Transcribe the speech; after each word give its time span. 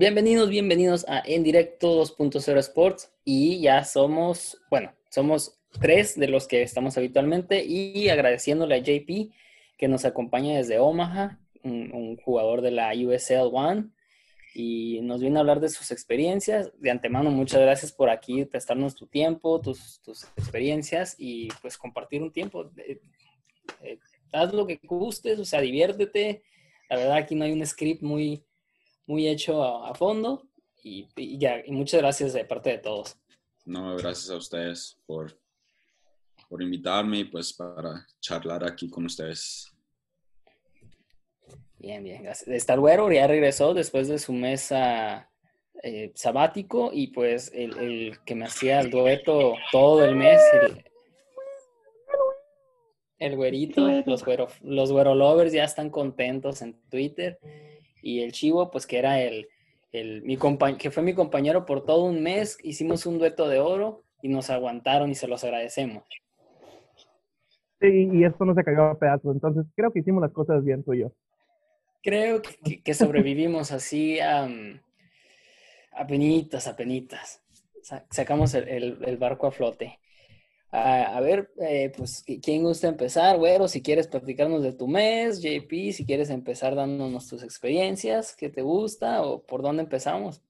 Bienvenidos, 0.00 0.48
bienvenidos 0.48 1.04
a 1.08 1.22
En 1.26 1.42
Directo 1.42 2.02
2.0 2.02 2.56
Sports 2.60 3.12
y 3.22 3.60
ya 3.60 3.84
somos, 3.84 4.58
bueno, 4.70 4.94
somos 5.10 5.60
tres 5.78 6.18
de 6.18 6.26
los 6.26 6.48
que 6.48 6.62
estamos 6.62 6.96
habitualmente 6.96 7.62
y 7.62 8.08
agradeciéndole 8.08 8.76
a 8.76 8.78
JP 8.78 9.30
que 9.76 9.88
nos 9.88 10.06
acompaña 10.06 10.56
desde 10.56 10.78
Omaha, 10.78 11.38
un, 11.64 12.16
jugador 12.16 12.62
de 12.62 12.70
la 12.70 12.94
USL 12.94 13.50
One 13.52 13.90
y 14.54 15.00
nos 15.02 15.20
viene 15.20 15.36
a 15.36 15.40
hablar 15.40 15.60
de 15.60 15.68
sus 15.68 15.90
experiencias. 15.90 16.72
De 16.80 16.90
antemano, 16.90 17.30
muchas 17.30 17.60
gracias 17.60 17.92
por 17.92 18.08
aquí 18.08 18.46
prestarnos 18.46 18.94
tu 18.94 19.06
tiempo, 19.06 19.60
tus, 19.60 20.00
tus 20.00 20.24
experiencias 20.34 21.14
y 21.18 21.48
pues 21.60 21.76
compartir 21.76 22.22
un 22.22 22.32
tiempo. 22.32 22.70
Eh, 22.78 23.98
haz 24.32 24.54
lo 24.54 24.66
que 24.66 24.80
gustes, 24.82 25.38
o 25.38 25.44
sea, 25.44 25.60
diviértete. 25.60 26.42
La 26.88 26.96
verdad 26.96 27.16
aquí 27.18 27.34
no 27.34 27.44
hay 27.44 27.52
un 27.52 27.66
script 27.66 28.02
muy 28.02 28.46
muy 29.10 29.26
hecho 29.26 29.62
a, 29.64 29.92
fondo 29.94 30.48
y, 30.84 31.08
ya, 31.36 31.60
y 31.66 31.72
muchas 31.72 32.00
gracias 32.00 32.32
de 32.32 32.44
parte 32.44 32.70
de 32.70 32.78
todos. 32.78 33.18
No, 33.64 33.96
gracias 33.96 34.30
a 34.30 34.36
ustedes 34.36 34.98
por, 35.04 35.36
por 36.48 36.62
invitarme 36.62 37.18
y 37.18 37.24
pues 37.24 37.52
para 37.52 38.06
charlar 38.20 38.64
aquí 38.64 38.88
con 38.88 39.04
ustedes. 39.04 39.74
Bien, 41.78 42.04
bien, 42.04 42.22
gracias. 42.22 42.48
Está 42.48 42.76
güero, 42.76 43.10
ya 43.10 43.26
regresó 43.26 43.74
después 43.74 44.06
de 44.06 44.20
su 44.20 44.32
mesa 44.32 45.28
eh, 45.82 46.12
sabático 46.14 46.90
y 46.92 47.08
pues 47.08 47.50
el, 47.52 48.16
que 48.24 48.36
me 48.36 48.44
hacía 48.44 48.80
el 48.80 48.90
dueto 48.90 49.54
todo 49.72 50.04
el 50.04 50.14
mes, 50.14 50.40
el, 53.18 53.34
güerito, 53.34 53.88
los 54.06 54.24
güero, 54.24 54.46
los 54.62 54.92
güero 54.92 55.16
lovers 55.16 55.52
ya 55.52 55.64
están 55.64 55.90
contentos 55.90 56.62
en 56.62 56.80
Twitter 56.88 57.40
y 58.02 58.22
el 58.22 58.32
Chivo, 58.32 58.70
pues 58.70 58.86
que 58.86 58.98
era 58.98 59.20
el, 59.20 59.48
el 59.92 60.22
mi 60.22 60.38
que 60.78 60.90
fue 60.90 61.02
mi 61.02 61.14
compañero 61.14 61.66
por 61.66 61.84
todo 61.84 62.04
un 62.04 62.22
mes, 62.22 62.58
hicimos 62.62 63.06
un 63.06 63.18
dueto 63.18 63.48
de 63.48 63.58
oro 63.58 64.02
y 64.22 64.28
nos 64.28 64.50
aguantaron 64.50 65.10
y 65.10 65.14
se 65.14 65.28
los 65.28 65.44
agradecemos. 65.44 66.04
Sí, 67.80 68.10
y 68.12 68.24
esto 68.24 68.44
no 68.44 68.54
se 68.54 68.62
cayó 68.62 68.84
a 68.84 68.98
pedazos, 68.98 69.34
entonces 69.34 69.64
creo 69.74 69.92
que 69.92 70.00
hicimos 70.00 70.22
las 70.22 70.32
cosas 70.32 70.64
bien 70.64 70.84
tú 70.84 70.92
y 70.92 71.00
yo. 71.00 71.12
Creo 72.02 72.40
que, 72.84 72.94
sobrevivimos 72.94 73.72
así 73.72 74.20
a, 74.20 74.48
a 75.92 76.06
penitas, 76.06 76.66
a 76.66 76.76
penitas. 76.76 77.42
Sacamos 78.10 78.54
el 78.54 79.16
barco 79.18 79.46
a 79.46 79.50
flote. 79.50 79.98
A, 80.72 81.20
ver, 81.20 81.52
eh, 81.60 81.92
pues, 81.96 82.24
¿quién 82.42 82.62
gusta 82.62 82.86
empezar? 82.86 83.36
Güero, 83.38 83.66
si 83.66 83.82
quieres 83.82 84.06
platicarnos 84.06 84.62
de 84.62 84.72
tu 84.72 84.86
mes, 84.86 85.42
JP, 85.42 85.92
si 85.92 86.06
quieres 86.06 86.30
empezar 86.30 86.76
dándonos 86.76 87.26
tus 87.28 87.42
experiencias, 87.42 88.36
¿qué 88.36 88.50
te 88.50 88.62
gusta 88.62 89.22
o 89.22 89.42
por 89.42 89.62
dónde 89.62 89.82
empezamos? 89.82 90.42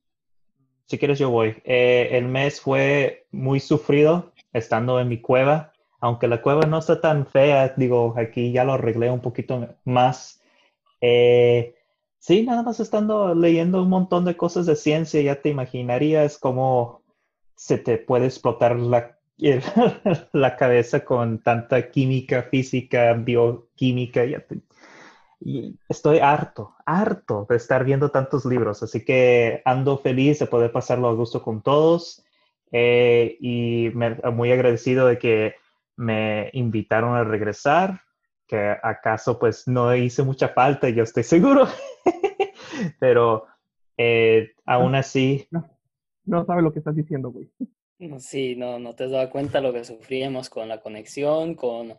Si 0.84 0.98
quieres, 0.98 1.18
yo 1.18 1.30
voy. 1.30 1.56
Eh, 1.64 2.10
el 2.12 2.28
mes 2.28 2.60
fue 2.60 3.26
muy 3.30 3.60
sufrido 3.60 4.32
estando 4.52 5.00
en 5.00 5.08
mi 5.08 5.22
cueva, 5.22 5.72
aunque 6.00 6.28
la 6.28 6.42
cueva 6.42 6.66
no 6.66 6.78
está 6.78 7.00
tan 7.00 7.26
fea, 7.26 7.72
digo, 7.76 8.14
aquí 8.18 8.52
ya 8.52 8.64
lo 8.64 8.74
arreglé 8.74 9.10
un 9.10 9.20
poquito 9.20 9.74
más. 9.84 10.42
Eh, 11.00 11.76
sí, 12.18 12.42
nada 12.42 12.62
más 12.62 12.78
estando 12.78 13.34
leyendo 13.34 13.82
un 13.82 13.88
montón 13.88 14.26
de 14.26 14.36
cosas 14.36 14.66
de 14.66 14.76
ciencia, 14.76 15.22
ya 15.22 15.40
te 15.40 15.48
imaginarías 15.48 16.36
cómo 16.36 17.02
se 17.54 17.78
te 17.78 17.96
puede 17.96 18.26
explotar 18.26 18.78
la 18.78 19.19
la 20.32 20.56
cabeza 20.56 21.04
con 21.04 21.42
tanta 21.42 21.90
química, 21.90 22.44
física, 22.44 23.12
bioquímica. 23.14 24.24
Y 25.40 25.78
estoy 25.88 26.18
harto, 26.18 26.74
harto 26.84 27.46
de 27.48 27.56
estar 27.56 27.84
viendo 27.84 28.10
tantos 28.10 28.44
libros, 28.44 28.82
así 28.82 29.04
que 29.04 29.62
ando 29.64 29.98
feliz 29.98 30.38
de 30.38 30.46
poder 30.46 30.70
pasarlo 30.70 31.08
a 31.08 31.14
gusto 31.14 31.42
con 31.42 31.62
todos 31.62 32.22
eh, 32.72 33.36
y 33.40 33.90
me, 33.94 34.16
muy 34.32 34.52
agradecido 34.52 35.06
de 35.06 35.18
que 35.18 35.54
me 35.96 36.50
invitaron 36.52 37.16
a 37.16 37.24
regresar, 37.24 38.02
que 38.46 38.76
acaso 38.82 39.38
pues 39.38 39.66
no 39.66 39.94
hice 39.94 40.22
mucha 40.22 40.50
falta, 40.50 40.88
yo 40.90 41.04
estoy 41.04 41.22
seguro, 41.22 41.66
pero 43.00 43.46
eh, 43.96 44.52
aún 44.66 44.94
así... 44.94 45.46
No, 45.50 45.70
no 46.24 46.44
sabe 46.44 46.62
lo 46.62 46.72
que 46.72 46.80
estás 46.80 46.94
diciendo, 46.94 47.30
güey. 47.30 47.50
Sí, 48.18 48.56
no, 48.56 48.78
no 48.78 48.94
te 48.94 49.04
has 49.04 49.10
dado 49.10 49.28
cuenta 49.30 49.60
lo 49.60 49.72
que 49.72 49.84
sufríamos 49.84 50.48
con 50.48 50.68
la 50.68 50.80
conexión, 50.80 51.54
con, 51.54 51.94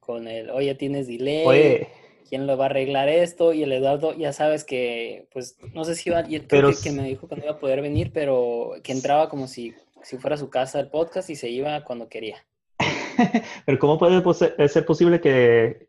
con 0.00 0.28
el, 0.28 0.50
oye, 0.50 0.74
tienes 0.74 1.06
delay, 1.06 1.86
¿quién 2.28 2.46
lo 2.46 2.58
va 2.58 2.66
a 2.66 2.68
arreglar 2.68 3.08
esto? 3.08 3.54
Y 3.54 3.62
el 3.62 3.72
Eduardo, 3.72 4.14
ya 4.14 4.32
sabes 4.32 4.64
que, 4.64 5.28
pues, 5.32 5.56
no 5.72 5.84
sé 5.84 5.94
si 5.94 6.10
iba, 6.10 6.22
pero, 6.48 6.70
que, 6.82 6.92
me 6.92 7.04
dijo 7.04 7.26
que 7.26 7.36
no 7.36 7.44
iba 7.44 7.52
a 7.52 7.58
poder 7.58 7.80
venir, 7.80 8.10
pero 8.12 8.72
que 8.82 8.92
entraba 8.92 9.30
como 9.30 9.48
si, 9.48 9.74
si 10.02 10.18
fuera 10.18 10.36
su 10.36 10.50
casa 10.50 10.78
el 10.78 10.88
podcast 10.88 11.30
y 11.30 11.36
se 11.36 11.48
iba 11.48 11.84
cuando 11.84 12.08
quería. 12.08 12.36
pero 13.64 13.78
¿cómo 13.78 13.98
puede 13.98 14.68
ser 14.68 14.84
posible 14.84 15.20
que 15.22 15.88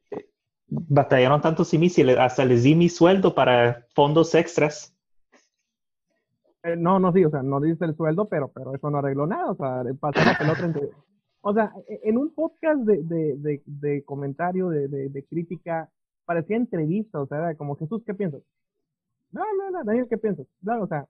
batallaron 0.67 1.41
tanto 1.41 1.66
sin 1.66 1.81
mí 1.81 1.89
si 1.89 2.03
hasta 2.09 2.45
les 2.45 2.63
di 2.63 2.73
mi 2.73 2.88
sueldo 2.88 3.35
para 3.35 3.85
fondos 3.94 4.34
extras? 4.34 4.97
Eh, 6.67 6.75
no, 6.75 7.00
no, 7.00 7.13
sí, 7.13 7.23
o 7.23 7.29
sea, 7.29 7.41
no 7.44 7.61
dice 7.61 7.85
el 7.85 7.95
sueldo, 7.95 8.28
pero, 8.28 8.50
pero 8.50 8.75
eso 8.75 8.89
no 8.89 8.97
arregló 8.97 9.25
nada, 9.25 9.51
o 9.51 9.55
sea, 9.55 9.83
pasó 10.00 10.19
la 10.25 10.38
pelota 10.38 10.66
entre... 10.66 10.89
O 11.39 11.53
sea, 11.53 11.72
e, 11.88 12.01
en 12.03 12.17
un 12.17 12.33
podcast 12.33 12.81
de, 12.81 13.03
de, 13.03 13.61
de, 13.66 14.03
comentario, 14.03 14.67
de, 14.67 14.89
de, 14.89 15.25
crítica, 15.25 15.89
parecía 16.25 16.57
entrevista, 16.57 17.22
o 17.22 17.28
sea, 17.28 17.38
era 17.38 17.55
como, 17.55 17.78
Jesús, 17.78 18.03
¿qué 18.05 18.13
piensas? 18.13 18.41
No, 19.31 19.44
no, 19.57 19.72
no, 19.72 19.83
Daniel, 19.85 20.07
¿qué 20.09 20.17
piensas? 20.17 20.45
No, 20.61 20.81
o 20.81 20.88
sea... 20.88 21.07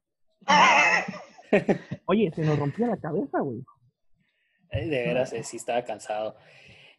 Oye, 2.05 2.31
se 2.35 2.45
nos 2.45 2.59
rompía 2.59 2.87
la 2.87 2.97
cabeza, 2.97 3.39
güey. 3.39 3.63
De 4.71 4.89
veras, 4.89 5.33
eh, 5.33 5.43
sí 5.43 5.57
estaba 5.57 5.83
cansado. 5.85 6.35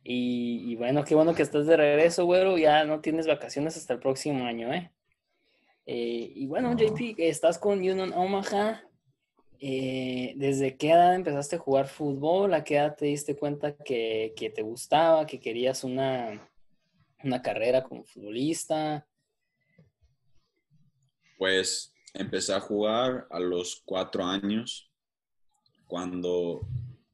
Y, 0.03 0.65
y, 0.67 0.75
bueno, 0.75 1.05
qué 1.05 1.15
bueno 1.15 1.35
que 1.35 1.43
estás 1.43 1.67
de 1.67 1.77
regreso, 1.77 2.25
güero. 2.25 2.57
Ya 2.57 2.85
no 2.85 3.01
tienes 3.01 3.27
vacaciones 3.27 3.77
hasta 3.77 3.93
el 3.93 4.01
próximo 4.01 4.47
año, 4.47 4.73
¿eh? 4.73 4.91
Eh, 5.91 6.33
y 6.35 6.47
bueno, 6.47 6.77
JP, 6.77 7.15
estás 7.17 7.59
con 7.59 7.79
Union 7.79 8.13
Omaha. 8.13 8.85
Eh, 9.59 10.35
¿Desde 10.37 10.77
qué 10.77 10.91
edad 10.91 11.15
empezaste 11.15 11.57
a 11.57 11.61
jugar 11.61 11.89
fútbol? 11.89 12.53
¿A 12.53 12.63
qué 12.63 12.77
edad 12.77 12.95
te 12.95 13.07
diste 13.07 13.35
cuenta 13.35 13.75
que, 13.75 14.35
te 14.55 14.61
gustaba, 14.61 15.25
que 15.25 15.41
querías 15.41 15.85
una, 15.85 16.47
una 17.25 17.41
carrera 17.41 17.83
como 17.83 18.05
futbolista? 18.05 19.09
Pues 21.39 21.95
empecé 22.13 22.53
a 22.53 22.61
jugar 22.61 23.27
a 23.31 23.41
los 23.41 23.81
cuatro 23.83 24.25
años, 24.25 24.93
cuando 25.87 26.69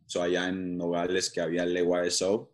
soy 0.06 0.35
allá 0.35 0.49
en 0.49 0.77
Nogales 0.77 1.31
que 1.31 1.41
había 1.41 1.62
el 1.62 1.77
EYSO. 1.77 2.51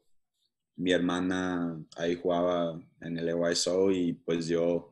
Mi 0.77 0.93
hermana 0.93 1.83
ahí 1.97 2.15
jugaba 2.15 2.79
en 3.01 3.17
el 3.17 3.27
EYSO 3.27 3.91
y 3.91 4.13
pues 4.13 4.49
yo 4.49 4.91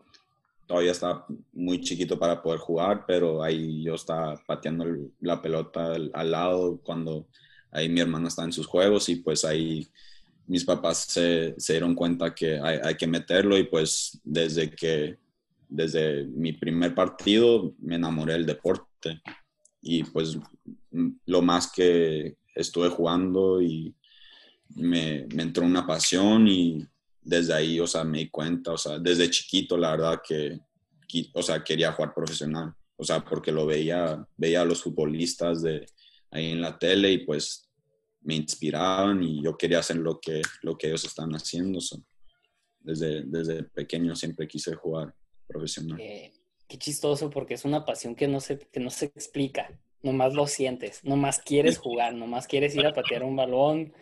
todavía 0.68 0.92
estaba 0.92 1.26
muy 1.54 1.80
chiquito 1.80 2.18
para 2.18 2.42
poder 2.42 2.60
jugar, 2.60 3.04
pero 3.06 3.42
ahí 3.42 3.82
yo 3.82 3.94
estaba 3.94 4.36
pateando 4.46 4.84
la 5.20 5.40
pelota 5.40 5.94
al, 5.94 6.30
lado 6.30 6.78
cuando 6.84 7.26
ahí 7.72 7.88
mi 7.88 8.00
hermano 8.00 8.28
está 8.28 8.44
en 8.44 8.52
sus 8.52 8.66
juegos 8.66 9.08
y 9.08 9.16
pues 9.16 9.46
ahí 9.46 9.88
mis 10.46 10.64
papás 10.64 11.06
se, 11.08 11.54
se 11.56 11.72
dieron 11.72 11.94
cuenta 11.94 12.34
que 12.34 12.60
hay, 12.62 12.78
hay, 12.84 12.94
que 12.96 13.06
meterlo 13.06 13.56
y 13.56 13.64
pues 13.64 14.20
desde 14.22 14.70
que, 14.70 15.16
desde 15.70 16.24
mi 16.26 16.52
primer 16.52 16.94
partido 16.94 17.74
me 17.78 17.94
enamoré 17.96 18.34
del 18.34 18.46
deporte 18.46 19.22
y 19.80 20.04
pues 20.04 20.38
lo 21.24 21.40
más 21.40 21.72
que 21.72 22.36
estuve 22.54 22.90
jugando 22.90 23.62
y 23.62 23.94
me, 24.74 25.26
me 25.34 25.44
entró 25.44 25.64
una 25.64 25.86
pasión 25.86 26.46
y 26.46 26.86
desde 27.22 27.52
ahí, 27.54 27.78
o 27.78 27.86
sea, 27.86 28.04
me 28.04 28.18
di 28.18 28.30
cuenta, 28.30 28.72
o 28.72 28.78
sea, 28.78 28.98
desde 28.98 29.28
chiquito, 29.28 29.76
la 29.76 29.90
verdad 29.90 30.20
que, 30.26 30.58
o 31.34 31.42
sea, 31.42 31.64
quería 31.64 31.92
jugar 31.92 32.14
profesional, 32.14 32.74
o 32.96 33.04
sea, 33.04 33.24
porque 33.24 33.52
lo 33.52 33.66
veía, 33.66 34.26
veía 34.36 34.62
a 34.62 34.64
los 34.64 34.82
futbolistas 34.82 35.62
de 35.62 35.86
ahí 36.30 36.52
en 36.52 36.60
la 36.60 36.78
tele 36.78 37.12
y 37.12 37.18
pues 37.18 37.70
me 38.20 38.34
inspiraban 38.34 39.22
y 39.22 39.42
yo 39.42 39.56
quería 39.56 39.78
hacer 39.78 39.96
lo 39.96 40.20
que, 40.20 40.42
lo 40.62 40.76
que 40.76 40.88
ellos 40.88 41.04
están 41.04 41.30
haciendo. 41.32 41.78
desde, 42.80 43.22
desde 43.24 43.62
pequeño 43.62 44.14
siempre 44.14 44.46
quise 44.46 44.74
jugar 44.74 45.14
profesional. 45.46 45.96
qué 45.98 46.78
chistoso 46.78 47.30
porque 47.30 47.54
es 47.54 47.64
una 47.64 47.84
pasión 47.84 48.14
que 48.14 48.28
no 48.28 48.40
se, 48.40 48.58
que 48.58 48.80
no 48.80 48.90
se 48.90 49.06
explica, 49.06 49.78
nomás 50.02 50.34
lo 50.34 50.46
sientes, 50.46 51.02
nomás 51.04 51.40
quieres 51.40 51.78
jugar, 51.78 52.14
nomás 52.14 52.46
quieres 52.46 52.74
ir 52.76 52.86
a 52.86 52.92
patear 52.92 53.22
un 53.22 53.36
balón 53.36 53.92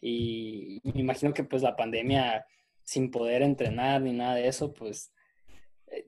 y 0.00 0.80
me 0.82 1.00
imagino 1.00 1.32
que 1.32 1.44
pues 1.44 1.62
la 1.62 1.76
pandemia 1.76 2.46
sin 2.84 3.10
poder 3.10 3.42
entrenar 3.42 4.02
ni 4.02 4.12
nada 4.12 4.34
de 4.34 4.48
eso, 4.48 4.72
pues 4.74 5.12
eh, 5.86 6.04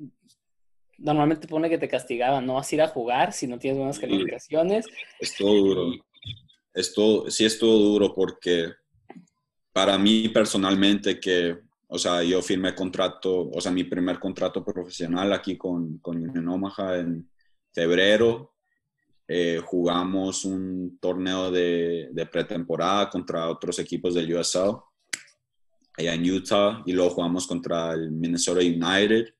normalmente 0.98 1.48
pone 1.48 1.68
que 1.68 1.78
te 1.78 1.88
castigaban, 1.88 2.46
no 2.46 2.54
vas 2.54 2.70
a 2.70 2.74
ir 2.74 2.82
a 2.82 2.88
jugar 2.88 3.32
si 3.32 3.46
no 3.46 3.58
tienes 3.58 3.78
buenas 3.78 3.98
calificaciones. 3.98 4.86
Es 5.20 5.36
todo 5.36 5.54
duro. 5.54 5.92
Es 6.74 6.92
todo, 6.92 7.30
sí 7.30 7.44
es 7.44 7.58
todo 7.58 7.78
duro 7.78 8.14
porque 8.14 8.72
para 9.72 9.98
mí 9.98 10.28
personalmente 10.28 11.18
que, 11.18 11.58
o 11.88 11.98
sea, 11.98 12.22
yo 12.22 12.42
firmé 12.42 12.74
contrato, 12.74 13.50
o 13.50 13.60
sea, 13.60 13.72
mi 13.72 13.84
primer 13.84 14.18
contrato 14.18 14.64
profesional 14.64 15.32
aquí 15.32 15.56
con, 15.56 15.98
con 15.98 16.16
Union 16.16 16.48
Omaha 16.48 16.98
en, 16.98 17.28
febrero 17.76 18.54
eh, 19.28 19.60
jugamos 19.62 20.46
un 20.46 20.98
torneo 20.98 21.50
de, 21.50 22.08
de, 22.10 22.26
pretemporada 22.26 23.10
contra 23.10 23.50
otros 23.50 23.78
equipos 23.78 24.14
del 24.14 24.34
USL 24.34 24.78
allá 25.98 26.14
en 26.14 26.30
Utah 26.30 26.82
y 26.86 26.92
luego 26.92 27.10
jugamos 27.10 27.46
contra 27.46 27.92
el 27.92 28.10
Minnesota 28.12 28.60
United 28.60 29.34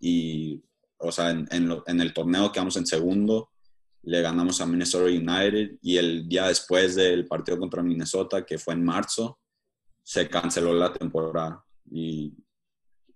y, 0.00 0.62
o 1.02 1.12
sea, 1.12 1.30
en, 1.30 1.48
en, 1.50 2.00
el 2.00 2.12
torneo 2.12 2.52
quedamos 2.52 2.76
en 2.76 2.86
segundo, 2.86 3.50
le 4.02 4.20
ganamos 4.20 4.60
a 4.60 4.66
Minnesota 4.66 5.04
United 5.04 5.78
y 5.82 5.96
el 5.96 6.28
día 6.28 6.48
después 6.48 6.94
del 6.94 7.26
partido 7.26 7.58
contra 7.58 7.82
Minnesota, 7.82 8.44
que 8.44 8.58
fue 8.58 8.74
en 8.74 8.84
marzo, 8.84 9.38
se 10.02 10.28
canceló 10.28 10.72
la 10.72 10.92
temporada 10.92 11.64
y 11.90 12.34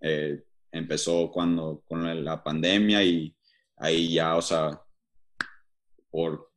eh, 0.01 0.45
empezó 0.71 1.31
cuando 1.31 1.83
con 1.87 2.25
la 2.25 2.43
pandemia 2.43 3.03
y 3.03 3.35
ahí 3.77 4.13
ya, 4.13 4.37
o 4.37 4.43
sea, 4.43 4.81
por 6.11 6.51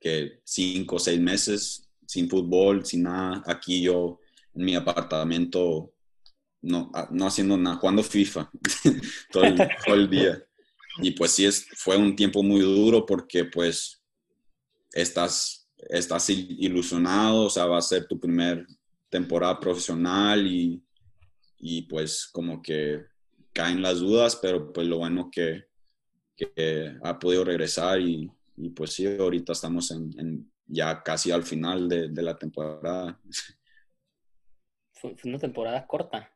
que 0.00 0.40
cinco 0.44 0.96
o 0.96 0.98
seis 0.98 1.20
meses 1.20 1.88
sin 2.06 2.28
fútbol, 2.28 2.84
sin 2.84 3.04
nada, 3.04 3.42
aquí 3.46 3.82
yo 3.82 4.20
en 4.54 4.64
mi 4.64 4.74
apartamento 4.74 5.92
no, 6.62 6.90
no 7.10 7.26
haciendo 7.26 7.56
nada, 7.56 7.76
jugando 7.76 8.02
FIFA 8.02 8.50
todo, 9.32 9.44
el, 9.44 10.10
día. 10.10 10.42
Y 10.98 11.12
pues 11.12 11.32
sí, 11.32 11.46
es, 11.46 11.66
fue 11.76 11.96
un 11.96 12.14
tiempo 12.14 12.42
muy 12.42 12.60
duro 12.60 13.06
porque 13.06 13.44
pues 13.44 14.02
estás, 14.92 15.70
estás 15.76 16.28
ilusionado, 16.30 17.46
o 17.46 17.50
sea, 17.50 17.66
va 17.66 17.78
a 17.78 17.82
ser 17.82 18.06
tu 18.06 18.18
primer 18.20 18.66
temporada 19.08 19.58
profesional 19.58 20.46
y, 20.46 20.82
y 21.58 21.82
pues 21.82 22.26
como 22.26 22.60
que 22.60 23.04
caen 23.52 23.82
las 23.82 24.00
dudas, 24.00 24.36
pero 24.36 24.72
pues 24.72 24.86
lo 24.86 24.98
bueno 24.98 25.30
que, 25.30 25.64
que 26.36 26.96
ha 27.02 27.18
podido 27.18 27.44
regresar 27.44 28.00
y, 28.00 28.30
y, 28.56 28.70
pues 28.70 28.92
sí, 28.92 29.06
ahorita 29.06 29.52
estamos 29.52 29.90
en, 29.90 30.50
ya 30.66 31.02
casi 31.02 31.30
al 31.30 31.42
final 31.42 31.88
de, 31.88 32.08
de 32.08 32.22
la 32.22 32.36
temporada. 32.36 33.20
Fue 34.92 35.14
una 35.24 35.38
temporada 35.38 35.86
corta. 35.86 36.32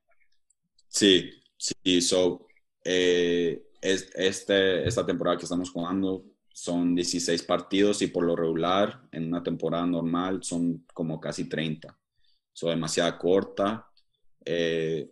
Sí, 0.88 1.30
sí, 1.56 2.00
so, 2.00 2.46
eh, 2.84 3.65
es, 3.92 4.10
este, 4.14 4.86
esta 4.86 5.04
temporada 5.04 5.36
que 5.36 5.44
estamos 5.44 5.70
jugando 5.70 6.24
son 6.52 6.94
16 6.94 7.42
partidos 7.42 8.00
y 8.02 8.06
por 8.06 8.24
lo 8.24 8.34
regular 8.34 9.02
en 9.12 9.26
una 9.28 9.42
temporada 9.42 9.86
normal 9.86 10.42
son 10.42 10.84
como 10.92 11.20
casi 11.20 11.48
30. 11.48 11.96
Son 12.52 12.70
demasiado 12.70 13.18
corta. 13.18 13.86
Eh, 14.44 15.10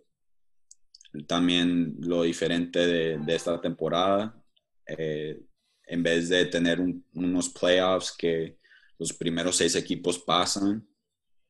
también 1.27 1.95
lo 1.99 2.23
diferente 2.23 2.79
de, 2.79 3.17
de 3.19 3.35
esta 3.35 3.61
temporada, 3.61 4.35
eh, 4.87 5.39
en 5.87 6.03
vez 6.03 6.29
de 6.29 6.45
tener 6.45 6.81
unos 7.13 7.49
playoffs 7.49 8.11
que 8.17 8.57
los 8.97 9.13
primeros 9.13 9.55
seis 9.55 9.75
equipos 9.75 10.19
pasan, 10.19 10.85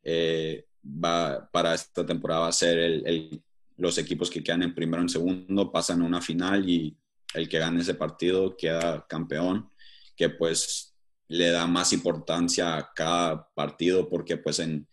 eh, 0.03 0.65
va, 0.85 1.49
para 1.51 1.73
esta 1.73 2.05
temporada 2.05 2.41
va 2.41 2.47
a 2.49 2.51
ser 2.51 2.77
el, 2.77 3.41
los 3.77 3.97
equipos 3.97 4.29
que 4.29 4.43
quedan 4.43 4.63
en 4.63 4.75
primero 4.75 5.01
en 5.01 5.09
segundo 5.09 5.71
pasan 5.71 6.01
a 6.01 6.05
una 6.05 6.21
final 6.21 6.67
y 6.69 6.95
el 7.35 7.49
que 7.49 7.59
gane 7.59 7.81
ese 7.81 7.95
partido 7.95 8.55
queda 8.57 9.05
campeón, 9.07 9.69
que 10.15 10.29
pues 10.29 10.95
le 11.27 11.49
da 11.49 11.67
más 11.67 11.93
importancia 11.93 12.77
a 12.77 12.93
cada 12.93 13.49
partido 13.53 14.09
porque 14.09 14.37
pues 14.37 14.59
en, 14.59 14.87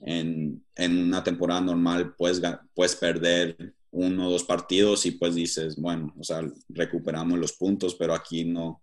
en, 0.00 0.64
en 0.74 0.98
una 0.98 1.24
temporada 1.24 1.60
normal 1.60 2.14
puedes, 2.14 2.40
puedes 2.74 2.94
perder 2.96 3.74
uno 3.90 4.28
o 4.28 4.30
dos 4.30 4.44
partidos 4.44 5.06
y 5.06 5.12
pues 5.12 5.34
dices, 5.34 5.76
bueno, 5.76 6.14
o 6.18 6.22
sea, 6.22 6.42
recuperamos 6.68 7.38
los 7.38 7.54
puntos, 7.54 7.94
pero 7.94 8.14
aquí 8.14 8.44
no, 8.44 8.82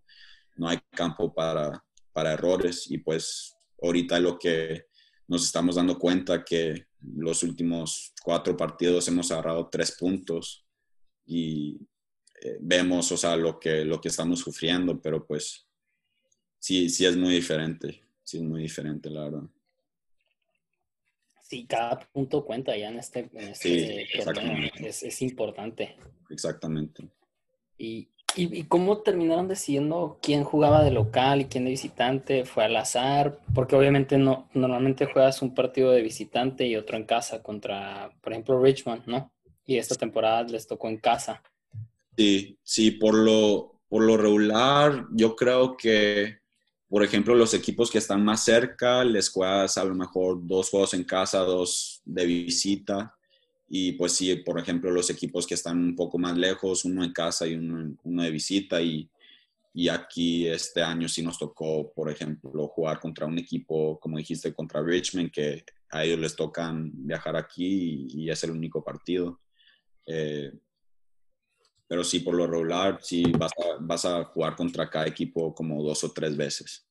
no 0.55 0.67
hay 0.67 0.79
campo 0.91 1.33
para, 1.33 1.83
para 2.11 2.33
errores 2.33 2.89
y 2.89 2.97
pues 2.97 3.55
ahorita 3.81 4.19
lo 4.19 4.39
que 4.39 4.85
nos 5.27 5.43
estamos 5.43 5.75
dando 5.75 5.97
cuenta 5.97 6.43
que 6.43 6.87
los 7.01 7.43
últimos 7.43 8.13
cuatro 8.23 8.57
partidos 8.57 9.07
hemos 9.07 9.31
agarrado 9.31 9.69
tres 9.71 9.95
puntos 9.97 10.65
y 11.25 11.79
eh, 12.45 12.57
vemos, 12.61 13.11
o 13.11 13.17
sea, 13.17 13.35
lo 13.35 13.59
que, 13.59 13.83
lo 13.83 13.99
que 13.99 14.09
estamos 14.09 14.39
sufriendo, 14.39 15.01
pero 15.01 15.25
pues 15.25 15.67
sí, 16.59 16.89
sí 16.89 17.03
es 17.03 17.17
muy 17.17 17.33
diferente, 17.33 18.03
sí 18.23 18.37
es 18.37 18.43
muy 18.43 18.61
diferente, 18.61 19.09
la 19.09 19.23
verdad. 19.23 19.49
Sí, 21.41 21.65
cada 21.65 21.99
punto 21.99 22.45
cuenta 22.45 22.77
ya 22.77 22.89
en 22.89 22.99
este, 22.99 23.29
en 23.33 23.47
este 23.49 24.07
torneo. 24.23 24.69
Es, 24.79 25.01
es, 25.01 25.21
importante. 25.23 25.95
Exactamente. 26.29 27.09
Y, 27.79 28.09
y, 28.35 28.65
cómo 28.65 28.99
terminaron 28.99 29.47
decidiendo 29.47 30.19
quién 30.21 30.43
jugaba 30.43 30.83
de 30.83 30.91
local 30.91 31.41
y 31.41 31.45
quién 31.45 31.65
de 31.65 31.71
visitante? 31.71 32.45
¿Fue 32.45 32.65
al 32.65 32.75
azar? 32.75 33.39
Porque 33.55 33.75
obviamente 33.75 34.19
no, 34.19 34.49
normalmente 34.53 35.07
juegas 35.07 35.41
un 35.41 35.55
partido 35.55 35.91
de 35.91 36.03
visitante 36.03 36.67
y 36.67 36.75
otro 36.75 36.95
en 36.95 37.05
casa 37.05 37.41
contra, 37.41 38.11
por 38.21 38.33
ejemplo, 38.33 38.61
Richmond, 38.61 39.07
¿no? 39.07 39.31
Y 39.65 39.77
esta 39.77 39.95
temporada 39.95 40.43
les 40.43 40.67
tocó 40.67 40.89
en 40.89 40.97
casa. 40.97 41.41
Sí, 42.17 42.57
sí, 42.63 42.91
por 42.91 43.13
lo, 43.13 43.81
por 43.87 44.03
lo 44.03 44.17
regular, 44.17 45.07
yo 45.11 45.35
creo 45.35 45.75
que 45.75 46.39
por 46.87 47.03
ejemplo, 47.03 47.35
los 47.35 47.53
equipos 47.53 47.89
que 47.89 47.97
están 47.97 48.23
más 48.23 48.45
cerca, 48.45 49.03
les 49.03 49.29
juegas 49.29 49.77
a 49.77 49.83
lo 49.83 49.95
mejor 49.95 50.39
dos 50.45 50.69
juegos 50.69 50.93
en 50.93 51.03
casa, 51.03 51.39
dos 51.39 52.01
de 52.05 52.25
visita. 52.25 53.13
Y 53.67 53.93
pues 53.93 54.13
sí, 54.13 54.35
por 54.37 54.59
ejemplo, 54.59 54.91
los 54.91 55.09
equipos 55.09 55.47
que 55.47 55.55
están 55.55 55.77
un 55.77 55.95
poco 55.95 56.17
más 56.19 56.37
lejos, 56.37 56.85
uno 56.85 57.03
en 57.03 57.11
casa 57.11 57.47
y 57.47 57.55
uno, 57.55 57.97
uno 58.03 58.23
de 58.23 58.31
visita. 58.31 58.81
Y, 58.81 59.09
y, 59.73 59.89
aquí 59.89 60.47
este 60.47 60.81
año 60.83 61.09
sí 61.09 61.23
nos 61.23 61.39
tocó, 61.39 61.91
por 61.91 62.09
ejemplo, 62.09 62.67
jugar 62.67 62.99
contra 62.99 63.25
un 63.25 63.39
equipo, 63.39 63.99
como 63.99 64.17
dijiste, 64.17 64.53
contra 64.53 64.83
Richmond, 64.83 65.31
que 65.31 65.65
a 65.89 66.05
ellos 66.05 66.19
les 66.19 66.35
tocan 66.35 66.91
viajar 66.93 67.35
aquí 67.35 68.07
y, 68.09 68.29
es 68.29 68.43
el 68.43 68.51
único 68.51 68.83
partido. 68.83 69.41
Eh, 70.05 70.51
pero 71.87 72.03
sí, 72.03 72.19
por 72.19 72.35
lo 72.35 72.47
regular, 72.47 72.99
sí 73.01 73.23
vas 73.37 73.51
a, 73.53 73.77
vas 73.79 74.05
a 74.05 74.23
jugar 74.25 74.55
contra 74.55 74.89
cada 74.89 75.07
equipo 75.07 75.53
como 75.53 75.83
dos 75.83 76.03
o 76.03 76.11
tres 76.11 76.35
veces. 76.35 76.87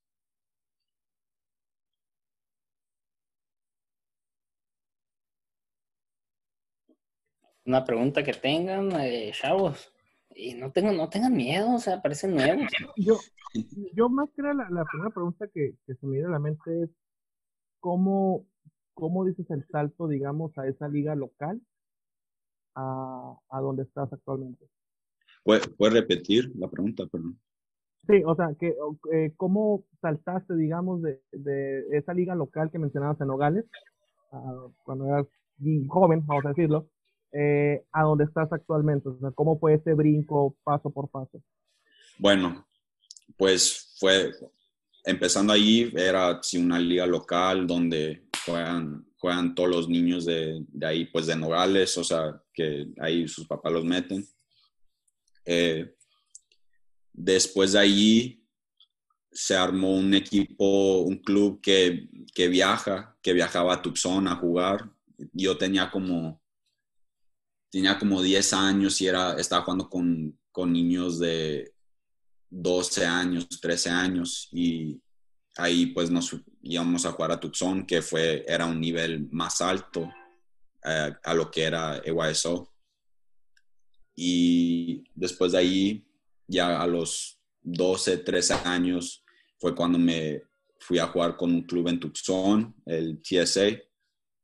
Una 7.67 7.85
pregunta 7.85 8.23
que 8.23 8.32
tengan, 8.35 8.93
eh, 9.01 9.32
chavos. 9.32 9.91
Y 10.34 10.55
no, 10.55 10.70
tengo, 10.72 10.93
no 10.93 11.08
tengan 11.08 11.32
miedo, 11.32 11.74
o 11.74 11.79
sea, 11.79 12.03
parecen 12.03 12.34
nuevos. 12.34 12.67
Yo, 12.96 13.19
yo 13.94 14.08
más 14.08 14.29
que 14.34 14.43
la, 14.43 14.53
la 14.53 14.84
primera 14.84 15.10
pregunta 15.10 15.46
que, 15.46 15.77
que, 15.86 15.94
se 15.94 16.06
me 16.06 16.15
viene 16.15 16.27
a 16.27 16.32
la 16.32 16.39
mente 16.41 16.82
es, 16.82 16.91
¿cómo, 17.79 18.46
¿cómo 18.94 19.24
dices 19.24 19.48
el 19.51 19.65
salto, 19.69 20.08
digamos, 20.08 20.58
a 20.58 20.67
esa 20.67 20.89
liga 20.89 21.15
local 21.15 21.60
a, 22.74 23.39
a 23.48 23.60
donde 23.60 23.84
estás 23.84 24.13
actualmente? 24.13 24.69
¿Puedes 25.44 25.69
repetir 25.79 26.51
la 26.56 26.69
pregunta, 26.69 27.06
perdón? 27.06 27.39
Sí, 28.06 28.22
o 28.27 28.34
sea, 28.34 28.55
que, 28.58 28.74
eh, 29.13 29.32
¿cómo 29.36 29.84
saltaste, 30.01 30.55
digamos, 30.56 31.03
de, 31.03 31.22
de, 31.32 31.84
esa 31.93 32.13
liga 32.13 32.34
local 32.34 32.70
que 32.70 32.79
mencionabas 32.79 33.20
en 33.20 33.29
Nogales, 33.29 33.65
cuando 34.82 35.06
eras 35.06 35.27
joven, 35.89 36.27
vamos 36.27 36.44
a 36.44 36.48
decirlo, 36.48 36.89
eh, 37.32 37.84
a 37.93 38.03
donde 38.03 38.24
estás 38.24 38.53
actualmente? 38.53 39.08
O 39.08 39.19
sea, 39.19 39.31
¿cómo 39.31 39.58
fue 39.58 39.74
ese 39.74 39.94
brinco 39.94 40.56
paso 40.65 40.91
por 40.91 41.08
paso? 41.08 41.43
Bueno, 42.19 42.67
pues 43.39 43.94
fue, 43.98 44.32
empezando 45.05 45.53
ahí, 45.53 45.91
era 45.96 46.43
sí, 46.43 46.58
una 46.58 46.79
liga 46.79 47.06
local 47.06 47.67
donde 47.67 48.27
juegan, 48.44 49.06
juegan 49.19 49.55
todos 49.55 49.70
los 49.70 49.89
niños 49.89 50.27
de, 50.27 50.63
de 50.69 50.86
ahí, 50.86 51.06
pues 51.06 51.27
de 51.27 51.36
Nogales, 51.36 51.96
o 51.96 52.05
sea, 52.05 52.39
que 52.53 52.86
ahí 53.01 53.27
sus 53.29 53.46
papás 53.46 53.72
los 53.72 53.84
meten. 53.84 54.24
Eh, 55.44 55.94
después 57.13 57.72
de 57.72 57.79
allí 57.79 58.46
se 59.32 59.56
armó 59.56 59.94
un 59.94 60.15
equipo, 60.15 61.01
un 61.01 61.19
club 61.19 61.60
que, 61.60 62.08
que, 62.32 62.48
viaja, 62.48 63.17
que 63.20 63.32
viajaba 63.32 63.74
a 63.74 63.82
Tucson 63.82 64.29
a 64.29 64.36
jugar. 64.36 64.91
Yo 65.32 65.56
tenía 65.56 65.91
como, 65.91 66.41
tenía 67.70 67.98
como 67.98 68.22
10 68.22 68.53
años 68.53 69.01
y 69.01 69.06
era, 69.06 69.34
estaba 69.34 69.63
jugando 69.63 69.89
con, 69.89 70.39
con 70.53 70.72
niños 70.72 71.19
de 71.19 71.74
12 72.48 73.05
años, 73.05 73.48
13 73.60 73.91
años 73.91 74.48
y 74.53 75.01
ahí 75.56 75.86
pues 75.86 76.10
nos 76.10 76.36
íbamos 76.63 77.05
a 77.05 77.13
jugar 77.13 77.32
a 77.32 77.41
Tucson, 77.41 77.84
que 77.84 78.03
fue, 78.03 78.44
era 78.46 78.67
un 78.67 78.81
nivel 78.81 79.29
más 79.31 79.60
alto 79.60 80.08
eh, 80.84 81.13
a 81.22 81.34
lo 81.34 81.51
que 81.51 81.65
era 81.65 81.98
EYSO. 82.05 82.73
Y 84.14 85.04
después 85.14 85.52
de 85.52 85.58
ahí, 85.58 86.06
ya 86.46 86.80
a 86.80 86.86
los 86.86 87.38
12, 87.62 88.18
13 88.18 88.54
años, 88.64 89.24
fue 89.58 89.74
cuando 89.74 89.98
me 89.98 90.42
fui 90.78 90.98
a 90.98 91.06
jugar 91.06 91.36
con 91.36 91.50
un 91.52 91.62
club 91.62 91.88
en 91.88 91.98
Tucson, 91.98 92.74
el 92.84 93.20
TSA, 93.22 93.78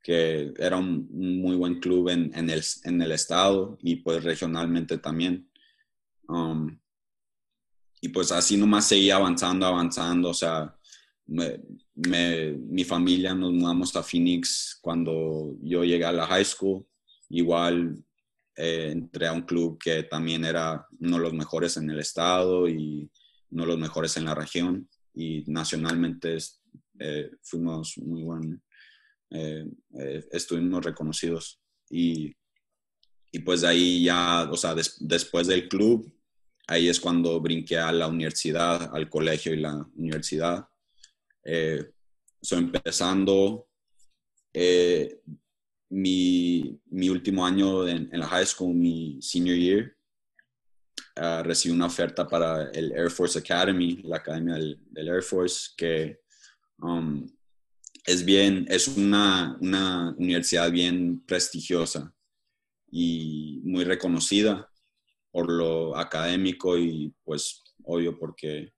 que 0.02 0.52
era 0.58 0.78
un, 0.78 1.06
muy 1.10 1.56
buen 1.56 1.78
club 1.78 2.08
en, 2.08 2.32
en, 2.34 2.48
el, 2.48 2.62
en, 2.84 3.02
el, 3.02 3.12
estado 3.12 3.76
y 3.82 3.96
pues 3.96 4.24
regionalmente 4.24 4.96
también. 4.98 5.50
Um, 6.26 6.78
y 8.00 8.08
pues 8.08 8.32
así 8.32 8.56
nomás 8.56 8.88
seguía 8.88 9.16
avanzando, 9.16 9.66
avanzando, 9.66 10.30
o 10.30 10.34
sea, 10.34 10.74
mi 11.26 12.84
familia 12.84 13.34
nos 13.34 13.52
mudamos 13.52 13.94
a 13.94 14.02
Phoenix 14.02 14.78
cuando 14.80 15.54
yo 15.62 15.84
llegué 15.84 16.04
a 16.04 16.12
la 16.12 16.26
high 16.26 16.44
school, 16.44 16.86
igual 17.28 18.02
eh, 18.60 18.90
entré 18.92 19.26
a 19.26 19.32
un 19.32 19.42
club 19.42 19.78
que 19.78 20.02
también 20.04 20.44
era 20.44 20.86
uno 20.98 21.16
de 21.16 21.22
los 21.22 21.32
mejores 21.32 21.76
en 21.76 21.88
el 21.90 21.98
estado 21.98 22.68
y 22.68 23.10
uno 23.50 23.62
de 23.62 23.68
los 23.68 23.78
mejores 23.78 24.16
en 24.16 24.26
la 24.26 24.34
región 24.34 24.88
y 25.14 25.44
nacionalmente 25.46 26.36
eh, 26.98 27.30
fuimos 27.42 27.96
muy 27.98 28.22
buenos, 28.22 28.60
eh, 29.30 29.64
estuvimos 30.30 30.84
reconocidos 30.84 31.60
y, 31.88 32.34
y, 33.32 33.38
pues 33.40 33.64
ahí 33.64 34.04
ya, 34.04 34.48
o 34.50 34.56
sea, 34.56 34.74
después 35.00 35.46
del 35.46 35.68
club, 35.68 36.12
ahí 36.66 36.88
es 36.88 37.00
cuando 37.00 37.40
brinqué 37.40 37.78
a 37.78 37.90
la 37.92 38.06
universidad, 38.06 38.94
al 38.94 39.08
colegio 39.08 39.54
y 39.54 39.60
la 39.60 39.74
universidad. 39.96 40.68
Eh, 41.44 41.90
empezando 42.50 43.68
eh, 44.52 45.20
mi, 45.90 46.80
mi, 46.90 47.08
último 47.10 47.44
año 47.44 47.86
en, 47.86 48.08
la 48.12 48.26
high 48.26 48.46
school, 48.46 48.74
mi 48.74 49.20
senior 49.20 49.56
year, 49.56 49.96
uh, 51.16 51.42
recibí 51.42 51.74
una 51.74 51.86
oferta 51.86 52.26
para 52.26 52.70
el 52.70 52.92
Air 52.92 53.10
Force 53.10 53.38
Academy, 53.38 54.00
la 54.04 54.18
academia 54.18 54.54
del, 54.54 55.08
Air 55.08 55.22
Force, 55.22 55.70
que 55.76 56.20
um, 56.78 57.26
es 58.06 58.24
bien, 58.24 58.66
es 58.68 58.88
una, 58.88 59.58
una 59.60 60.14
universidad 60.16 60.70
bien 60.70 61.22
prestigiosa 61.26 62.14
y 62.90 63.60
muy 63.64 63.84
reconocida 63.84 64.70
por 65.30 65.50
lo 65.50 65.96
académico 65.96 66.76
y 66.76 67.14
pues 67.22 67.62
obvio 67.84 68.18
porque 68.18 68.72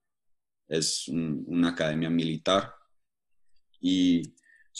es 0.67 1.07
una 1.07 1.69
academia 1.69 2.09
militar. 2.09 2.73
Y 3.79 4.35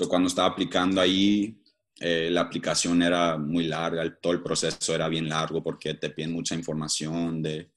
cuando 0.07 0.27
estaba 0.27 0.47
aplicando 0.47 1.01
ahí, 1.01 1.62
eh, 2.05 2.29
la 2.29 2.41
aplicación 2.41 3.01
era 3.01 3.37
muy 3.37 3.63
larga, 3.63 4.03
todo 4.19 4.33
el 4.33 4.43
proceso 4.43 4.93
era 4.93 5.07
bien 5.07 5.29
largo 5.29 5.63
porque 5.63 5.93
te 5.93 6.09
piden 6.09 6.33
mucha 6.33 6.53
información 6.53 7.41
de 7.41 7.71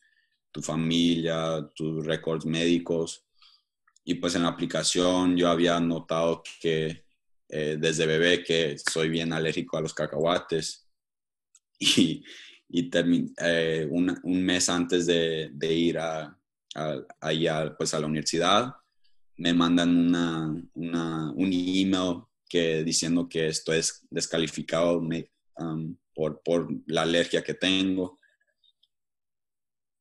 tu 0.51 0.61
familia, 0.61 1.65
tus 1.73 2.05
récords 2.05 2.45
médicos. 2.45 3.25
Y 4.03 4.15
pues 4.15 4.35
en 4.35 4.43
la 4.43 4.49
aplicación 4.49 5.37
yo 5.37 5.49
había 5.49 5.79
notado 5.79 6.43
que 6.61 7.05
eh, 7.49 7.77
desde 7.79 8.05
bebé 8.05 8.43
que 8.43 8.77
soy 8.79 9.11
bien 9.11 9.33
alérgico 9.33 9.77
a 9.77 9.83
los 9.83 9.95
cacahuates. 9.95 10.83
Y, 11.79 12.25
y 12.69 12.91
eh, 13.43 13.87
un, 13.89 14.19
un, 14.25 14.43
mes 14.43 14.69
antes 14.71 15.05
de, 15.07 15.51
de 15.53 15.73
ir 15.75 15.99
a, 15.99 16.37
a, 16.75 17.77
pues 17.77 17.93
a 17.93 18.01
la 18.01 18.07
universidad, 18.07 18.75
me 19.37 19.53
mandan 19.53 19.95
una, 19.95 20.63
una, 20.73 21.31
un 21.33 21.53
email 21.53 22.26
que, 22.49 22.85
diciendo 22.85 23.29
que 23.29 23.49
esto 23.49 23.73
es 23.73 24.07
descalificado 24.11 25.03
por, 26.15 26.43
por, 26.43 26.69
la 26.87 27.03
alergia 27.03 27.43
que 27.43 27.55
tengo. 27.55 28.19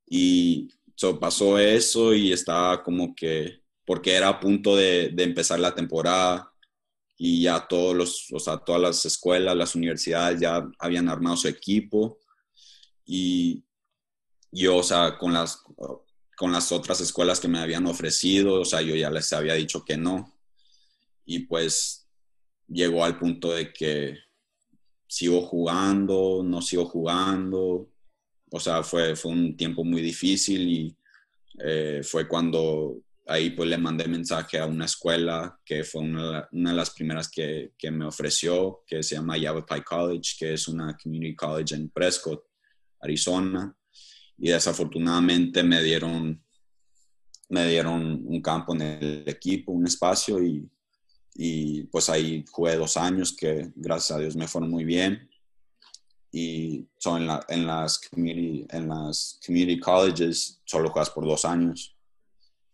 Y 0.08 0.70
so, 0.96 1.20
pasó 1.20 1.58
eso 1.58 2.14
y 2.14 2.32
estaba 2.32 2.84
como 2.84 3.16
que, 3.16 3.62
porque 3.86 4.14
era 4.14 4.30
a 4.30 4.40
punto 4.40 4.76
de, 4.76 5.10
de 5.10 5.24
empezar 5.24 5.60
la 5.60 5.76
temporada 5.76 6.52
y 7.18 7.44
ya 7.44 7.68
todos 7.68 7.96
los, 7.96 8.28
o 8.34 8.40
sea, 8.40 8.58
todas 8.58 8.82
las 8.82 9.06
escuelas, 9.06 9.56
las 9.56 9.76
universidades 9.76 10.40
ya 10.40 10.68
habían 10.80 11.10
armado 11.10 11.38
su 11.38 11.48
equipo 11.48 12.20
y 13.06 13.64
yo, 14.52 14.78
o 14.78 14.84
sea, 14.84 15.18
con 15.18 15.34
las, 15.34 15.62
con 16.36 16.52
las 16.52 16.72
otras 16.72 17.02
escuelas 17.02 17.40
que 17.40 17.48
me 17.48 17.60
habían 17.60 17.86
ofrecido, 17.86 18.62
o 18.62 18.66
sea, 18.66 18.82
yo 18.82 18.96
ya 18.96 19.10
les 19.10 19.32
había 19.34 19.54
dicho 19.54 19.84
que 19.84 19.98
no. 19.98 20.34
Y 21.26 21.40
pues 21.40 22.05
llegó 22.68 23.04
al 23.04 23.18
punto 23.18 23.54
de 23.54 23.72
que 23.72 24.18
sigo 25.08 25.42
jugando, 25.42 26.42
no 26.44 26.62
sigo 26.62 26.86
jugando. 26.86 27.90
O 28.52 28.60
sea, 28.60 28.84
fue, 28.84 29.16
fue 29.16 29.32
un 29.32 29.58
tiempo 29.58 29.84
muy 29.84 30.02
difícil 30.02 30.68
y 30.68 30.98
eh, 31.60 32.02
fue 32.04 32.28
cuando 32.28 33.02
ahí 33.28 33.50
pues 33.52 33.70
le 33.70 33.78
mandé 33.78 34.08
mensaje 34.08 34.60
a 34.60 34.68
una 34.68 34.86
escuela 34.86 35.60
que 35.66 35.84
fue 35.84 36.02
una, 36.02 36.48
una 36.52 36.70
de 36.70 36.76
las 36.76 36.92
primeras 36.92 37.30
que, 37.30 37.74
que, 37.78 37.90
me 37.90 38.06
ofreció, 38.06 38.84
que 38.86 39.02
se 39.02 39.16
llama 39.16 39.38
Yavapai 39.38 39.84
College, 39.84 40.36
que 40.38 40.54
es 40.54 40.68
una 40.68 40.96
community 41.02 41.36
college 41.36 41.76
en 41.76 41.90
Prescott. 41.90 42.44
Arizona, 43.06 43.76
y 44.38 44.50
desafortunadamente 44.50 45.64
me 45.64 45.82
dieron, 45.82 46.44
me 47.50 47.68
dieron 47.68 48.24
un 48.26 48.42
campo 48.42 48.76
en 48.76 48.82
el 48.82 49.24
equipo, 49.28 49.72
un 49.72 49.86
espacio, 49.86 50.44
y, 50.44 50.68
y 51.38 51.84
pues 51.84 52.10
ahí 52.10 52.46
jugué 52.50 52.78
dos 52.78 52.96
años 52.96 53.36
que 53.36 53.70
gracias 53.76 54.18
a 54.18 54.22
Dios 54.22 54.36
me 54.38 54.48
fueron 54.48 54.72
muy 54.72 54.86
bien. 54.86 55.30
Y 56.32 56.88
son 56.98 57.24
en, 57.24 57.40
en, 57.50 57.68
las 57.68 58.00
community, 58.00 58.66
en 58.70 58.88
las 58.88 59.40
community 59.46 59.80
colleges 59.80 60.62
solo 60.66 60.90
juegas 60.90 61.10
por 61.10 61.26
dos 61.26 61.44
años. 61.44 61.96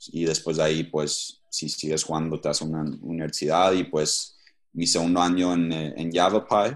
Y 0.07 0.25
después 0.25 0.57
de 0.57 0.63
ahí, 0.63 0.83
pues, 0.83 1.41
si 1.49 1.69
sigues 1.69 2.03
jugando, 2.03 2.39
te 2.39 2.49
a 2.49 2.53
una 2.61 2.83
universidad. 3.01 3.73
Y 3.73 3.83
pues, 3.83 4.37
mi 4.73 4.85
segundo 4.85 5.21
año 5.21 5.53
en, 5.53 5.71
en 5.73 6.11
Yavapai, 6.11 6.75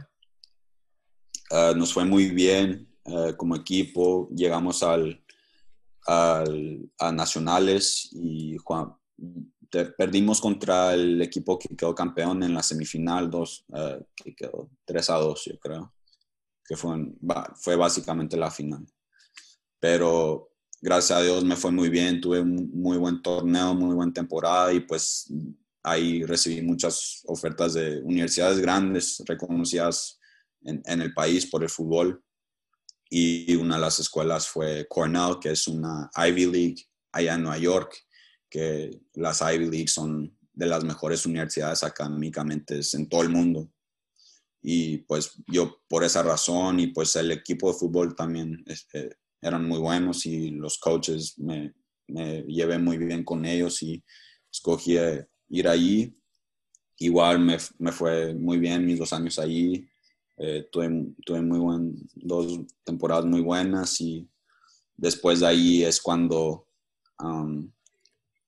uh, 1.51 1.75
nos 1.75 1.93
fue 1.93 2.05
muy 2.05 2.29
bien. 2.29 2.87
Eh, 3.05 3.33
como 3.37 3.55
equipo, 3.55 4.27
llegamos 4.35 4.81
al, 4.81 5.23
al, 6.07 6.89
a 6.97 7.11
nacionales 7.11 8.09
y 8.11 8.57
perdimos 9.97 10.39
contra 10.39 10.93
el 10.93 11.21
equipo 11.21 11.59
que 11.59 11.75
quedó 11.75 11.93
campeón 11.93 12.43
en 12.43 12.53
la 12.53 12.63
semifinal, 12.63 13.29
dos, 13.29 13.65
uh, 13.69 14.03
que 14.15 14.35
quedó 14.35 14.69
3 14.85 15.09
a 15.09 15.15
2, 15.15 15.45
yo 15.45 15.59
creo, 15.59 15.93
que 16.63 16.75
fue, 16.75 16.95
fue 17.55 17.75
básicamente 17.75 18.37
la 18.37 18.51
final. 18.51 18.85
Pero 19.79 20.51
gracias 20.81 21.19
a 21.19 21.21
Dios 21.21 21.43
me 21.43 21.55
fue 21.55 21.71
muy 21.71 21.89
bien, 21.89 22.21
tuve 22.21 22.39
un 22.39 22.71
muy 22.73 22.97
buen 22.97 23.21
torneo, 23.21 23.73
muy 23.73 23.95
buena 23.95 24.13
temporada 24.13 24.71
y 24.73 24.81
pues 24.81 25.31
ahí 25.83 26.23
recibí 26.23 26.61
muchas 26.61 27.21
ofertas 27.25 27.73
de 27.73 28.01
universidades 28.01 28.59
grandes 28.59 29.21
reconocidas 29.25 30.19
en, 30.61 30.81
en 30.85 31.01
el 31.01 31.13
país 31.13 31.45
por 31.45 31.63
el 31.63 31.69
fútbol 31.69 32.23
y 33.09 33.55
una 33.55 33.75
de 33.75 33.81
las 33.81 33.99
escuelas 33.99 34.47
fue 34.47 34.87
Cornell, 34.89 35.37
que 35.39 35.51
es 35.51 35.67
una 35.67 36.09
Ivy 36.15 36.45
League 36.45 36.87
allá 37.11 37.35
en 37.35 37.43
Nueva 37.43 37.57
York, 37.57 38.04
que 38.55 39.01
las 39.15 39.41
Ivy 39.41 39.69
League 39.69 39.89
son 39.89 40.33
de 40.53 40.65
las 40.65 40.85
mejores 40.85 41.25
universidades 41.25 41.83
académicamente 41.83 42.79
en 42.93 43.09
todo 43.09 43.21
el 43.21 43.29
mundo. 43.29 43.69
Y 44.61 44.99
pues 44.99 45.33
yo 45.47 45.81
por 45.89 46.05
esa 46.05 46.23
razón 46.23 46.79
y 46.79 46.87
pues 46.87 47.17
el 47.17 47.31
equipo 47.31 47.67
de 47.67 47.77
fútbol 47.77 48.15
también 48.15 48.63
este, 48.65 49.17
eran 49.41 49.67
muy 49.67 49.79
buenos 49.79 50.25
y 50.25 50.51
los 50.51 50.77
coaches 50.77 51.37
me, 51.37 51.73
me 52.07 52.43
llevé 52.43 52.79
muy 52.79 52.97
bien 52.97 53.25
con 53.25 53.43
ellos 53.43 53.83
y 53.83 54.01
escogí 54.49 54.97
ir 55.49 55.67
allí. 55.67 56.17
Igual 56.99 57.39
me, 57.39 57.57
me 57.79 57.91
fue 57.91 58.33
muy 58.33 58.57
bien 58.57 58.85
mis 58.85 58.99
dos 58.99 59.11
años 59.11 59.37
allí 59.37 59.85
eh, 60.37 60.69
tuve, 60.71 61.13
tuve, 61.25 61.41
muy 61.41 61.59
buen, 61.59 61.95
dos 62.13 62.61
temporadas 62.85 63.25
muy 63.25 63.41
buenas 63.41 63.99
y 63.99 64.29
después 64.95 65.41
de 65.41 65.47
ahí 65.47 65.83
es 65.83 66.01
cuando 66.01 66.69
um, 67.19 67.69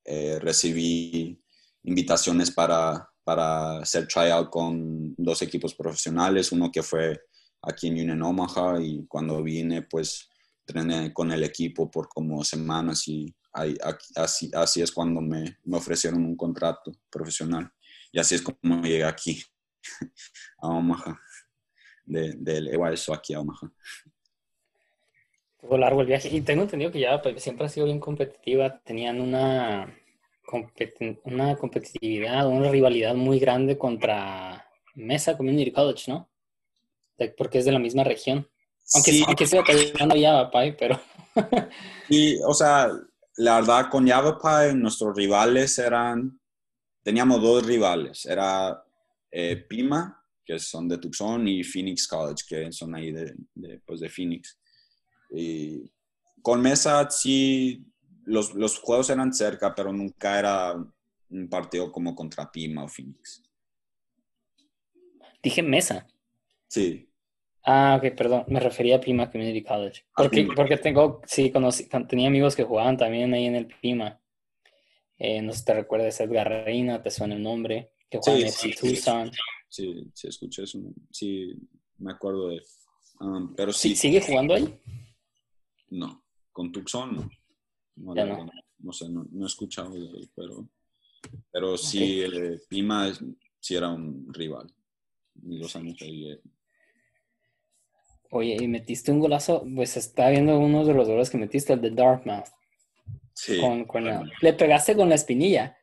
eh, 0.07 0.39
recibí 0.39 1.39
invitaciones 1.83 2.49
para, 2.51 3.09
para 3.23 3.79
hacer 3.79 4.07
tryout 4.07 4.49
con 4.49 5.13
dos 5.17 5.41
equipos 5.41 5.75
profesionales, 5.75 6.51
uno 6.51 6.71
que 6.71 6.81
fue 6.81 7.19
aquí 7.61 7.87
en 7.87 7.95
Union 7.95 8.23
Omaha 8.23 8.81
y 8.81 9.05
cuando 9.07 9.43
vine 9.43 9.81
pues 9.83 10.29
entrené 10.65 11.13
con 11.13 11.31
el 11.31 11.43
equipo 11.43 11.91
por 11.91 12.07
como 12.07 12.43
semanas 12.43 13.07
y 13.07 13.33
así, 14.15 14.51
así 14.53 14.81
es 14.81 14.91
cuando 14.91 15.21
me, 15.21 15.57
me 15.63 15.77
ofrecieron 15.77 16.23
un 16.23 16.35
contrato 16.35 16.91
profesional 17.09 17.69
y 18.11 18.19
así 18.19 18.35
es 18.35 18.41
como 18.41 18.81
llegué 18.81 19.03
aquí 19.03 19.43
a 20.61 20.69
Omaha 20.69 21.19
del 22.05 22.43
de 22.43 22.93
eso 22.93 23.13
aquí 23.13 23.33
a 23.33 23.41
Omaha. 23.41 23.71
Fue 25.59 25.77
largo 25.79 26.01
el 26.01 26.07
viaje 26.07 26.29
y 26.29 26.41
tengo 26.41 26.63
entendido 26.63 26.91
que 26.91 26.99
ya 26.99 27.21
pues, 27.21 27.41
siempre 27.41 27.65
ha 27.65 27.69
sido 27.69 27.85
bien 27.85 27.99
competitiva, 27.99 28.79
tenían 28.83 29.19
una, 29.19 29.97
una 31.23 31.55
competitividad, 31.55 32.47
una 32.47 32.69
rivalidad 32.69 33.15
muy 33.15 33.39
grande 33.39 33.77
contra 33.77 34.67
Mesa 34.95 35.35
Community 35.35 35.71
College, 35.71 36.11
¿no? 36.11 36.29
porque 37.35 37.57
es 37.57 37.65
de 37.65 37.71
la 37.71 37.79
misma 37.79 38.03
región. 38.03 38.47
Aunque, 38.93 39.11
sí. 39.11 39.23
aunque 39.25 39.47
sea 39.47 39.63
no 40.05 40.15
Yavapai, 40.15 40.77
pero... 40.77 41.01
y, 42.09 42.37
o 42.43 42.53
sea, 42.53 42.91
la 43.37 43.55
verdad, 43.55 43.89
con 43.89 44.05
Yavapai 44.05 44.75
nuestros 44.75 45.15
rivales 45.15 45.79
eran... 45.79 46.39
Teníamos 47.01 47.41
dos 47.41 47.65
rivales, 47.65 48.25
era 48.25 48.83
eh, 49.31 49.55
Pima 49.67 50.17
que 50.47 50.57
son 50.59 50.87
de 50.87 50.97
Tucson, 50.97 51.45
y 51.45 51.61
Phoenix 51.61 52.07
College, 52.07 52.45
que 52.47 52.71
son 52.71 52.95
ahí 52.95 53.11
de, 53.11 53.35
de, 53.53 53.79
pues 53.85 53.99
de 53.99 54.07
Phoenix. 54.07 54.57
Y 55.29 55.91
con 56.41 56.61
Mesa 56.61 57.09
sí, 57.09 57.85
los, 58.25 58.53
los 58.53 58.79
juegos 58.79 59.09
eran 59.09 59.33
cerca, 59.33 59.73
pero 59.75 59.91
nunca 59.91 60.39
era 60.39 60.73
un 61.29 61.49
partido 61.49 61.91
como 61.91 62.15
contra 62.15 62.51
Pima 62.51 62.83
o 62.83 62.87
Phoenix. 62.87 63.43
Dije 65.43 65.61
mesa. 65.61 66.07
Sí. 66.67 67.09
Ah, 67.63 67.99
ok, 68.01 68.15
perdón. 68.15 68.45
Me 68.47 68.59
refería 68.59 68.95
a 68.97 69.01
Pima 69.01 69.29
Community 69.29 69.63
College. 69.63 70.03
Ah, 70.15 70.23
Porque, 70.23 70.47
porque 70.55 70.77
tengo, 70.77 71.21
sí, 71.25 71.51
conocí, 71.51 71.87
tenía 72.07 72.27
amigos 72.27 72.55
que 72.55 72.63
jugaban 72.63 72.97
también 72.97 73.33
ahí 73.33 73.45
en 73.45 73.55
el 73.55 73.67
Pima. 73.67 74.19
Eh, 75.17 75.41
no 75.41 75.51
sé 75.51 75.59
si 75.59 75.65
te 75.65 75.73
recuerdas 75.73 76.19
Edgar 76.19 76.47
Reina, 76.65 77.01
te 77.01 77.11
suena 77.11 77.35
el 77.35 77.43
nombre, 77.43 77.91
que 78.09 78.19
juega 78.19 78.39
en 78.39 78.51
Sí, 78.51 78.69
FC 78.69 78.87
sí. 78.87 78.95
Tucson. 78.95 79.31
Sí, 79.67 80.11
sí, 80.13 80.27
escuché 80.27 80.63
eso. 80.63 80.79
Sí, 81.11 81.53
me 81.97 82.11
acuerdo 82.13 82.49
de 82.49 82.55
él. 82.57 82.63
Um, 83.19 83.55
pero 83.55 83.73
Sí, 83.73 83.95
¿Sigue 83.95 84.21
jugando 84.21 84.53
ahí? 84.53 84.79
No. 85.89 86.23
Con 86.51 86.71
Tucson, 86.71 87.15
no. 87.15 87.29
No, 87.97 88.15
Ya 88.15 88.25
no. 88.25 88.49
no 88.79 88.93
sé, 88.93 89.09
no, 89.09 89.25
no 89.31 89.45
he 89.45 89.47
escuchado 89.47 89.91
de 89.91 89.99
él, 89.99 90.29
pero, 90.35 90.67
pero 91.51 91.77
sí, 91.77 92.21
eh, 92.21 92.59
Pima 92.69 93.07
es- 93.07 93.23
sí 93.59 93.75
era 93.75 93.89
un 93.89 94.31
rival. 94.33 94.71
Y 95.43 95.57
los 95.57 95.75
años 95.75 95.97
ahí. 96.01 96.31
eh, 96.31 96.39
Oye, 98.31 98.57
y 98.59 98.67
metiste 98.67 99.11
un 99.11 99.19
golazo, 99.19 99.65
pues 99.73 99.95
está 99.97 100.29
viendo 100.29 100.59
uno 100.59 100.83
de 100.85 100.93
los 100.93 101.07
goles 101.07 101.29
que 101.29 101.37
metiste, 101.37 101.73
el 101.73 101.81
de 101.81 101.91
Dartmouth. 101.91 102.45
Sí. 103.33 103.59
con, 103.61 103.85
con 103.85 104.03
la- 104.03 104.23
¿Le 104.41 104.53
pegaste 104.53 104.95
con 104.95 105.09
la 105.09 105.15
espinilla? 105.15 105.77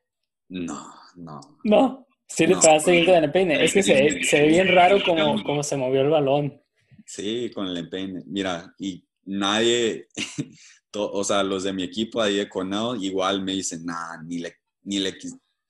No, 0.49 0.93
no. 1.15 1.41
No. 1.63 2.07
Sí, 2.27 2.47
le 2.49 2.57
pegaste 2.57 2.91
bien 2.91 3.05
con 3.07 3.15
el 3.15 3.31
peine. 3.31 3.63
Es 3.65 3.73
que 3.73 3.83
se, 3.85 3.95
ve- 3.95 4.25
se 4.25 4.43
ve 4.43 4.49
bien 4.49 4.69
raro 4.75 4.99
como, 5.05 5.41
como 5.47 5.63
se 5.63 5.77
movió 5.77 6.01
el 6.01 6.11
balón. 6.11 6.61
Sí, 7.07 7.51
con 7.55 7.69
el 7.69 7.77
empeine. 7.77 8.23
Mira, 8.27 8.75
y 8.79 9.05
nadie, 9.27 10.09
to- 10.91 11.11
o 11.13 11.25
sea, 11.25 11.43
los 11.43 11.65
de 11.65 11.73
mi 11.73 11.83
equipo 11.83 12.21
ahí 12.21 12.37
de 12.37 12.49
Cornell 12.49 13.03
igual 13.03 13.43
me 13.43 13.53
dicen, 13.53 13.85
nah, 13.85 14.21
ni 14.23 14.39
le, 14.39 14.57
ni 14.83 14.99
le, 14.99 15.15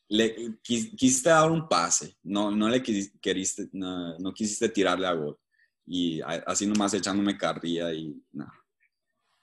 le 0.08 0.36
quis- 0.62 0.94
quisiste 0.96 1.30
dar 1.30 1.50
un 1.50 1.68
pase, 1.68 2.16
no, 2.22 2.50
no 2.50 2.68
le 2.68 2.82
quis- 2.82 3.12
queriste, 3.20 3.68
no, 3.72 4.18
no 4.18 4.32
quisiste 4.32 4.68
tirarle 4.68 5.06
a 5.06 5.12
gol. 5.14 5.38
Y 5.86 6.20
así 6.46 6.66
nomás 6.66 6.94
echándome 6.94 7.36
carrilla 7.36 7.92
y 7.92 8.14
nada. 8.32 8.52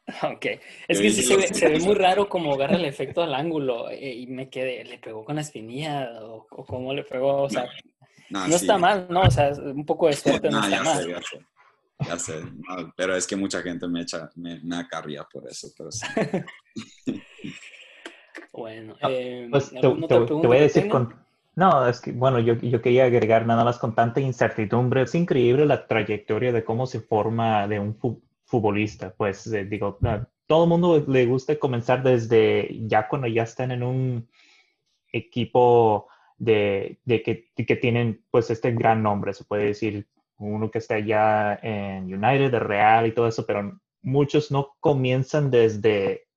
Ok. 0.33 0.45
Es 0.87 0.97
Yo 0.97 1.03
que 1.03 1.11
sí 1.11 1.21
se 1.21 1.35
ve, 1.37 1.47
se 1.47 1.69
ve 1.69 1.79
muy 1.79 1.93
raro 1.95 2.27
como 2.27 2.53
agarra 2.53 2.75
el 2.75 2.85
efecto 2.85 3.21
al 3.21 3.33
ángulo 3.33 3.89
eh, 3.89 4.13
y 4.15 4.27
me 4.27 4.49
quedé, 4.49 4.83
¿le 4.83 4.97
pegó 4.97 5.23
con 5.23 5.35
la 5.35 5.41
espinilla 5.41 6.09
o, 6.23 6.47
o 6.49 6.65
cómo 6.65 6.93
le 6.93 7.03
pegó? 7.03 7.43
O 7.43 7.49
sea, 7.49 7.67
Nah, 8.29 8.47
no 8.47 8.57
sí. 8.57 8.65
está 8.65 8.77
mal, 8.77 9.07
¿no? 9.09 9.21
O 9.23 9.31
sea, 9.31 9.51
un 9.51 9.85
poco 9.85 10.07
de 10.07 10.13
suerte 10.13 10.49
no 10.51 10.59
está 10.63 10.83
mal. 10.83 11.03
sé, 11.23 11.45
ya 12.07 12.17
sé. 12.17 12.33
Ya 12.35 12.45
sé, 12.45 12.45
no, 12.67 12.93
pero 12.95 13.15
es 13.15 13.27
que 13.27 13.35
mucha 13.35 13.61
gente 13.61 13.87
me 13.87 14.01
echa, 14.01 14.29
me, 14.35 14.59
me 14.61 14.75
da 14.77 14.87
carrilla 14.87 15.25
por 15.31 15.47
eso, 15.49 15.67
pero 15.77 15.91
sí. 15.91 16.05
Bueno, 18.53 18.95
eh, 19.01 19.47
Pues 19.49 19.71
te, 19.71 19.77
¿alguna 19.77 20.05
te- 20.05 20.05
otra 20.05 20.25
te 20.25 20.25
pregunta 20.25 20.47
voy 20.47 20.57
a 20.57 20.61
decir 20.61 20.87
con... 20.87 21.13
No, 21.55 21.87
es 21.87 21.99
que, 21.99 22.11
bueno, 22.13 22.39
yo, 22.39 22.53
yo 22.55 22.81
quería 22.81 23.05
agregar 23.05 23.45
nada 23.45 23.63
más 23.65 23.77
con 23.77 23.93
tanta 23.93 24.21
incertidumbre. 24.21 25.01
Es 25.03 25.15
increíble 25.15 25.65
la 25.65 25.85
trayectoria 25.85 26.51
de 26.53 26.63
cómo 26.63 26.87
se 26.87 27.01
forma 27.01 27.67
de 27.67 27.79
un 27.79 27.95
fu- 27.95 28.21
futbolista. 28.45 29.13
Pues 29.15 29.47
eh, 29.47 29.65
digo, 29.65 29.99
a 30.03 30.25
todo 30.47 30.63
el 30.63 30.69
mundo 30.69 31.03
le 31.07 31.25
gusta 31.25 31.57
comenzar 31.59 32.03
desde 32.03 32.69
ya 32.87 33.07
cuando 33.07 33.27
ya 33.27 33.43
están 33.43 33.71
en 33.71 33.83
un 33.83 34.29
equipo 35.11 36.07
de, 36.37 36.99
de 37.05 37.23
que, 37.23 37.51
que 37.65 37.75
tienen 37.77 38.23
pues 38.31 38.49
este 38.49 38.71
gran 38.73 39.03
nombre, 39.03 39.33
se 39.33 39.45
puede 39.45 39.65
decir, 39.67 40.07
uno 40.41 40.69
que 40.71 40.79
está 40.79 40.99
ya 40.99 41.59
en 41.61 42.05
United, 42.05 42.51
de 42.51 42.59
Real 42.59 43.07
y 43.07 43.11
todo 43.13 43.27
eso, 43.27 43.45
pero 43.45 43.79
muchos 44.01 44.51
no 44.51 44.75
comienzan 44.79 45.51
desde, 45.51 46.27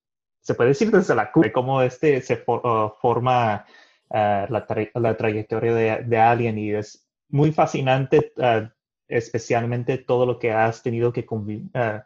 se 0.41 0.55
puede 0.55 0.71
decir 0.71 0.91
desde 0.91 1.15
la 1.15 1.33
cuna, 1.33 1.51
cómo 1.53 1.83
este 1.83 2.21
se 2.21 2.37
for- 2.37 2.65
uh, 2.67 2.91
forma 3.01 3.65
uh, 4.11 4.47
la, 4.53 4.67
tra- 4.67 4.91
la 4.95 5.17
trayectoria 5.17 5.75
de, 5.75 6.05
de 6.05 6.19
alguien 6.19 6.59
y 6.59 6.73
es 6.73 7.09
muy 7.31 7.53
fascinante, 7.53 8.33
uh, 8.37 8.69
especialmente 9.09 9.99
todo 9.99 10.27
lo 10.27 10.39
que 10.39 10.53
has 10.53 10.83
tenido 10.83 11.13
que 11.13 11.27
uh, 11.31 12.01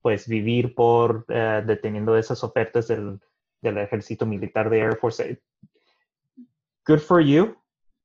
pues 0.00 0.28
vivir 0.28 0.74
por 0.74 1.26
uh, 1.28 1.66
deteniendo 1.66 2.16
esas 2.16 2.42
ofertas 2.44 2.86
del, 2.88 3.20
del 3.60 3.78
ejército 3.78 4.24
militar 4.24 4.70
de 4.70 4.78
Air 4.80 4.96
Force. 4.96 5.42
Good 6.86 7.00
for 7.00 7.20
you 7.20 7.56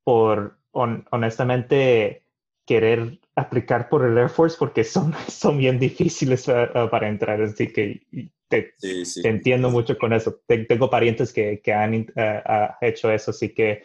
por 0.03 0.57
hon- 0.71 1.05
honestamente 1.11 2.24
querer 2.65 3.19
aplicar 3.35 3.89
por 3.89 4.05
el 4.05 4.17
Air 4.17 4.29
Force 4.29 4.55
porque 4.57 4.83
son, 4.83 5.13
son 5.27 5.57
bien 5.57 5.79
difíciles 5.79 6.47
uh, 6.47 6.89
para 6.89 7.07
entrar, 7.07 7.41
así 7.41 7.71
que 7.71 8.01
te, 8.47 8.73
Sí, 8.77 9.05
sí. 9.05 9.21
te 9.21 9.29
entiendo 9.29 9.69
mucho 9.71 9.97
con 9.97 10.13
eso. 10.13 10.39
Te- 10.47 10.65
tengo 10.65 10.89
parientes 10.89 11.33
que, 11.33 11.61
que 11.61 11.73
han 11.73 11.93
uh, 11.93 12.21
uh, 12.21 12.67
hecho 12.81 13.11
eso, 13.11 13.31
así 13.31 13.53
que 13.53 13.83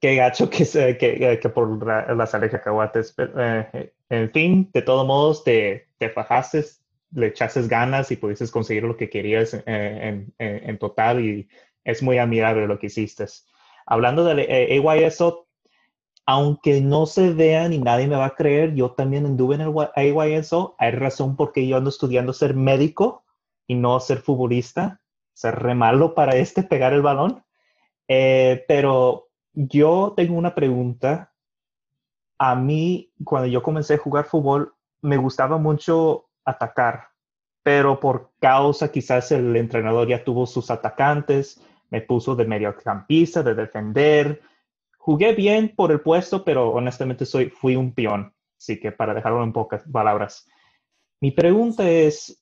qué 0.00 0.16
gacho 0.16 0.50
que, 0.50 0.64
que, 0.98 1.38
que 1.40 1.48
por 1.48 1.86
la- 1.86 2.12
las 2.14 2.32
cacahuates. 2.32 3.12
Pero, 3.12 3.32
eh, 3.38 3.92
en 4.10 4.30
fin, 4.32 4.70
de 4.72 4.82
todos 4.82 5.06
modos, 5.06 5.44
te, 5.44 5.88
te 5.98 6.10
fajaste, 6.10 6.64
le 7.12 7.28
echaste 7.28 7.62
ganas 7.68 8.10
y 8.10 8.16
pudiste 8.16 8.48
conseguir 8.50 8.82
lo 8.84 8.96
que 8.96 9.08
querías 9.08 9.54
eh, 9.54 9.62
en, 9.66 10.34
en- 10.38 10.70
en 10.70 10.78
total 10.78 11.24
y 11.24 11.48
es 11.84 12.02
muy 12.02 12.18
admirable 12.18 12.66
lo 12.66 12.78
que 12.78 12.86
hiciste. 12.86 13.26
Hablando 13.86 14.24
del 14.24 14.40
AYSO, 14.40 15.46
aunque 16.26 16.80
no 16.80 17.06
se 17.06 17.32
vea 17.32 17.68
ni 17.68 17.78
nadie 17.78 18.06
me 18.06 18.16
va 18.16 18.26
a 18.26 18.34
creer, 18.34 18.74
yo 18.74 18.92
también 18.92 19.26
anduve 19.26 19.56
en 19.56 19.62
el 19.62 19.74
AYSO. 19.94 20.76
Hay 20.78 20.92
razón 20.92 21.36
porque 21.36 21.66
yo 21.66 21.76
ando 21.76 21.90
estudiando 21.90 22.32
ser 22.32 22.54
médico 22.54 23.24
y 23.66 23.74
no 23.74 23.98
ser 24.00 24.18
futbolista. 24.18 25.00
Re 25.42 25.74
malo 25.74 26.14
para 26.14 26.36
este 26.36 26.62
pegar 26.62 26.92
el 26.92 27.02
balón. 27.02 27.42
Eh, 28.06 28.64
pero 28.68 29.28
yo 29.52 30.12
tengo 30.16 30.36
una 30.36 30.54
pregunta. 30.54 31.32
A 32.38 32.54
mí, 32.54 33.12
cuando 33.24 33.48
yo 33.48 33.62
comencé 33.62 33.94
a 33.94 33.98
jugar 33.98 34.26
fútbol, 34.26 34.74
me 35.00 35.16
gustaba 35.16 35.58
mucho 35.58 36.28
atacar, 36.44 37.08
pero 37.62 38.00
por 38.00 38.30
causa 38.40 38.90
quizás 38.90 39.30
el 39.32 39.54
entrenador 39.56 40.08
ya 40.08 40.24
tuvo 40.24 40.46
sus 40.46 40.70
atacantes, 40.70 41.60
me 41.90 42.00
puso 42.00 42.34
de 42.34 42.44
mediocampista, 42.44 43.42
de 43.42 43.54
defender. 43.54 44.40
Jugué 45.04 45.34
bien 45.34 45.74
por 45.74 45.90
el 45.90 46.00
puesto, 46.00 46.44
pero 46.44 46.70
honestamente 46.70 47.26
soy, 47.26 47.50
fui 47.50 47.74
un 47.74 47.92
peón. 47.92 48.32
Así 48.56 48.78
que 48.78 48.92
para 48.92 49.14
dejarlo 49.14 49.42
en 49.42 49.52
pocas 49.52 49.82
palabras. 49.90 50.46
Mi 51.20 51.32
pregunta 51.32 51.90
es, 51.90 52.40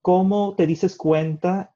¿cómo 0.00 0.54
te 0.54 0.64
dices 0.64 0.96
cuenta 0.96 1.74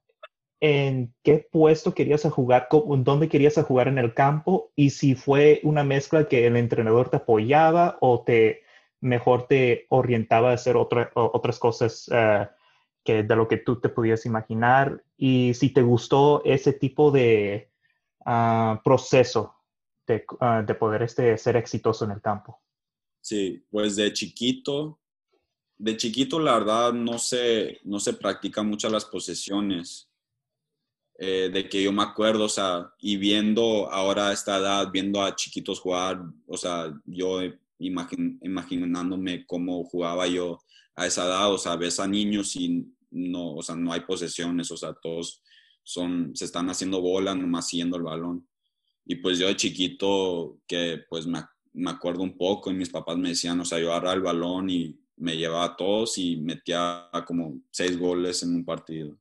en 0.61 1.12
qué 1.24 1.44
puesto 1.50 1.92
querías 1.92 2.22
jugar, 2.31 2.68
dónde 2.70 3.29
querías 3.29 3.61
jugar 3.64 3.88
en 3.88 3.98
el 3.98 4.14
campo 4.14 4.70
y 4.76 4.90
si 4.90 5.16
fue 5.16 5.59
una 5.64 5.83
mezcla 5.83 6.29
que 6.29 6.46
el 6.46 6.57
entrenador 6.57 7.09
te 7.09 7.16
apoyaba 7.16 7.98
o 8.00 8.22
te 8.22 8.61
mejor 9.00 9.48
te 9.48 9.87
orientaba 9.88 10.53
a 10.53 10.55
hacer 10.55 10.76
otra- 10.76 11.11
otras 11.16 11.59
cosas 11.59 12.09
eh, 12.12 12.46
que 13.03 13.24
de 13.24 13.35
lo 13.35 13.48
que 13.48 13.57
tú 13.57 13.81
te 13.81 13.88
podías 13.88 14.24
imaginar 14.24 15.03
y 15.16 15.53
si 15.55 15.70
te 15.70 15.83
gustó 15.83 16.44
ese 16.44 16.74
tipo 16.74 17.11
de 17.11 17.72
ah, 18.24 18.81
proceso 18.85 19.57
de, 20.12 20.25
ah, 20.40 20.62
de 20.66 20.75
poder 20.75 21.03
este, 21.03 21.37
ser 21.38 21.57
exitoso 21.57 22.05
en 22.05 22.11
el 22.12 22.20
campo. 22.20 22.61
Sí, 23.20 23.64
pues 23.70 23.96
de 23.96 24.12
chiquito, 24.12 25.01
de 25.79 25.96
chiquito 25.96 26.38
la 26.38 26.59
verdad 26.59 26.92
no 26.92 27.18
se, 27.18 27.79
no 27.85 27.99
se 28.01 28.14
practica 28.14 28.62
mucho 28.62 28.88
las 28.88 29.05
posesiones. 29.05 30.07
Eh, 31.23 31.51
de 31.53 31.68
que 31.68 31.83
yo 31.83 31.92
me 31.92 32.03
acuerdo, 32.03 32.44
o 32.44 32.49
sea, 32.49 32.94
y 32.99 33.18
viendo 33.18 33.90
ahora 33.92 34.33
esta 34.33 34.57
edad, 34.57 34.90
viendo 34.90 35.20
a 35.20 35.37
chiquitos 35.37 35.79
jugar, 35.79 36.18
o 36.46 36.57
sea, 36.57 36.90
yo 37.05 37.42
imagin- 37.79 38.38
imaginándome 38.40 39.44
cómo 39.44 39.85
jugaba 39.85 40.27
yo 40.27 40.61
a 40.96 41.07
esa 41.07 41.27
edad, 41.27 41.53
o 41.53 41.59
sea, 41.59 41.77
ves 41.77 42.01
a 42.01 42.07
niños 42.09 42.57
y 42.57 42.87
no, 43.11 43.53
o 43.55 43.62
sea, 43.62 43.75
no 43.75 43.92
hay 43.92 44.01
posesiones, 44.01 44.70
o 44.70 44.79
sea, 44.79 44.94
todos 44.94 45.42
son, 45.83 46.35
se 46.35 46.46
están 46.46 46.70
haciendo 46.70 47.03
bola, 47.03 47.35
nomás 47.35 47.68
siguiendo 47.68 47.99
el 47.99 48.03
balón. 48.05 48.49
Y 49.04 49.16
pues 49.16 49.38
yo 49.38 49.48
de 49.48 49.56
chiquito, 49.56 50.58
que 50.66 51.02
pues 51.08 51.26
me, 51.26 51.42
me 51.72 51.90
acuerdo 51.90 52.22
un 52.22 52.36
poco 52.36 52.70
y 52.70 52.74
mis 52.74 52.90
papás 52.90 53.16
me 53.16 53.30
decían, 53.30 53.60
o 53.60 53.64
sea, 53.64 53.78
yo 53.78 53.90
agarraba 53.90 54.14
el 54.14 54.22
balón 54.22 54.70
y 54.70 54.98
me 55.16 55.36
llevaba 55.36 55.64
a 55.64 55.76
todos 55.76 56.16
y 56.18 56.36
metía 56.36 57.08
como 57.26 57.60
seis 57.70 57.98
goles 57.98 58.42
en 58.42 58.54
un 58.54 58.64
partido. 58.64 59.16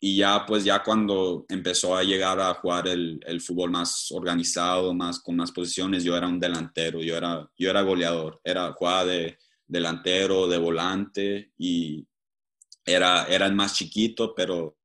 Y 0.00 0.16
ya, 0.16 0.44
pues 0.46 0.64
ya 0.64 0.82
cuando 0.82 1.46
empezó 1.48 1.96
a 1.96 2.02
llegar 2.02 2.38
a 2.38 2.54
jugar 2.54 2.88
el, 2.88 3.18
el 3.26 3.40
fútbol 3.40 3.70
más 3.70 4.12
organizado, 4.12 4.92
más 4.92 5.18
con 5.18 5.36
más 5.36 5.50
posiciones, 5.50 6.04
yo 6.04 6.16
era 6.16 6.28
un 6.28 6.38
delantero, 6.38 7.00
yo 7.00 7.16
era, 7.16 7.48
yo 7.56 7.70
era 7.70 7.82
goleador, 7.82 8.40
era, 8.44 8.72
jugaba 8.72 9.06
de 9.06 9.38
delantero, 9.66 10.46
de 10.46 10.58
volante 10.58 11.52
y 11.56 12.06
era, 12.84 13.24
era 13.26 13.46
el 13.46 13.54
más 13.54 13.74
chiquito, 13.74 14.34
pero 14.34 14.76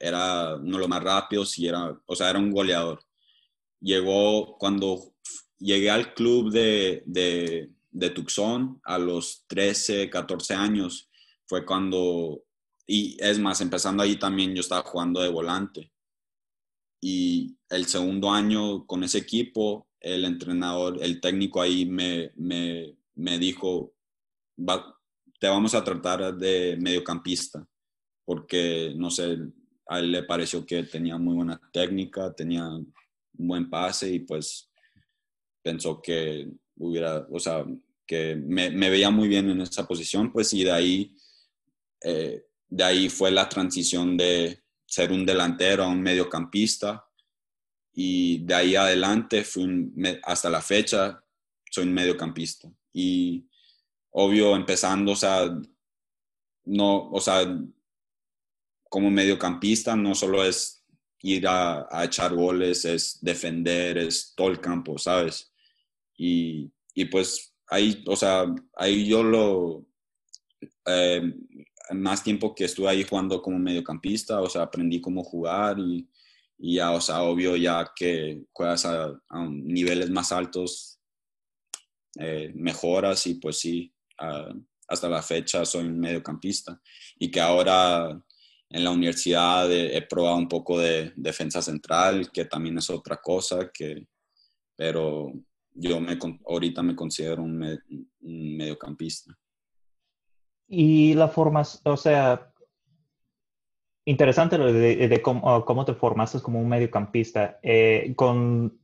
era 0.00 0.56
uno 0.56 0.76
de 0.76 0.78
los 0.78 0.88
más 0.88 1.02
rápidos 1.02 1.58
y 1.58 1.68
era, 1.68 1.98
o 2.06 2.16
sea, 2.16 2.30
era 2.30 2.38
un 2.38 2.50
goleador. 2.50 3.00
Llegó 3.80 4.56
cuando 4.58 5.14
llegué 5.58 5.90
al 5.90 6.14
club 6.14 6.50
de, 6.50 7.02
de, 7.06 7.70
de 7.90 8.10
Tucson 8.10 8.80
a 8.84 8.98
los 8.98 9.44
13, 9.48 10.10
14 10.10 10.54
años, 10.54 11.08
fue 11.46 11.64
cuando 11.64 12.42
y 12.90 13.18
es 13.20 13.38
más, 13.38 13.60
empezando 13.60 14.02
ahí 14.02 14.16
también 14.16 14.54
yo 14.54 14.62
estaba 14.62 14.82
jugando 14.82 15.20
de 15.20 15.28
volante. 15.28 15.92
Y 17.02 17.54
el 17.68 17.84
segundo 17.84 18.30
año 18.30 18.86
con 18.86 19.04
ese 19.04 19.18
equipo, 19.18 19.86
el 20.00 20.24
entrenador, 20.24 20.96
el 21.02 21.20
técnico 21.20 21.60
ahí 21.60 21.84
me, 21.84 22.32
me, 22.36 22.96
me 23.14 23.38
dijo, 23.38 23.92
te 25.38 25.48
vamos 25.48 25.74
a 25.74 25.84
tratar 25.84 26.34
de 26.34 26.78
mediocampista, 26.80 27.68
porque, 28.24 28.94
no 28.96 29.10
sé, 29.10 29.36
a 29.88 29.98
él 29.98 30.12
le 30.12 30.22
pareció 30.22 30.64
que 30.64 30.82
tenía 30.84 31.16
muy 31.18 31.34
buena 31.34 31.60
técnica, 31.72 32.32
tenía 32.32 32.68
un 32.68 32.92
buen 33.32 33.68
pase 33.70 34.12
y 34.12 34.20
pues 34.20 34.70
pensó 35.62 36.00
que 36.00 36.48
hubiera, 36.76 37.26
o 37.30 37.40
sea, 37.40 37.64
que 38.06 38.36
me, 38.36 38.70
me 38.70 38.90
veía 38.90 39.10
muy 39.10 39.28
bien 39.28 39.50
en 39.50 39.60
esa 39.60 39.86
posición, 39.86 40.32
pues 40.32 40.52
y 40.52 40.64
de 40.64 40.72
ahí, 40.72 41.14
eh, 42.02 42.44
de 42.68 42.84
ahí 42.84 43.08
fue 43.08 43.30
la 43.30 43.48
transición 43.48 44.16
de 44.16 44.62
ser 44.86 45.12
un 45.12 45.26
delantero 45.26 45.84
a 45.84 45.88
un 45.88 46.00
mediocampista 46.00 47.04
y 47.92 48.44
de 48.44 48.54
ahí 48.54 48.76
adelante 48.76 49.44
fui 49.44 49.92
hasta 50.22 50.48
la 50.48 50.60
fecha 50.60 51.22
soy 51.70 51.84
un 51.84 51.94
mediocampista. 51.94 52.70
Y 52.92 53.46
obvio 54.10 54.56
empezando, 54.56 55.12
o 55.12 55.16
sea, 55.16 55.48
no, 56.64 57.10
o 57.10 57.20
sea, 57.20 57.46
como 58.88 59.10
mediocampista 59.10 59.96
no 59.96 60.14
solo 60.14 60.44
es 60.44 60.84
ir 61.22 61.46
a, 61.48 61.86
echar 62.04 62.34
goles, 62.34 62.84
es 62.84 63.18
defender, 63.20 63.98
es 63.98 64.32
todo 64.36 64.48
el 64.48 64.60
campo, 64.60 64.98
¿sabes? 64.98 65.52
Y, 66.16 66.70
y 66.94 67.04
pues 67.06 67.54
ahí, 67.68 68.02
o 68.06 68.16
sea, 68.16 68.46
ahí 68.76 69.06
yo 69.06 69.22
lo, 69.22 69.88
eh, 70.86 71.34
más 71.90 72.22
tiempo 72.22 72.54
que 72.54 72.64
estuve 72.64 72.88
ahí 72.88 73.04
jugando 73.04 73.40
como 73.40 73.58
mediocampista, 73.58 74.40
o 74.40 74.48
sea, 74.48 74.62
aprendí 74.62 75.00
cómo 75.00 75.22
jugar 75.24 75.78
y, 75.78 76.08
ya, 76.58 76.90
o 76.90 77.00
sea, 77.00 77.22
obvio 77.22 77.56
ya 77.56 77.92
que 77.94 78.42
juegas 78.52 78.84
a, 78.84 79.12
niveles 79.48 80.10
más 80.10 80.32
altos, 80.32 80.98
eh, 82.18 82.52
mejoras 82.54 83.26
y 83.26 83.34
pues 83.34 83.58
sí, 83.58 83.94
hasta 84.88 85.08
la 85.08 85.22
fecha 85.22 85.64
soy 85.64 85.88
mediocampista 85.88 86.80
y 87.18 87.30
que 87.30 87.40
ahora 87.40 88.20
en 88.70 88.84
la 88.84 88.90
universidad 88.90 89.70
he, 89.72 90.02
probado 90.02 90.36
un 90.36 90.48
poco 90.48 90.78
de 90.78 91.12
defensa 91.16 91.62
central, 91.62 92.30
que 92.30 92.44
también 92.44 92.76
es 92.78 92.90
otra 92.90 93.16
cosa, 93.16 93.70
que, 93.72 94.06
pero 94.76 95.32
yo 95.72 96.00
me, 96.00 96.18
ahorita 96.46 96.82
me 96.82 96.94
considero 96.94 97.42
un, 97.42 97.80
mediocampista. 98.20 99.34
Y 100.66 101.14
la 101.14 101.28
formación, 101.28 101.80
o 101.84 101.96
sea, 101.96 102.52
interesante 104.04 104.58
lo 104.58 104.70
de, 104.70 105.22
cómo, 105.22 105.84
te 105.86 105.94
formaste 105.94 106.40
como 106.40 106.60
un 106.60 106.68
mediocampista. 106.68 107.58
Eh, 107.62 108.12
con, 108.16 108.78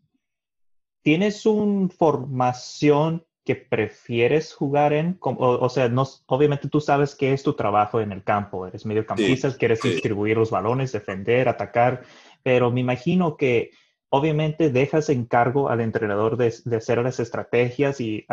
¿Tienes 1.03 1.45
una 1.45 1.91
formación 1.91 3.27
que 3.45 3.57
prefieres 3.57 4.55
jugar 4.55 4.93
en? 4.93 5.19
O, 5.21 5.69
sea, 5.69 5.89
no, 5.89 6.05
obviamente 6.27 6.69
tú 6.69 6.81
sabes 6.81 7.15
qué 7.15 7.33
es 7.33 7.43
tu 7.43 7.53
trabajo 7.53 8.01
en 8.01 8.11
el 8.13 8.25
campo. 8.25 8.67
Eres 8.67 8.87
mediocampista, 8.87 9.55
quieres 9.57 9.83
distribuir 9.83 10.39
los 10.39 10.51
balones, 10.51 10.93
defender, 10.93 11.49
atacar, 11.49 12.03
pero 12.43 12.71
me 12.71 12.81
imagino 12.81 13.37
que 13.37 13.71
obviamente 14.09 14.71
dejas 14.71 15.11
en 15.11 15.27
cargo 15.27 15.69
al 15.69 15.81
entrenador 15.81 16.37
de, 16.37 16.47
hacer 16.77 16.99
las 17.03 17.21
estrategias 17.21 18.01
y, 18.01 18.27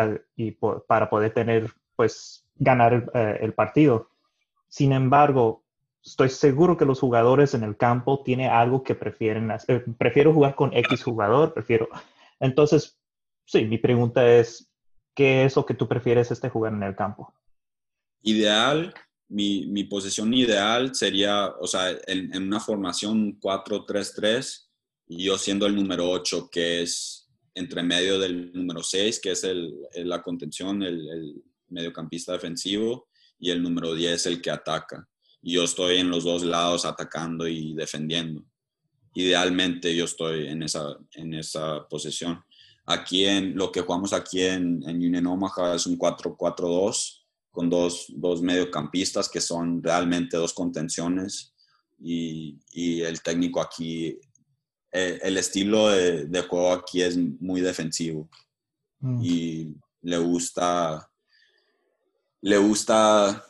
para 0.88 1.10
poder 1.10 1.34
tener, 1.34 1.72
pues, 1.96 2.46
ganar 2.56 3.12
eh, 3.14 3.40
el 3.42 3.54
partido. 3.54 4.12
Sin 4.70 4.94
embargo, 4.94 5.64
estoy 6.04 6.30
seguro 6.30 6.78
que 6.78 6.86
los 6.86 7.02
jugadores 7.02 7.54
en 7.54 7.64
el 7.64 7.76
campo 7.76 8.24
tienen 8.24 8.50
algo 8.50 8.84
que 8.84 8.96
prefieren 8.96 9.52
hacer. 9.52 9.84
prefiero 9.98 10.34
jugar 10.34 10.56
con 10.56 10.74
X 10.74 11.04
jugador, 11.04 11.54
prefiero. 11.54 11.90
Entonces, 12.40 12.98
sí, 13.46 13.66
mi 13.66 13.78
pregunta 13.78 14.26
es, 14.26 14.71
¿qué 15.16 15.46
es 15.46 15.56
lo 15.56 15.66
que 15.66 15.74
tú 15.74 15.88
prefieres 15.88 16.32
este 16.32 16.50
jugar 16.50 16.74
en 16.74 16.84
el 16.84 16.96
campo? 16.96 17.34
Ideal, 18.24 18.94
mi, 19.32 19.66
mi 19.68 19.86
posición 19.86 20.34
ideal 20.34 20.94
sería, 20.94 21.48
o 21.60 21.66
sea, 21.66 21.98
en, 22.08 22.44
una 22.44 22.60
formación 22.60 23.40
4-3-3, 23.40 24.68
y 25.08 25.24
yo 25.24 25.38
siendo 25.38 25.66
el 25.66 25.76
número 25.76 26.10
8, 26.10 26.50
que 26.52 26.82
es 26.82 27.30
entre 27.56 27.84
medio 27.84 28.20
del 28.20 28.52
número 28.54 28.84
6, 28.84 29.20
que 29.20 29.32
es 29.32 29.44
el, 29.44 29.74
la 29.96 30.22
contención, 30.22 30.84
el, 30.84 31.10
el, 31.10 31.44
mediocampista 31.70 32.34
defensivo, 32.34 33.08
y 33.40 33.50
el 33.50 33.64
número 33.64 33.96
10, 33.96 34.26
el 34.26 34.42
que 34.42 34.52
ataca. 34.52 35.08
Y 35.42 35.54
yo 35.54 35.64
estoy 35.64 35.98
en 35.98 36.10
los 36.10 36.26
dos 36.26 36.44
lados 36.44 36.86
atacando 36.86 37.48
y 37.48 37.74
defendiendo. 37.74 38.44
Idealmente 39.16 39.96
yo 39.96 40.06
estoy 40.06 40.48
en 40.48 40.64
esa, 40.64 40.98
en 41.14 41.34
esa 41.34 41.88
posición. 41.88 42.44
Aquí 42.86 43.26
en 43.26 43.56
lo 43.56 43.72
que 43.72 43.82
jugamos 43.82 44.12
aquí 44.14 44.42
en, 44.42 44.84
en 44.88 44.98
Union 44.98 45.28
Omaha 45.28 45.76
es 45.76 45.86
un 45.86 45.98
4-4-2 45.98 47.22
con 47.52 47.70
dos, 47.70 48.08
dos, 48.10 48.42
mediocampistas 48.42 49.30
que 49.30 49.42
son 49.42 49.84
realmente 49.84 50.38
dos 50.38 50.54
contenciones 50.54 51.54
y, 52.00 52.58
y 52.72 53.02
el 53.02 53.22
técnico 53.22 53.62
aquí, 53.62 54.18
eh, 54.92 55.20
el, 55.22 55.38
estilo 55.38 55.90
de, 55.90 56.26
de, 56.26 56.42
juego 56.44 56.72
aquí 56.72 57.02
es 57.02 57.18
muy 57.18 57.62
defensivo 57.62 58.30
mm. 59.00 59.20
y 59.22 59.76
le 60.02 60.18
gusta, 60.18 61.10
le 62.42 62.58
gusta, 62.58 63.46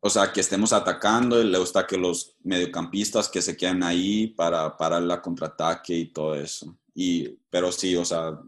o 0.00 0.10
sea, 0.10 0.30
que 0.30 0.40
estemos 0.40 0.72
atacando 0.72 1.40
y 1.40 1.44
le 1.44 1.58
gusta 1.58 1.86
que 1.86 1.96
los 1.96 2.36
mediocampistas 2.44 3.28
que 3.28 3.42
se 3.42 3.56
queden 3.56 3.82
ahí 3.82 4.28
para 4.28 4.76
parar 4.76 5.02
la 5.02 5.20
contraataque 5.20 5.96
y 5.96 6.12
todo 6.12 6.34
eso. 6.34 6.76
Y, 6.94 7.28
pero 7.50 7.72
sí, 7.72 7.96
o 7.96 8.04
sea, 8.04 8.38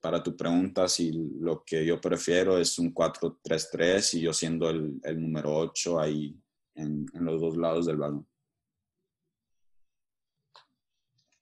para 0.00 0.22
tu 0.22 0.36
pregunta, 0.36 0.88
si 0.88 1.12
lo 1.12 1.64
que 1.64 1.84
yo 1.84 2.00
prefiero 2.00 2.58
es 2.58 2.78
un 2.78 2.94
4-3-3 2.94 4.18
y 4.18 4.20
yo 4.20 4.32
siendo 4.32 4.68
el, 4.68 5.00
el 5.02 5.20
número 5.20 5.56
8 5.56 6.00
ahí 6.00 6.38
en, 6.74 7.06
en, 7.14 7.24
los 7.24 7.40
dos 7.40 7.56
lados 7.56 7.86
del 7.86 7.96
balón. 7.96 8.26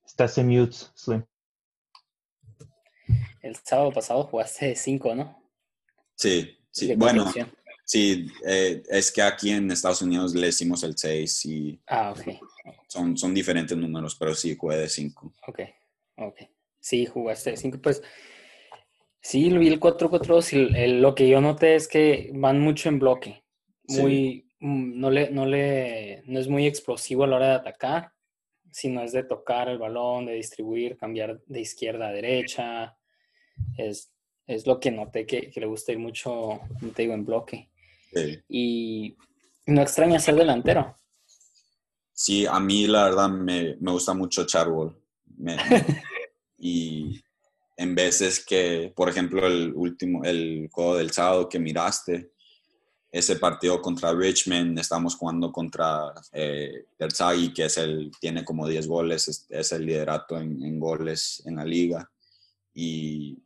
Estás 0.05 0.37
en 0.39 0.49
mute, 0.49 0.77
Slim. 0.95 1.25
El 3.41 3.57
sábado 3.57 3.93
pasado 3.93 4.25
jugaste 4.25 4.77
5, 4.77 5.15
¿no? 5.15 5.43
Sí, 6.15 6.57
sí. 6.71 6.95
Bueno, 6.95 7.33
sí, 7.85 8.29
eh, 8.47 8.83
es 8.89 9.11
que 9.11 9.23
aquí 9.23 9.51
en 9.51 9.71
Estados 9.71 10.03
Unidos 10.03 10.35
le 10.35 10.47
decimos 10.47 10.85
el 10.85 10.97
6 10.97 11.47
y 11.47 11.83
ah, 11.89 12.13
okay. 12.13 12.39
son, 12.87 13.17
son 13.17 13.35
diferentes 13.35 13.77
números, 13.77 14.15
pero 14.15 14.35
sí 14.35 14.55
jugué 14.57 14.77
de 14.77 14.89
5. 14.89 15.35
Ok. 15.49 15.61
Ok. 16.17 16.43
Sí, 16.81 17.07
jugaste 17.07 17.57
cinco. 17.57 17.79
Pues 17.81 18.03
sí, 19.21 19.57
vi 19.57 19.69
el 19.69 19.81
4-4-2 19.81 20.99
lo 21.01 21.15
que 21.15 21.29
yo 21.29 21.41
noté 21.41 21.77
es 21.77 21.89
que 21.89 22.31
van 22.35 22.61
mucho 22.61 22.89
en 22.89 22.99
bloque. 22.99 23.45
Muy, 23.89 24.51
mm, 24.61 25.01
no, 25.01 25.11
le, 25.11 25.31
no, 25.31 25.47
le, 25.47 26.23
no 26.27 26.41
es 26.41 26.49
muy 26.49 26.67
explosivo 26.67 27.25
a 27.25 27.27
la 27.27 27.37
hora 27.37 27.49
de 27.49 27.55
atacar, 27.55 28.13
sino 28.71 29.03
es 29.03 29.13
de 29.13 29.23
tocar 29.23 29.69
el 29.69 29.79
balón, 29.79 30.27
de 30.27 30.35
distribuir, 30.35 30.97
cambiar 30.97 31.41
de 31.47 31.61
izquierda 31.61 32.09
a 32.09 32.13
derecha. 32.13 32.97
Es, 33.77 34.13
es 34.47 34.67
lo 34.67 34.81
que 34.81 34.91
noté 34.91 35.25
que, 35.25 35.51
que 35.51 35.61
le 35.61 35.67
gusta 35.67 35.93
ir 35.93 35.99
mucho, 35.99 36.61
te 36.95 37.03
digo, 37.03 37.15
en 37.15 37.25
bloque. 37.25 37.71
Y 38.49 39.17
no 39.67 39.83
extraña 39.83 40.19
ser 40.19 40.35
delantero. 40.35 40.97
Sí, 42.13 42.47
a 42.47 42.61
mí 42.61 42.87
la 42.87 43.05
verdad 43.05 43.29
me, 43.29 43.77
me 43.81 43.93
gusta 43.93 44.15
mucho 44.15 44.47
Charbol 45.45 45.85
y 46.59 47.23
en 47.77 47.95
veces 47.95 48.45
que, 48.45 48.93
por 48.95 49.09
ejemplo, 49.09 49.47
el 49.47 49.73
último, 49.75 50.25
el 50.25 50.69
juego 50.71 50.97
del 50.97 51.11
sábado 51.11 51.49
que 51.49 51.59
miraste, 51.59 52.33
ese 53.13 53.37
partido 53.37 53.83
contra 53.83 54.15
Richmond, 54.15 54.79
estamos 54.79 55.17
jugando 55.17 55.53
contra 55.53 56.15
eh, 56.33 56.87
que 57.55 57.67
es 57.67 57.77
el, 57.77 58.11
tiene 58.19 58.43
como 58.43 58.67
10 58.67 58.87
goles, 58.87 59.47
es, 59.51 59.73
el 59.73 59.85
liderato 59.85 60.39
en, 60.39 60.81
goles 60.81 61.43
en 61.45 61.57
la 61.57 61.65
liga. 61.65 62.11
Y 62.73 63.39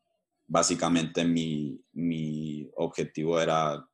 básicamente 0.46 1.24
mi, 1.24 1.80
mi, 1.94 2.70
objetivo 2.76 3.40
era 3.40 3.84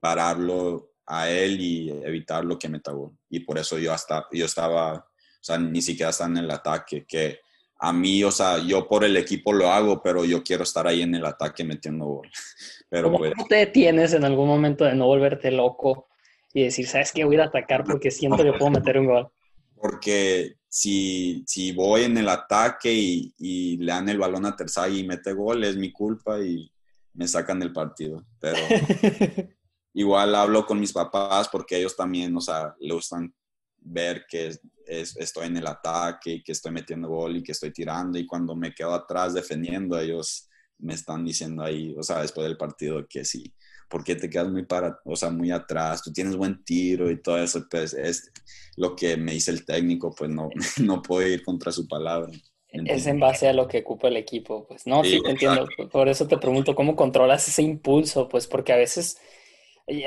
pararlo 0.00 0.92
a 1.04 1.28
él 1.28 1.60
y 1.60 1.90
evitar 1.90 2.46
que 2.58 2.70
meta 2.70 2.92
gol. 2.92 3.12
Y 3.28 3.40
por 3.40 3.58
eso 3.58 3.78
yo, 3.78 3.92
hasta, 3.92 4.26
yo 4.32 4.46
estaba 4.46 5.06
o 5.42 5.44
sea, 5.44 5.58
ni 5.58 5.82
siquiera 5.82 6.10
están 6.10 6.36
en 6.36 6.44
el 6.44 6.50
ataque, 6.52 7.04
que 7.04 7.40
a 7.80 7.92
mí, 7.92 8.22
o 8.22 8.30
sea, 8.30 8.58
yo 8.58 8.86
por 8.86 9.02
el 9.02 9.16
equipo 9.16 9.52
lo 9.52 9.68
hago, 9.68 10.00
pero 10.00 10.24
yo 10.24 10.44
quiero 10.44 10.62
estar 10.62 10.86
ahí 10.86 11.02
en 11.02 11.16
el 11.16 11.26
ataque 11.26 11.64
metiendo 11.64 12.04
gol. 12.04 12.30
Pero 12.88 13.06
¿Cómo 13.06 13.18
pues, 13.18 13.32
te 13.48 13.56
detienes 13.56 14.12
en 14.12 14.24
algún 14.24 14.46
momento 14.46 14.84
de 14.84 14.94
no 14.94 15.06
volverte 15.06 15.50
loco 15.50 16.06
y 16.54 16.62
decir, 16.62 16.86
sabes 16.86 17.10
que 17.10 17.24
voy 17.24 17.38
a 17.38 17.46
atacar 17.46 17.82
porque 17.82 18.12
siento 18.12 18.44
que 18.44 18.52
puedo 18.52 18.70
meter 18.70 18.98
un 18.98 19.06
gol? 19.06 19.28
Porque 19.74 20.58
si, 20.68 21.42
si 21.44 21.72
voy 21.72 22.02
en 22.02 22.18
el 22.18 22.28
ataque 22.28 22.92
y, 22.92 23.34
y 23.38 23.78
le 23.78 23.90
dan 23.90 24.08
el 24.10 24.18
balón 24.18 24.46
a 24.46 24.54
Terzaghi 24.54 25.00
y 25.00 25.06
mete 25.06 25.32
gol, 25.32 25.64
es 25.64 25.76
mi 25.76 25.90
culpa 25.90 26.38
y 26.38 26.70
me 27.14 27.26
sacan 27.26 27.58
del 27.58 27.72
partido. 27.72 28.24
Pero, 28.38 28.58
igual 29.94 30.36
hablo 30.36 30.64
con 30.66 30.78
mis 30.78 30.92
papás 30.92 31.48
porque 31.48 31.78
ellos 31.78 31.96
también, 31.96 32.36
o 32.36 32.40
sea, 32.40 32.76
le 32.78 32.94
gustan 32.94 33.34
ver 33.84 34.24
que 34.28 34.50
estoy 34.86 35.46
en 35.46 35.56
el 35.56 35.66
ataque 35.66 36.32
y 36.32 36.42
que 36.42 36.52
estoy 36.52 36.72
metiendo 36.72 37.08
gol 37.08 37.36
y 37.36 37.42
que 37.42 37.52
estoy 37.52 37.72
tirando 37.72 38.18
y 38.18 38.26
cuando 38.26 38.54
me 38.54 38.74
quedo 38.74 38.94
atrás 38.94 39.34
defendiendo, 39.34 39.98
ellos 39.98 40.48
me 40.78 40.94
están 40.94 41.24
diciendo 41.24 41.62
ahí, 41.62 41.94
o 41.96 42.02
sea, 42.02 42.20
después 42.20 42.46
del 42.46 42.56
partido 42.56 43.06
que 43.08 43.24
sí, 43.24 43.54
porque 43.88 44.16
te 44.16 44.28
quedas 44.28 44.50
muy 44.50 44.64
para, 44.64 44.98
o 45.04 45.16
sea, 45.16 45.30
muy 45.30 45.50
atrás, 45.50 46.02
tú 46.02 46.12
tienes 46.12 46.36
buen 46.36 46.64
tiro 46.64 47.10
y 47.10 47.22
todo 47.22 47.38
eso, 47.38 47.64
pues 47.70 47.94
es 47.94 48.32
lo 48.76 48.96
que 48.96 49.16
me 49.16 49.32
dice 49.32 49.50
el 49.50 49.64
técnico, 49.64 50.14
pues 50.14 50.30
no, 50.30 50.48
no 50.82 51.02
puedo 51.02 51.26
ir 51.26 51.44
contra 51.44 51.72
su 51.72 51.86
palabra. 51.86 52.30
Es 52.72 53.06
en 53.06 53.20
base 53.20 53.48
a 53.48 53.52
lo 53.52 53.68
que 53.68 53.80
ocupa 53.80 54.08
el 54.08 54.16
equipo, 54.16 54.66
pues 54.66 54.86
no, 54.86 55.04
sí, 55.04 55.20
te 55.22 55.32
entiendo, 55.32 55.68
por 55.90 56.08
eso 56.08 56.26
te 56.26 56.38
pregunto 56.38 56.74
cómo 56.74 56.96
controlas 56.96 57.46
ese 57.46 57.60
impulso, 57.60 58.30
pues 58.30 58.46
porque 58.46 58.72
a 58.72 58.76
veces, 58.76 59.18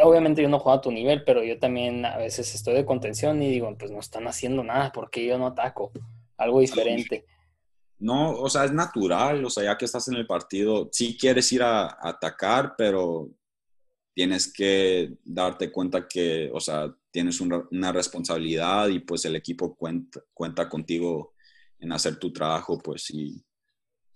obviamente 0.03 0.41
yo 0.41 0.49
no 0.49 0.59
juego 0.59 0.77
a 0.77 0.81
tu 0.81 0.91
nivel, 0.91 1.23
pero 1.23 1.43
yo 1.43 1.59
también 1.59 2.05
a 2.05 2.17
veces 2.17 2.53
estoy 2.55 2.73
de 2.73 2.85
contención 2.85 3.41
y 3.41 3.49
digo, 3.49 3.73
pues 3.77 3.91
no 3.91 3.99
están 3.99 4.27
haciendo 4.27 4.63
nada, 4.63 4.91
porque 4.91 5.25
yo 5.25 5.37
no 5.37 5.47
ataco? 5.47 5.91
Algo 6.37 6.59
diferente. 6.59 7.25
No, 7.97 8.31
o 8.31 8.49
sea, 8.49 8.65
es 8.65 8.73
natural, 8.73 9.43
o 9.45 9.49
sea, 9.49 9.63
ya 9.63 9.77
que 9.77 9.85
estás 9.85 10.07
en 10.09 10.15
el 10.15 10.27
partido, 10.27 10.89
sí 10.91 11.17
quieres 11.17 11.51
ir 11.53 11.63
a, 11.63 11.97
atacar, 12.01 12.75
pero 12.77 13.29
tienes 14.13 14.51
que 14.51 15.17
darte 15.23 15.71
cuenta 15.71 16.07
que, 16.07 16.49
o 16.53 16.59
sea, 16.59 16.93
tienes 17.11 17.39
una, 17.39 17.91
responsabilidad 17.91 18.89
y 18.89 18.99
pues 18.99 19.23
el 19.25 19.35
equipo 19.35 19.75
cuenta, 19.75 20.21
cuenta 20.33 20.67
contigo 20.67 21.33
en 21.79 21.91
hacer 21.91 22.17
tu 22.17 22.33
trabajo, 22.33 22.77
pues 22.77 23.03
sí, 23.03 23.43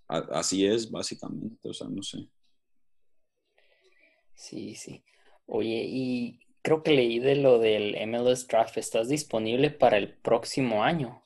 así 0.08 0.66
es 0.66 0.90
básicamente, 0.92 1.70
o 1.70 1.74
sea, 1.74 1.88
no 1.88 2.04
sé. 2.04 2.30
Sí, 4.36 4.76
sí. 4.76 5.04
Oye, 5.52 5.84
y 5.88 6.40
creo 6.62 6.84
que 6.84 6.92
leí 6.92 7.18
de 7.18 7.36
lo 7.36 7.58
del 7.58 7.96
MLS 8.08 8.48
Draft, 8.48 8.78
¿estás 8.78 9.10
disponible 9.10 9.72
para 9.72 9.98
el 9.98 10.14
próximo 10.14 10.84
año? 10.84 11.24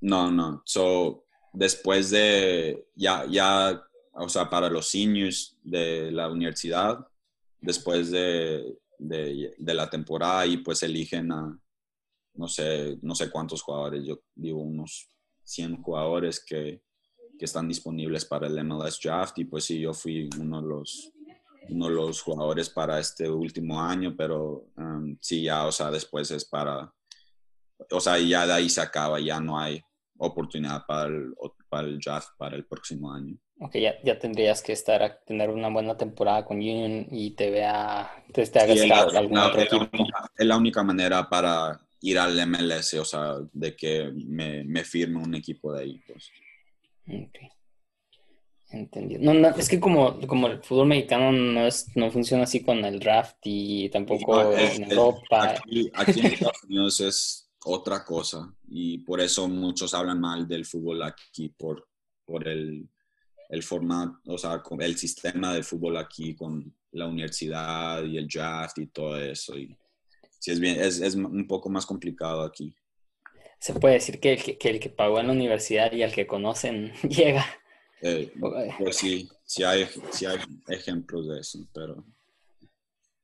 No, 0.00 0.30
no, 0.30 0.62
so, 0.64 1.26
después 1.52 2.08
de, 2.08 2.86
ya, 2.94 3.26
ya, 3.26 3.82
o 4.14 4.28
sea, 4.30 4.48
para 4.48 4.70
los 4.70 4.88
seniors 4.88 5.58
de 5.62 6.10
la 6.10 6.30
universidad, 6.30 7.06
después 7.60 8.10
de, 8.10 8.78
de, 8.98 9.74
la 9.74 9.90
temporada 9.90 10.46
y 10.46 10.56
pues 10.58 10.82
eligen 10.82 11.30
a, 11.30 11.60
no 12.34 12.48
sé, 12.48 12.98
no 13.02 13.14
sé 13.14 13.30
cuántos 13.30 13.60
jugadores, 13.60 14.06
yo 14.06 14.22
digo 14.34 14.62
unos 14.62 15.06
100 15.44 15.82
jugadores 15.82 16.42
que, 16.42 16.80
que, 17.38 17.44
están 17.44 17.68
disponibles 17.68 18.24
para 18.24 18.46
el 18.46 18.64
MLS 18.64 18.98
Draft 19.02 19.38
y 19.38 19.44
pues 19.44 19.64
sí, 19.64 19.80
yo 19.80 19.92
fui 19.92 20.30
uno 20.38 20.62
de 20.62 20.68
los, 20.68 21.12
uno 21.68 21.88
de 21.88 21.94
los 21.94 22.22
jugadores 22.22 22.70
para 22.70 22.98
este 22.98 23.28
último 23.28 23.80
año, 23.80 24.14
pero 24.16 24.66
um, 24.76 25.16
sí, 25.20 25.42
ya, 25.42 25.66
o 25.66 25.72
sea, 25.72 25.90
después 25.90 26.30
es 26.30 26.44
para, 26.44 26.92
o 27.90 28.00
sea, 28.00 28.18
ya 28.18 28.46
de 28.46 28.52
ahí 28.52 28.68
se 28.68 28.80
acaba, 28.80 29.20
ya 29.20 29.40
no 29.40 29.58
hay 29.58 29.82
oportunidad 30.18 30.84
para 30.86 31.08
el, 31.08 31.34
para 31.68 31.86
el 31.86 31.98
draft 31.98 32.30
para 32.36 32.56
el 32.56 32.66
próximo 32.66 33.12
año. 33.12 33.36
Ok, 33.60 33.76
ya, 33.76 33.94
ya 34.02 34.18
tendrías 34.18 34.62
que 34.62 34.72
estar 34.72 35.02
a 35.02 35.18
tener 35.20 35.50
una 35.50 35.68
buena 35.68 35.96
temporada 35.96 36.44
con 36.44 36.56
Union 36.56 37.06
y 37.10 37.32
te 37.32 37.50
vea, 37.50 38.10
te, 38.32 38.46
te 38.46 38.58
hagas 38.58 39.14
algún 39.14 39.38
otro 39.38 39.60
equipo. 39.60 39.86
es 40.36 40.46
la 40.46 40.56
única 40.56 40.82
manera 40.82 41.28
para 41.28 41.78
ir 42.00 42.18
al 42.18 42.46
MLS, 42.46 42.94
o 42.94 43.04
sea, 43.04 43.36
de 43.52 43.76
que 43.76 44.10
me, 44.14 44.64
me 44.64 44.84
firme 44.84 45.18
un 45.18 45.34
equipo 45.34 45.72
de 45.72 45.82
ahí. 45.82 46.00
Pues. 46.06 46.30
Ok. 47.06 47.59
Entendido. 48.72 49.20
No, 49.22 49.34
no, 49.34 49.48
es 49.48 49.68
que 49.68 49.80
como, 49.80 50.20
como 50.28 50.46
el 50.46 50.62
fútbol 50.62 50.86
mexicano 50.86 51.32
no, 51.32 51.66
es, 51.66 51.88
no 51.96 52.10
funciona 52.10 52.44
así 52.44 52.62
con 52.62 52.84
el 52.84 53.00
draft 53.00 53.38
y 53.42 53.88
tampoco 53.88 54.56
en 54.56 54.90
Europa. 54.90 55.56
Aquí, 55.56 55.90
aquí 55.92 56.20
en 56.20 56.26
Estados 56.26 56.64
Unidos 56.64 57.00
es 57.00 57.50
otra 57.64 58.04
cosa 58.04 58.54
y 58.68 58.98
por 58.98 59.20
eso 59.20 59.48
muchos 59.48 59.92
hablan 59.92 60.20
mal 60.20 60.46
del 60.46 60.64
fútbol 60.64 61.02
aquí, 61.02 61.48
por, 61.48 61.88
por 62.24 62.46
el, 62.46 62.88
el 63.48 63.62
formato, 63.64 64.20
o 64.26 64.38
sea, 64.38 64.62
el 64.78 64.96
sistema 64.96 65.52
de 65.52 65.64
fútbol 65.64 65.96
aquí 65.96 66.36
con 66.36 66.72
la 66.92 67.06
universidad 67.06 68.04
y 68.04 68.16
el 68.18 68.28
draft 68.28 68.78
y 68.78 68.86
todo 68.86 69.20
eso. 69.20 69.58
Y, 69.58 69.76
sí, 70.38 70.52
es, 70.52 70.60
bien, 70.60 70.80
es, 70.80 71.00
es 71.00 71.16
un 71.16 71.46
poco 71.48 71.68
más 71.68 71.84
complicado 71.84 72.42
aquí. 72.42 72.72
Se 73.58 73.74
puede 73.74 73.94
decir 73.94 74.20
que 74.20 74.32
el 74.32 74.58
que, 74.58 74.70
el 74.70 74.80
que 74.80 74.88
pagó 74.88 75.20
en 75.20 75.26
la 75.26 75.32
universidad 75.32 75.92
y 75.92 76.02
el 76.02 76.12
que 76.12 76.26
conocen 76.26 76.92
llega. 77.02 77.44
Eh, 78.02 78.32
pues 78.78 78.96
sí, 78.96 79.28
sí 79.44 79.62
hay, 79.62 79.86
sí 80.10 80.26
hay 80.26 80.38
ejemplos 80.68 81.28
de 81.28 81.40
eso, 81.40 81.58
pero 81.72 82.04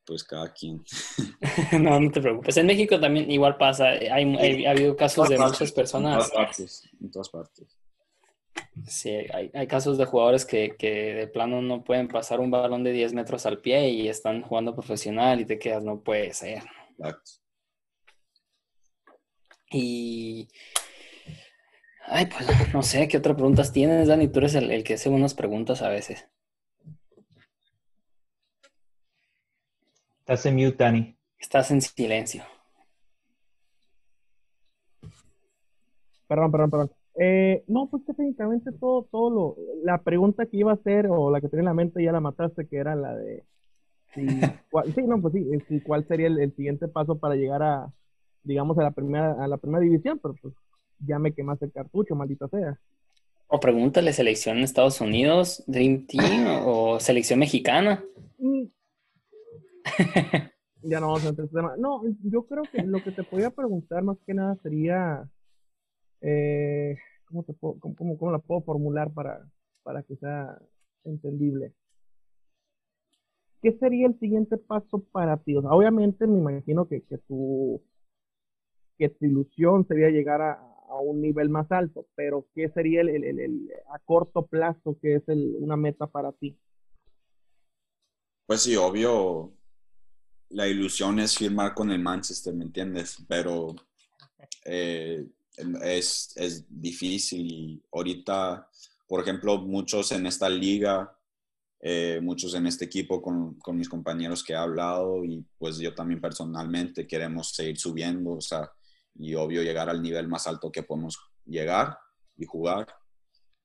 pues 0.06 0.22
cada 0.22 0.52
quien. 0.52 0.84
no, 1.80 2.00
no 2.00 2.10
te 2.10 2.20
preocupes. 2.20 2.56
En 2.56 2.66
México 2.66 2.98
también 3.00 3.30
igual 3.30 3.56
pasa. 3.56 3.88
Hay, 3.88 4.64
ha 4.64 4.70
habido 4.70 4.96
casos 4.96 5.28
de 5.28 5.38
muchas 5.38 5.72
personas. 5.72 6.12
En 6.12 6.18
todas 6.18 6.30
partes. 6.30 6.88
En 7.00 7.10
todas 7.10 7.28
partes. 7.28 7.76
Sí, 8.86 9.10
hay, 9.10 9.50
hay 9.52 9.66
casos 9.66 9.98
de 9.98 10.04
jugadores 10.06 10.46
que, 10.46 10.76
que, 10.78 11.14
de 11.14 11.26
plano 11.26 11.60
no 11.60 11.84
pueden 11.84 12.08
pasar 12.08 12.40
un 12.40 12.50
balón 12.50 12.84
de 12.84 12.92
10 12.92 13.12
metros 13.12 13.44
al 13.44 13.58
pie 13.58 13.90
y 13.90 14.08
están 14.08 14.42
jugando 14.42 14.74
profesional 14.74 15.40
y 15.40 15.44
te 15.44 15.58
quedas, 15.58 15.82
no 15.82 16.00
puede 16.00 16.32
ser. 16.32 16.62
Exacto. 16.98 17.32
Y. 19.70 20.48
Ay, 22.08 22.26
pues 22.26 22.46
no 22.74 22.82
sé, 22.82 23.08
¿qué 23.08 23.18
otras 23.18 23.36
preguntas 23.36 23.72
tienes, 23.72 24.08
Dani? 24.08 24.28
Tú 24.28 24.38
eres 24.38 24.54
el, 24.54 24.84
que 24.84 24.94
hace 24.94 25.08
unas 25.08 25.34
preguntas 25.34 25.82
a 25.82 25.88
veces. 25.88 26.28
Estás 30.20 30.46
en 30.46 30.56
mute, 30.56 30.76
Dani. 30.78 31.16
Estás 31.38 31.70
en 31.70 31.80
silencio. 31.80 32.42
Perdón, 36.26 36.50
perdón, 36.50 36.70
perdón. 36.70 36.90
Eh, 37.18 37.64
no, 37.68 37.88
pues 37.88 38.02
que 38.04 38.12
técnicamente 38.12 38.72
todo, 38.72 39.04
todo 39.04 39.30
lo, 39.30 39.56
la 39.84 40.02
pregunta 40.02 40.46
que 40.46 40.58
iba 40.58 40.72
a 40.72 40.74
hacer 40.74 41.06
o 41.08 41.30
la 41.30 41.40
que 41.40 41.48
tenía 41.48 41.60
en 41.60 41.66
la 41.66 41.74
mente 41.74 42.02
ya 42.02 42.12
la 42.12 42.20
mataste, 42.20 42.66
que 42.66 42.76
era 42.76 42.94
la 42.94 43.14
de, 43.14 43.44
sí, 44.14 45.02
no, 45.06 45.20
pues 45.20 45.34
sí, 45.68 45.80
cuál 45.80 46.06
sería 46.06 46.26
el, 46.26 46.54
siguiente 46.54 46.88
paso 46.88 47.18
para 47.18 47.36
llegar 47.36 47.62
a, 47.62 47.92
digamos, 48.42 48.78
a 48.78 48.82
la 48.82 48.90
primera, 48.90 49.32
a 49.42 49.48
la 49.48 49.56
primera 49.56 49.80
división, 49.80 50.18
pero 50.22 50.34
pues 50.40 50.54
ya 50.98 51.18
me 51.18 51.32
quemaste 51.32 51.66
el 51.66 51.72
cartucho, 51.72 52.14
maldita 52.14 52.48
sea. 52.48 52.78
O 53.48 53.60
pregúntale 53.60 54.12
selección 54.12 54.58
en 54.58 54.64
Estados 54.64 55.00
Unidos, 55.00 55.62
Dream 55.66 56.06
Team 56.06 56.46
o 56.64 56.98
selección 56.98 57.38
mexicana. 57.38 58.04
Mm. 58.38 58.64
ya 60.82 61.00
no 61.00 61.08
vamos 61.08 61.24
a 61.24 61.28
entrar 61.28 61.46
en 61.46 61.54
tema. 61.54 61.76
No, 61.76 62.02
yo 62.24 62.46
creo 62.46 62.64
que 62.64 62.82
lo 62.82 63.02
que 63.02 63.12
te 63.12 63.22
podía 63.22 63.50
preguntar 63.50 64.02
más 64.02 64.18
que 64.26 64.34
nada 64.34 64.56
sería 64.62 65.28
eh, 66.20 66.96
¿cómo, 67.26 67.44
te 67.44 67.52
puedo, 67.52 67.78
cómo, 67.78 68.18
cómo, 68.18 68.32
la 68.32 68.38
puedo 68.38 68.62
formular 68.62 69.12
para, 69.12 69.48
para 69.82 70.02
que 70.02 70.16
sea 70.16 70.58
entendible? 71.04 71.72
¿Qué 73.62 73.72
sería 73.78 74.06
el 74.06 74.18
siguiente 74.18 74.56
paso 74.56 75.04
para 75.12 75.36
ti? 75.38 75.56
obviamente 75.56 76.26
me 76.26 76.38
imagino 76.38 76.88
que, 76.88 77.02
que, 77.02 77.18
tu, 77.18 77.82
que 78.98 79.08
tu 79.08 79.24
ilusión 79.24 79.86
sería 79.86 80.10
llegar 80.10 80.40
a, 80.42 80.75
a 80.96 81.00
un 81.00 81.20
nivel 81.20 81.48
más 81.48 81.70
alto, 81.70 82.06
pero 82.14 82.46
¿qué 82.54 82.68
sería 82.70 83.00
el, 83.00 83.08
el, 83.10 83.24
el, 83.40 83.70
a 83.92 83.98
corto 83.98 84.46
plazo 84.46 84.98
que 85.00 85.16
es 85.16 85.22
una 85.28 85.76
meta 85.76 86.06
para 86.06 86.32
ti? 86.32 86.58
Pues 88.46 88.62
sí, 88.62 88.76
obvio, 88.76 89.52
la 90.50 90.68
ilusión 90.68 91.18
es 91.18 91.36
firmar 91.36 91.74
con 91.74 91.90
el 91.90 91.98
Manchester, 91.98 92.54
¿me 92.54 92.64
entiendes? 92.64 93.18
Pero 93.28 93.74
eh, 94.64 95.26
es, 95.82 96.32
es 96.36 96.64
difícil 96.68 97.46
y 97.50 97.82
ahorita, 97.92 98.68
por 99.06 99.20
ejemplo, 99.20 99.58
muchos 99.58 100.12
en 100.12 100.26
esta 100.26 100.48
liga, 100.48 101.12
eh, 101.80 102.20
muchos 102.22 102.54
en 102.54 102.66
este 102.66 102.84
equipo 102.84 103.20
con, 103.20 103.54
con, 103.54 103.76
mis 103.76 103.88
compañeros 103.88 104.42
que 104.42 104.52
he 104.52 104.56
hablado 104.56 105.24
y 105.24 105.44
pues 105.58 105.78
yo 105.78 105.94
también 105.94 106.20
personalmente 106.20 107.06
queremos 107.06 107.50
seguir 107.54 107.78
subiendo, 107.78 108.32
o 108.32 108.40
sea, 108.40 108.72
y 109.18 109.34
obvio 109.34 109.62
llegar 109.62 109.88
al 109.88 110.02
nivel 110.02 110.28
más 110.28 110.46
alto 110.46 110.70
que 110.70 110.82
podemos 110.82 111.18
llegar 111.44 111.98
y 112.36 112.44
jugar. 112.44 112.86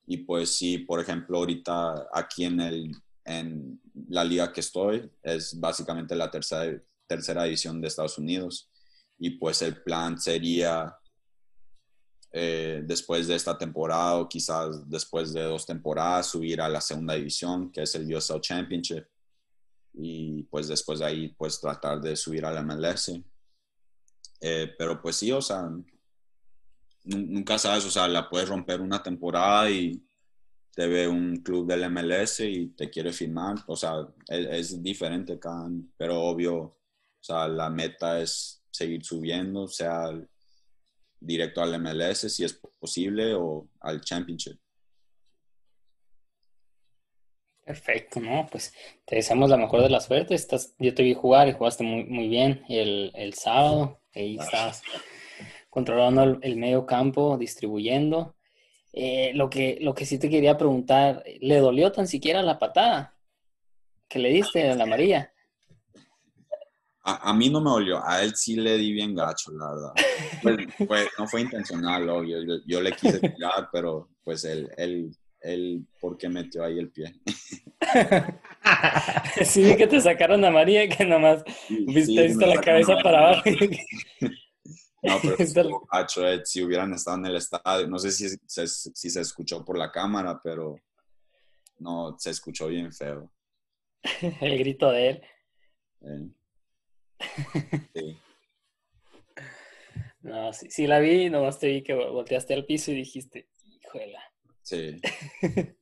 Y 0.06 0.18
pues 0.18 0.56
sí, 0.56 0.80
por 0.80 1.00
ejemplo, 1.00 1.38
ahorita 1.38 2.08
aquí 2.14 2.46
en, 2.46 2.60
el, 2.60 2.92
en 3.26 3.82
la 4.10 4.24
liga 4.24 4.52
que 4.52 4.62
estoy 4.62 5.10
es 5.22 5.60
básicamente 5.60 6.16
la 6.16 6.30
tercera, 6.30 6.82
tercera 7.08 7.46
edición 7.46 7.82
de 7.82 7.88
Estados 7.88 8.18
Unidos. 8.18 8.70
Y 9.18 9.32
pues 9.32 9.62
el 9.62 9.82
plan 9.84 10.20
sería 10.20 10.98
eh, 12.34 12.82
después 12.86 13.28
de 13.28 13.36
esta 13.36 13.58
temporada 13.58 14.16
o 14.16 14.30
quizás 14.30 14.90
después 14.90 15.34
de 15.34 15.44
dos 15.44 15.66
temporadas 15.66 16.28
subir 16.28 16.62
a 16.62 16.70
la 16.70 16.80
segunda 16.80 17.14
división, 17.16 17.72
que 17.72 17.84
es 17.84 17.94
el 17.96 18.14
USL 18.14 18.40
Championship. 18.40 19.06
Y 19.94 20.44
pues 20.44 20.70
después 20.70 21.00
de 21.00 21.06
ahí, 21.06 21.28
pues 21.38 21.60
tratar 21.60 22.00
de 22.00 22.16
subir 22.16 22.46
a 22.46 22.52
la 22.52 22.64
MLS. 22.64 23.12
Eh, 24.42 24.74
pero 24.78 25.02
pues 25.02 25.16
sí, 25.16 25.32
o 25.32 25.42
sea, 25.42 25.70
nunca 27.04 27.58
sabes, 27.58 27.86
o 27.86 27.92
sea, 27.92 28.08
la 28.08 28.28
puedes 28.28 28.50
romper 28.50 28.82
una 28.82 29.02
temporada 29.02 29.70
y 29.70 30.04
te 30.74 30.88
ve 30.88 31.08
un 31.08 31.38
club 31.38 31.68
del 31.68 31.90
MLS 31.92 32.40
y 32.42 32.68
te 32.70 32.90
quiere 32.90 33.14
firmar. 33.14 33.58
O 33.68 33.76
sea, 33.76 34.08
es, 34.28 34.72
es 34.72 34.84
diferente 34.84 35.40
cada 35.40 35.66
año, 35.66 35.84
pero 35.98 36.20
obvio, 36.22 36.56
O 36.58 37.24
sea, 37.24 37.48
la 37.48 37.70
meta 37.70 38.20
es 38.20 38.64
seguir 38.72 39.06
subiendo, 39.06 39.68
sea 39.68 40.10
directo 41.20 41.62
al 41.62 41.80
MLS 41.80 42.34
si 42.34 42.44
es 42.44 42.54
posible 42.80 43.36
o 43.36 43.70
al 43.80 44.02
Championship. 44.02 44.58
Perfecto, 47.64 48.20
¿no? 48.20 48.48
Pues 48.52 48.74
te 49.06 49.18
deseamos 49.18 49.50
la 49.50 49.58
mejor 49.58 49.84
de 49.84 49.90
las 49.90 50.06
suertes. 50.06 50.42
Estás, 50.42 50.74
yo 50.80 50.96
te 50.96 51.04
vi 51.04 51.14
jugar 51.14 51.48
y 51.48 51.54
jugaste 51.54 51.84
muy, 51.84 52.06
muy 52.06 52.28
bien 52.28 52.66
el, 52.68 53.12
el 53.14 53.34
sábado. 53.36 54.01
Ahí 54.14 54.38
estás 54.38 54.84
controlando 55.70 56.24
el, 56.24 56.40
el 56.42 56.58
medio 56.58 56.86
campo, 56.86 57.38
distribuyendo. 57.38 58.36
Eh, 58.94 59.32
lo, 59.36 59.50
que, 59.50 59.78
lo 59.82 59.94
que 59.94 60.06
sí 60.06 60.20
te 60.20 60.30
quería 60.30 60.58
preguntar, 60.58 61.24
¿le 61.40 61.60
dolió 61.60 61.92
tan 61.92 62.08
siquiera 62.08 62.42
la 62.44 62.60
patada 62.60 63.16
que 64.10 64.20
le 64.20 64.30
diste 64.30 64.70
a 64.70 64.76
la 64.76 64.86
María? 64.86 65.34
A, 67.04 67.30
a, 67.30 67.34
mí 67.34 67.50
no 67.50 67.62
me 67.62 67.70
dolió, 67.70 68.06
a 68.06 68.22
él 68.22 68.36
sí 68.36 68.58
le 68.58 68.78
di 68.78 68.92
bien 68.92 69.16
gacho, 69.16 69.52
la 69.54 69.70
verdad. 69.72 69.94
Pues, 70.88 71.08
no 71.18 71.28
fue 71.28 71.42
intencional, 71.42 72.08
obvio. 72.10 72.44
Yo, 72.44 72.56
yo, 72.66 72.82
le 72.82 72.92
quise 72.92 73.20
tirar, 73.36 73.70
pero 73.72 74.10
pues 74.24 74.44
él, 74.44 74.70
él, 74.78 75.16
él, 75.42 75.86
¿por 76.00 76.18
qué 76.18 76.30
metió 76.30 76.64
ahí 76.64 76.80
el 76.80 76.90
pie? 76.90 77.14
sí, 79.44 79.76
que 79.76 79.88
te 79.88 80.00
sacaron 80.00 80.44
a 80.46 80.52
María 80.52 80.88
que 80.88 81.06
nomás 81.06 81.44
sí, 81.68 81.86
viste, 81.88 82.30
sí, 82.30 82.46
la 82.46 82.62
cabeza 82.62 82.98
para 83.04 83.30
abajo. 83.30 83.44
No, 85.04 85.18
pero 85.20 85.36
gacho, 85.92 86.28
eh, 86.28 86.42
si 86.46 86.64
hubieran 86.64 86.94
estado 86.94 87.18
en 87.18 87.26
el 87.26 87.36
estadio. 87.36 87.88
No 87.88 87.98
sé 87.98 88.12
si 88.12 88.30
se, 88.46 88.68
si 88.68 89.10
se 89.10 89.22
escuchó 89.22 89.66
por 89.66 89.78
la 89.78 89.92
cámara, 89.92 90.40
pero 90.44 90.76
no, 91.80 92.16
se 92.20 92.30
escuchó 92.30 92.68
bien 92.68 92.94
feo. 92.94 93.32
El 94.40 94.58
grito 94.60 94.92
de 94.92 95.10
él. 95.10 95.22
Eh. 96.02 96.30
Sí. 97.96 98.18
No, 100.22 100.54
sí, 100.54 100.70
sí, 100.70 100.86
la 100.86 101.00
vi, 101.00 101.30
nomás 101.30 101.58
te 101.58 101.68
vi 101.68 101.82
que 101.82 101.94
volteaste 101.94 102.54
al 102.54 102.66
piso 102.66 102.92
y 102.92 102.96
dijiste, 102.96 103.48
híjola. 103.66 104.31
Sí. 104.64 105.00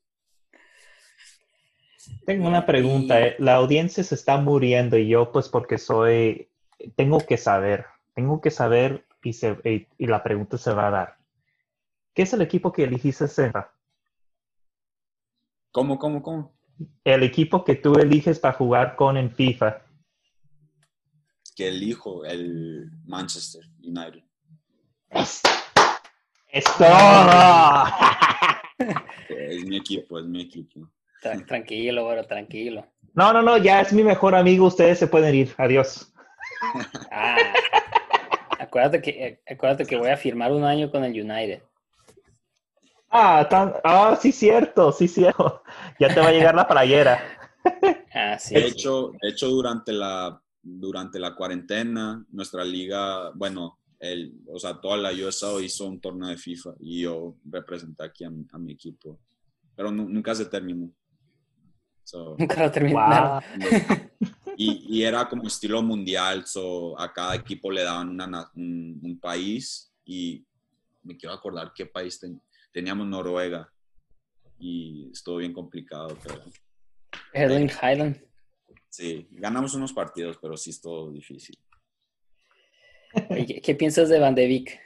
Tengo 2.25 2.47
una 2.47 2.65
pregunta. 2.65 3.19
¿eh? 3.21 3.35
La 3.39 3.55
audiencia 3.55 4.03
se 4.03 4.15
está 4.15 4.37
muriendo 4.37 4.97
y 4.97 5.07
yo, 5.07 5.31
pues, 5.31 5.49
porque 5.49 5.77
soy, 5.77 6.49
tengo 6.95 7.19
que 7.19 7.37
saber, 7.37 7.85
tengo 8.13 8.41
que 8.41 8.51
saber 8.51 9.05
y, 9.23 9.33
se, 9.33 9.57
y, 9.63 9.87
y 9.97 10.07
la 10.07 10.23
pregunta 10.23 10.57
se 10.57 10.73
va 10.73 10.87
a 10.87 10.91
dar. 10.91 11.17
¿Qué 12.13 12.23
es 12.23 12.33
el 12.33 12.41
equipo 12.41 12.71
que 12.71 12.83
elegiste, 12.83 13.27
Serra? 13.27 13.71
¿Cómo, 15.71 15.99
cómo, 15.99 16.21
cómo? 16.21 16.53
El 17.03 17.23
equipo 17.23 17.63
que 17.63 17.75
tú 17.75 17.95
eliges 17.95 18.39
para 18.39 18.53
jugar 18.53 18.95
con 18.95 19.17
en 19.17 19.31
FIFA. 19.31 19.81
Que 21.55 21.67
elijo 21.67 22.25
el 22.25 22.89
Manchester 23.05 23.63
United. 23.83 24.23
¡Es, 25.09 25.41
es 26.47 26.63
todo! 26.77 27.85
es 29.29 29.65
mi 29.65 29.77
equipo, 29.77 30.19
es 30.19 30.25
mi 30.25 30.41
equipo. 30.41 30.89
Tranquilo, 31.21 32.05
bueno, 32.05 32.23
tranquilo. 32.23 32.85
No, 33.13 33.33
no, 33.33 33.41
no, 33.41 33.57
ya 33.57 33.81
es 33.81 33.91
mi 33.91 34.03
mejor 34.03 34.35
amigo. 34.35 34.67
Ustedes 34.67 34.99
se 34.99 35.07
pueden 35.07 35.35
ir. 35.35 35.53
Adiós. 35.57 36.13
Ah, 37.11 37.37
acuérdate, 38.59 39.01
que, 39.01 39.41
acuérdate 39.49 39.85
que 39.85 39.97
voy 39.97 40.09
a 40.09 40.17
firmar 40.17 40.51
un 40.51 40.63
año 40.63 40.91
con 40.91 41.03
el 41.03 41.11
United. 41.11 41.61
Ah, 43.09 43.47
tan, 43.49 43.73
ah, 43.83 44.17
sí, 44.21 44.31
cierto, 44.31 44.91
sí, 44.91 45.07
cierto. 45.07 45.63
Ya 45.99 46.13
te 46.13 46.19
va 46.19 46.27
a 46.27 46.31
llegar 46.31 46.55
la 46.55 46.67
playera. 46.67 47.19
Ah, 48.13 48.37
sí, 48.39 48.55
de, 48.55 48.61
sí. 48.61 48.67
hecho, 48.67 49.11
de 49.21 49.29
hecho, 49.29 49.47
durante 49.47 49.91
la, 49.91 50.41
durante 50.61 51.19
la 51.19 51.35
cuarentena, 51.35 52.25
nuestra 52.31 52.63
liga, 52.63 53.31
bueno, 53.33 53.78
el, 53.99 54.33
o 54.47 54.57
sea, 54.57 54.79
toda 54.79 54.97
la 54.97 55.11
USO 55.11 55.61
hizo 55.61 55.85
un 55.85 55.99
torneo 55.99 56.29
de 56.29 56.37
FIFA 56.37 56.75
y 56.79 57.01
yo 57.01 57.35
representé 57.45 58.03
aquí 58.03 58.23
a, 58.23 58.31
a 58.51 58.57
mi 58.57 58.73
equipo. 58.73 59.19
Pero 59.75 59.91
nunca 59.91 60.33
se 60.35 60.45
terminó. 60.45 60.91
So, 62.03 62.35
Nunca 62.39 62.63
lo 62.63 62.71
terminaron. 62.71 63.43
y, 64.57 64.97
y, 64.97 65.03
era 65.03 65.29
como 65.29 65.47
estilo 65.47 65.81
mundial, 65.83 66.45
so, 66.47 66.99
a 66.99 67.13
cada 67.13 67.35
equipo 67.35 67.71
le 67.71 67.83
daban 67.83 68.09
una, 68.09 68.49
un, 68.55 68.99
un, 69.03 69.19
país 69.19 69.93
y 70.03 70.43
me 71.03 71.15
quiero 71.15 71.35
acordar 71.35 71.71
qué 71.73 71.85
país 71.85 72.19
ten, 72.19 72.41
teníamos 72.73 73.05
Noruega 73.05 73.71
y 74.57 75.11
estuvo 75.11 75.37
bien 75.37 75.53
complicado. 75.53 76.17
Pero, 76.23 76.41
Erling 77.33 77.69
Highland. 77.69 78.19
Sí, 78.89 79.27
ganamos 79.31 79.75
unos 79.75 79.93
partidos, 79.93 80.37
pero 80.41 80.57
sí 80.57 80.71
estuvo 80.71 81.11
difícil. 81.11 81.57
¿Qué, 83.29 83.61
¿Qué, 83.61 83.75
piensas 83.75 84.09
de 84.09 84.19
Van 84.19 84.35
de 84.35 84.47
Beek? 84.47 84.79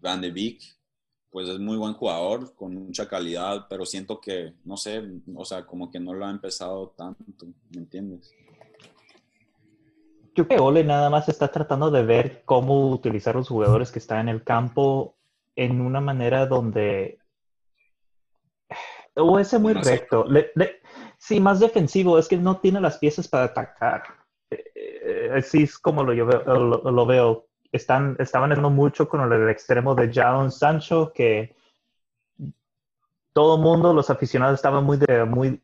Van 0.00 0.20
de 0.20 0.30
Beek, 0.30 0.62
pues 1.30 1.48
es 1.48 1.58
muy 1.58 1.76
buen 1.76 1.94
jugador, 1.94 2.54
con 2.54 2.74
mucha 2.74 3.08
calidad, 3.08 3.66
pero 3.68 3.84
siento 3.84 4.20
que, 4.20 4.54
no 4.64 4.76
sé, 4.76 5.02
o 5.34 5.44
sea, 5.44 5.66
como 5.66 5.90
que 5.90 6.00
no 6.00 6.14
lo 6.14 6.26
ha 6.26 6.30
empezado 6.30 6.90
tanto, 6.96 7.46
¿me 7.70 7.80
entiendes? 7.80 8.32
Yo 10.34 10.46
creo 10.46 10.48
que 10.48 10.58
Ole 10.58 10.84
nada 10.84 11.10
más 11.10 11.28
está 11.28 11.48
tratando 11.48 11.90
de 11.90 12.04
ver 12.04 12.42
cómo 12.44 12.90
utilizar 12.90 13.34
los 13.34 13.48
jugadores 13.48 13.90
que 13.90 13.98
están 13.98 14.20
en 14.20 14.28
el 14.28 14.44
campo 14.44 15.16
en 15.56 15.80
una 15.80 16.00
manera 16.00 16.46
donde 16.46 17.18
o 19.14 19.38
ese 19.38 19.58
muy 19.58 19.74
no 19.74 19.82
recto. 19.82 20.24
Le, 20.24 20.50
le, 20.54 20.80
sí, 21.18 21.40
más 21.40 21.60
defensivo, 21.60 22.18
es 22.18 22.28
que 22.28 22.36
no 22.36 22.58
tiene 22.58 22.80
las 22.80 22.98
piezas 22.98 23.28
para 23.28 23.44
atacar. 23.44 24.02
Eh, 24.50 25.30
así 25.34 25.62
es 25.62 25.78
como 25.78 26.02
lo, 26.02 26.12
yo 26.12 26.26
veo, 26.26 26.42
lo, 26.44 26.90
lo 26.90 27.06
veo. 27.06 27.46
Están, 27.72 28.16
estaban 28.18 28.50
haciendo 28.50 28.70
mucho 28.70 29.08
con 29.08 29.32
el 29.32 29.48
extremo 29.48 29.94
de 29.94 30.12
Jadon 30.12 30.50
Sancho, 30.50 31.12
que 31.14 31.54
todo 33.32 33.56
el 33.56 33.62
mundo, 33.62 33.92
los 33.92 34.10
aficionados, 34.10 34.56
estaban 34.56 34.84
muy, 34.84 34.96
de, 34.96 35.24
muy 35.24 35.60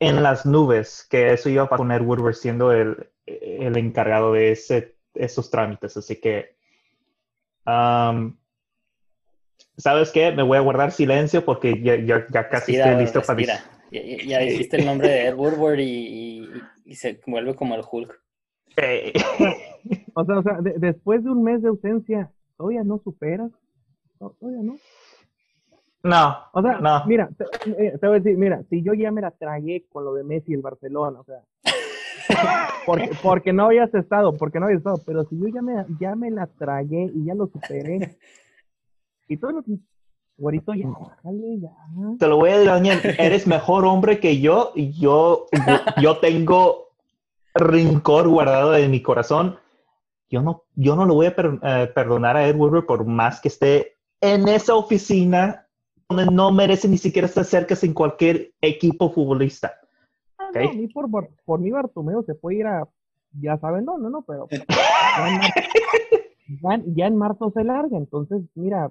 en 0.00 0.22
las 0.22 0.44
nubes, 0.44 1.06
que 1.08 1.32
eso 1.32 1.48
iba 1.48 1.64
a 1.64 1.68
poner 1.68 2.02
Woodward 2.02 2.34
siendo 2.34 2.72
el, 2.72 3.08
el 3.26 3.76
encargado 3.76 4.32
de 4.32 4.52
ese, 4.52 4.96
esos 5.14 5.50
trámites. 5.50 5.96
Así 5.96 6.16
que 6.16 6.58
Um, 7.68 8.34
¿Sabes 9.76 10.10
qué? 10.10 10.32
Me 10.32 10.42
voy 10.42 10.56
a 10.56 10.62
guardar 10.62 10.90
silencio 10.90 11.44
porque 11.44 11.80
ya, 11.82 11.96
ya, 11.96 12.26
ya 12.32 12.48
casi 12.48 12.72
respira, 12.72 12.84
estoy 12.86 13.02
listo 13.02 13.20
respira. 13.20 13.62
para... 13.64 13.78
Ya, 13.90 14.24
ya 14.24 14.38
dijiste 14.40 14.76
el 14.78 14.86
nombre 14.86 15.08
de 15.08 15.26
Ed 15.28 15.34
Woodward 15.34 15.78
y, 15.78 15.84
y, 15.84 16.50
y, 16.88 16.94
se 16.94 17.20
vuelve 17.26 17.54
como 17.54 17.74
el 17.74 17.82
Hulk. 17.90 18.20
Hey. 18.76 19.12
o 20.14 20.24
sea, 20.24 20.38
o 20.38 20.42
sea 20.42 20.60
de, 20.60 20.74
después 20.78 21.22
de 21.22 21.30
un 21.30 21.42
mes 21.42 21.62
de 21.62 21.68
ausencia, 21.68 22.30
¿todavía 22.56 22.84
no 22.84 22.98
superas? 22.98 23.50
¿Todavía 24.18 24.62
no? 24.62 24.76
No, 26.02 26.36
o 26.52 26.62
sea, 26.62 26.80
no. 26.80 27.04
mira, 27.06 27.28
te, 27.36 27.44
te, 27.98 28.06
voy 28.06 28.16
a 28.16 28.20
decir, 28.20 28.38
mira, 28.38 28.62
si 28.70 28.82
yo 28.82 28.94
ya 28.94 29.10
me 29.10 29.20
la 29.20 29.32
tragué 29.32 29.84
con 29.90 30.04
lo 30.04 30.14
de 30.14 30.24
Messi 30.24 30.52
y 30.52 30.54
el 30.54 30.62
Barcelona, 30.62 31.20
o 31.20 31.24
sea, 31.24 31.42
porque, 32.86 33.10
porque 33.22 33.52
no 33.52 33.64
habías 33.64 33.92
estado, 33.94 34.36
porque 34.36 34.60
no 34.60 34.66
habías 34.66 34.78
estado, 34.78 35.02
pero 35.04 35.24
si 35.24 35.38
yo 35.38 35.48
ya 35.48 35.60
me, 35.60 35.84
ya 36.00 36.14
me 36.14 36.30
la 36.30 36.46
tragué 36.46 37.10
y 37.14 37.24
ya 37.24 37.34
lo 37.34 37.48
superé, 37.48 38.16
y 39.28 39.36
todo 39.36 39.52
lo 39.52 39.62
que... 39.62 39.78
Güerito, 40.38 40.72
ya, 40.72 40.86
bájale, 40.88 41.58
ya. 41.58 41.72
Te 42.16 42.28
lo 42.28 42.36
voy 42.36 42.50
a 42.50 42.52
decir, 42.58 42.70
Daniel, 42.70 43.00
eres 43.18 43.48
mejor 43.48 43.84
hombre 43.84 44.20
que 44.20 44.40
yo, 44.40 44.70
y 44.76 44.92
yo, 44.92 45.46
yo 46.00 46.18
tengo 46.18 46.90
rincor 47.54 48.28
guardado 48.28 48.76
en 48.76 48.88
mi 48.90 49.02
corazón. 49.02 49.56
Yo 50.30 50.40
no, 50.40 50.62
yo 50.76 50.94
no 50.94 51.06
lo 51.06 51.14
voy 51.14 51.26
a 51.26 51.34
per, 51.34 51.58
eh, 51.62 51.90
perdonar 51.92 52.36
a 52.36 52.46
Ed 52.46 52.54
Woodward 52.54 52.86
por 52.86 53.04
más 53.04 53.40
que 53.40 53.48
esté 53.48 53.96
en 54.20 54.46
esa 54.46 54.76
oficina 54.76 55.66
donde 56.08 56.26
no 56.26 56.52
merece 56.52 56.86
ni 56.86 56.98
siquiera 56.98 57.26
estar 57.26 57.44
cerca 57.44 57.74
sin 57.74 57.92
cualquier 57.92 58.52
equipo 58.60 59.10
futbolista. 59.10 59.74
Ah, 60.38 60.50
¿Okay? 60.50 60.68
No, 60.68 60.74
ni 60.74 60.86
por, 60.86 61.10
por, 61.10 61.30
por 61.44 61.58
mi 61.58 61.72
Bartomeo 61.72 62.22
se 62.22 62.36
puede 62.36 62.58
ir 62.58 62.66
a, 62.66 62.86
ya 63.40 63.58
saben 63.58 63.84
dónde, 63.84 64.08
¿no? 64.08 64.22
Pero 64.22 64.46
ya 64.50 65.28
en, 65.28 65.38
marzo, 65.38 65.60
ya, 66.62 66.82
ya 66.94 67.06
en 67.06 67.16
marzo 67.16 67.50
se 67.50 67.64
larga, 67.64 67.98
entonces, 67.98 68.42
mira, 68.54 68.90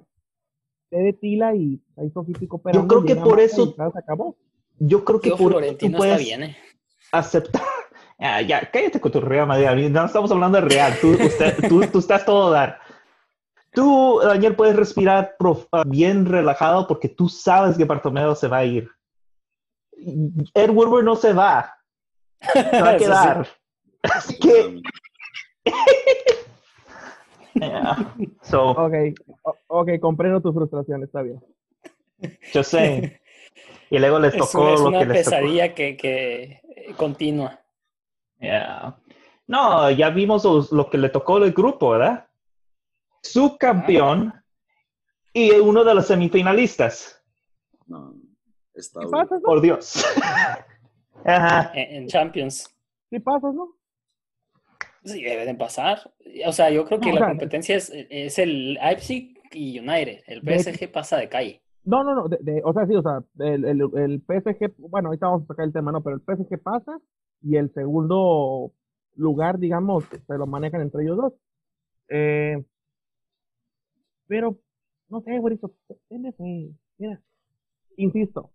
de 0.90 1.12
tila 1.12 1.54
y 1.54 1.80
ahí 1.96 2.10
Sofítico 2.10 2.60
Yo 2.72 2.86
creo 2.86 3.04
que 3.04 3.16
por 3.16 3.40
eso 3.40 3.74
se 3.74 3.98
acabó. 3.98 4.36
Yo 4.78 5.04
creo 5.04 5.20
que 5.20 5.30
Yo 5.30 5.36
por 5.36 5.52
Florentino 5.52 5.92
tú 5.92 5.98
puedes 5.98 6.20
está 6.20 6.36
bien, 6.36 6.50
eh. 6.50 6.56
aceptar. 7.12 7.62
Ah, 8.20 8.42
ya, 8.42 8.68
cállate 8.72 9.00
con 9.00 9.12
tu 9.12 9.20
Real 9.20 9.46
Madrid. 9.46 9.90
No 9.90 10.04
estamos 10.04 10.28
hablando 10.32 10.60
de 10.60 10.68
Real. 10.68 10.92
Tú, 11.00 11.12
usted, 11.12 11.68
tú, 11.68 11.80
tú 11.82 12.00
estás 12.00 12.24
todo 12.24 12.50
dar. 12.50 12.80
Tú, 13.72 14.18
Daniel, 14.20 14.56
puedes 14.56 14.74
respirar 14.74 15.36
prof, 15.38 15.66
bien 15.86 16.26
relajado 16.26 16.88
porque 16.88 17.08
tú 17.08 17.28
sabes 17.28 17.76
que 17.76 17.84
Bartomeu 17.84 18.34
se 18.34 18.48
va 18.48 18.56
a 18.56 18.64
ir. 18.64 18.90
Ed 20.52 20.70
Woodward 20.70 21.04
no 21.04 21.14
se 21.14 21.32
va. 21.32 21.76
Se 22.52 22.82
va 22.82 22.90
a 22.90 22.96
quedar. 22.98 23.48
Sí. 24.00 24.10
Así 24.12 24.38
que. 24.38 24.80
Yeah. 27.60 28.14
So, 28.42 28.70
ok, 28.70 28.94
ok, 29.66 29.88
comprendo 30.00 30.40
tu 30.40 30.52
frustración, 30.52 31.02
está 31.02 31.22
bien. 31.22 31.40
Yo 32.52 32.62
sé. 32.62 33.20
Y 33.90 33.98
luego 33.98 34.18
les 34.18 34.36
tocó 34.36 34.68
es, 34.68 34.74
es 34.74 34.80
lo 34.82 34.88
una 34.88 34.98
que 34.98 35.04
les 35.06 35.16
pesadilla 35.24 35.64
tocó. 35.68 35.76
que, 35.76 35.96
que 35.96 36.60
continua. 36.98 37.58
Yeah. 38.38 38.98
No, 39.46 39.90
ya 39.90 40.10
vimos 40.10 40.44
los- 40.44 40.70
lo 40.72 40.90
que 40.90 40.98
le 40.98 41.08
tocó 41.08 41.40
del 41.40 41.52
grupo, 41.54 41.90
¿verdad? 41.92 42.26
Subcampeón 43.22 44.34
y 45.32 45.52
uno 45.52 45.84
de 45.84 45.94
los 45.94 46.06
semifinalistas. 46.06 47.22
No, 47.86 48.14
está 48.74 49.00
¿Qué 49.00 49.06
pasa, 49.08 49.34
no? 49.36 49.40
Por 49.42 49.60
Dios. 49.62 50.04
Ajá. 51.24 51.72
En, 51.74 52.02
en 52.02 52.08
Champions. 52.08 52.68
¿Qué 53.10 53.20
pasa, 53.20 53.50
no? 53.52 53.70
Sí, 55.08 55.22
deben 55.22 55.56
pasar. 55.58 56.12
O 56.46 56.52
sea, 56.52 56.70
yo 56.70 56.84
creo 56.84 57.00
que 57.00 57.06
No, 57.06 57.12
o 57.12 57.14
la 57.14 57.20
sea, 57.20 57.28
competencia 57.30 57.76
es, 57.76 57.90
es 57.94 58.38
el 58.38 58.74
Leipzig 58.74 59.38
y 59.52 59.78
United. 59.78 60.22
El 60.26 60.42
De- 60.42 60.58
PSG 60.62 60.92
pasa 60.92 61.16
de 61.16 61.28
calle. 61.28 61.60
No, 61.84 62.04
no, 62.04 62.14
no, 62.14 62.28
de, 62.28 62.36
de- 62.40 62.62
o 62.64 62.72
sea, 62.72 62.86
sí, 62.86 62.94
o 62.94 63.02
sea, 63.02 63.22
el, 63.38 63.64
el, 63.64 63.80
el 63.96 64.20
PSG, 64.20 64.74
bueno, 64.78 65.08
ahorita 65.08 65.26
vamos 65.26 65.44
a 65.44 65.46
sacar 65.46 65.64
el 65.64 65.72
tema, 65.72 65.90
no, 65.90 66.02
pero 66.02 66.16
el 66.16 66.22
PSG 66.22 66.60
pasa 66.62 67.00
y 67.40 67.56
el 67.56 67.72
segundo 67.72 68.72
lugar, 69.16 69.58
digamos, 69.58 70.04
se 70.26 70.34
lo 70.36 70.46
manejan 70.46 70.82
entre 70.82 71.02
ellos 71.04 71.16
dos. 71.16 71.32
Eh, 72.10 72.62
pero, 74.26 74.58
no 75.08 75.20
sé, 75.22 75.38
güerito, 75.38 75.72
fe, 76.08 76.74
mira, 76.98 77.20
insisto, 77.96 78.50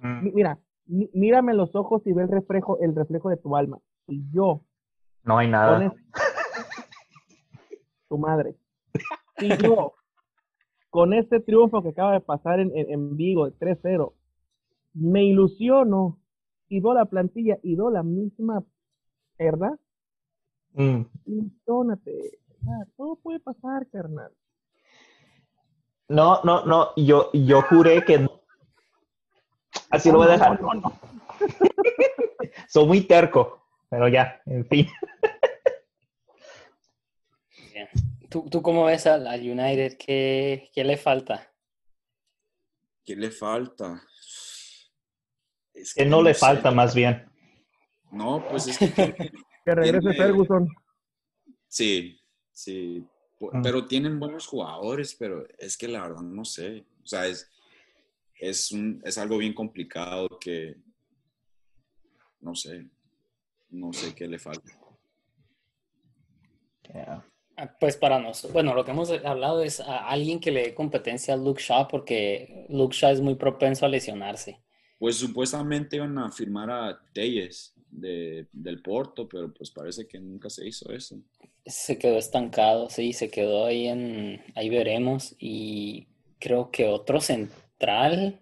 Mm. 0.00 0.24
mi- 0.24 0.32
mira, 0.32 0.58
mi- 0.86 1.10
mírame 1.14 1.54
los 1.54 1.74
ojos 1.74 2.02
y 2.06 2.12
ve 2.12 2.22
el 2.24 2.28
reflejo, 2.28 2.78
el 2.80 2.94
reflejo 2.94 3.30
de 3.30 3.36
tu 3.36 3.56
alma. 3.56 3.78
Y 4.08 4.24
yo, 4.32 4.62
No 5.26 5.38
hay 5.38 5.48
nada. 5.48 5.92
tu 8.08 8.16
madre. 8.16 8.54
Y 9.38 9.56
yo, 9.58 9.94
con 10.88 11.12
este 11.12 11.40
triunfo 11.40 11.82
que 11.82 11.88
acaba 11.88 12.12
de 12.12 12.20
pasar 12.20 12.60
en, 12.60 12.70
en, 12.76 12.90
en 12.90 13.16
Vigo 13.16 13.50
de 13.50 13.58
3-0, 13.58 14.12
me 14.94 15.24
ilusiono 15.24 16.18
y 16.68 16.80
veo 16.80 16.94
la 16.94 17.06
plantilla 17.06 17.58
y 17.64 17.74
veo 17.74 17.90
la 17.90 18.04
misma 18.04 18.62
verdad. 19.36 19.78
Mm. 20.74 21.02
Ilusionate. 21.26 22.38
Ah, 22.68 22.84
todo 22.96 23.16
puede 23.16 23.40
pasar, 23.40 23.88
carnal. 23.90 24.30
No, 26.08 26.40
no, 26.44 26.64
no. 26.64 26.90
Yo, 26.96 27.30
yo 27.32 27.62
juré 27.62 28.04
que 28.04 28.20
no. 28.20 28.30
Así 29.90 30.12
lo 30.12 30.18
voy 30.18 30.28
a 30.28 30.32
dejar. 30.32 30.60
No, 30.62 30.72
no, 30.72 30.80
no. 30.82 30.92
Soy 32.68 32.86
muy 32.86 33.00
terco. 33.02 33.65
Pero 33.88 34.08
ya, 34.08 34.40
en 34.46 34.66
fin. 34.66 34.86
Bien. 37.72 37.88
¿Tú, 38.28 38.48
tú 38.50 38.62
cómo 38.62 38.84
ves 38.86 39.06
al, 39.06 39.26
al 39.26 39.40
United? 39.40 39.96
¿Qué, 39.98 40.70
¿Qué 40.74 40.84
le 40.84 40.96
falta? 40.96 41.52
¿Qué 43.04 43.14
le 43.16 43.30
falta? 43.30 44.02
Es 45.72 45.94
Que 45.94 46.04
no 46.04 46.22
le 46.22 46.34
sé. 46.34 46.40
falta 46.40 46.70
más 46.70 46.94
bien. 46.94 47.30
No, 48.10 48.44
pues 48.48 48.66
es 48.68 48.78
que 48.78 48.92
Que 49.64 49.74
regrese 49.74 50.00
Tiene- 50.00 50.16
Ferguson. 50.16 50.68
sí, 51.68 52.20
sí. 52.52 53.06
Mm. 53.38 53.62
Pero 53.62 53.86
tienen 53.86 54.18
buenos 54.18 54.46
jugadores, 54.46 55.14
pero 55.14 55.46
es 55.58 55.76
que 55.76 55.86
la 55.88 56.00
verdad 56.02 56.22
no 56.22 56.44
sé. 56.44 56.86
O 57.02 57.06
sea, 57.06 57.26
es, 57.26 57.50
es, 58.40 58.72
un, 58.72 59.00
es 59.04 59.18
algo 59.18 59.36
bien 59.38 59.52
complicado 59.54 60.38
que 60.40 60.76
no 62.40 62.54
sé. 62.54 62.88
No 63.82 63.92
sé 63.92 64.14
qué 64.14 64.26
le 64.26 64.38
falta. 64.38 64.72
Yeah. 66.92 67.24
Ah, 67.56 67.76
Pues 67.80 67.96
para 67.96 68.18
nosotros, 68.18 68.52
bueno, 68.52 68.74
lo 68.74 68.84
que 68.84 68.90
hemos 68.90 69.10
hablado 69.10 69.62
es 69.62 69.80
a 69.80 70.06
alguien 70.08 70.40
que 70.40 70.50
le 70.50 70.62
dé 70.62 70.74
competencia 70.74 71.34
a 71.34 71.36
Luke 71.36 71.62
Shaw 71.62 71.88
porque 71.88 72.66
Luke 72.68 72.94
Shaw 72.94 73.12
es 73.12 73.20
muy 73.20 73.34
propenso 73.34 73.86
a 73.86 73.88
lesionarse. 73.88 74.60
Pues 74.98 75.16
supuestamente 75.16 75.96
iban 75.96 76.16
a 76.18 76.30
firmar 76.30 76.70
a 76.70 76.98
Telles 77.12 77.74
de, 77.90 78.48
del 78.52 78.80
Porto, 78.82 79.28
pero 79.28 79.52
pues 79.52 79.70
parece 79.70 80.06
que 80.06 80.18
nunca 80.18 80.48
se 80.50 80.66
hizo 80.66 80.90
eso. 80.92 81.20
Se 81.64 81.98
quedó 81.98 82.16
estancado, 82.18 82.88
sí, 82.88 83.12
se 83.12 83.30
quedó 83.30 83.66
ahí 83.66 83.88
en, 83.88 84.42
ahí 84.54 84.70
veremos. 84.70 85.34
Y 85.38 86.08
creo 86.38 86.70
que 86.70 86.86
otro 86.86 87.20
central 87.20 88.40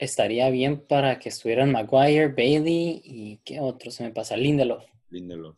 estaría 0.00 0.48
bien 0.50 0.80
para 0.86 1.18
que 1.18 1.28
estuvieran 1.28 1.70
Maguire, 1.70 2.28
Bailey 2.28 3.02
y 3.04 3.36
qué 3.44 3.60
otro 3.60 3.90
se 3.90 4.02
me 4.04 4.10
pasa, 4.10 4.36
Lindelof. 4.36 4.84
Lindelof. 5.10 5.56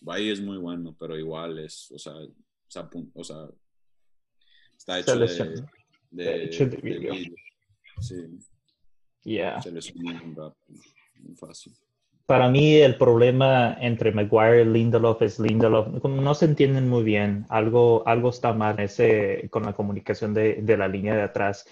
Valle 0.00 0.32
es 0.32 0.40
muy 0.40 0.56
bueno, 0.58 0.96
pero 0.98 1.18
igual 1.18 1.58
es, 1.58 1.90
o 1.92 1.98
sea, 1.98 2.14
o 2.14 3.24
sea 3.24 3.48
está 4.76 4.98
hecho 4.98 5.18
de, 5.18 5.62
de, 6.10 6.44
hecho 6.44 6.66
de 6.66 6.76
de 6.76 6.82
vidrio. 6.82 7.14
Sí, 8.00 8.16
Yeah. 9.24 9.60
se 9.60 9.72
les 9.72 9.92
muy 9.94 11.34
fácil. 11.36 11.74
Para 12.26 12.48
mí 12.48 12.76
el 12.76 12.96
problema 12.96 13.76
entre 13.80 14.12
Maguire 14.12 14.62
y 14.62 14.64
Lindelof 14.64 15.22
es 15.22 15.40
Lindelof. 15.40 15.88
No 16.04 16.34
se 16.34 16.44
entienden 16.44 16.88
muy 16.88 17.02
bien. 17.02 17.44
Algo, 17.48 18.06
algo 18.06 18.30
está 18.30 18.52
mal 18.52 18.78
ese, 18.80 19.48
con 19.50 19.64
la 19.64 19.72
comunicación 19.72 20.32
de, 20.32 20.62
de 20.62 20.76
la 20.76 20.86
línea 20.88 21.14
de 21.16 21.22
atrás. 21.22 21.66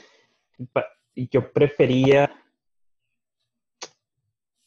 Pa- 0.73 0.89
Yo 1.17 1.53
prefería... 1.53 2.31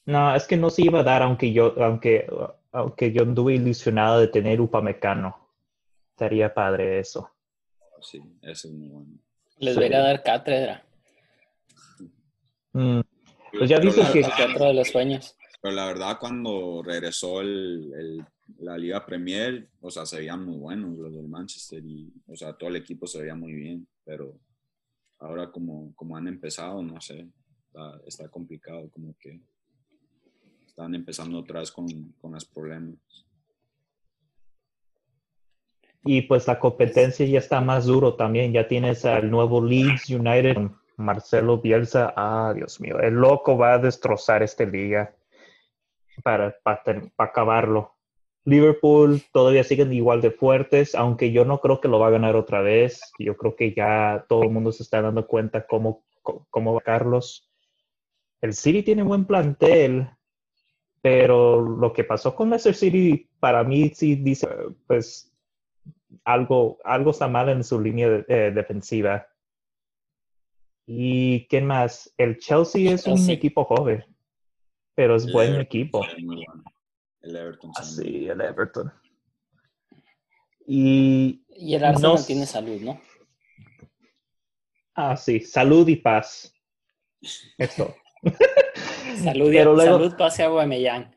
No, 0.05 0.33
es 0.35 0.45
que 0.47 0.55
no 0.55 0.69
se 0.69 0.83
iba 0.83 1.01
a 1.01 1.03
dar 1.03 1.21
aunque 1.21 1.51
yo, 1.51 1.75
aunque, 1.83 2.25
aunque 2.71 3.11
yo 3.11 3.23
anduve 3.23 3.55
ilusionado 3.55 4.19
de 4.21 4.27
tener 4.29 4.61
Upamecano. 4.61 5.49
Estaría 6.11 6.53
padre 6.53 6.99
eso. 6.99 7.29
Sí, 8.01 8.21
ese 8.41 8.67
es 8.69 8.73
muy 8.73 8.87
bueno. 8.87 9.11
Les 9.59 9.73
Sí. 9.73 9.79
debería 9.79 9.99
dar 9.99 10.23
cátedra. 10.23 10.85
Mm, 12.73 13.01
Pues 13.57 13.69
ya 13.69 13.79
la 13.79 14.11
que- 14.13 14.21
teatro 14.21 14.65
de 14.65 14.73
los 14.73 14.87
sueños. 14.87 15.35
Pero 15.61 15.75
la 15.75 15.87
verdad, 15.87 16.17
cuando 16.19 16.81
regresó 16.85 17.41
el, 17.41 17.91
el- 17.97 18.25
la 18.59 18.77
Liga 18.77 19.05
Premier, 19.05 19.67
o 19.81 19.91
sea, 19.91 20.05
se 20.05 20.17
veían 20.19 20.45
muy 20.45 20.57
buenos 20.57 20.97
los 20.97 21.13
del 21.13 21.27
Manchester 21.27 21.83
y, 21.83 22.13
o 22.27 22.35
sea, 22.35 22.53
todo 22.53 22.69
el 22.69 22.77
equipo 22.77 23.05
se 23.07 23.19
veía 23.21 23.35
muy 23.35 23.51
bien, 23.53 23.85
pero 24.05 24.39
ahora 25.19 25.51
como, 25.51 25.93
como 25.95 26.17
han 26.17 26.27
empezado, 26.27 26.81
no 26.83 26.99
sé, 27.01 27.27
está, 28.05 28.29
complicado, 28.29 28.89
como 28.89 29.15
que 29.19 29.41
están 30.65 30.95
empezando 30.95 31.43
vez 31.43 31.71
con, 31.71 31.87
con 32.19 32.33
los 32.33 32.45
problemas. 32.45 32.97
Y 36.03 36.21
pues 36.21 36.47
la 36.47 36.57
competencia 36.57 37.25
ya 37.25 37.39
está 37.39 37.59
más 37.59 37.85
duro 37.85 38.15
también. 38.15 38.53
Ya 38.53 38.67
tienes 38.67 39.03
al 39.03 39.29
nuevo 39.29 39.61
Leeds 39.61 40.09
United, 40.09 40.57
Marcelo 40.95 41.59
Bielsa. 41.59 42.13
Ah, 42.15 42.53
Dios 42.55 42.79
mío, 42.79 42.99
el 42.99 43.15
loco 43.15 43.57
va 43.57 43.73
a 43.73 43.79
destrozar 43.79 44.41
esta 44.41 44.63
liga 44.63 45.13
para, 46.23 46.57
para, 46.63 46.81
para 46.83 47.29
acabarlo. 47.29 47.96
Liverpool 48.47 49.21
todavía 49.33 49.65
siguen 49.65 49.91
igual 49.91 50.21
de 50.21 50.31
fuertes, 50.31 50.95
aunque 50.95 51.33
yo 51.33 51.43
no 51.43 51.59
creo 51.59 51.81
que 51.81 51.89
lo 51.89 51.99
va 51.99 52.07
a 52.07 52.11
ganar 52.11 52.37
otra 52.37 52.61
vez. 52.61 53.01
Yo 53.19 53.35
creo 53.35 53.57
que 53.57 53.73
ya 53.73 54.25
todo 54.29 54.43
el 54.43 54.51
mundo 54.51 54.71
se 54.71 54.83
está 54.83 55.01
dando 55.01 55.27
cuenta 55.27 55.67
cómo, 55.67 56.05
cómo, 56.21 56.73
va 56.73 56.79
Carlos. 56.79 57.51
El 58.39 58.53
City 58.53 58.83
tiene 58.83 59.03
buen 59.03 59.25
plantel, 59.25 60.09
pero 61.01 61.59
lo 61.59 61.91
que 61.91 62.05
pasó 62.05 62.35
con 62.35 62.49
Leicester 62.49 62.73
City 62.73 63.29
para 63.41 63.65
mí 63.65 63.89
sí 63.93 64.15
dice, 64.15 64.47
pues 64.87 65.29
algo, 66.23 66.77
algo 66.85 67.11
está 67.11 67.27
mal 67.27 67.49
en 67.49 67.65
su 67.65 67.81
línea 67.81 68.09
de- 68.09 68.25
eh, 68.29 68.51
defensiva. 68.51 69.27
¿Y 70.85 71.45
quién 71.47 71.65
más? 71.65 72.13
El 72.17 72.37
Chelsea 72.37 72.93
es 72.93 73.05
un 73.07 73.29
equipo 73.29 73.65
joven, 73.65 74.05
pero 74.95 75.17
es 75.17 75.29
buen 75.29 75.59
equipo. 75.59 76.05
El 77.27 77.35
Everton. 77.35 77.69
muy 77.69 77.75
Así, 77.81 78.27
el 78.29 78.41
Everton. 78.41 78.91
Y, 80.65 81.43
Y 81.49 81.75
el 81.75 81.83
Arsenal 81.83 82.15
No 82.15 82.23
tiene 82.23 82.45
salud, 82.45 82.81
¿no? 82.81 82.99
ah, 84.95 85.15
sí, 85.15 85.39
salud 85.41 85.87
y 85.87 85.97
paz. 85.97 86.53
Esto. 87.57 87.95
Salud, 89.23 89.49
y, 89.51 89.57
Pero 89.57 89.73
luego- 89.75 89.97
salud 89.97 90.15
pase 90.17 90.43
a 90.43 90.47
Aubameyang. 90.47 91.11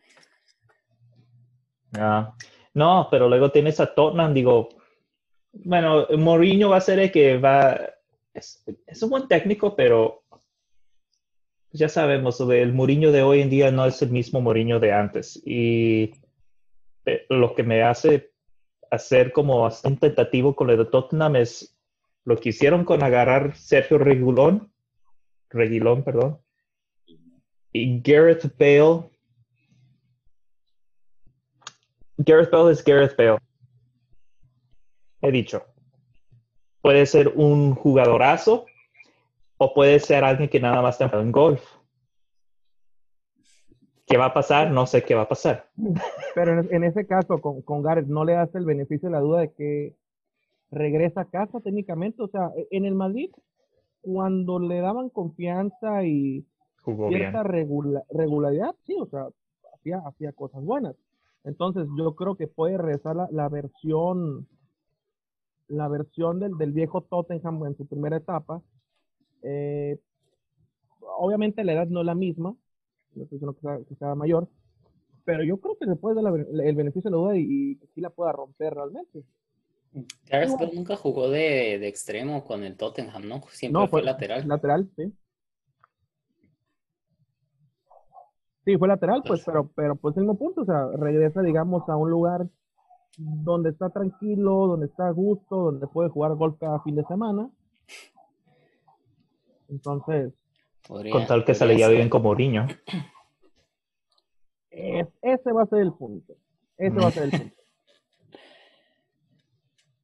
Ah, 1.98 2.34
no, 2.74 3.08
pero 3.11 3.28
luego 3.28 3.50
tienes 3.50 3.78
a 3.80 3.92
Tottenham, 3.94 4.32
digo, 4.32 4.68
bueno, 5.52 6.06
Mourinho 6.16 6.70
va 6.70 6.76
a 6.76 6.80
ser 6.80 6.98
el 7.00 7.11
que 7.12 7.36
va, 7.38 7.78
es, 8.32 8.64
es 8.86 9.02
un 9.02 9.11
buen 9.11 9.26
técnico, 9.28 9.74
pero 9.74 10.22
ya 11.72 11.88
sabemos, 11.88 12.40
el 12.40 12.72
Mourinho 12.72 13.12
de 13.12 13.22
hoy 13.22 13.40
en 13.40 13.50
día 13.50 13.70
no 13.70 13.86
es 13.86 14.02
el 14.02 14.10
mismo 14.10 14.40
Mourinho 14.40 14.80
de 14.80 14.92
antes. 14.92 15.40
Y 15.44 16.12
eh, 17.06 17.26
lo 17.28 17.54
que 17.54 17.62
me 17.62 17.82
hace 17.82 18.32
hacer 18.90 19.32
como 19.32 19.64
un 19.84 19.96
tentativo 19.98 20.54
con 20.54 20.70
el 20.70 20.78
de 20.78 20.84
Tottenham 20.86 21.36
es 21.36 21.76
lo 22.24 22.36
que 22.36 22.50
hicieron 22.50 22.84
con 22.84 23.02
agarrar 23.02 23.56
Sergio 23.56 23.98
Reguilón, 23.98 24.72
Reguilón, 25.48 26.02
perdón, 26.04 26.40
y 27.72 28.00
Gareth 28.00 28.52
Bale 28.58 29.10
Gareth 32.18 32.50
Bale 32.50 32.72
es 32.72 32.84
Gareth 32.84 33.16
Bale. 33.16 33.38
He 35.22 35.30
dicho. 35.30 35.64
Puede 36.82 37.06
ser 37.06 37.28
un 37.28 37.74
jugadorazo 37.74 38.66
o 39.62 39.74
puede 39.74 40.00
ser 40.00 40.24
alguien 40.24 40.48
que 40.48 40.58
nada 40.58 40.80
más 40.80 40.98
está 40.98 41.20
en 41.20 41.30
golf. 41.30 41.62
¿Qué 44.06 44.16
va 44.16 44.26
a 44.26 44.34
pasar? 44.34 44.70
No 44.70 44.86
sé 44.86 45.04
qué 45.04 45.14
va 45.14 45.22
a 45.22 45.28
pasar. 45.28 45.68
Pero 46.34 46.62
en, 46.62 46.82
ese 46.82 47.06
caso, 47.06 47.42
con, 47.42 47.61
con 47.61 47.82
Gareth, 47.82 48.06
no 48.06 48.24
le 48.24 48.36
hace 48.36 48.56
el 48.56 48.64
beneficio 48.64 49.11
de 49.11 49.12
la 49.12 49.20
duda 49.20 49.40
de 49.40 49.52
que 49.52 49.96
regresa 50.70 51.20
a 51.20 51.24
casa 51.26 51.61
técnicamente. 51.61 52.22
O 52.22 52.28
sea, 52.28 52.50
en 52.70 52.86
el 52.86 52.94
Madrid, 52.94 53.30
cuando 54.00 54.58
le 54.58 54.80
daban 54.80 55.11
confianza 55.11 56.04
y 56.04 56.46
Jugó 56.82 57.08
cierta 57.11 57.42
regula- 57.42 58.04
regularidad, 58.08 58.74
sí, 58.86 58.96
o 58.98 59.06
sea, 59.06 59.26
hacía, 59.74 59.98
hacía 60.06 60.32
cosas 60.32 60.64
buenas. 60.64 60.96
Entonces, 61.44 61.86
yo 61.98 62.14
creo 62.14 62.34
que 62.34 62.46
puede 62.46 62.78
regresar 62.78 63.14
la, 63.14 63.28
la 63.30 63.50
versión, 63.50 64.48
la 65.68 65.86
versión 65.88 66.40
del, 66.40 66.56
del 66.56 66.72
viejo 66.72 67.02
Tottenham 67.02 67.66
en 67.66 67.76
su 67.76 67.86
primera 67.86 68.16
etapa. 68.16 68.62
Eh, 69.43 69.99
obviamente 71.18 71.64
la 71.64 71.72
edad 71.72 71.86
no 71.88 72.01
es 72.01 72.07
la 72.07 72.14
misma, 72.14 72.55
no 73.14 73.22
estoy 73.24 73.38
diciendo 73.38 73.55
que 73.55 73.61
sea, 73.62 73.78
que 73.88 73.95
sea 73.97 74.14
mayor, 74.14 74.49
pero 75.24 75.45
yo 75.45 75.59
creo 75.59 75.76
que 75.78 75.86
se 75.86 75.97
puede 75.97 76.22
dar 76.22 76.32
la- 76.32 76.64
el 76.64 76.76
beneficio 76.76 77.11
de 77.11 77.16
la 77.16 77.22
duda 77.22 77.36
y, 77.36 77.76
que 77.76 77.86
sí 77.95 78.01
la 78.01 78.11
pueda 78.11 78.32
romper 78.32 78.74
realmente. 78.74 79.24
Gareth 80.28 80.57
Bale 80.59 80.72
nunca 80.74 80.97
jugó 80.97 81.28
de, 81.28 81.78
de 81.78 81.88
extremo 81.88 82.45
con 82.45 82.62
el 82.64 82.76
Tottenham, 82.76 83.26
¿no? 83.28 83.43
Siempre 83.51 83.82
No, 83.82 83.88
fue, 83.88 84.01
fue 84.01 84.03
lateral. 84.03 84.47
Lateral, 84.49 84.88
sí. 84.97 85.12
Sí, 88.64 88.76
fue 88.76 88.88
lateral, 88.88 89.22
pues, 89.26 89.43
pero, 89.45 89.70
pero 89.74 89.97
pues 89.97 90.16
el 90.16 90.24
mismo 90.24 90.38
punto, 90.38 90.61
o 90.62 90.64
sea, 90.64 90.86
regresa, 90.97 91.43
digamos, 91.43 91.88
a 91.88 91.97
un 91.97 92.11
lugar 92.11 92.47
donde 93.18 93.70
está 93.70 93.91
tranquilo, 93.91 94.66
donde 94.68 94.86
está 94.86 95.09
a 95.09 95.12
gusto, 95.12 95.57
donde 95.57 95.86
puede 95.86 96.11
jugar 96.11 96.34
golf 96.34 96.57
cada 96.59 96.80
fin 96.82 96.95
de 96.95 97.05
semana. 97.05 97.51
Entonces, 99.70 100.32
Podría- 100.86 101.12
Con 101.12 101.26
tal 101.26 101.44
que 101.44 101.54
se 101.54 101.66
le 101.66 101.76
lleve 101.76 101.96
bien 101.96 102.08
con 102.08 102.22
Mourinho. 102.22 102.66
es- 104.70 105.06
ese 105.22 105.52
va 105.52 105.62
a 105.62 105.66
ser 105.66 105.80
el 105.80 105.92
punto. 105.92 106.34
Ese 106.78 106.96
va 106.96 107.08
a 107.08 107.12
ser 107.12 107.24
el 107.24 107.30
punto. 107.30 107.54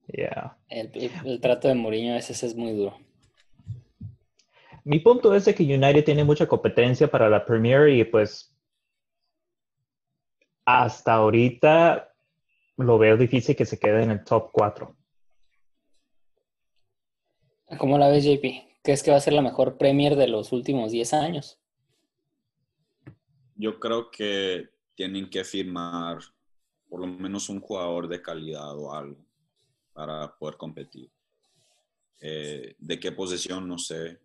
Yeah. 0.09 0.57
El, 0.69 0.93
el- 0.95 1.11
el 1.27 1.41
trato 1.41 1.67
de 1.67 1.75
Mourinho 1.75 2.13
a 2.13 2.17
veces 2.17 2.41
es 2.45 2.55
muy 2.55 2.73
duro. 2.73 2.97
Mi 4.85 5.01
punto 5.01 5.35
es 5.35 5.47
de 5.47 5.55
que 5.55 5.65
United 5.65 6.05
tiene 6.05 6.23
mucha 6.23 6.47
competencia 6.47 7.09
para 7.11 7.29
la 7.29 7.45
Premier 7.45 7.89
y 7.89 8.05
pues 8.05 8.55
hasta 10.65 11.15
ahorita 11.15 12.15
lo 12.77 12.99
veo 12.99 13.17
difícil 13.17 13.57
que 13.57 13.67
se 13.67 13.81
quede 13.81 14.05
en 14.05 14.13
el 14.13 14.23
top 14.25 14.51
4. 14.53 14.95
¿Cómo 17.79 17.99
la 17.99 18.09
ves, 18.09 18.25
JP? 18.25 18.66
¿Crees 18.87 19.03
que 19.03 19.11
va 19.11 19.17
a 19.17 19.21
ser 19.21 19.33
la 19.33 19.43
mejor 19.43 19.79
Premier 19.79 20.15
de 20.15 20.29
los 20.29 20.53
últimos 20.53 20.93
10 20.93 21.13
años? 21.15 21.59
Yo 23.57 23.81
creo 23.81 24.13
que 24.13 24.71
tienen 24.95 25.29
que 25.29 25.43
firmar 25.43 26.19
por 26.89 27.01
lo 27.01 27.09
menos 27.09 27.49
un 27.49 27.59
jugador 27.59 28.07
de 28.07 28.23
calidad 28.23 28.79
o 28.79 28.95
algo 28.95 29.27
para 29.93 30.39
poder 30.39 30.57
competir. 30.57 31.11
Eh, 32.21 32.77
¿De 32.79 33.01
qué 33.01 33.11
posición? 33.11 33.67
No 33.67 33.77
sé. 33.77 34.21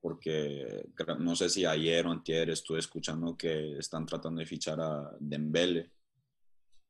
Porque 0.00 0.84
no 1.20 1.36
sé 1.36 1.48
si 1.48 1.64
ayer 1.64 2.04
o 2.04 2.10
antier 2.10 2.50
estuve 2.50 2.80
escuchando 2.80 3.36
que 3.36 3.78
están 3.78 4.06
tratando 4.06 4.40
de 4.40 4.46
fichar 4.46 4.80
a 4.80 5.16
Dembele 5.20 5.92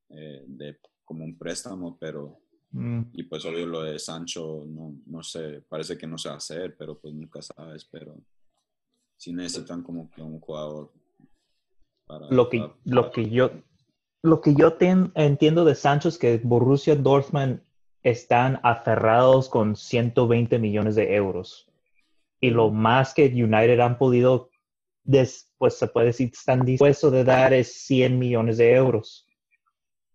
eh, 0.08 0.42
de, 0.46 0.80
como 1.04 1.22
un 1.22 1.36
préstamo, 1.36 1.98
pero 1.98 2.45
Mm, 2.78 3.04
y 3.14 3.22
pues 3.22 3.42
obvio 3.46 3.66
lo 3.66 3.82
de 3.82 3.98
Sancho, 3.98 4.64
no, 4.66 4.94
no 5.06 5.22
sé, 5.22 5.62
parece 5.66 5.96
que 5.96 6.06
no 6.06 6.18
se 6.18 6.28
va 6.28 6.34
a 6.34 6.38
hacer, 6.38 6.76
pero 6.76 6.98
pues 6.98 7.14
nunca 7.14 7.40
sabes, 7.40 7.86
pero 7.86 8.14
sí 9.16 9.32
necesitan 9.32 9.82
como 9.82 10.10
que 10.10 10.20
un 10.20 10.38
jugador 10.40 10.92
para... 12.06 12.30
Lo 12.30 12.50
que, 12.50 12.58
para- 12.58 12.74
lo 12.84 13.10
que 13.10 13.30
yo, 13.30 13.50
lo 14.22 14.42
que 14.42 14.54
yo 14.54 14.74
ten- 14.74 15.10
entiendo 15.14 15.64
de 15.64 15.74
Sancho 15.74 16.10
es 16.10 16.18
que 16.18 16.36
Borussia 16.44 16.94
Dortmund 16.96 17.62
están 18.02 18.60
aferrados 18.62 19.48
con 19.48 19.74
120 19.74 20.58
millones 20.58 20.96
de 20.96 21.14
euros. 21.14 21.66
Y 22.40 22.50
lo 22.50 22.70
más 22.70 23.14
que 23.14 23.24
United 23.28 23.80
han 23.80 23.96
podido, 23.96 24.50
des- 25.02 25.50
pues 25.56 25.78
se 25.78 25.86
puede 25.88 26.08
decir, 26.08 26.30
están 26.30 26.66
dispuestos 26.66 27.10
de 27.10 27.24
dar 27.24 27.54
es 27.54 27.72
100 27.86 28.18
millones 28.18 28.58
de 28.58 28.74
euros. 28.74 29.26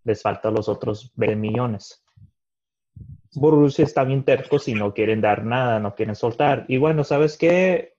Les 0.03 0.21
faltan 0.21 0.53
los 0.53 0.69
otros 0.69 1.11
20 1.15 1.35
millones. 1.37 1.97
Borussia 3.33 3.85
está 3.85 4.03
bien 4.03 4.23
tercos 4.23 4.67
y 4.67 4.73
no 4.73 4.93
quieren 4.93 5.21
dar 5.21 5.45
nada, 5.45 5.79
no 5.79 5.95
quieren 5.95 6.15
soltar. 6.15 6.65
Y 6.67 6.77
bueno, 6.77 7.03
¿sabes 7.03 7.37
qué? 7.37 7.95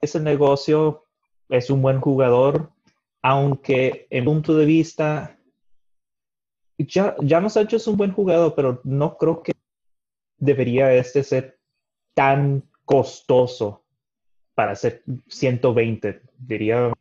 Ese 0.00 0.20
negocio 0.20 1.06
es 1.48 1.70
un 1.70 1.80
buen 1.80 2.00
jugador, 2.00 2.70
aunque 3.22 4.06
en 4.10 4.24
punto 4.24 4.54
de 4.54 4.64
vista, 4.66 5.38
ya, 6.78 7.14
Jano 7.26 7.48
Sancho 7.48 7.76
es 7.76 7.86
un 7.86 7.96
buen 7.96 8.12
jugador, 8.12 8.54
pero 8.54 8.80
no 8.84 9.16
creo 9.16 9.42
que 9.42 9.52
debería 10.38 10.92
este 10.92 11.22
ser 11.22 11.58
tan 12.14 12.64
costoso 12.84 13.84
para 14.54 14.74
ser 14.74 15.02
120. 15.28 16.20
Diría, 16.36 16.92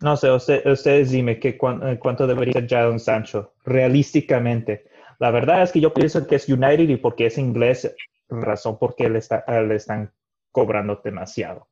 no 0.00 0.16
sé, 0.16 0.30
usted- 0.30 0.66
ustedes 0.66 1.10
dime 1.10 1.38
que 1.38 1.58
cuán- 1.58 1.96
cuánto 1.98 2.26
debería 2.26 2.54
ser 2.54 2.68
Jadon 2.68 3.00
Sancho, 3.00 3.52
realísticamente. 3.64 4.89
La 5.20 5.30
verdad 5.30 5.62
es 5.62 5.70
que 5.72 5.80
yo 5.80 5.92
pienso 5.94 6.26
que 6.26 6.36
es 6.36 6.48
United 6.48 6.88
y 6.88 6.96
porque 6.96 7.26
es 7.26 7.38
inglés, 7.38 7.94
razón 8.28 8.78
por 8.78 8.96
qué 8.96 9.08
le, 9.08 9.18
está- 9.18 9.44
le 9.62 9.76
están 9.76 10.12
cobrando 10.50 11.00
demasiado. 11.04 11.68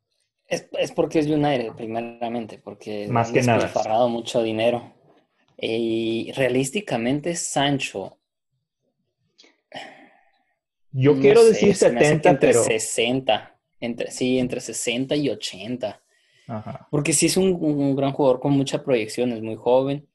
Es, 0.46 0.68
es 0.72 0.92
porque 0.92 1.18
es 1.18 1.26
United, 1.26 1.72
primeramente, 1.76 2.58
porque 2.58 3.08
Más 3.08 3.28
han 3.28 3.34
que 3.34 3.42
nada. 3.42 4.08
mucho 4.08 4.42
dinero. 4.42 4.94
Y 5.58 6.30
realísticamente, 6.32 7.34
Sancho. 7.34 8.18
Yo 10.92 11.14
no 11.14 11.20
quiero 11.20 11.42
sé, 11.42 11.48
decir 11.48 11.74
se 11.76 11.90
me 11.90 12.00
hace 12.00 12.20
que 12.20 12.28
70, 12.28 12.30
entre 12.30 12.50
pero... 12.50 12.62
60. 12.62 13.54
Entre, 13.80 14.10
sí, 14.10 14.38
entre 14.38 14.60
60 14.60 15.16
y 15.16 15.28
80. 15.30 16.02
Ajá. 16.48 16.88
Porque 16.90 17.12
sí 17.12 17.26
es 17.26 17.36
un, 17.36 17.52
un 17.60 17.94
gran 17.94 18.12
jugador 18.12 18.40
con 18.40 18.52
mucha 18.52 18.82
proyección, 18.82 19.32
es 19.32 19.42
muy 19.42 19.56
joven. 19.56 20.07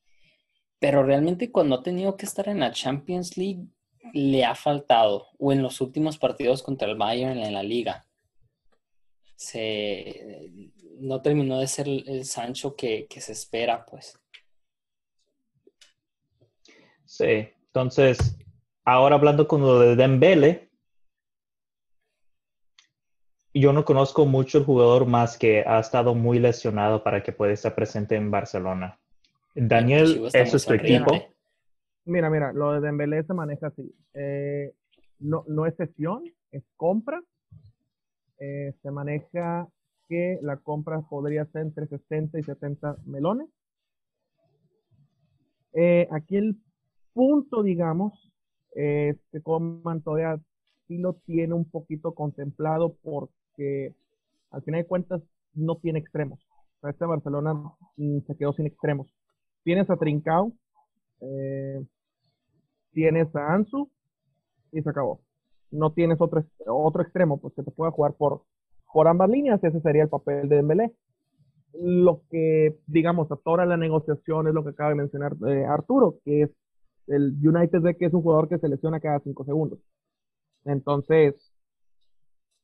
Pero 0.83 1.01
realmente 1.01 1.49
cuando 1.49 1.75
ha 1.75 1.81
tenido 1.81 2.17
que 2.17 2.25
estar 2.25 2.49
en 2.49 2.59
la 2.59 2.73
Champions 2.73 3.37
League, 3.37 3.67
le 4.11 4.43
ha 4.43 4.53
faltado. 4.53 5.27
O 5.39 5.53
en 5.53 5.63
los 5.63 5.79
últimos 5.79 6.17
partidos 6.17 6.61
contra 6.61 6.89
el 6.89 6.97
Bayern 6.97 7.39
en 7.39 7.53
la 7.53 7.63
liga. 7.63 8.05
Se, 9.33 10.51
no 10.99 11.21
terminó 11.21 11.57
de 11.57 11.67
ser 11.67 11.87
el, 11.87 12.25
Sancho 12.25 12.75
que, 12.75 13.07
que 13.09 13.21
se 13.21 13.31
espera, 13.31 13.85
pues. 13.85 14.19
Sí, 17.05 17.47
entonces, 17.67 18.37
ahora 18.83 19.15
hablando 19.15 19.47
con 19.47 19.61
lo 19.61 19.79
de 19.79 19.95
Dembele, 19.95 20.69
yo 23.53 23.71
no 23.71 23.85
conozco 23.85 24.25
mucho 24.25 24.57
el 24.57 24.65
jugador 24.65 25.05
más 25.05 25.37
que 25.37 25.63
ha 25.65 25.79
estado 25.79 26.13
muy 26.13 26.39
lesionado 26.39 27.01
para 27.05 27.23
que 27.23 27.31
pueda 27.31 27.53
estar 27.53 27.73
presente 27.73 28.17
en 28.17 28.29
Barcelona. 28.29 28.99
Daniel, 29.55 30.13
Chivo 30.13 30.27
está 30.27 30.39
¿eso 30.39 30.51
muy 30.51 30.57
es 30.57 30.65
tu 30.65 30.73
equipo? 30.73 31.11
Mira, 32.05 32.29
mira, 32.29 32.51
lo 32.53 32.73
de 32.73 32.81
Dembélé 32.81 33.23
se 33.23 33.33
maneja 33.33 33.67
así. 33.67 33.93
Eh, 34.13 34.73
no, 35.19 35.43
no 35.47 35.65
es 35.65 35.75
sesión, 35.75 36.23
es 36.51 36.63
compra. 36.75 37.21
Eh, 38.39 38.73
se 38.81 38.91
maneja 38.91 39.67
que 40.09 40.39
la 40.41 40.57
compra 40.57 41.01
podría 41.01 41.45
ser 41.45 41.61
entre 41.61 41.87
60 41.87 42.39
y 42.39 42.43
70 42.43 42.97
melones. 43.05 43.47
Eh, 45.73 46.07
aquí 46.11 46.35
el 46.35 46.57
punto, 47.13 47.63
digamos, 47.63 48.13
es 48.71 49.17
que 49.31 49.41
Coman 49.41 50.01
todavía 50.01 50.39
sí 50.87 50.97
lo 50.97 51.13
tiene 51.25 51.53
un 51.53 51.69
poquito 51.69 52.13
contemplado 52.13 52.95
porque 53.01 53.93
al 54.51 54.61
final 54.63 54.81
de 54.81 54.87
cuentas 54.87 55.21
no 55.53 55.77
tiene 55.77 55.99
extremos. 55.99 56.39
Este 56.83 57.05
Barcelona 57.05 57.53
mm, 57.95 58.19
se 58.27 58.35
quedó 58.35 58.53
sin 58.53 58.65
extremos. 58.65 59.07
Tienes 59.63 59.89
a 59.89 59.97
Trincao, 59.97 60.51
eh, 61.21 61.83
tienes 62.91 63.35
a 63.35 63.53
Ansu 63.53 63.89
y 64.71 64.81
se 64.81 64.89
acabó. 64.89 65.21
No 65.71 65.91
tienes 65.93 66.19
otro, 66.21 66.43
otro 66.67 67.01
extremo 67.01 67.39
pues, 67.39 67.53
que 67.55 67.63
te 67.63 67.71
pueda 67.71 67.91
jugar 67.91 68.13
por, 68.13 68.43
por 68.91 69.07
ambas 69.07 69.29
líneas. 69.29 69.63
Ese 69.63 69.81
sería 69.81 70.03
el 70.03 70.09
papel 70.09 70.49
de 70.49 70.57
Dembélé. 70.57 70.91
Lo 71.73 72.21
que, 72.29 72.77
digamos, 72.85 73.31
atora 73.31 73.65
la 73.65 73.77
negociación 73.77 74.47
es 74.47 74.53
lo 74.53 74.63
que 74.63 74.71
acaba 74.71 74.89
de 74.89 74.95
mencionar 74.95 75.33
eh, 75.47 75.65
Arturo, 75.65 76.19
que 76.23 76.43
es 76.43 76.51
el 77.07 77.35
United 77.41 77.81
de 77.81 77.95
que 77.97 78.05
es 78.05 78.13
un 78.13 78.21
jugador 78.21 78.47
que 78.47 78.59
se 78.59 78.69
lesiona 78.69 78.99
cada 78.99 79.19
cinco 79.21 79.43
segundos. 79.43 79.79
Entonces, 80.65 81.35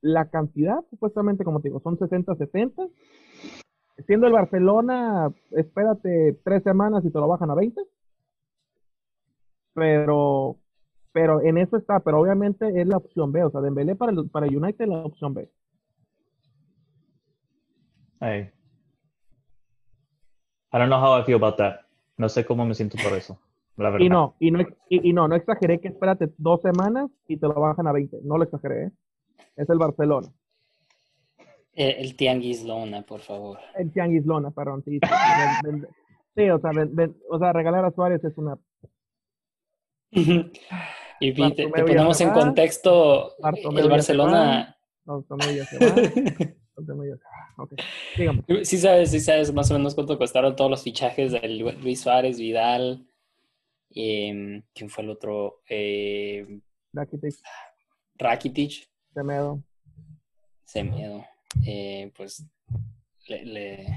la 0.01 0.29
cantidad, 0.29 0.79
supuestamente, 0.89 1.43
como 1.43 1.61
te 1.61 1.69
digo, 1.69 1.81
son 1.81 1.97
60-70. 1.97 2.89
Siendo 4.05 4.27
el 4.27 4.33
Barcelona, 4.33 5.31
espérate 5.51 6.39
tres 6.43 6.63
semanas 6.63 7.03
y 7.05 7.11
te 7.11 7.19
lo 7.19 7.27
bajan 7.27 7.51
a 7.51 7.55
20 7.55 7.81
pero 9.79 10.57
pero 11.11 11.41
en 11.41 11.57
eso 11.57 11.77
está, 11.77 11.99
pero 12.01 12.19
obviamente 12.19 12.79
es 12.79 12.87
la 12.87 12.97
opción 12.97 13.31
B, 13.31 13.43
o 13.43 13.49
sea, 13.49 13.61
Dembélé 13.61 13.95
para 13.95 14.11
el, 14.11 14.29
para 14.29 14.45
United 14.45 14.81
es 14.81 14.87
la 14.87 14.97
opción 14.99 15.33
B. 15.33 15.49
Ay. 18.19 18.51
I 20.71 20.77
don't 20.77 20.89
know 20.89 20.99
how 20.99 21.19
I 21.19 21.23
feel 21.23 21.37
about 21.37 21.57
that. 21.57 21.79
No 22.17 22.29
sé 22.29 22.45
cómo 22.45 22.63
me 22.65 22.75
siento 22.75 22.97
por 23.01 23.17
eso. 23.17 23.39
La 23.75 23.89
verdad. 23.89 24.05
Y 24.05 24.09
no, 24.09 24.35
y 24.39 24.51
no, 24.51 24.59
y, 24.89 25.09
y 25.09 25.13
no, 25.13 25.27
no 25.27 25.35
exageré 25.35 25.79
que 25.79 25.87
espérate 25.87 26.31
dos 26.37 26.61
semanas 26.61 27.09
y 27.27 27.37
te 27.37 27.47
lo 27.47 27.55
bajan 27.55 27.87
a 27.87 27.91
20. 27.91 28.19
No 28.23 28.37
lo 28.37 28.43
exageré, 28.43 28.85
¿eh? 28.85 28.91
Es 29.55 29.69
el 29.69 29.79
Barcelona. 29.79 30.27
Eh, 31.73 31.95
el 31.99 32.15
Tianguis 32.15 32.63
Lona, 32.63 33.01
por 33.03 33.21
favor. 33.21 33.59
El 33.75 33.91
Tianguis 33.91 34.25
Lona, 34.25 34.51
perdón. 34.51 34.83
Sí, 34.85 36.49
o 36.49 36.59
sea, 36.59 36.71
ven- 36.71 36.95
ven- 36.95 37.17
o 37.29 37.39
sea, 37.39 37.53
regalar 37.53 37.85
a 37.85 37.91
Suárez 37.91 38.23
es 38.23 38.37
una... 38.37 38.57
Y 41.21 41.33
te, 41.33 41.67
ponemos 41.67 42.21
en 42.21 42.29
contexto, 42.31 43.35
Bartomeu 43.39 43.83
el 43.83 43.89
Barcelona, 43.89 44.77
Bartomeu 45.03 45.51
ya 45.53 45.65
se 45.65 45.77
va. 45.77 45.85
Bartomeu 46.77 47.09
ya 47.11 47.17
se 47.17 47.23
va. 47.23 47.63
Ok, 47.63 47.73
dígame. 48.17 48.43
sí 48.63 48.77
sabes, 48.77 49.11
sí 49.11 49.19
sabes 49.19 49.53
más 49.53 49.69
o 49.69 49.73
menos 49.73 49.95
cuánto 49.95 50.17
costaron 50.17 50.55
todos 50.55 50.71
los 50.71 50.81
fichajes 50.81 51.33
de 51.33 51.45
Lu- 51.49 51.73
Luis 51.81 51.99
Suárez, 51.99 52.39
Vidal, 52.39 53.05
em, 53.89 54.63
¿quién 54.73 54.89
fue 54.89 55.03
el 55.03 55.09
otro? 55.09 55.61
Eh, 55.69 56.61
Rakitic, 56.93 57.35
Rakitic, 58.15 58.89
Semedo. 59.13 59.61
Semedo. 60.63 61.25
Eh, 61.65 62.11
pues 62.15 62.45
le, 63.27 63.45
les 63.45 63.87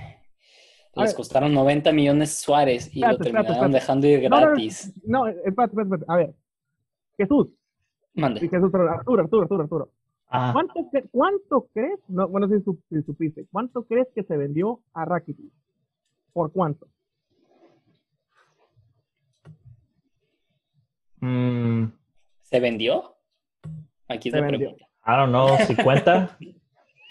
ver. 0.94 1.14
costaron 1.14 1.52
90 1.54 1.92
millones 1.92 2.34
Suárez 2.38 2.86
y 2.94 3.00
Espérate, 3.00 3.12
lo 3.12 3.18
terminaron 3.24 3.50
espérate. 3.52 3.74
dejando 3.74 4.06
ir 4.06 4.22
No, 4.22 4.28
no, 4.28 4.40
no, 4.40 4.46
gratis. 4.48 4.92
No, 5.04 5.26
espérate, 5.26 5.62
espérate, 5.62 5.82
espérate. 5.82 6.04
A 6.08 6.16
ver. 6.16 6.34
Jesús. 7.16 7.48
Mande. 8.14 8.40
Jesús, 8.40 8.68
pero 8.72 8.90
Arturo, 8.90 9.22
Arturo, 9.22 9.42
Arturo, 9.42 9.62
Arturo. 9.62 9.90
Ah, 10.34 10.50
¿Cuánto, 10.52 10.74
cuánto 11.10 11.68
crees? 11.74 12.00
No, 12.08 12.26
bueno, 12.28 12.48
si, 12.48 12.62
su- 12.64 12.78
si 12.88 13.02
supiste. 13.02 13.46
¿Cuánto 13.52 13.84
crees 13.84 14.08
que 14.14 14.22
se 14.22 14.36
vendió 14.36 14.80
a 14.94 15.04
Rakitic? 15.04 15.50
¿Por 16.32 16.50
cuánto? 16.52 16.86
mm, 21.20 21.84
¿Se 22.42 22.60
vendió? 22.60 23.14
Aquí 24.08 24.28
es 24.28 24.32
Se 24.34 24.40
la 24.40 24.46
vendió. 24.46 24.74
pregunta. 24.74 24.86
I 25.06 25.16
don't 25.16 25.30
know, 25.30 25.56
50. 25.66 26.38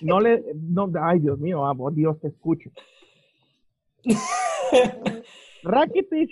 No 0.01 0.19
le, 0.19 0.43
no, 0.55 0.91
ay 1.01 1.19
Dios 1.19 1.39
mío, 1.39 1.65
ah, 1.65 1.73
por 1.75 1.93
Dios 1.93 2.19
te 2.19 2.27
escucho. 2.29 2.69
Rakitic 5.63 6.29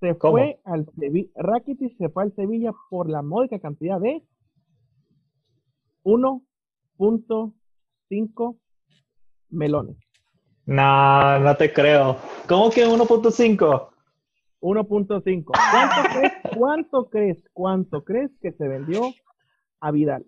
se 0.00 0.16
¿Cómo? 0.16 0.32
fue 0.32 0.58
al 0.64 0.86
Sevilla, 0.98 1.28
Rakitic 1.36 1.96
se 1.98 2.08
fue 2.08 2.22
al 2.24 2.34
Sevilla 2.34 2.72
por 2.88 3.08
la 3.10 3.20
módica 3.22 3.58
cantidad 3.58 4.00
de 4.00 4.22
1.5 6.04 8.56
melones. 9.50 9.96
no, 10.66 11.38
no 11.40 11.56
te 11.56 11.72
creo. 11.72 12.16
¿Cómo 12.48 12.70
que 12.70 12.86
1.5? 12.86 13.88
1.5. 14.60 15.44
¿Cuánto 15.44 16.08
crees, 16.10 16.32
cuánto 16.56 17.10
crees, 17.10 17.38
cuánto 17.52 18.04
crees 18.04 18.30
que 18.40 18.52
se 18.52 18.68
vendió 18.68 19.02
a 19.80 19.90
Vidal? 19.90 20.24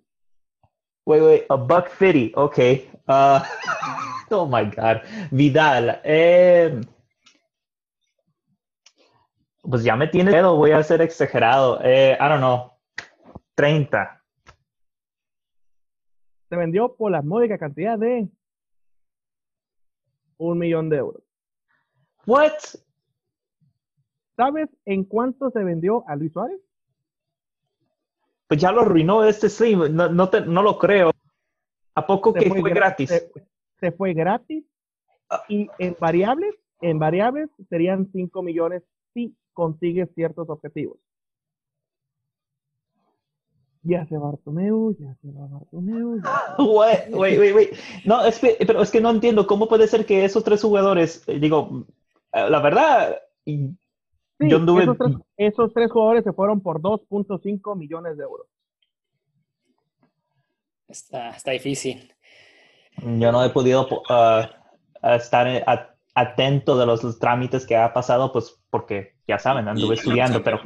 Wait, 1.05 1.23
wait, 1.23 1.47
a 1.51 1.57
buck 1.57 1.89
fifty, 1.91 2.33
okay. 2.37 2.89
Uh, 3.09 3.43
oh 4.31 4.47
my 4.47 4.65
God. 4.65 5.03
Vidal, 5.31 6.01
eh, 6.05 6.81
pues 9.63 9.83
ya 9.83 9.97
me 9.97 10.07
tienes 10.09 10.33
miedo, 10.33 10.57
voy 10.57 10.73
a 10.73 10.83
ser 10.83 11.03
exagerado. 11.03 11.81
Eh, 11.83 12.17
I 12.21 12.29
don't 12.29 12.39
know, 12.39 12.73
30. 13.55 14.23
Se 16.49 16.57
vendió 16.57 16.95
por 16.95 17.11
la 17.11 17.23
módica 17.23 17.59
cantidad 17.59 17.99
de 17.99 18.29
un 20.37 20.59
millón 20.59 20.89
de 20.89 20.97
euros. 20.99 21.23
What? 22.27 22.53
¿Sabes 24.37 24.69
en 24.85 25.05
cuánto 25.05 25.51
se 25.51 25.65
vendió 25.65 26.05
a 26.09 26.17
Luis 26.17 26.33
Suárez? 26.33 26.61
Pues 28.53 28.61
ya 28.61 28.71
lo 28.71 28.83
arruinó 28.83 29.25
este 29.25 29.49
stream, 29.49 29.97
no, 29.97 30.11
no, 30.11 30.29
te- 30.29 30.43
no 30.43 30.63
lo 30.63 30.79
creo. 30.79 31.11
¿A 31.95 32.07
poco 32.07 32.35
Se 32.35 32.41
que 32.41 32.49
fue 32.51 32.61
gra- 32.61 32.75
gratis? 32.75 33.09
Se, 33.09 33.33
se 33.81 33.93
fue 33.93 34.13
gratis 34.13 34.63
y 35.49 35.71
en 35.79 35.97
variables, 35.99 36.55
en 36.83 36.99
variables 36.99 37.49
serían 37.71 38.11
5 38.13 38.43
millones 38.43 38.83
si 39.15 39.35
consigues 39.55 40.11
ciertos 40.15 40.51
objetivos. 40.51 40.99
Ya 43.85 44.05
se 44.05 44.19
Bartomeu, 44.19 44.95
ya 44.99 45.15
se 45.23 45.33
va 45.33 45.47
Bartomeu. 45.47 46.21
Wait, 46.59 47.39
wait, 47.39 47.55
wait. 47.55 47.71
No, 48.05 48.23
es 48.23 48.39
que, 48.39 48.59
pero 48.67 48.83
es 48.83 48.91
que 48.91 49.01
no 49.01 49.09
entiendo 49.09 49.47
cómo 49.47 49.67
puede 49.67 49.87
ser 49.87 50.05
que 50.05 50.27
esos 50.27 50.45
tres 50.45 50.61
jugadores, 50.61 51.27
eh, 51.27 51.39
digo, 51.39 51.87
eh, 52.35 52.51
la 52.51 52.61
verdad, 52.61 53.17
Sí, 54.43 54.51
Yo 54.51 54.59
anduve- 54.59 54.83
esos, 54.83 54.99
tres, 54.99 55.17
esos 55.37 55.73
tres 55.75 55.91
jugadores 55.91 56.25
se 56.25 56.33
fueron 56.33 56.61
por 56.61 56.81
2.5 56.81 57.77
millones 57.77 58.17
de 58.17 58.25
euros. 58.25 58.47
Está, 60.89 61.31
está 61.31 61.51
difícil. 61.53 62.13
yo 62.99 63.33
no 63.33 63.43
he 63.45 63.51
podido 63.51 63.89
po- 63.89 64.03
ah, 64.11 64.51
estar 65.17 65.47
eh, 65.49 65.65
a- 65.67 65.95
atento 66.15 66.77
de 66.77 66.85
los, 66.87 67.03
los 67.03 67.19
trámites 67.19 67.67
que 67.67 67.77
ha 67.77 67.93
pasado, 67.95 68.33
pues 68.33 68.61
porque 68.71 69.15
ya 69.27 69.39
saben, 69.39 69.69
anduve 69.69 69.95
estudiando, 69.95 70.43
pero. 70.43 70.61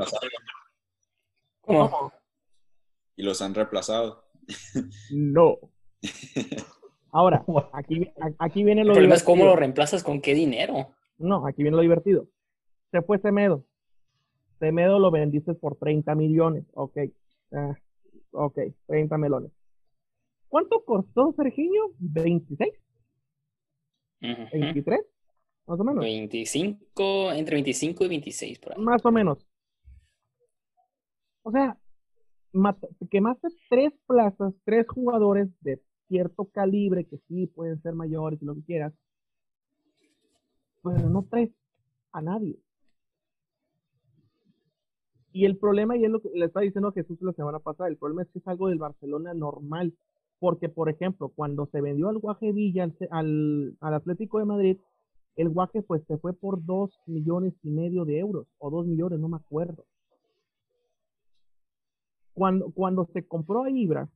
¿Cómo? 1.61 2.13
Y 3.17 3.23
los 3.23 3.41
han 3.43 3.55
reemplazado. 3.55 4.25
No. 5.11 5.57
Ahora, 7.13 7.43
aquí, 7.73 8.13
aquí 8.39 8.63
viene 8.63 8.83
El 8.83 8.89
lo 8.89 8.93
problema 8.95 9.15
es 9.15 9.23
cómo 9.23 9.37
divertido. 9.37 9.55
lo 9.55 9.61
reemplazas 9.61 10.03
con 10.05 10.21
qué 10.21 10.35
dinero. 10.35 10.91
No, 11.19 11.47
aquí 11.47 11.63
viene 11.63 11.77
lo 11.77 11.83
divertido. 11.83 12.27
Se 12.97 13.03
fue 13.03 13.19
Semedo. 13.19 13.63
Semedo 14.59 14.99
lo 14.99 15.11
vendiste 15.11 15.53
por 15.53 15.77
30 15.77 16.15
millones. 16.15 16.65
Ok. 16.73 16.97
Ah, 17.53 17.77
ok, 18.31 18.59
30 18.87 19.19
melones. 19.19 19.53
¿Cuánto 20.49 20.83
costó 20.83 21.35
Serginho? 21.37 21.91
¿26? 22.01 22.73
Ujú. 24.23 24.31
¿23? 24.51 25.05
Más 25.67 25.79
o 25.79 25.85
menos. 25.85 26.03
25, 26.03 27.33
entre 27.33 27.57
25 27.57 28.05
y 28.05 28.09
26 28.09 28.59
por 28.61 28.73
ahí. 28.73 28.83
Más 28.83 29.05
o 29.05 29.13
menos. 29.13 29.47
O 31.43 31.51
sea, 31.51 31.77
quemaste 33.11 33.49
tres 33.69 33.93
plazas, 34.07 34.55
tres 34.65 34.87
jugadores 34.89 35.49
de 35.61 35.83
cierto 36.09 36.47
calibre 36.47 37.05
que 37.05 37.19
sí 37.29 37.47
pueden 37.47 37.79
ser 37.83 37.93
mayores 37.93 38.41
y 38.41 38.47
lo 38.47 38.55
que 38.55 38.65
quieras, 38.65 38.95
pero 40.83 41.11
no 41.11 41.25
traes 41.25 41.51
a 42.13 42.23
nadie. 42.23 42.59
Y 45.37 45.45
el 45.45 45.59
problema, 45.59 45.99
y 45.99 46.05
es 46.07 46.11
lo 46.11 46.23
que 46.23 46.31
le 46.33 46.47
estaba 46.47 46.65
diciendo 46.65 46.93
Jesús 46.93 47.21
la 47.21 47.35
semana 47.35 47.59
pasada, 47.59 47.91
el 47.91 47.99
problema 47.99 48.23
es 48.23 48.29
que 48.31 48.39
es 48.39 48.49
algo 48.49 48.69
del 48.69 48.79
Barcelona 48.79 49.35
normal. 49.35 49.93
Porque, 50.39 50.71
por 50.71 50.89
ejemplo, 50.89 51.29
cuando 51.29 51.67
se 51.67 51.83
vendió 51.83 52.09
al 52.09 52.17
Guaje 52.17 52.53
Villa 52.53 52.85
al, 52.85 52.97
al, 53.11 53.77
al 53.81 53.95
Atlético 53.95 54.39
de 54.39 54.47
Madrid, 54.47 54.79
el 55.37 55.51
Guaje 55.51 55.83
pues 55.83 56.03
se 56.07 56.17
fue 56.17 56.33
por 56.33 56.65
dos 56.65 56.99
millones 57.05 57.53
y 57.63 57.69
medio 57.69 58.07
de 58.07 58.19
euros, 58.19 58.47
o 58.57 58.71
dos 58.71 58.87
millones, 58.87 59.21
no 59.21 59.29
me 59.29 59.37
acuerdo. 59.37 59.85
Cuando, 62.33 62.71
cuando 62.71 63.07
se 63.13 63.29
compró 63.29 63.65
a 63.65 63.71
Ibra, 63.71 64.09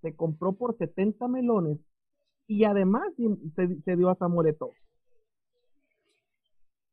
se 0.00 0.14
compró 0.14 0.52
por 0.52 0.78
70 0.78 1.26
melones 1.26 1.80
y 2.46 2.62
además 2.62 3.12
se, 3.56 3.80
se 3.80 3.96
dio 3.96 4.10
a 4.10 4.14
Samuel 4.14 4.50
Eto'o. 4.50 4.68
O 4.68 4.74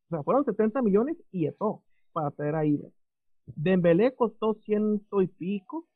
sea, 0.10 0.24
fueron 0.24 0.44
70 0.44 0.82
millones 0.82 1.18
y 1.32 1.46
Eto'o 1.46 1.84
para 2.14 2.32
traer 2.32 2.56
a 2.56 2.66
Ibra. 2.66 2.90
Dembélé 3.46 4.14
costó 4.16 4.54
ciento 4.56 5.22
y 5.22 5.28
pico. 5.28 5.88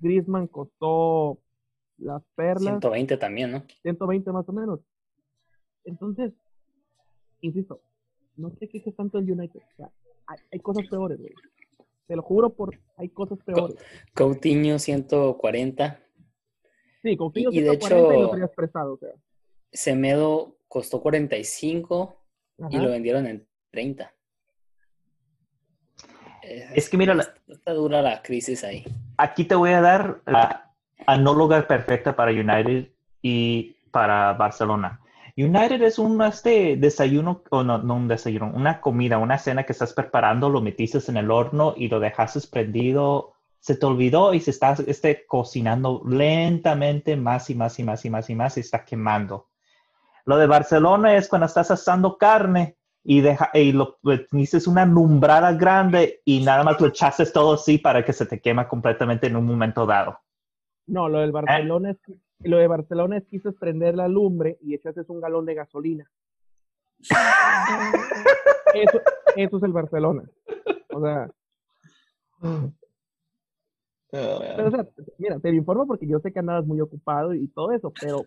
Griezmann 0.00 0.46
costó 0.48 1.38
las 1.98 2.22
perlas. 2.34 2.62
120 2.80 3.16
también, 3.16 3.52
¿no? 3.52 3.62
120 3.82 4.32
más 4.32 4.48
o 4.48 4.52
menos. 4.52 4.80
Entonces, 5.84 6.32
insisto, 7.40 7.80
no 8.36 8.50
te 8.50 8.68
quejes 8.68 8.94
tanto 8.96 9.18
del 9.18 9.30
United. 9.32 9.60
O 9.60 9.76
sea, 9.76 9.90
hay, 10.26 10.38
hay 10.52 10.60
cosas 10.60 10.86
peores, 10.88 11.18
güey. 11.18 11.32
Te 12.06 12.16
lo 12.16 12.22
juro 12.22 12.50
por, 12.54 12.76
hay 12.96 13.08
cosas 13.10 13.38
peores. 13.44 13.76
Coutinho 14.14 14.78
140. 14.78 16.00
Sí, 17.02 17.16
Coutinho 17.16 17.50
y 17.52 17.60
de 17.60 17.70
140 17.70 17.96
y 17.96 18.16
lo 18.18 18.22
hecho- 18.24 18.30
tenías 18.32 18.50
prestado, 18.54 18.94
o 18.94 18.98
sea. 18.98 19.10
Semedo 19.72 20.58
costó 20.68 21.00
45 21.00 22.18
y 22.58 22.62
Ajá. 22.76 22.82
lo 22.82 22.90
vendieron 22.90 23.26
en 23.26 23.46
30. 23.70 24.12
Eh, 26.52 26.68
Es 26.74 26.88
que 26.88 26.96
mira, 26.96 27.14
la- 27.14 27.26
está, 27.48 27.72
dura 27.72 28.02
la 28.02 28.22
crisis 28.22 28.64
ahí. 28.64 28.84
aquí 29.16 29.44
te 29.44 29.54
voy 29.54 29.70
a 29.72 29.80
dar 29.80 30.20
la 30.26 30.70
anóloga 31.06 31.66
perfecta 31.66 32.14
para 32.14 32.30
United 32.32 32.88
y 33.22 33.76
para 33.90 34.32
Barcelona. 34.34 35.00
United 35.36 35.80
es 35.82 35.98
un 35.98 36.20
este 36.22 36.76
desayuno, 36.76 37.42
o 37.50 37.62
no, 37.62 37.78
no 37.78 37.94
un 37.94 38.06
desayuno, 38.08 38.52
una 38.54 38.80
comida, 38.80 39.16
una 39.18 39.38
cena 39.38 39.62
que 39.64 39.72
estás 39.72 39.94
preparando, 39.94 40.50
lo 40.50 40.60
metiste 40.60 40.98
en 41.08 41.16
el 41.16 41.30
horno 41.30 41.72
y 41.76 41.88
lo 41.88 42.00
dejaste 42.00 42.40
prendido, 42.50 43.32
se 43.58 43.76
te 43.76 43.86
olvidó 43.86 44.34
y 44.34 44.40
se 44.40 44.50
está 44.50 44.74
este, 44.86 45.24
cocinando 45.26 46.02
lentamente 46.06 47.16
más 47.16 47.48
y 47.48 47.54
más 47.54 47.78
y 47.78 47.84
más 47.84 48.04
y 48.04 48.10
más 48.10 48.28
y 48.28 48.34
más 48.34 48.56
y 48.56 48.60
está 48.60 48.84
quemando. 48.84 49.48
Lo 50.26 50.36
de 50.36 50.46
Barcelona 50.46 51.16
es 51.16 51.28
cuando 51.28 51.46
estás 51.46 51.70
asando 51.70 52.18
carne 52.18 52.76
y, 53.04 53.20
deja, 53.20 53.50
y 53.54 53.72
lo 53.72 53.98
dices 54.30 54.66
una 54.66 54.82
alumbrada 54.82 55.52
grande 55.52 56.20
y 56.24 56.42
nada 56.44 56.62
más 56.64 56.80
lo 56.80 56.86
echaste 56.88 57.26
todo 57.26 57.54
así 57.54 57.78
para 57.78 58.04
que 58.04 58.12
se 58.12 58.26
te 58.26 58.40
quema 58.40 58.68
completamente 58.68 59.26
en 59.26 59.36
un 59.36 59.44
momento 59.46 59.86
dado. 59.86 60.18
No, 60.86 61.08
lo 61.08 61.20
del 61.20 61.30
¿Eh? 61.30 61.32
Barcelona 61.32 61.90
es 61.90 61.98
lo 62.44 62.56
de 62.56 62.66
Barcelona 62.66 63.18
es 63.18 63.24
quiso 63.28 63.52
prender 63.54 63.94
la 63.94 64.08
lumbre 64.08 64.58
y 64.62 64.74
echaste 64.74 65.02
un 65.08 65.20
galón 65.20 65.46
de 65.46 65.54
gasolina. 65.54 66.10
eso, 68.74 69.00
eso 69.36 69.56
es 69.56 69.62
el 69.62 69.72
Barcelona. 69.72 70.24
O 70.92 71.00
sea, 71.00 71.30
pero, 74.10 74.66
o 74.68 74.70
sea, 74.70 74.86
mira, 75.18 75.38
te 75.38 75.50
lo 75.50 75.56
informo 75.56 75.86
porque 75.86 76.06
yo 76.06 76.18
sé 76.20 76.32
que 76.32 76.38
andabas 76.40 76.66
muy 76.66 76.80
ocupado 76.80 77.32
y 77.32 77.48
todo 77.48 77.72
eso, 77.72 77.92
pero 78.00 78.26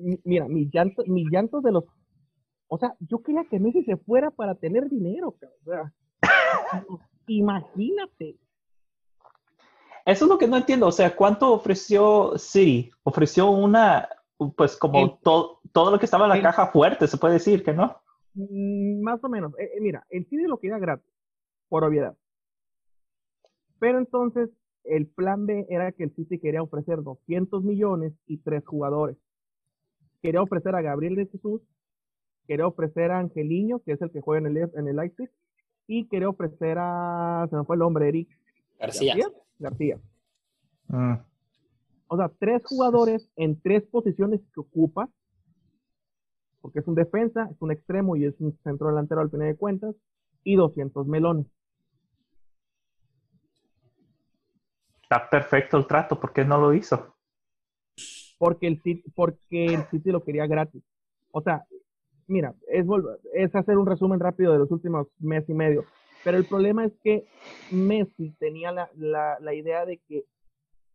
mi- 0.00 0.20
mira, 0.24 0.46
mis 0.46 0.70
llantos, 0.72 1.08
mis 1.08 1.26
llantos 1.30 1.62
de 1.64 1.72
los, 1.72 1.84
o 2.74 2.78
sea, 2.78 2.94
yo 3.00 3.22
quería 3.22 3.44
que 3.44 3.60
Messi 3.60 3.84
se 3.84 3.96
fuera 3.98 4.30
para 4.30 4.54
tener 4.54 4.88
dinero, 4.88 5.32
cabrón. 5.38 5.92
O 6.88 6.96
sea, 6.98 7.08
imagínate. 7.26 8.36
Eso 10.06 10.24
es 10.24 10.28
lo 10.30 10.38
que 10.38 10.48
no 10.48 10.56
entiendo. 10.56 10.86
O 10.86 10.92
sea, 10.92 11.14
¿cuánto 11.14 11.52
ofreció 11.52 12.32
City? 12.38 12.90
Ofreció 13.02 13.50
una, 13.50 14.08
pues 14.56 14.76
como 14.76 14.98
El- 14.98 15.18
to- 15.22 15.60
todo 15.72 15.90
lo 15.90 15.98
que 15.98 16.06
estaba 16.06 16.24
en 16.24 16.30
la 16.30 16.36
el- 16.36 16.42
caja 16.42 16.68
fuerte, 16.68 17.06
se 17.06 17.18
puede 17.18 17.34
decir 17.34 17.62
que 17.62 17.72
no. 17.74 17.96
Mm, 18.34 19.02
Más 19.02 19.22
o 19.22 19.28
menos. 19.28 19.52
Eh, 19.58 19.70
eh, 19.76 19.80
mira, 19.80 20.06
el 20.08 20.24
City 20.28 20.44
lo 20.44 20.58
quería 20.58 20.78
gratis, 20.78 21.12
por 21.68 21.84
obviedad. 21.84 22.16
Pero 23.78 23.98
entonces, 23.98 24.48
el 24.84 25.06
plan 25.08 25.44
B 25.44 25.66
era 25.68 25.92
que 25.92 26.04
el 26.04 26.14
City 26.14 26.38
quería 26.38 26.62
ofrecer 26.62 27.02
200 27.02 27.62
millones 27.62 28.12
y 28.26 28.38
tres 28.38 28.64
jugadores. 28.66 29.18
Quería 30.22 30.40
ofrecer 30.40 30.74
a 30.74 30.80
Gabriel 30.82 31.16
de 31.16 31.26
Jesús, 31.26 31.60
quería 32.46 32.66
ofrecer 32.66 33.10
a 33.10 33.18
Angeliño, 33.18 33.80
que 33.80 33.92
es 33.92 34.02
el 34.02 34.10
que 34.10 34.20
juega 34.20 34.46
en 34.46 34.56
el, 34.56 34.70
en 34.74 34.88
el 34.88 34.96
Leipzig, 34.96 35.30
y 35.86 36.06
quería 36.08 36.28
ofrecer 36.28 36.78
a, 36.78 37.46
se 37.50 37.56
me 37.56 37.64
fue 37.64 37.76
el 37.76 37.80
nombre, 37.80 38.08
Eric 38.08 38.28
García. 38.78 39.14
García. 39.58 39.98
Mm. 40.88 41.14
O 42.08 42.16
sea, 42.16 42.30
tres 42.38 42.62
jugadores 42.64 43.28
en 43.36 43.60
tres 43.60 43.84
posiciones 43.84 44.40
que 44.52 44.60
ocupa, 44.60 45.08
porque 46.60 46.80
es 46.80 46.86
un 46.86 46.94
defensa, 46.94 47.48
es 47.50 47.60
un 47.60 47.72
extremo 47.72 48.16
y 48.16 48.24
es 48.24 48.34
un 48.40 48.56
centro 48.62 48.88
delantero 48.88 49.20
al 49.20 49.30
final 49.30 49.48
de 49.48 49.56
cuentas, 49.56 49.94
y 50.44 50.56
200 50.56 51.06
melones. 51.06 51.46
Está 55.02 55.28
perfecto 55.28 55.76
el 55.76 55.86
trato, 55.86 56.18
¿por 56.18 56.32
qué 56.32 56.44
no 56.44 56.58
lo 56.58 56.72
hizo? 56.74 57.16
Porque 58.38 58.66
el, 58.66 58.80
City, 58.82 59.04
porque 59.14 59.66
el 59.66 59.84
City 59.84 60.10
lo 60.10 60.24
quería 60.24 60.46
gratis. 60.46 60.82
O 61.30 61.42
sea, 61.42 61.64
mira, 62.26 62.54
es, 62.68 62.86
es 63.34 63.54
hacer 63.54 63.78
un 63.78 63.86
resumen 63.86 64.20
rápido 64.20 64.52
de 64.52 64.58
los 64.58 64.70
últimos 64.70 65.08
mes 65.18 65.48
y 65.48 65.54
medio. 65.54 65.84
Pero 66.24 66.38
el 66.38 66.44
problema 66.44 66.84
es 66.84 66.92
que 67.02 67.24
Messi 67.70 68.30
tenía 68.38 68.70
la, 68.72 68.90
la, 68.96 69.38
la 69.40 69.54
idea 69.54 69.84
de 69.84 69.98
que 70.08 70.24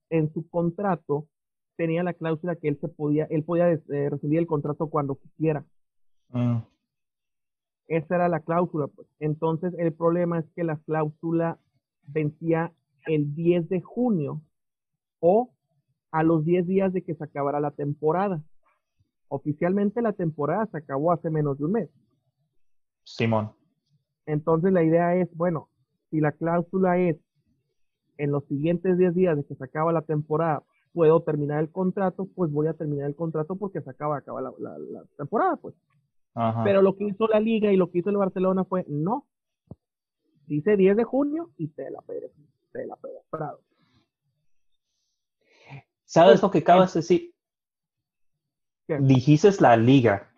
en 0.09 0.32
su 0.34 0.49
contrato 0.49 1.28
tenía 1.75 2.03
la 2.03 2.13
cláusula 2.13 2.55
que 2.55 2.67
él 2.67 2.78
se 2.80 2.88
podía, 2.88 3.25
él 3.30 3.43
podía 3.43 3.71
eh, 3.71 4.09
rescindir 4.09 4.39
el 4.39 4.47
contrato 4.47 4.89
cuando 4.89 5.15
quisiera. 5.15 5.65
Mm. 6.30 6.57
Esa 7.88 8.15
era 8.15 8.28
la 8.28 8.41
cláusula, 8.41 8.88
pues. 8.88 9.07
Entonces, 9.19 9.73
el 9.78 9.93
problema 9.93 10.39
es 10.39 10.45
que 10.55 10.63
la 10.63 10.78
cláusula 10.78 11.59
vencía 12.07 12.73
el 13.05 13.34
10 13.34 13.69
de 13.69 13.82
junio 13.82 14.41
o 15.19 15.53
a 16.11 16.23
los 16.23 16.43
10 16.43 16.67
días 16.67 16.93
de 16.93 17.03
que 17.03 17.15
se 17.15 17.23
acabara 17.23 17.59
la 17.59 17.71
temporada. 17.71 18.41
Oficialmente 19.30 20.01
la 20.01 20.13
temporada 20.13 20.65
se 20.67 20.78
acabó 20.78 21.11
hace 21.11 21.30
menos 21.30 21.57
de 21.57 21.65
un 21.65 21.71
mes. 21.73 21.89
Simón. 23.03 23.51
Entonces, 24.25 24.71
la 24.73 24.84
idea 24.84 25.15
es, 25.15 25.30
bueno, 25.36 25.69
si 26.09 26.19
la 26.19 26.32
cláusula 26.32 26.97
es 26.97 27.17
en 28.17 28.32
los 28.32 28.45
siguientes 28.45 28.97
10 28.97 29.13
días 29.13 29.38
de 29.38 29.45
que 29.45 29.55
se 29.55 29.63
acaba 29.63 29.91
la 29.91 30.01
temporada, 30.01 30.63
puedo 30.93 31.21
terminar 31.21 31.59
el 31.59 31.71
contrato, 31.71 32.28
pues 32.36 32.51
voy 32.51 32.67
a 32.67 32.73
terminar 32.73 33.07
el 33.07 33.15
contrato 33.15 33.55
porque 33.55 33.82
se 33.82 33.89
acaba, 33.89 34.17
acaba 34.17 34.41
la, 34.41 34.51
la- 34.59 34.78
la 34.80 35.03
temporada, 35.17 35.55
pues. 35.57 35.75
Ajá. 36.34 36.63
Pero 36.63 36.82
lo 36.82 36.95
que 36.95 37.05
hizo 37.05 37.28
la 37.28 37.39
liga 37.39 37.71
y 37.71 37.78
lo 37.78 37.89
que 37.91 37.99
hizo 37.99 38.09
el 38.09 38.17
Barcelona 38.17 38.63
fue, 38.65 38.86
no. 38.88 39.28
Dice 40.47 40.78
10 40.78 40.95
de 40.95 41.03
junio 41.03 41.51
y 41.57 41.67
te 41.67 41.89
la 41.91 42.01
pegas, 42.01 42.32
te 42.71 42.86
la 42.86 42.95
pegas, 42.95 43.23
Prado. 43.30 43.59
¿Sabes 46.05 46.34
pues, 46.36 46.43
lo 46.43 46.51
que 46.51 46.59
acabas 46.59 46.93
de 46.93 46.99
decir? 47.01 47.34
¿Qué? 48.88 48.97
Dijiste 48.99 49.49
la 49.59 49.75
liga. 49.77 50.31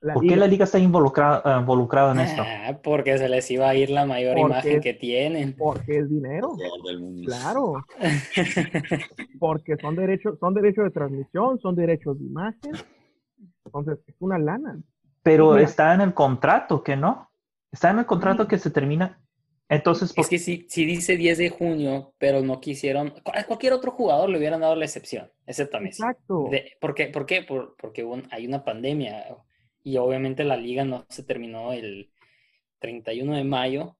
La 0.00 0.14
¿Por 0.14 0.24
qué 0.24 0.36
la 0.36 0.46
liga 0.46 0.62
está 0.64 0.78
involucrada 0.78 1.58
involucrada 1.58 2.12
en 2.12 2.20
esto? 2.20 2.42
Ah, 2.46 2.78
porque 2.84 3.18
se 3.18 3.28
les 3.28 3.50
iba 3.50 3.68
a 3.68 3.74
ir 3.74 3.90
la 3.90 4.06
mayor 4.06 4.36
Porque- 4.36 4.52
imagen 4.52 4.80
que 4.80 4.94
tienen. 4.94 5.56
Porque 5.56 5.98
es 5.98 6.08
dinero, 6.08 6.52
claro. 7.24 7.84
Porque 9.40 9.76
son 9.80 9.96
derechos, 9.96 10.38
son 10.38 10.54
derechos 10.54 10.84
de 10.84 10.90
transmisión, 10.90 11.58
son 11.58 11.74
derechos 11.74 12.16
de 12.18 12.26
imagen. 12.26 12.72
Entonces, 13.64 13.98
es 14.06 14.14
una 14.20 14.38
lana. 14.38 14.78
Pero 15.22 15.50
Mira. 15.50 15.64
está 15.64 15.94
en 15.94 16.00
el 16.00 16.14
contrato, 16.14 16.82
¿que 16.82 16.96
no? 16.96 17.28
Está 17.72 17.90
en 17.90 17.98
el 17.98 18.06
contrato 18.06 18.46
que 18.46 18.58
se 18.58 18.70
termina. 18.70 19.20
Entonces, 19.68 20.12
¿por 20.12 20.24
Es 20.24 20.30
que 20.30 20.38
sí, 20.38 20.66
sí 20.68 20.84
dice 20.86 21.16
10 21.16 21.38
de 21.38 21.50
junio, 21.50 22.14
pero 22.18 22.40
no 22.42 22.60
quisieron. 22.60 23.14
A 23.34 23.44
cualquier 23.44 23.72
otro 23.74 23.90
jugador 23.92 24.30
le 24.30 24.38
hubieran 24.38 24.60
dado 24.60 24.74
la 24.76 24.84
excepción, 24.84 25.30
excepto 25.46 25.76
a 25.76 25.80
Messi. 25.80 26.02
Exacto. 26.02 26.48
De- 26.50 26.72
¿por, 26.80 26.94
qué? 26.94 27.06
¿Por 27.08 27.26
qué? 27.26 27.42
Por- 27.42 27.76
porque 27.76 28.04
un- 28.04 28.26
hay 28.30 28.46
una 28.46 28.64
pandemia 28.64 29.26
y 29.82 29.96
obviamente 29.98 30.44
la 30.44 30.56
liga 30.56 30.84
no 30.84 31.04
se 31.08 31.22
terminó 31.22 31.72
el 31.72 32.10
31 32.78 33.36
de 33.36 33.44
mayo 33.44 33.96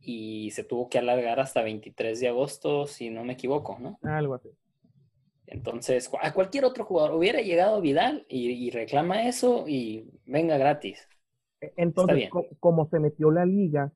y 0.00 0.50
se 0.52 0.64
tuvo 0.64 0.88
que 0.88 0.98
alargar 0.98 1.40
hasta 1.40 1.62
23 1.62 2.20
de 2.20 2.28
agosto, 2.28 2.86
si 2.86 3.10
no 3.10 3.24
me 3.24 3.32
equivoco, 3.32 3.78
¿no? 3.80 3.98
Algo 4.02 4.34
así. 4.34 4.50
Entonces, 5.46 6.10
a 6.20 6.32
cualquier 6.32 6.64
otro 6.64 6.84
jugador 6.84 7.14
hubiera 7.14 7.40
llegado 7.40 7.80
Vidal 7.80 8.26
y, 8.28 8.50
y 8.50 8.70
reclama 8.70 9.28
eso 9.28 9.64
y 9.68 10.10
venga 10.24 10.58
gratis. 10.58 11.08
E- 11.60 11.72
Entonces, 11.76 12.28
como 12.60 12.86
se 12.88 13.00
metió 13.00 13.30
la 13.30 13.44
liga, 13.46 13.92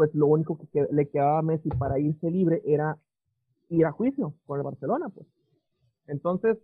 pues 0.00 0.14
lo 0.14 0.28
único 0.28 0.58
que 0.72 0.86
le 0.90 1.10
quedaba 1.10 1.40
a 1.40 1.42
Messi 1.42 1.68
para 1.68 1.98
irse 1.98 2.30
libre 2.30 2.62
era 2.64 2.96
ir 3.68 3.84
a 3.84 3.92
juicio 3.92 4.32
con 4.46 4.58
el 4.58 4.64
Barcelona, 4.64 5.10
pues. 5.10 5.26
Entonces, 6.06 6.56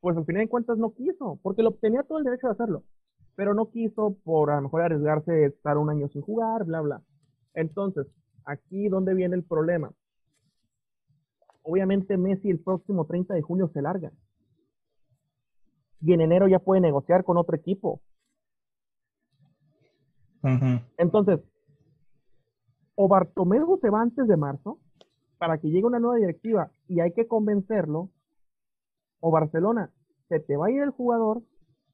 pues 0.00 0.18
al 0.18 0.26
final 0.26 0.42
de 0.42 0.50
cuentas 0.50 0.76
no 0.76 0.92
quiso, 0.92 1.38
porque 1.42 1.62
lo 1.62 1.72
tenía 1.72 2.02
todo 2.02 2.18
el 2.18 2.24
derecho 2.24 2.48
de 2.48 2.52
hacerlo, 2.52 2.82
pero 3.36 3.54
no 3.54 3.70
quiso 3.70 4.18
por 4.22 4.50
a 4.50 4.56
lo 4.56 4.60
mejor 4.64 4.82
arriesgarse 4.82 5.32
de 5.32 5.46
estar 5.46 5.78
un 5.78 5.88
año 5.88 6.10
sin 6.10 6.20
jugar, 6.20 6.64
bla, 6.64 6.82
bla. 6.82 7.02
Entonces, 7.54 8.06
aquí 8.44 8.90
donde 8.90 9.14
viene 9.14 9.34
el 9.34 9.42
problema. 9.42 9.90
Obviamente 11.62 12.18
Messi 12.18 12.50
el 12.50 12.60
próximo 12.60 13.06
30 13.06 13.32
de 13.32 13.40
junio 13.40 13.70
se 13.72 13.80
larga. 13.80 14.12
Y 16.02 16.12
en 16.12 16.20
enero 16.20 16.48
ya 16.48 16.58
puede 16.58 16.82
negociar 16.82 17.24
con 17.24 17.38
otro 17.38 17.56
equipo. 17.56 18.02
Entonces, 20.98 21.40
o 22.94 23.08
Bartomeu 23.08 23.78
se 23.80 23.90
va 23.90 24.00
antes 24.02 24.26
de 24.26 24.36
marzo 24.36 24.78
para 25.38 25.58
que 25.58 25.68
llegue 25.68 25.86
una 25.86 25.98
nueva 26.00 26.16
directiva 26.18 26.70
y 26.88 27.00
hay 27.00 27.12
que 27.12 27.26
convencerlo, 27.26 28.10
o 29.20 29.30
Barcelona, 29.30 29.90
se 30.28 30.40
te 30.40 30.56
va 30.56 30.66
a 30.66 30.70
ir 30.70 30.82
el 30.82 30.90
jugador, 30.90 31.42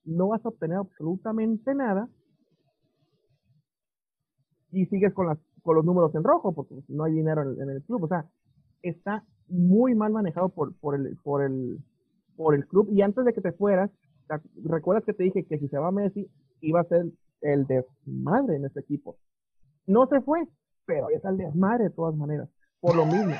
no 0.05 0.29
vas 0.29 0.45
a 0.45 0.49
obtener 0.49 0.79
absolutamente 0.79 1.75
nada 1.75 2.09
y 4.73 4.87
sigues 4.87 5.13
con, 5.15 5.27
las, 5.27 5.39
con 5.63 5.77
los 5.77 5.85
números 5.85 6.15
en 6.15 6.25
rojo 6.25 6.53
porque 6.53 6.75
no 6.89 7.05
hay 7.05 7.13
dinero 7.13 7.43
en, 7.43 7.71
el- 7.71 7.83
club. 7.83 8.05
O 8.05 8.09
sea, 8.09 8.27
está 8.83 9.25
muy 9.49 9.95
mal 9.95 10.13
manejado 10.13 10.49
por, 10.49 10.75
por, 10.77 10.95
el, 10.97 11.17
por, 11.23 11.43
el, 11.43 11.79
por 12.37 12.55
el 12.55 12.67
club. 12.67 12.89
Y 12.93 13.03
antes 13.03 13.25
de 13.25 13.33
que 13.33 13.41
te 13.41 13.53
fueras, 13.53 13.91
¿te 14.29 14.35
ac- 14.35 14.51
recuerdas 14.65 15.05
que 15.05 15.15
te 15.15 15.25
dije 15.25 15.45
que 15.45 15.59
si 15.59 15.69
se 15.69 15.79
va 15.79 15.91
Messi 15.91 16.29
iba 16.61 16.81
a 16.81 16.85
ser 16.85 17.07
el 17.43 17.67
desmadre 17.67 18.57
en 18.57 18.65
este 18.65 18.81
equipo. 18.81 19.17
No 19.87 20.07
se 20.09 20.21
fue, 20.21 20.47
pero 20.87 21.11
es 21.11 21.25
el 21.25 21.37
desmadre 21.37 21.85
de 21.85 21.91
todas 21.91 22.15
maneras, 22.15 22.49
por 22.81 22.95
lo 22.97 23.05
mismo. 23.07 23.35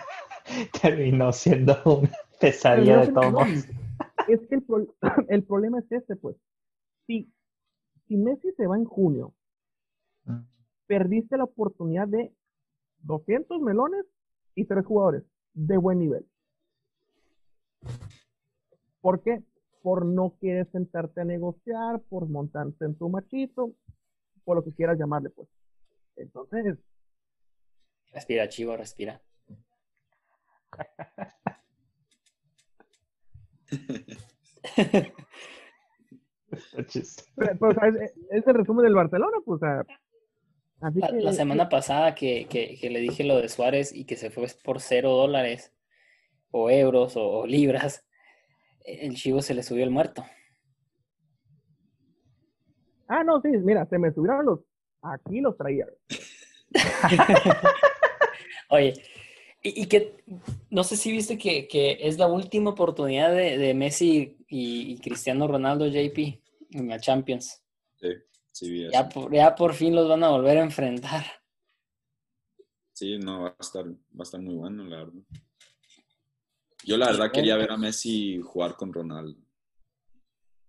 Terminó 0.83 1.33
siendo 1.33 1.77
una 1.85 2.11
pesadilla 2.41 3.01
de 3.01 3.13
todos. 3.13 3.49
Es 4.29 4.41
que 4.49 4.57
el, 4.57 4.63
pro- 4.63 4.87
el 5.29 5.45
problema 5.45 5.79
es 5.79 5.91
este, 5.91 6.17
pues. 6.17 6.37
Si, 7.07 7.33
si 8.09 8.17
Messi 8.17 8.53
se 8.57 8.67
va 8.67 8.77
en 8.77 8.85
junio, 8.85 9.33
Mm. 10.29 10.41
perdiste 10.89 11.37
la 11.37 11.45
oportunidad 11.45 12.09
de 12.09 12.33
200 13.05 13.61
melones 13.63 14.05
y 14.57 14.65
tres 14.65 14.85
jugadores 14.85 15.23
de 15.55 15.77
buen 15.77 16.01
nivel. 16.01 16.27
¿Por 19.01 19.23
qué? 19.23 19.43
Por 19.83 20.05
no 20.05 20.35
querer 20.41 20.69
sentarte 20.73 21.21
a 21.21 21.25
negociar, 21.25 22.01
por 22.09 22.29
montarte 22.29 22.85
en 22.87 22.97
tu 22.97 23.09
machito, 23.09 23.71
por 24.45 24.57
lo 24.57 24.65
que 24.65 24.73
quieras 24.73 24.99
llamarle, 24.99 25.31
pues. 25.31 25.49
Entonces, 26.17 26.77
Respira, 28.17 28.49
chivo, 28.49 28.77
respira. 28.77 29.21
Pues, 37.59 37.77
es, 37.83 38.13
es 38.31 38.47
el 38.47 38.55
resumen 38.55 38.85
del 38.85 38.95
Barcelona, 38.95 39.37
pues, 39.45 39.61
así 40.81 41.01
La, 41.01 41.09
que- 41.09 41.21
la 41.21 41.33
semana 41.33 41.69
pasada 41.69 42.15
que, 42.15 42.47
que- 42.49 42.79
que 42.81 42.91
le 42.91 43.01
dije 43.01 43.25
lo 43.25 43.37
de 43.37 43.49
Suárez 43.49 43.93
y 43.95 44.05
que 44.05 44.17
se 44.17 44.31
fue 44.31 44.47
por 44.65 44.81
cero 44.81 45.11
dólares 45.11 45.73
o 46.51 46.71
euros 46.71 47.17
o, 47.17 47.29
o 47.41 47.47
libras, 47.47 48.07
el 48.85 49.15
chivo 49.17 49.43
se 49.43 49.55
le 49.55 49.63
subió 49.63 49.85
el 49.85 49.91
muerto. 49.91 50.25
Ah, 53.09 53.25
no, 53.25 53.41
sí, 53.41 53.49
mira, 53.49 53.85
se 53.87 53.99
me 53.99 54.13
subieron 54.13 54.47
los, 54.47 54.61
aquí 55.03 55.41
los 55.41 55.57
traía. 55.57 55.87
Oye, 58.71 58.95
y, 59.63 59.83
y 59.83 59.87
que 59.87 60.23
no 60.71 60.85
sé 60.85 60.97
si 60.97 61.11
viste 61.13 61.39
que, 61.39 61.67
que 61.69 61.99
es 62.01 62.19
la 62.19 62.27
última 62.27 62.71
oportunidad 62.71 63.33
de, 63.35 63.59
de 63.59 63.75
Messi 63.75 64.37
y, 64.49 64.93
y 64.93 64.99
Cristiano 64.99 65.49
Ronaldo 65.49 65.87
JP 65.87 66.19
en 66.73 66.89
la 66.89 67.01
Champions. 67.01 67.63
Sí, 67.97 68.09
sí, 68.53 68.71
vi 68.71 68.85
eso. 68.85 68.93
Ya 68.93 69.09
por, 69.09 69.33
ya 69.33 69.55
por 69.55 69.75
fin 69.75 69.95
los 69.95 70.09
van 70.09 70.25
a 70.25 70.31
volver 70.31 70.59
a 70.59 70.63
enfrentar. 70.63 71.25
Sí, 72.93 73.19
no, 73.19 73.43
va 73.43 73.49
a 73.49 73.57
estar, 73.61 73.87
va 73.87 74.21
a 74.21 74.23
estar 74.23 74.41
muy 74.41 74.55
bueno, 74.55 74.85
la 74.85 74.99
verdad. 74.99 75.23
Yo 76.85 76.97
la 76.97 77.07
verdad 77.07 77.33
quería 77.33 77.57
ver 77.57 77.73
a 77.73 77.77
Messi 77.77 78.41
jugar 78.41 78.77
con 78.77 78.93
Ronaldo. 78.93 79.39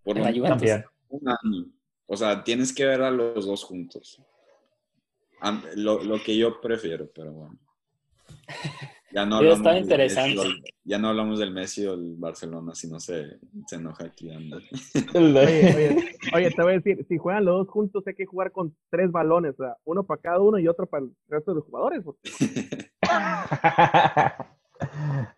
Por 0.03 0.17
En 0.17 0.23
lo 0.23 0.29
la 0.47 0.55
menos 0.55 0.85
un 1.09 1.29
año. 1.29 1.71
O 2.07 2.17
sea, 2.17 2.43
tienes 2.43 2.73
que 2.73 2.85
ver 2.85 3.01
a 3.01 3.11
los 3.11 3.45
dos 3.45 3.63
juntos. 3.63 4.21
Lo, 5.75 6.03
lo 6.03 6.23
que 6.23 6.35
yo 6.35 6.59
prefiero, 6.59 7.11
pero 7.13 7.33
bueno. 7.33 7.59
Ya 9.11 9.25
no 9.25 9.37
hablamos 9.37 9.63
del 9.63 9.83
interesante. 9.83 10.35
Messi 10.35 10.37
o 10.37 10.43
el- 10.51 10.63
ya 10.83 10.97
no 10.99 11.07
hablamos 11.09 11.39
del 11.39 11.51
Messi 11.51 11.85
o 11.85 11.93
el 11.93 12.15
Barcelona, 12.17 12.75
si 12.75 12.89
no 12.89 12.99
se, 12.99 13.39
se 13.65 13.75
enoja 13.77 14.05
aquí. 14.05 14.29
anda. 14.29 14.57
Oye, 15.15 15.73
oye, 15.75 16.05
oye, 16.33 16.51
te 16.51 16.61
voy 16.61 16.73
a 16.73 16.75
decir, 16.75 17.05
si 17.07 17.17
juegan 17.17 17.45
los 17.45 17.57
dos 17.65 17.69
juntos 17.69 18.03
hay 18.05 18.15
que 18.15 18.25
jugar 18.25 18.51
con 18.51 18.75
tres 18.89 19.09
balones, 19.11 19.53
o 19.59 19.63
sea, 19.63 19.77
uno 19.85 20.03
para 20.05 20.21
cada 20.21 20.39
uno 20.41 20.59
y 20.59 20.67
otro 20.67 20.85
para 20.87 21.05
el 21.05 21.11
resto 21.29 21.51
de 21.51 21.55
los 21.55 21.63
jugadores. 21.65 22.03
porque- 22.03 22.29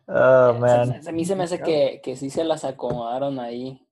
oh, 0.08 0.54
man. 0.60 1.08
A 1.08 1.12
mí 1.12 1.26
se 1.26 1.36
me 1.36 1.44
hace 1.44 1.62
que, 1.62 2.02
que 2.04 2.16
sí 2.16 2.30
se 2.30 2.44
las 2.44 2.66
acomodaron 2.66 3.40
ahí. 3.40 3.86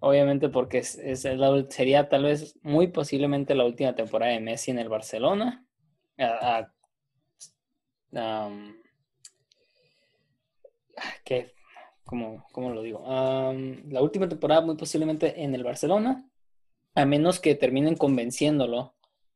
Obviamente 0.00 0.48
porque 0.50 0.78
es, 0.78 0.98
es 0.98 1.24
la 1.24 1.50
ul- 1.50 1.70
sería 1.70 2.08
tal 2.08 2.24
vez 2.24 2.58
muy 2.62 2.88
posiblemente 2.88 3.54
la 3.54 3.64
última 3.64 3.94
temporada 3.94 4.32
de 4.32 4.40
Messi 4.40 4.70
en 4.70 4.78
el 4.78 4.88
Barcelona. 4.88 5.64
A- 6.18 6.58
a- 6.58 6.72
am, 8.14 8.76
¿qué? 11.24 11.52
¿Cómo, 12.04 12.46
cómo 12.52 12.70
lo 12.70 12.82
digo? 12.82 13.02
La 13.04 14.00
última 14.00 14.28
temporada 14.28 14.60
muy 14.60 14.76
posiblemente 14.76 15.42
en 15.42 15.54
el 15.54 15.64
Barcelona, 15.64 16.28
a 16.94 17.04
menos 17.04 17.40
que 17.40 17.54
terminen 17.54 17.96
convenciéndolo 17.96 18.94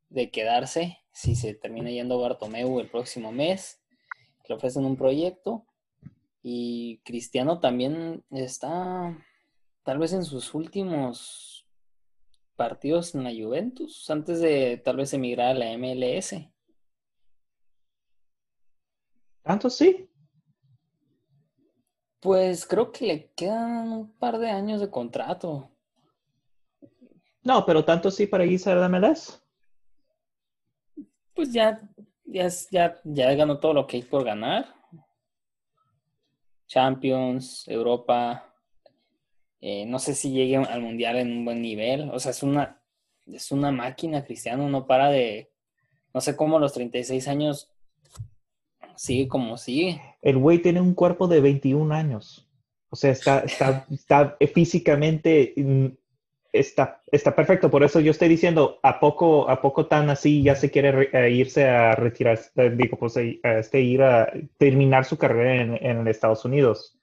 de 0.09 0.31
quedarse, 0.31 0.99
si 1.13 1.35
se 1.35 1.55
termina 1.55 1.91
yendo 1.91 2.21
Bartomeu 2.21 2.79
el 2.81 2.89
próximo 2.89 3.33
mes, 3.33 3.81
le 4.49 4.55
ofrecen 4.55 4.85
un 4.85 4.97
proyecto 4.97 5.67
y 6.43 6.99
Cristiano 7.05 7.61
también 7.61 8.25
está 8.31 9.17
tal 9.83 9.99
vez 9.99 10.13
en 10.13 10.25
sus 10.25 10.55
últimos 10.55 11.67
partidos 12.57 13.15
en 13.15 13.25
la 13.25 13.31
Juventus, 13.31 14.11
antes 14.11 14.41
de 14.41 14.77
tal 14.77 14.97
vez 14.97 15.15
emigrar 15.15 15.57
a 15.57 15.59
la 15.59 15.79
MLS. 15.79 16.35
¿Tanto 19.43 19.71
sí? 19.71 20.09
Pues 22.21 22.67
creo 22.67 22.93
que 22.93 23.07
le 23.07 23.33
quedan 23.33 23.91
un 23.91 24.13
par 24.13 24.39
de 24.39 24.51
años 24.51 24.81
de 24.81 24.91
contrato. 24.91 25.71
No, 27.43 27.65
pero 27.65 27.85
tanto 27.85 28.11
sí 28.11 28.27
para 28.27 28.45
irse 28.45 28.71
a 28.71 28.75
la 28.75 28.89
MLS. 28.89 29.43
Pues 31.35 31.53
ya, 31.53 31.81
ya, 32.25 32.49
ya, 32.71 33.01
ya 33.05 33.35
ganó 33.35 33.59
todo 33.59 33.73
lo 33.73 33.87
que 33.87 33.97
hay 33.97 34.03
por 34.03 34.25
ganar. 34.25 34.67
Champions, 36.67 37.67
Europa. 37.67 38.55
eh, 39.61 39.87
no 39.87 39.99
sé 39.99 40.15
si 40.15 40.31
llegue 40.31 40.57
al 40.57 40.83
Mundial 40.83 41.17
en 41.17 41.33
un 41.33 41.45
buen 41.47 41.63
nivel. 41.63 42.11
O 42.11 42.19
sea, 42.21 42.33
es 42.33 42.43
una, 42.43 42.83
es 43.27 43.51
una 43.51 43.71
máquina, 43.73 44.25
Cristiano. 44.25 44.69
No 44.69 44.87
para 44.87 45.09
de... 45.09 45.51
No 46.13 46.21
sé 46.21 46.37
cómo 46.37 46.59
a 46.59 46.61
los 46.61 46.75
36 46.75 47.27
años 47.29 47.73
sigue 49.01 49.29
como 49.29 49.57
sigue. 49.57 50.01
El 50.21 50.37
güey 50.37 50.59
tiene 50.59 50.81
un 50.81 50.93
cuerpo 50.95 51.27
de 51.27 51.41
21 51.41 51.95
años. 51.95 52.47
O 52.91 52.97
sea, 52.97 53.11
está, 53.13 53.41
está, 53.41 53.87
está 53.91 54.37
físicamente, 54.53 55.55
mm, 55.57 55.87
está, 56.53 57.03
está 57.11 57.35
perfecto. 57.35 57.71
Por 57.71 57.83
eso 57.83 58.01
yo 58.01 58.11
estoy 58.11 58.29
diciendo, 58.29 58.79
¿a 58.83 59.01
poco, 59.01 59.49
a 59.49 59.63
poco 59.63 59.87
tan 59.87 60.11
así 60.11 60.43
ya 60.43 60.55
se 60.55 60.71
quiere 60.71 60.93
re- 60.93 61.11
eh, 61.13 61.31
irse 61.31 61.67
a 61.67 61.95
retirar, 61.95 62.39
eh, 62.57 62.71
digo, 62.77 62.99
pues 62.99 63.17
eh, 63.17 63.41
a 63.43 63.59
este, 63.61 63.81
ir 63.81 64.03
a 64.03 64.31
terminar 64.59 65.07
su 65.07 65.17
carrera 65.17 65.63
en, 65.63 65.79
en 65.87 66.07
Estados 66.07 66.45
Unidos? 66.45 66.99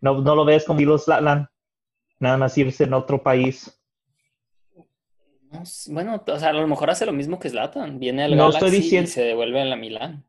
¿No, 0.00 0.20
no 0.20 0.34
lo 0.34 0.44
ves 0.44 0.64
como 0.64 0.78
Milo 0.80 0.98
Zlatan? 0.98 1.48
Nada 2.18 2.36
más 2.38 2.58
irse 2.58 2.84
en 2.84 2.94
otro 2.94 3.22
país. 3.22 3.72
Bueno, 5.86 6.22
o 6.26 6.38
sea, 6.38 6.48
a 6.50 6.52
lo 6.52 6.66
mejor 6.66 6.90
hace 6.90 7.06
lo 7.06 7.12
mismo 7.12 7.38
que 7.38 7.48
Zlatan. 7.50 7.98
Viene 8.00 8.24
al 8.24 8.32
No 8.36 8.48
Galaxy 8.48 8.56
estoy 8.66 8.70
diciendo- 8.80 9.08
y 9.08 9.12
se 9.12 9.22
devuelve 9.22 9.60
a 9.60 9.64
la 9.64 9.76
Milán. 9.76 10.24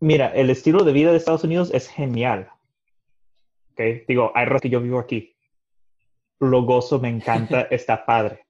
Mira, 0.00 0.28
el 0.28 0.48
estilo 0.48 0.82
de 0.82 0.92
vida 0.92 1.10
de 1.10 1.18
Estados 1.18 1.44
Unidos 1.44 1.70
es 1.74 1.86
genial. 1.88 2.50
¿Ok? 3.72 3.80
Digo, 4.08 4.32
hay 4.34 4.46
rato 4.46 4.62
que 4.62 4.70
yo 4.70 4.80
vivo 4.80 4.98
aquí. 4.98 5.36
Lo 6.38 6.62
gozo, 6.62 6.98
me 6.98 7.10
encanta, 7.10 7.60
está 7.70 8.06
padre. 8.06 8.46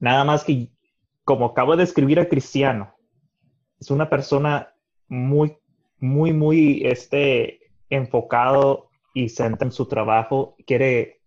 Nada 0.00 0.24
más 0.24 0.42
que, 0.44 0.70
como 1.24 1.44
acabo 1.44 1.76
de 1.76 1.84
escribir 1.84 2.18
a 2.18 2.28
Cristiano, 2.28 2.94
es 3.78 3.90
una 3.90 4.08
persona 4.08 4.74
muy, 5.08 5.58
muy, 5.98 6.32
muy 6.32 6.86
este, 6.86 7.60
enfocado 7.90 8.88
y 9.12 9.28
centrado 9.28 9.66
en 9.66 9.72
su 9.72 9.86
trabajo. 9.86 10.56
Quiere. 10.66 11.20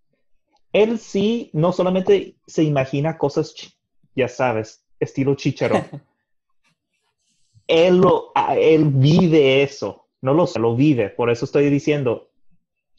Él 0.73 0.97
sí, 0.97 1.51
no 1.53 1.71
solamente 1.71 2.35
se 2.47 2.63
imagina 2.63 3.19
cosas, 3.19 3.53
ya 4.15 4.27
sabes, 4.27 4.83
estilo 4.99 5.35
chicharo 5.35 5.75
él, 7.67 7.97
lo, 7.97 8.31
él 8.57 8.85
vive 8.85 9.63
eso, 9.63 10.07
no 10.21 10.33
lo, 10.33 10.47
sé, 10.47 10.59
lo 10.59 10.75
vive, 10.75 11.09
por 11.09 11.29
eso 11.29 11.45
estoy 11.45 11.69
diciendo, 11.69 12.29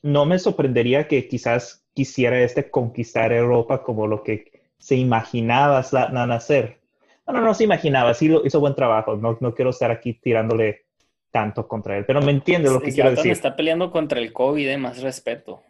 no 0.02 0.26
me 0.26 0.38
sorprendería 0.38 1.08
que 1.08 1.26
quizás 1.28 1.84
quisiera 1.94 2.40
este 2.40 2.70
conquistar 2.70 3.32
Europa 3.32 3.82
como 3.82 4.06
lo 4.06 4.22
que 4.22 4.52
se 4.78 4.96
imaginaba 4.96 5.82
Zlatan 5.82 6.30
hacer. 6.30 6.78
No, 7.26 7.34
no, 7.34 7.40
no 7.42 7.54
se 7.54 7.64
imaginaba, 7.64 8.14
sí 8.14 8.28
lo 8.28 8.46
hizo 8.46 8.60
buen 8.60 8.74
trabajo, 8.74 9.16
no, 9.16 9.36
no 9.40 9.54
quiero 9.54 9.70
estar 9.70 9.90
aquí 9.90 10.14
tirándole 10.14 10.86
tanto 11.30 11.68
contra 11.68 11.98
él, 11.98 12.04
pero 12.06 12.22
me 12.22 12.30
entiende 12.30 12.70
lo 12.70 12.80
que 12.80 12.92
quiero 12.92 13.10
decir. 13.10 13.32
está 13.32 13.54
peleando 13.54 13.90
contra 13.90 14.18
el 14.18 14.32
COVID, 14.32 14.68
eh, 14.68 14.78
más 14.78 15.02
respeto. 15.02 15.62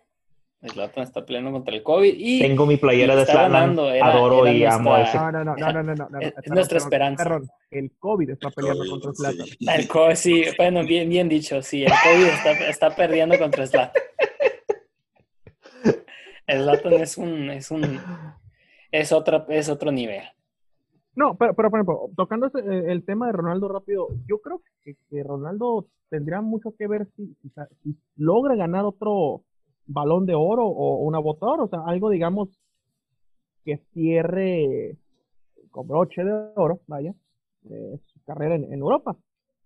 Zlatan 0.66 1.04
está 1.04 1.24
peleando 1.24 1.52
contra 1.52 1.72
el 1.74 1.82
COVID 1.84 2.14
y 2.16 2.40
Tengo 2.40 2.66
mi 2.66 2.76
playera 2.78 3.14
de 3.14 3.24
Zlatan, 3.26 3.78
adoro 3.78 4.44
era 4.46 4.52
y 4.56 4.64
amo 4.64 4.90
nuestra- 4.96 5.08
ese. 5.08 5.18
No, 5.18 5.30
no, 5.32 5.44
no, 5.44 5.54
no, 5.56 5.72
no, 5.72 5.82
no, 5.82 5.94
no, 5.94 6.08
no, 6.10 6.18
Es 6.18 6.50
nuestra 6.50 6.76
perdón, 6.76 6.76
esperanza. 6.78 7.22
Perdón, 7.24 7.48
el 7.70 7.92
COVID 7.98 8.30
está 8.30 8.50
peleando 8.50 8.80
COVID, 8.84 8.90
contra 9.02 9.30
sí. 9.32 9.56
El 9.68 9.88
COVID, 9.88 10.14
sí, 10.16 10.42
bueno, 10.56 10.82
bien, 10.84 11.08
bien 11.08 11.28
dicho, 11.28 11.62
sí, 11.62 11.84
el 11.84 11.92
COVID 11.92 12.26
está, 12.26 12.50
está 12.68 12.96
perdiendo 12.96 13.38
contra 13.38 13.66
Zlatan. 13.66 14.02
Zlatan 16.50 16.92
es 16.94 17.18
un, 17.18 17.50
es 17.50 17.70
un, 17.70 18.00
es 18.90 19.12
otro, 19.12 19.44
es 19.48 19.68
otro 19.68 19.92
nivel. 19.92 20.22
No, 21.14 21.36
pero, 21.36 21.54
pero 21.54 21.70
por 21.70 21.78
ejemplo, 21.78 22.10
tocando 22.16 22.46
ese- 22.46 22.58
eh, 22.60 22.92
el 22.92 23.04
tema 23.04 23.26
de 23.26 23.32
Ronaldo 23.32 23.68
rápido, 23.68 24.08
yo 24.26 24.40
creo 24.40 24.62
que, 24.84 24.96
que 25.10 25.22
Ronaldo 25.22 25.86
tendría 26.10 26.40
mucho 26.40 26.74
que 26.78 26.86
ver 26.86 27.06
si, 27.16 27.26
si, 27.42 27.50
si 27.82 27.96
logra 28.16 28.54
ganar 28.54 28.84
otro 28.84 29.42
balón 29.88 30.26
de 30.26 30.34
oro 30.34 30.64
o 30.66 30.98
una 30.98 31.18
bota 31.18 31.46
de 31.46 31.52
oro, 31.52 31.64
o 31.64 31.68
sea, 31.68 31.80
algo 31.86 32.10
digamos 32.10 32.48
que 33.64 33.78
cierre 33.92 34.96
con 35.70 35.86
broche 35.88 36.22
de 36.24 36.52
oro, 36.54 36.80
vaya, 36.86 37.14
eh, 37.68 37.98
su 38.06 38.22
carrera 38.24 38.54
en, 38.54 38.64
en 38.72 38.78
Europa, 38.80 39.16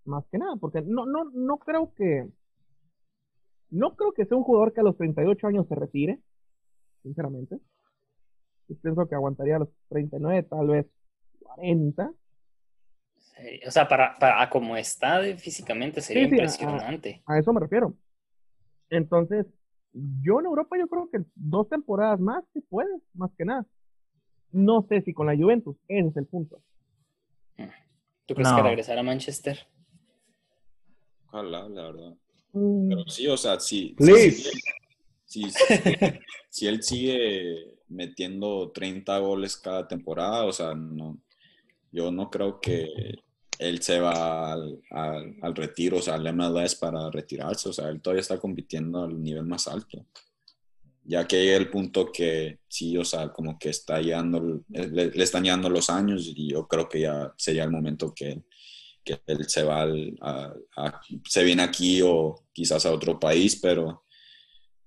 más 0.05 0.25
que 0.31 0.37
nada, 0.37 0.55
porque 0.57 0.81
no, 0.81 1.05
no, 1.05 1.25
no 1.25 1.57
creo 1.57 1.93
que, 1.93 2.27
no 3.69 3.95
creo 3.95 4.11
que 4.13 4.25
sea 4.25 4.37
un 4.37 4.43
jugador 4.43 4.73
que 4.73 4.81
a 4.81 4.83
los 4.83 4.97
38 4.97 5.47
años 5.47 5.67
se 5.67 5.75
retire, 5.75 6.19
sinceramente. 7.03 7.59
Yo 8.67 8.75
pienso 8.81 9.07
que 9.07 9.15
aguantaría 9.15 9.57
a 9.57 9.59
los 9.59 9.69
39, 9.89 10.43
tal 10.43 10.67
vez 10.67 10.85
40. 11.41 12.11
Sí, 13.17 13.59
O 13.67 13.71
sea, 13.71 13.87
para, 13.87 14.17
para 14.17 14.49
como 14.49 14.75
está 14.77 15.21
físicamente 15.37 16.01
sería 16.01 16.23
Sí, 16.23 16.29
sí, 16.29 16.35
a- 16.39 16.43
impresionante. 16.43 17.23
A 17.25 17.39
eso 17.39 17.51
me 17.53 17.59
refiero. 17.61 17.93
Entonces, 18.89 19.45
yo 19.93 20.39
en 20.39 20.45
Europa 20.45 20.77
yo 20.77 20.87
creo 20.87 21.09
que 21.09 21.19
dos 21.35 21.69
temporadas 21.69 22.19
más 22.19 22.43
sí 22.53 22.61
puede, 22.61 22.89
más 23.13 23.31
que 23.37 23.45
nada. 23.45 23.65
No 24.51 24.85
sé 24.87 25.01
si 25.01 25.13
con 25.13 25.27
la 25.27 25.35
Juventus, 25.35 25.75
ese 25.87 26.09
es 26.09 26.17
el 26.17 26.25
punto. 26.25 26.61
¿Tú 28.25 28.35
crees 28.35 28.49
No. 28.49 28.55
que 28.57 28.63
regresar 28.63 28.97
a 28.97 29.03
Manchester? 29.03 29.59
Ojalá, 31.27 31.67
la 31.69 31.83
verdad. 31.83 32.15
Mm, 32.53 32.89
Pero 32.89 33.07
sí, 33.07 33.27
o 33.27 33.35
sea, 33.37 33.59
si, 33.59 33.89
Please. 33.97 34.51
si, 35.25 35.49
si, 35.49 35.51
si 36.49 36.67
él 36.67 36.83
sigue 36.83 37.75
metiendo 37.89 38.71
30 38.71 39.17
goles 39.19 39.57
cada 39.57 39.87
temporada, 39.87 40.45
o 40.45 40.51
sea, 40.53 40.73
no, 40.75 41.17
yo 41.91 42.11
no 42.11 42.29
creo 42.29 42.59
que 42.59 42.87
él 43.59 43.81
se 43.81 43.99
va 43.99 44.53
al, 44.53 44.81
al, 44.89 45.55
retiro, 45.55 45.97
o 45.97 46.01
sea, 46.01 46.15
al 46.15 46.33
MLS 46.33 46.75
para 46.75 47.09
retirarse, 47.09 47.69
o 47.69 47.73
sea, 47.73 47.89
él 47.89 48.01
todavía 48.01 48.21
está 48.21 48.39
compitiendo 48.39 49.03
al 49.03 49.21
nivel 49.21 49.45
más 49.45 49.67
alto. 49.67 50.05
Ya 51.05 51.27
que 51.27 51.43
llega 51.43 51.57
el 51.57 51.69
punto 51.69 52.11
que 52.11 52.59
sí, 52.67 52.97
o 52.97 53.03
sea, 53.03 53.29
como 53.29 53.59
que 53.59 53.69
está 53.69 53.99
llegando, 54.01 54.61
le, 54.69 55.11
están 55.21 55.43
llegando 55.43 55.69
los 55.69 55.89
años 55.89 56.31
y 56.33 56.51
yo 56.51 56.67
creo 56.67 56.87
que 56.87 57.01
ya 57.01 57.33
sería 57.37 57.65
el 57.65 57.71
momento 57.71 58.13
que, 58.15 58.43
que 59.03 59.21
él 59.27 59.49
se 59.49 59.63
va, 59.63 59.85
a, 60.21 60.53
se 61.27 61.43
viene 61.43 61.63
aquí 61.63 62.01
o 62.01 62.45
quizás 62.53 62.85
a 62.85 62.93
otro 62.93 63.19
país, 63.19 63.57
pero 63.57 64.05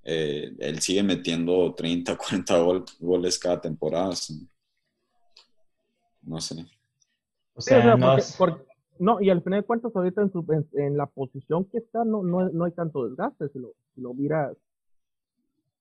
eh, 0.03 0.53
él 0.59 0.81
sigue 0.81 1.03
metiendo 1.03 1.75
30, 1.75 2.17
40 2.17 2.55
goles 3.01 3.39
cada 3.39 3.61
temporada. 3.61 4.15
No 6.23 6.41
sé. 6.41 6.76
O 7.57 7.61
sea, 7.61 7.97
no, 8.99 9.21
y 9.21 9.29
al 9.29 9.43
final 9.43 9.61
de 9.61 9.67
cuentas, 9.67 9.93
ahorita 9.95 10.23
en, 10.23 10.33
su, 10.33 10.67
en, 10.75 10.97
la 10.97 11.07
posición 11.07 11.67
que 11.67 11.79
está, 11.79 12.05
no, 12.05 12.23
no, 12.23 12.49
no 12.49 12.65
hay 12.65 12.73
tanto 12.73 13.07
desgaste. 13.07 13.49
Si 13.49 13.59
lo, 13.59 13.73
si 13.95 14.01
lo 14.01 14.15
miras. 14.15 14.57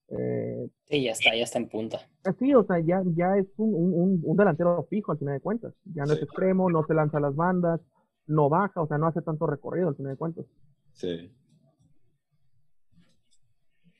Eh, 0.09 0.69
sí, 0.89 1.03
ya 1.03 1.11
está, 1.11 1.35
ya 1.35 1.43
está 1.43 1.59
en 1.59 1.69
punta. 1.69 1.99
Eh, 2.25 2.33
sí, 2.37 2.53
o 2.53 2.63
sea, 2.65 2.79
ya, 2.79 3.01
ya 3.15 3.37
es 3.37 3.47
un, 3.57 3.73
un, 3.73 4.21
un 4.23 4.37
delantero 4.37 4.85
fijo 4.89 5.11
al 5.11 5.17
final 5.17 5.35
de 5.35 5.39
cuentas. 5.41 5.73
Ya 5.93 6.03
no 6.03 6.13
es 6.13 6.21
extremo, 6.21 6.69
no 6.69 6.85
se 6.85 6.93
lanza 6.93 7.17
a 7.17 7.21
las 7.21 7.35
bandas, 7.35 7.79
no 8.27 8.49
baja, 8.49 8.81
o 8.81 8.87
sea, 8.87 8.97
no 8.97 9.07
hace 9.07 9.21
tanto 9.21 9.47
recorrido 9.47 9.89
al 9.89 9.95
final 9.95 10.13
de 10.13 10.17
cuentas. 10.17 10.45
Sí. 10.93 11.31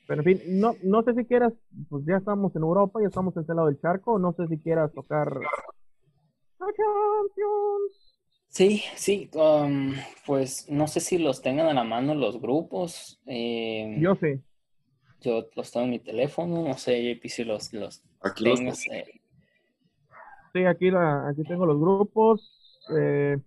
Pero 0.07 0.21
en 0.21 0.25
fin, 0.25 0.59
no, 0.59 0.75
no 0.83 1.03
sé 1.03 1.13
si 1.15 1.25
quieras, 1.25 1.53
pues 1.89 2.05
ya 2.05 2.17
estamos 2.17 2.55
en 2.55 2.61
Europa, 2.61 2.99
ya 3.01 3.07
estamos 3.07 3.35
en 3.35 3.41
este 3.41 3.55
lado 3.55 3.67
del 3.67 3.79
charco, 3.79 4.19
no 4.19 4.33
sé 4.33 4.47
si 4.47 4.59
quieras 4.59 4.91
tocar. 4.91 5.39
Sí, 8.49 8.83
sí, 8.95 9.29
um, 9.33 9.93
pues 10.25 10.69
no 10.69 10.87
sé 10.87 11.01
si 11.01 11.17
los 11.17 11.41
tengan 11.41 11.67
a 11.67 11.73
la 11.73 11.83
mano 11.83 12.15
los 12.15 12.39
grupos. 12.39 13.19
Eh, 13.25 13.97
yo 13.99 14.15
sí. 14.15 14.41
Yo 15.19 15.49
los 15.55 15.71
tengo 15.71 15.85
en 15.85 15.91
mi 15.91 15.99
teléfono, 15.99 16.63
no 16.63 16.77
sé, 16.77 17.15
JP, 17.15 17.27
si 17.27 17.43
los, 17.43 17.73
los 17.73 18.01
aquí 18.21 18.43
tengo. 18.43 18.71
Sí, 18.73 20.63
aquí, 20.63 20.89
la, 20.89 21.27
aquí 21.27 21.43
tengo 21.43 21.65
los 21.65 21.79
grupos. 21.79 22.79
Eh, 22.97 23.37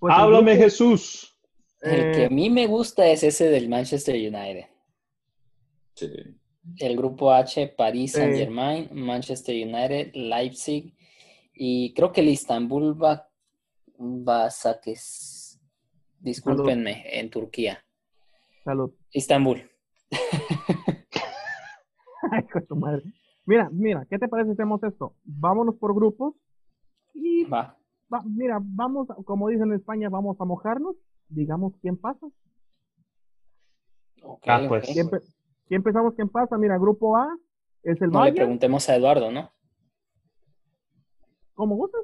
pues 0.00 0.12
Háblame, 0.12 0.56
Jesús. 0.56 1.38
El 1.80 2.12
que 2.12 2.24
a 2.26 2.30
mí 2.30 2.50
me 2.50 2.66
gusta 2.66 3.06
es 3.06 3.22
ese 3.22 3.48
del 3.48 3.68
Manchester 3.68 4.16
United. 4.16 4.66
El 6.78 6.96
grupo 6.96 7.32
H, 7.32 7.68
París, 7.76 8.12
Saint 8.12 8.34
Germain, 8.34 8.88
Manchester 8.92 9.54
United, 9.54 10.12
Leipzig 10.14 10.94
y 11.54 11.92
creo 11.94 12.12
que 12.12 12.20
el 12.20 12.28
Istanbul 12.28 13.02
va, 13.02 13.28
va 13.98 14.46
a 14.46 14.80
que 14.82 14.94
discúlpenme, 16.20 17.18
en 17.18 17.30
Turquía. 17.30 17.78
Salud. 18.64 18.92
Istanbul. 19.10 19.62
Ay, 22.30 22.46
tu 22.68 22.76
madre. 22.76 23.02
Mira, 23.44 23.68
mira, 23.72 24.06
¿qué 24.08 24.18
te 24.18 24.28
parece 24.28 24.50
si 24.50 24.52
hacemos 24.52 24.82
esto? 24.84 25.14
Vámonos 25.24 25.74
por 25.76 25.94
grupos 25.94 26.34
y 27.12 27.44
va. 27.44 27.76
mira, 28.24 28.58
vamos, 28.62 29.08
como 29.24 29.48
dicen 29.48 29.68
en 29.68 29.74
España, 29.74 30.08
vamos 30.08 30.40
a 30.40 30.44
mojarnos, 30.44 30.94
digamos 31.28 31.72
quién 31.80 31.96
pasa. 31.96 32.26
Okay, 34.22 34.54
ah, 34.54 34.64
pues. 34.68 34.86
¿Quién 34.86 35.78
empezamos? 35.78 36.14
¿Quién 36.14 36.28
pasa? 36.28 36.56
Mira, 36.56 36.78
grupo 36.78 37.16
A 37.16 37.36
es 37.82 38.00
el 38.00 38.10
No 38.10 38.24
le 38.24 38.32
preguntemos 38.32 38.88
a 38.88 38.94
Eduardo, 38.94 39.32
¿no? 39.32 39.50
¿Cómo 41.62 41.76
gustas? 41.76 42.00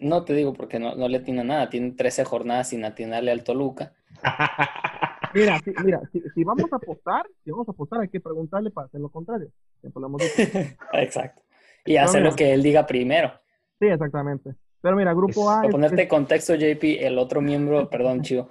No 0.00 0.24
te 0.24 0.34
digo 0.34 0.52
porque 0.52 0.80
no, 0.80 0.96
no 0.96 1.06
le 1.06 1.20
tiene 1.20 1.44
nada. 1.44 1.70
Tiene 1.70 1.92
13 1.92 2.24
jornadas 2.24 2.70
sin 2.70 2.84
atinarle 2.84 3.30
al 3.30 3.44
Toluca. 3.44 3.92
mira, 5.34 5.60
mira 5.84 6.00
si, 6.34 6.42
vamos 6.42 6.72
a 6.72 6.76
apostar, 6.76 7.28
si 7.44 7.52
vamos 7.52 7.68
a 7.68 7.70
apostar, 7.70 8.00
hay 8.00 8.08
que 8.08 8.18
preguntarle 8.18 8.72
para 8.72 8.88
hacer 8.88 9.00
lo 9.00 9.08
contrario. 9.08 9.52
Exacto. 10.94 11.42
Y 11.84 11.96
hacer 11.96 12.22
lo 12.22 12.34
que 12.34 12.52
él 12.52 12.64
diga 12.64 12.84
primero. 12.88 13.30
Sí, 13.78 13.86
exactamente. 13.86 14.56
Pero 14.80 14.96
mira, 14.96 15.14
grupo 15.14 15.48
A. 15.48 15.60
Para 15.60 15.68
ponerte 15.68 16.08
contexto, 16.08 16.56
JP, 16.56 16.82
el 17.06 17.16
otro 17.18 17.40
miembro, 17.40 17.88
perdón, 17.90 18.22
Chivo. 18.22 18.48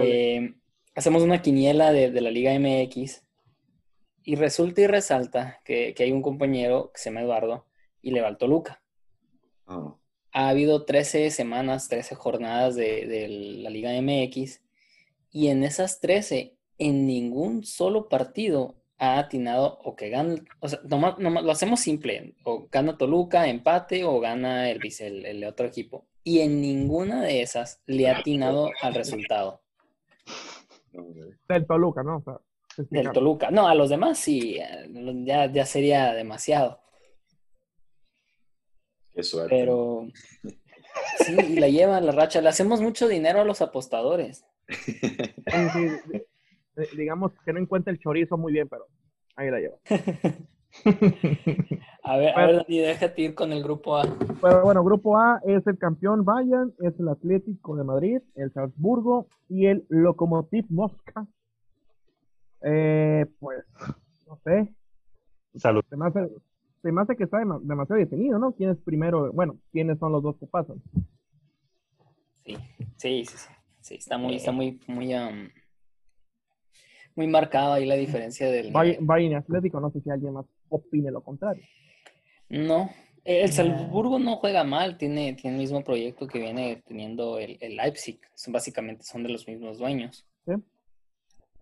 Eh, 0.00 0.54
hacemos 0.94 1.22
una 1.22 1.42
quiniela 1.42 1.92
de, 1.92 2.08
la 2.22 2.30
Liga 2.30 2.58
MX 2.58 3.22
y 4.22 4.36
resulta 4.36 4.80
y 4.80 4.86
resalta 4.86 5.60
que, 5.62 5.94
hay 5.98 6.10
un 6.10 6.22
compañero 6.22 6.90
que 6.94 7.02
se 7.02 7.10
llama 7.10 7.20
Eduardo 7.20 7.67
y 8.02 8.10
le 8.10 8.20
va 8.20 8.28
al 8.28 8.38
Toluca. 8.38 8.82
Ah. 9.66 9.94
Ha 10.32 10.48
habido 10.48 10.84
13 10.84 11.30
semanas, 11.30 11.88
13 11.88 12.14
jornadas 12.14 12.76
de, 12.76 13.26
la 13.62 13.70
Liga 13.70 13.90
MX 14.00 14.62
y 15.30 15.48
en 15.48 15.64
esas 15.64 16.00
13, 16.00 16.56
en 16.78 17.06
ningún 17.06 17.64
solo 17.64 18.08
partido 18.08 18.76
ha 18.98 19.18
atinado 19.18 19.78
o 19.84 19.94
que 19.94 20.10
gana, 20.10 20.36
o 20.60 20.68
sea, 20.68 20.80
lo 20.88 21.50
hacemos 21.50 21.80
simple, 21.80 22.34
o 22.44 22.68
gana 22.70 22.98
Toluca, 22.98 23.48
empate 23.48 24.04
o 24.04 24.18
gana 24.20 24.70
el, 24.70 24.80
el, 25.00 25.26
el 25.26 25.44
otro 25.44 25.66
equipo. 25.66 26.06
Y 26.24 26.40
en 26.40 26.60
ninguna 26.60 27.22
de 27.22 27.42
esas 27.42 27.80
le 27.86 28.08
ha 28.08 28.18
atinado 28.18 28.70
al 28.82 28.94
resultado. 28.94 29.62
Del 31.48 31.66
Toluca, 31.66 32.02
¿no? 32.02 32.22
del 32.76 33.10
Toluca. 33.12 33.50
No, 33.50 33.66
a 33.66 33.74
los 33.74 33.90
demás 33.90 34.18
sí, 34.18 34.58
ya, 35.24 35.50
ya 35.50 35.66
sería 35.66 36.12
demasiado. 36.12 36.80
Qué 39.18 39.24
suerte. 39.24 39.50
Pero 39.50 40.06
sí, 41.26 41.58
la 41.58 41.68
lleva 41.68 42.00
la 42.00 42.12
racha. 42.12 42.40
Le 42.40 42.50
hacemos 42.50 42.80
mucho 42.80 43.08
dinero 43.08 43.40
a 43.40 43.44
los 43.44 43.60
apostadores. 43.60 44.46
digamos 46.96 47.32
que 47.44 47.52
no 47.52 47.58
encuentra 47.58 47.92
el 47.92 47.98
chorizo 47.98 48.38
muy 48.38 48.52
bien, 48.52 48.68
pero 48.68 48.86
ahí 49.34 49.50
la 49.50 49.58
lleva. 49.58 49.76
a 52.04 52.16
ver, 52.16 52.38
a 52.38 52.46
ver, 52.46 52.64
déjate 52.68 53.22
ir 53.22 53.34
con 53.34 53.52
el 53.52 53.64
grupo 53.64 53.96
A. 53.96 54.04
Pero 54.40 54.62
bueno, 54.62 54.84
grupo 54.84 55.18
A 55.18 55.40
es 55.44 55.66
el 55.66 55.78
campeón 55.78 56.24
Bayern, 56.24 56.72
es 56.78 56.94
el 57.00 57.08
Atlético 57.08 57.74
de 57.74 57.82
Madrid, 57.82 58.20
el 58.36 58.52
Salzburgo 58.52 59.26
y 59.48 59.66
el 59.66 59.84
Lokomotiv 59.88 60.66
Mosca. 60.68 61.26
Eh, 62.62 63.26
pues, 63.40 63.64
no 64.28 64.38
sé. 64.44 64.72
Salud. 65.56 65.82
Se 65.90 65.96
me 65.96 66.06
hace, 66.06 66.20
que 67.16 67.24
está 67.24 67.38
demasiado 67.62 67.98
detenido, 67.98 68.38
¿no? 68.38 68.52
¿Quién 68.52 68.70
es 68.70 68.78
primero? 68.78 69.32
Bueno, 69.32 69.58
¿quiénes 69.72 69.98
son 69.98 70.12
los 70.12 70.22
dos 70.22 70.36
que 70.38 70.46
pasan? 70.46 70.82
Sí, 72.44 72.56
sí, 72.96 73.24
sí, 73.24 73.36
sí. 73.80 73.94
está 73.96 74.18
muy, 74.18 74.36
está 74.36 74.52
muy, 74.52 74.80
muy, 74.86 75.14
um, 75.14 75.48
muy 77.14 77.26
marcada 77.26 77.74
ahí 77.74 77.86
la 77.86 77.96
diferencia 77.96 78.50
del... 78.50 78.72
Bayern 78.72 79.34
Atlético, 79.34 79.80
no 79.80 79.90
sé 79.90 80.00
si 80.00 80.10
alguien 80.10 80.34
más 80.34 80.46
opine 80.68 81.10
lo 81.10 81.22
contrario. 81.22 81.62
No, 82.48 82.90
el 83.28 83.52
Salzburgo 83.52 84.18
no 84.18 84.36
juega 84.36 84.64
mal, 84.64 84.96
tiene, 84.96 85.34
tiene 85.34 85.56
el 85.56 85.60
mismo 85.60 85.84
proyecto 85.84 86.26
que 86.26 86.38
viene 86.38 86.82
teniendo 86.86 87.38
el, 87.38 87.58
Leipzig. 87.60 88.18
Son, 88.34 88.54
básicamente 88.54 89.04
son 89.04 89.22
de 89.22 89.28
los 89.28 89.46
mismos 89.46 89.76
dueños. 89.76 90.26
¿Sí? 90.46 90.54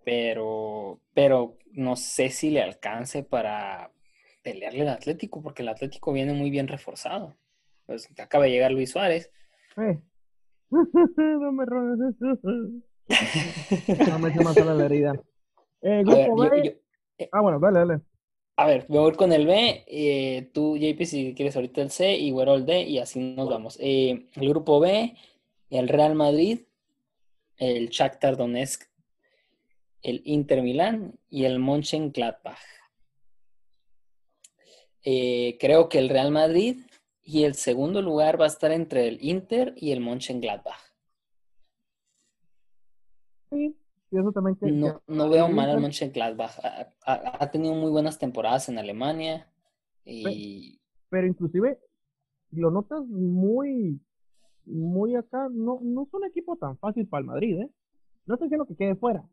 Pero, 0.05 1.01
pero 1.13 1.59
no 1.73 1.97
sé 1.97 2.31
si 2.31 2.51
le 2.51 2.63
alcance 2.63 3.25
para 3.25 3.91
pelearle 4.47 4.83
al 4.83 4.91
Atlético, 4.91 5.43
porque 5.43 5.63
el 5.63 5.69
Atlético 5.69 6.13
viene 6.13 6.33
muy 6.33 6.51
bien 6.51 6.69
reforzado. 6.69 7.37
Pues 7.85 8.09
acaba 8.17 8.45
de 8.45 8.51
llegar 8.51 8.71
Luis 8.71 8.93
Suárez. 8.93 9.33
Eh. 9.77 9.99
no 10.71 11.51
me 11.51 11.65
robes 11.67 12.15
no 14.09 14.19
me 14.21 14.31
más 14.31 14.57
a 14.57 14.65
la 14.65 14.85
herida. 14.85 15.15
Eh, 15.83 16.05
eh, 17.19 17.29
ah, 17.33 17.41
bueno, 17.41 17.59
dale, 17.59 17.81
dale. 17.81 18.01
A 18.55 18.67
ver, 18.67 18.87
voy 18.89 19.05
a 19.05 19.09
ir 19.09 19.17
con 19.17 19.33
el 19.33 19.47
B, 19.47 19.85
eh, 19.89 20.49
tú, 20.55 20.77
JP, 20.77 21.05
si 21.05 21.35
quieres 21.35 21.57
ahorita 21.57 21.83
el 21.83 21.91
C 21.91 22.17
y 22.17 22.31
Güero 22.31 22.55
el 22.55 22.67
D, 22.67 22.83
y 22.83 22.99
así 23.01 23.19
nos 23.19 23.49
vamos. 23.49 23.77
El 23.81 24.29
grupo 24.37 24.79
B, 24.79 25.15
el 25.71 25.89
Real 25.89 26.15
Madrid, 26.15 26.61
el 27.57 27.89
Shakhtar 27.89 28.37
Donetsk, 28.37 28.85
el 30.03 30.23
Inter 30.25 30.63
Milán 30.63 31.19
y 31.29 31.45
el 31.45 31.59
Mönchengladbach. 31.59 32.76
Eh, 35.09 35.57
creo 35.61 35.89
que 35.89 36.01
el 36.01 36.09
Real 36.09 36.33
Madrid 36.33 36.79
y 37.23 37.45
el 37.45 37.55
segundo 37.55 38.03
lugar 38.03 38.41
va 38.41 38.45
a 38.47 38.49
estar 38.49 38.73
entre 38.73 39.07
el 39.07 39.25
Inter 39.25 39.73
y 39.77 39.93
el 39.93 40.01
Mönchengladbach. 40.01 40.81
Sí, 43.51 43.77
eso 44.11 44.33
también 44.33 44.81
no, 44.81 45.01
no 45.07 45.29
veo 45.31 45.49
mal 45.49 45.71
al 45.71 45.81
Mönchengladbach. 45.81 46.59
Ha, 46.59 46.93
ha, 47.05 47.51
tenido 47.53 47.77
muy 47.77 47.93
buenas 47.93 48.19
temporadas 48.19 48.69
en 48.69 48.79
Alemania. 48.79 49.49
Y... 50.05 50.81
Pero, 51.09 51.29
inclusive 51.29 51.79
lo 52.51 52.73
notas 52.73 53.07
muy, 53.07 54.01
muy 54.65 55.15
acá. 55.15 55.49
No, 55.53 55.79
no 55.83 56.03
es 56.03 56.15
un 56.15 56.25
equipo 56.25 56.57
tan 56.57 56.77
fácil 56.79 57.07
para 57.07 57.21
el 57.21 57.27
Madrid, 57.27 57.61
¿eh? 57.61 57.71
No 58.27 58.35
estoy 58.35 58.49
diciendo 58.49 58.67
que 58.67 58.75
quede 58.75 58.97
fuera. 58.97 59.25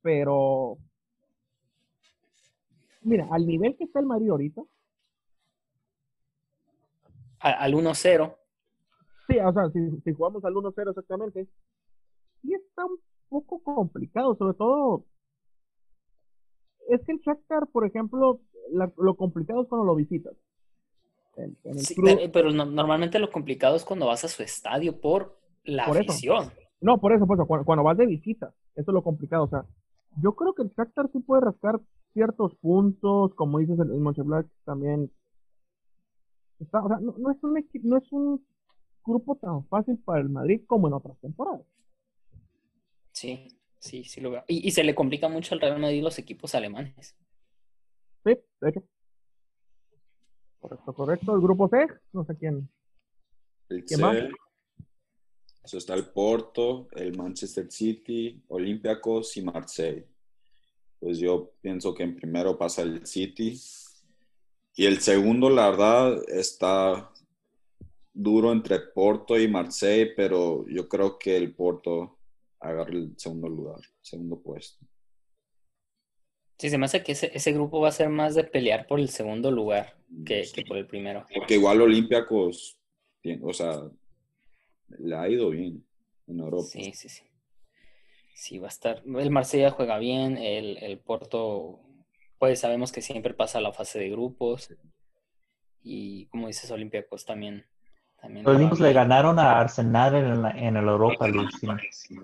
Pero 0.00 0.78
Mira, 3.02 3.26
al 3.30 3.46
nivel 3.46 3.76
que 3.76 3.84
está 3.84 4.00
el 4.00 4.06
Madrid 4.06 4.30
ahorita, 4.30 4.62
A- 7.40 7.52
al 7.64 7.74
1-0. 7.74 8.36
sí, 9.26 9.38
o 9.38 9.52
sea, 9.52 9.70
si, 9.70 10.00
si 10.02 10.12
jugamos 10.12 10.44
al 10.44 10.54
1-0 10.54 10.90
exactamente, 10.90 11.48
sí 12.42 12.52
está 12.54 12.84
un 12.84 12.98
poco 13.28 13.62
complicado, 13.62 14.34
sobre 14.36 14.54
todo, 14.54 15.04
es 16.88 17.00
que 17.06 17.12
el 17.12 17.20
Shakhtar, 17.20 17.68
por 17.68 17.86
ejemplo, 17.86 18.40
la- 18.72 18.92
lo 18.98 19.14
complicado 19.14 19.62
es 19.62 19.68
cuando 19.68 19.86
lo 19.86 19.94
visitas. 19.94 20.34
En, 21.36 21.56
en 21.64 21.78
el 21.78 21.84
Sí, 21.84 21.94
club- 21.94 22.18
pero, 22.18 22.32
pero 22.32 22.50
no- 22.50 22.66
normalmente 22.66 23.18
lo 23.18 23.30
complicado 23.30 23.76
es 23.76 23.84
cuando 23.84 24.06
vas 24.06 24.24
a 24.24 24.28
su 24.28 24.42
estadio 24.42 25.00
por 25.00 25.38
la 25.64 25.86
Por 25.86 25.96
eso. 25.96 26.12
afición. 26.12 26.50
No, 26.80 26.98
por 26.98 27.12
eso, 27.12 27.26
por 27.26 27.36
eso, 27.38 27.46
cuando, 27.46 27.64
cuando 27.64 27.84
vas 27.84 27.96
de 27.96 28.06
visita, 28.06 28.52
eso 28.74 28.90
es 28.90 28.94
lo 28.94 29.02
complicado. 29.02 29.44
O 29.44 29.48
sea, 29.48 29.64
yo 30.20 30.32
creo 30.34 30.54
que 30.54 30.62
el 30.62 30.70
Shakhtar 30.70 31.08
sí 31.12 31.20
puede 31.20 31.42
rascar 31.42 31.80
ciertos 32.12 32.54
puntos, 32.56 33.34
como 33.34 33.58
dices, 33.58 33.78
el, 33.78 33.90
el 33.90 34.00
Mönchengladbach 34.00 34.46
también. 34.64 35.10
Está, 36.58 36.82
o 36.82 36.88
sea, 36.88 36.98
no, 37.00 37.14
no 37.18 37.30
es 37.30 37.42
un 37.42 37.56
equi- 37.56 37.82
no 37.82 37.96
es 37.96 38.12
un 38.12 38.44
grupo 39.04 39.36
tan 39.36 39.66
fácil 39.66 39.98
para 39.98 40.20
el 40.20 40.28
Madrid 40.28 40.62
como 40.66 40.88
en 40.88 40.94
otras 40.94 41.18
temporadas. 41.20 41.66
Sí, 43.12 43.48
sí, 43.78 44.04
sí 44.04 44.20
lo 44.20 44.30
veo. 44.30 44.44
Y, 44.46 44.66
y 44.66 44.70
se 44.70 44.84
le 44.84 44.94
complica 44.94 45.28
mucho 45.28 45.54
al 45.54 45.60
Real 45.60 45.80
Madrid 45.80 46.02
los 46.02 46.18
equipos 46.18 46.54
alemanes. 46.54 47.16
Sí, 48.24 48.38
de 48.60 48.68
hecho. 48.68 48.82
Correcto, 50.60 50.92
correcto. 50.92 51.34
El 51.34 51.40
grupo 51.40 51.68
C, 51.68 51.86
no 52.12 52.24
sé 52.24 52.36
quién. 52.36 52.68
El 53.70 53.84
¿Qué 53.86 53.96
más? 53.96 54.16
C, 54.16 54.30
eso 55.64 55.78
está 55.78 55.94
el 55.94 56.06
Porto, 56.06 56.88
el 56.92 57.16
Manchester 57.16 57.70
City, 57.70 58.42
Olympiacos 58.48 59.36
y 59.36 59.42
Marseille. 59.42 60.06
Pues 61.00 61.18
yo 61.18 61.52
pienso 61.60 61.94
que 61.94 62.02
en 62.04 62.14
primero 62.14 62.56
pasa 62.56 62.82
el 62.82 63.06
City. 63.06 63.58
Y 64.76 64.86
el 64.86 65.00
segundo, 65.00 65.50
la 65.50 65.70
verdad, 65.70 66.22
está 66.28 67.10
duro 68.12 68.52
entre 68.52 68.78
Porto 68.80 69.38
y 69.38 69.48
Marseille, 69.48 70.12
pero 70.14 70.66
yo 70.68 70.88
creo 70.88 71.18
que 71.18 71.36
el 71.36 71.54
Porto 71.54 72.18
agarra 72.60 72.92
el 72.92 73.14
segundo 73.16 73.48
lugar, 73.48 73.80
segundo 74.02 74.40
puesto. 74.40 74.84
Sí, 76.58 76.68
se 76.68 76.76
me 76.76 76.84
hace 76.84 77.02
que 77.02 77.12
ese, 77.12 77.30
ese 77.34 77.52
grupo 77.52 77.80
va 77.80 77.88
a 77.88 77.92
ser 77.92 78.10
más 78.10 78.34
de 78.34 78.44
pelear 78.44 78.86
por 78.86 79.00
el 79.00 79.08
segundo 79.08 79.50
lugar 79.50 79.96
que, 80.26 80.46
que 80.52 80.62
por 80.62 80.76
el 80.76 80.86
primero. 80.86 81.26
Porque 81.34 81.54
igual 81.54 81.80
Olympiacos, 81.80 82.78
o 83.42 83.52
sea, 83.54 83.90
le 84.98 85.16
ha 85.16 85.26
ido 85.26 85.48
bien 85.48 85.82
en 86.26 86.40
Europa. 86.40 86.64
Sí, 86.64 86.92
sí, 86.92 87.08
sí. 87.08 87.22
Sí, 88.40 88.58
va 88.58 88.68
a 88.68 88.70
estar. 88.70 89.02
El 89.04 89.30
Marsella 89.30 89.70
juega 89.70 89.98
bien, 89.98 90.38
el, 90.38 90.78
el 90.78 90.98
Porto, 90.98 91.80
pues 92.38 92.58
sabemos 92.58 92.90
que 92.90 93.02
siempre 93.02 93.34
pasa 93.34 93.60
la 93.60 93.70
fase 93.70 93.98
de 93.98 94.08
grupos. 94.08 94.74
Y 95.82 96.24
como 96.28 96.46
dices, 96.46 96.70
Olympiacos 96.70 97.26
también. 97.26 97.66
también 98.18 98.46
Los 98.46 98.54
Olympiacos 98.56 98.80
le 98.80 98.94
ganaron 98.94 99.38
a 99.38 99.60
Arsenal 99.60 100.14
en, 100.14 100.40
la, 100.42 100.50
en 100.52 100.74
el 100.78 100.88
Europa 100.88 101.28
League. 101.28 101.50
sí. 101.92 102.16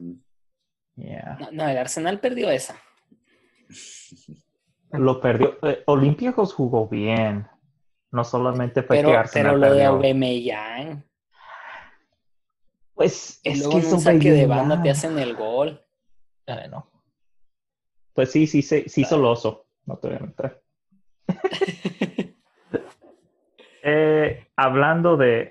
Yeah. 0.95 1.37
No, 1.39 1.51
no, 1.53 1.69
el 1.69 1.77
Arsenal 1.77 2.19
perdió 2.19 2.49
esa. 2.51 2.81
Lo 4.93 5.21
perdió. 5.21 5.59
eh, 5.69 5.83
Olympiacos 5.85 6.55
jugó 6.55 6.89
bien. 6.89 7.47
No 8.11 8.25
solamente 8.25 8.83
fue 8.83 8.97
Pero, 8.97 9.11
que 9.11 9.17
Arsenal 9.19 9.47
pero 9.47 9.59
lo 9.59 9.67
de 9.75 9.83
perdió. 9.83 9.89
Aubameyang, 9.91 11.05
Pues 12.95 13.41
y 13.43 13.51
es 13.51 13.59
luego 13.59 13.73
que 13.81 13.87
en 13.87 13.93
un 13.93 14.01
saque 14.01 14.31
de 14.31 14.47
banda 14.47 14.83
te 14.83 14.89
hacen 14.89 15.19
el 15.19 15.37
gol. 15.37 15.83
Ay, 16.47 16.69
no. 16.71 16.91
Pues 18.15 18.31
sí, 18.33 18.47
sí, 18.47 18.63
sí, 18.63 18.85
sí 18.89 19.03
hizo 19.03 19.19
lo 19.19 19.31
oso. 19.33 19.67
No 19.85 19.97
te 19.99 20.09
voy 20.09 20.17
a 20.17 20.21
mentir. 20.21 20.63
Eh, 23.89 24.49
hablando 24.57 25.17
de 25.17 25.49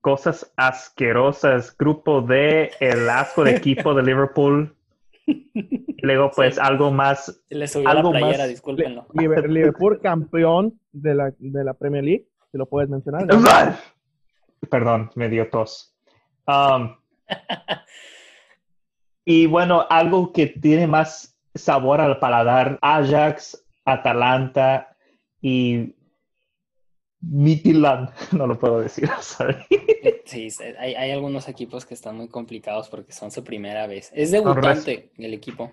cosas 0.00 0.50
asquerosas, 0.56 1.76
grupo 1.76 2.22
D, 2.22 2.70
el 2.80 3.08
asco 3.10 3.44
de 3.44 3.54
equipo 3.56 3.92
de 3.92 4.02
Liverpool. 4.02 4.74
Luego, 5.98 6.30
pues, 6.34 6.54
Sí. 6.54 6.60
algo 6.64 6.90
más. 6.90 7.44
Le 7.50 7.68
subió 7.68 7.90
Algo 7.90 8.10
la 8.12 8.20
playera, 8.20 8.38
más- 8.44 8.48
discúlpenlo. 8.48 9.06
Liverpool 9.12 10.00
campeón 10.00 10.80
de 10.92 11.14
la, 11.14 11.34
de 11.38 11.64
la 11.64 11.74
Premier 11.74 12.02
League, 12.04 12.26
si 12.50 12.56
lo 12.56 12.64
puedes 12.66 12.88
mencionar. 12.88 13.26
Perdón, 14.70 15.10
me 15.14 15.28
dio 15.28 15.50
tos. 15.50 15.94
Um, 16.46 16.96
y 19.24 19.46
bueno, 19.46 19.86
algo 19.88 20.32
que 20.32 20.46
tiene 20.46 20.86
más 20.86 21.36
sabor 21.54 22.00
al 22.00 22.18
paladar, 22.18 22.78
Ajax, 22.82 23.64
Atalanta 23.84 24.96
y 25.40 25.94
Midtjylland. 27.20 28.10
No 28.32 28.46
lo 28.46 28.58
puedo 28.58 28.80
decir, 28.80 29.08
sorry. 29.20 29.56
Sí, 30.24 30.50
se- 30.50 30.76
hay, 30.78 30.94
hay 30.94 31.10
algunos 31.12 31.48
equipos 31.48 31.84
que 31.86 31.94
están 31.94 32.16
muy 32.16 32.28
complicados 32.28 32.88
porque 32.88 33.12
son 33.12 33.30
su 33.30 33.44
primera 33.44 33.86
vez. 33.86 34.10
Es 34.14 34.30
debutante 34.30 35.10
el 35.18 35.34
equipo. 35.34 35.72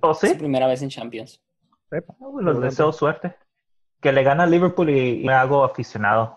¿O 0.00 0.12
Es 0.12 0.18
su 0.18 0.26
sí? 0.28 0.34
primera 0.34 0.66
vez 0.66 0.82
en 0.82 0.88
Champions. 0.90 1.40
Sí, 1.90 1.96
Les 2.42 2.60
deseo 2.60 2.92
suerte. 2.92 3.34
Que 4.00 4.12
le 4.12 4.22
gana 4.22 4.42
a 4.44 4.46
Liverpool 4.46 4.90
y 4.90 5.24
me 5.24 5.32
hago 5.32 5.64
aficionado. 5.64 6.36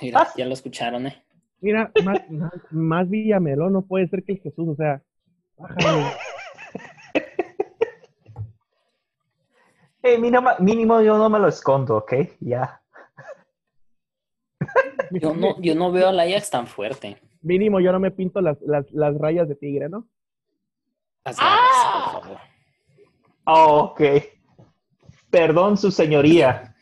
Mira, 0.00 0.20
Ah. 0.22 0.28
ya 0.36 0.46
lo 0.46 0.52
escucharon, 0.52 1.08
¿eh? 1.08 1.24
Mira, 1.60 1.90
más, 2.04 2.30
más, 2.30 2.52
más 2.70 3.08
Villamelón 3.10 3.72
no 3.72 3.82
puede 3.82 4.06
ser 4.08 4.22
que 4.22 4.32
el 4.32 4.40
Jesús, 4.40 4.68
o 4.68 4.74
sea, 4.76 5.02
bájale. 5.60 6.12
Eh, 10.02 10.16
mínimo, 10.16 10.48
mínimo 10.60 11.02
yo 11.02 11.18
no 11.18 11.28
me 11.28 11.38
lo 11.38 11.48
escondo, 11.48 11.98
¿ok? 11.98 12.14
Ya. 12.40 12.80
Yo 15.10 15.34
no, 15.34 15.60
yo 15.60 15.74
no 15.74 15.92
veo 15.92 16.08
al 16.08 16.20
Ajax 16.20 16.48
tan 16.48 16.66
fuerte. 16.66 17.18
Mínimo 17.42 17.80
yo 17.80 17.92
no 17.92 18.00
me 18.00 18.10
pinto 18.10 18.40
las, 18.40 18.58
las, 18.62 18.90
las 18.92 19.14
rayas 19.18 19.48
de 19.48 19.56
tigre, 19.56 19.90
¿no? 19.90 20.08
Las 21.24 21.36
garras, 21.36 22.12
por 22.12 22.22
favor. 22.22 22.38
Oh, 23.44 23.78
ok. 23.90 24.00
Perdón, 25.30 25.76
su 25.76 25.90
señoría. 25.90 26.74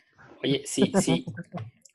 Oye, 0.43 0.61
sí, 0.65 0.91
sí. 1.01 1.25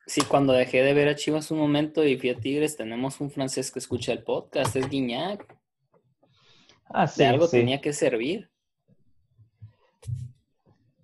Sí, 0.06 0.22
cuando 0.22 0.52
dejé 0.52 0.82
de 0.82 0.92
ver 0.92 1.08
a 1.08 1.14
Chivas 1.14 1.50
un 1.50 1.58
momento 1.58 2.04
y 2.04 2.18
fui 2.18 2.30
a 2.30 2.36
Tigres, 2.36 2.76
tenemos 2.76 3.20
un 3.20 3.30
francés 3.30 3.70
que 3.70 3.78
escucha 3.78 4.12
el 4.12 4.22
podcast, 4.22 4.76
es 4.76 4.88
Guiñac. 4.90 5.53
Ah, 6.86 7.10
De 7.16 7.26
algo 7.26 7.46
sí. 7.46 7.58
tenía 7.58 7.80
que 7.80 7.92
servir. 7.92 8.50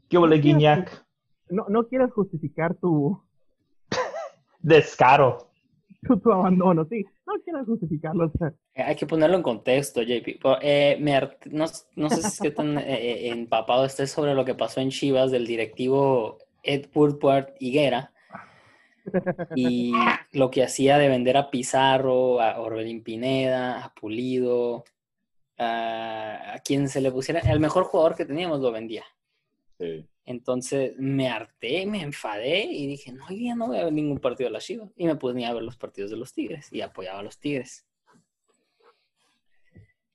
¿Qué 0.09 0.19
huele, 0.19 0.39
Guiñac? 0.39 1.05
No, 1.48 1.66
no 1.69 1.86
quieras 1.89 2.12
justificar 2.12 2.74
tu, 2.77 3.20
Descaro. 4.61 5.51
tu, 6.02 6.19
tu 6.19 6.32
abandono, 6.32 6.85
sí. 6.85 7.05
No 7.27 7.35
quieras 7.44 7.66
justificarlo. 7.66 8.27
O 8.27 8.39
sea, 8.39 8.52
Hay 8.86 8.97
que 8.97 9.07
ponerlo 9.07 9.36
en 9.36 9.43
contexto, 9.43 10.02
JP. 10.02 10.40
Eh, 10.62 10.97
me 11.01 11.20
no, 11.51 11.66
no 11.97 12.11
sé 12.11 12.23
si 12.23 12.27
es 12.28 12.40
que 12.40 12.51
tan 12.51 12.78
eh, 12.78 12.82
eh, 12.89 13.28
empapado 13.31 13.85
estés 13.85 14.11
sobre 14.11 14.35
lo 14.35 14.44
que 14.44 14.55
pasó 14.55 14.81
en 14.81 14.90
Chivas 14.90 15.31
del 15.31 15.47
directivo 15.47 16.39
Ed 16.62 16.86
Woodward 16.94 17.55
Higuera 17.61 18.12
y 19.55 19.93
lo 20.32 20.51
que 20.51 20.62
hacía 20.65 20.98
de 20.98 21.09
vender 21.09 21.36
a 21.36 21.51
Pizarro, 21.51 22.40
a 22.40 22.61
Orbelín 22.61 23.02
Pineda, 23.02 23.85
a 23.85 23.94
Pulido, 23.94 24.85
a, 25.61 26.55
a 26.55 26.59
quien 26.61 26.89
se 26.89 27.01
le 27.01 27.11
pusiera, 27.12 27.41
el 27.41 27.61
mejor 27.61 27.85
jugador 27.85 28.16
que 28.16 28.24
teníamos 28.24 28.61
lo 28.61 28.73
vendía. 28.73 29.05
Sí. 29.78 30.07
Entonces 30.24 30.95
me 30.99 31.28
harté, 31.28 31.87
me 31.87 32.03
enfadé 32.03 32.65
y 32.65 32.87
dije, 32.87 33.12
no, 33.12 33.24
hoy 33.28 33.37
día 33.37 33.55
no 33.55 33.66
voy 33.69 33.78
a 33.78 33.85
ver 33.85 33.93
ningún 33.93 34.19
partido 34.19 34.49
de 34.49 34.53
las 34.53 34.65
Chivas. 34.65 34.91
Y 34.97 35.07
me 35.07 35.16
ponía 35.16 35.49
a 35.51 35.55
ver 35.55 35.62
los 35.62 35.77
partidos 35.77 36.11
de 36.11 36.16
los 36.16 36.32
Tigres 36.32 36.73
y 36.73 36.81
apoyaba 36.82 37.20
a 37.20 37.23
los 37.23 37.39
Tigres. 37.39 37.87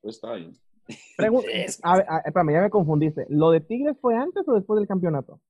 Pues 0.02 0.16
está 0.16 0.34
bien. 0.34 0.54
Es- 1.52 1.80
a 1.84 1.98
ver, 1.98 2.06
a- 2.08 2.20
espérame, 2.26 2.54
ya 2.54 2.62
me 2.62 2.70
confundiste. 2.70 3.26
¿Lo 3.30 3.50
de 3.52 3.60
Tigres 3.62 3.98
fue 4.00 4.16
antes 4.16 4.48
o 4.48 4.54
después 4.54 4.78
del 4.80 4.88
campeonato? 4.88 5.42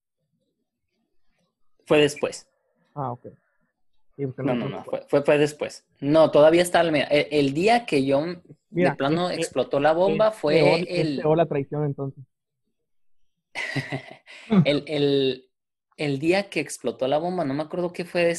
Fue 1.86 2.00
después. 2.00 2.48
Ah, 2.96 3.12
ok. 3.12 3.28
No, 4.18 4.56
no, 4.56 4.70
no, 4.70 4.84
fue, 4.86 5.02
fue, 5.08 5.24
fue 5.24 5.38
después. 5.38 5.86
No, 6.00 6.32
todavía 6.32 6.62
está 6.62 6.80
Almeida. 6.80 7.08
El, 7.08 7.28
el 7.32 7.54
día 7.54 7.86
que 7.86 8.06
yo 8.06 8.24
Mira, 8.70 8.92
de 8.92 8.96
plano 8.96 9.30
explotó 9.30 9.80
la 9.80 9.92
bomba 9.92 10.32
fue 10.32 10.56
peor- 10.56 10.86
el, 10.88 11.18
peor 11.22 11.38
la 11.38 11.46
traición 11.46 11.86
entonces. 11.86 12.24
el, 14.66 14.84
el, 14.88 15.50
el 15.98 16.20
día 16.20 16.50
que 16.50 16.60
explotó 16.60 17.08
la 17.08 17.18
bomba. 17.18 17.44
No 17.46 17.54
me 17.54 17.64
acuerdo 17.64 17.92
qué 17.92 18.06
fue, 18.06 18.34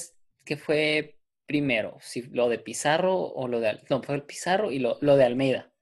qué 0.44 0.56
fue 0.56 1.18
primero, 1.46 1.96
si 2.00 2.22
lo 2.22 2.48
de 2.48 2.58
Pizarro 2.58 3.16
o 3.18 3.46
lo 3.46 3.60
de... 3.60 3.80
No, 3.88 4.02
fue 4.02 4.14
el 4.16 4.22
Pizarro 4.22 4.72
y 4.72 4.78
lo, 4.78 4.98
lo 5.00 5.16
de 5.16 5.24
Almeida. 5.24 5.72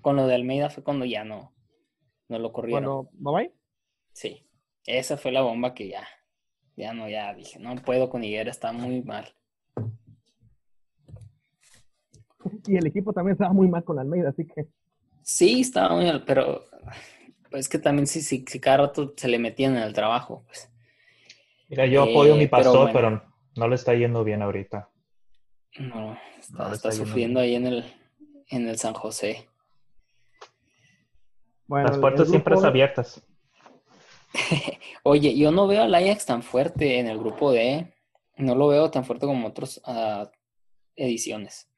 Con 0.00 0.16
lo 0.16 0.26
de 0.26 0.34
Almeida 0.34 0.70
fue 0.70 0.82
cuando 0.82 1.04
ya 1.04 1.24
no, 1.24 1.54
no 2.28 2.38
lo 2.38 2.52
corrieron. 2.52 2.84
Cuando, 2.84 3.10
bye. 3.32 3.52
Sí, 4.12 4.48
esa 4.86 5.16
fue 5.16 5.32
la 5.32 5.42
bomba 5.42 5.74
que 5.74 5.88
ya, 5.88 6.06
ya 6.76 6.92
no, 6.92 7.08
ya 7.08 7.32
dije, 7.34 7.58
no 7.58 7.74
puedo 7.76 8.08
con 8.10 8.24
Higuera, 8.24 8.50
está 8.50 8.72
muy 8.72 9.02
mal. 9.02 9.32
Y 12.66 12.76
el 12.76 12.86
equipo 12.86 13.12
también 13.12 13.32
estaba 13.34 13.52
muy 13.52 13.68
mal 13.68 13.84
con 13.84 13.98
Almeida, 13.98 14.30
así 14.30 14.46
que 14.46 14.66
Sí, 15.22 15.60
estaba 15.62 15.94
muy 15.94 16.04
mal, 16.04 16.24
pero 16.26 16.64
pues 17.50 17.60
es 17.66 17.68
que 17.68 17.78
también 17.78 18.06
si, 18.06 18.20
si, 18.20 18.44
si 18.46 18.60
cada 18.60 18.78
rato 18.78 19.14
se 19.16 19.28
le 19.28 19.38
metían 19.38 19.76
en 19.76 19.82
el 19.82 19.94
trabajo, 19.94 20.42
pues. 20.46 20.70
Mira, 21.68 21.86
yo 21.86 22.04
Eh, 22.04 22.10
apoyo 22.10 22.34
a 22.34 22.36
mi 22.36 22.46
pastor, 22.46 22.90
pero, 22.92 23.08
bueno. 23.10 23.34
no 23.56 23.68
le 23.68 23.74
está 23.76 23.94
yendo 23.94 24.22
bien 24.24 24.42
ahorita. 24.42 24.90
No, 25.78 26.18
está, 26.38 26.58
No, 26.64 26.68
le 26.68 26.74
está 26.74 26.88
está 26.88 26.90
yendo 26.90 27.06
sufriendo 27.06 27.40
ahí 27.40 27.54
en 27.54 27.66
el, 27.66 27.84
en 28.50 28.68
el 28.68 28.76
San 28.78 28.92
José. 28.92 29.48
Bueno, 31.66 31.88
Las 31.88 31.98
puertas 31.98 32.22
el 32.26 32.28
siempre 32.28 32.54
grupo- 32.54 32.66
abiertas. 32.66 33.26
Oye, 35.04 35.36
yo 35.36 35.50
no 35.52 35.66
veo 35.66 35.82
al 35.82 35.94
Ajax 35.94 36.26
tan 36.26 36.42
fuerte 36.42 36.98
en 36.98 37.06
el 37.06 37.18
grupo 37.18 37.52
D. 37.52 37.92
No 38.36 38.54
lo 38.54 38.68
veo 38.68 38.90
tan 38.90 39.04
fuerte 39.04 39.26
como 39.26 39.46
otras 39.48 39.80
ediciones. 40.96 41.68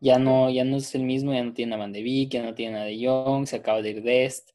Ya 0.00 0.18
no, 0.18 0.48
ya 0.50 0.64
no 0.64 0.76
es 0.78 0.94
el 0.94 1.02
mismo, 1.02 1.34
ya 1.34 1.44
no 1.44 1.52
tiene 1.52 1.74
a 1.74 1.78
Van 1.78 1.92
de 1.92 2.02
Beek, 2.02 2.30
ya 2.30 2.42
no 2.42 2.54
tiene 2.54 2.78
a 2.78 2.84
De 2.84 2.98
Jong, 3.06 3.46
se 3.46 3.56
acaba 3.56 3.82
de 3.82 3.90
ir 3.90 4.02
Dest. 4.02 4.50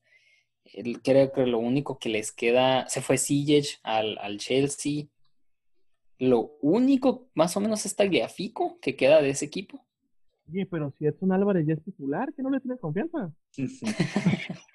El- 0.74 1.02
Creo 1.04 1.32
que 1.32 1.46
lo 1.46 1.60
único 1.60 2.00
que 2.00 2.10
les 2.10 2.32
queda, 2.32 2.88
se 2.90 3.02
fue 3.02 3.18
Siege 3.20 3.78
al, 3.84 4.18
al 4.18 4.38
Chelsea. 4.40 5.06
Lo 6.18 6.58
único, 6.62 7.28
más 7.36 7.56
o 7.58 7.60
menos, 7.60 7.86
es 7.86 7.96
Tagliafico 7.96 8.80
que 8.80 8.96
queda 8.96 9.22
de 9.22 9.30
ese 9.30 9.46
equipo. 9.46 9.86
Oye, 10.50 10.66
pero 10.66 10.92
si 10.98 11.06
Edson 11.06 11.32
Álvarez 11.32 11.68
ya 11.68 11.74
es 11.74 11.84
titular, 11.84 12.34
que 12.34 12.42
no 12.42 12.50
le 12.50 12.60
tienes 12.60 12.80
confianza. 12.80 13.32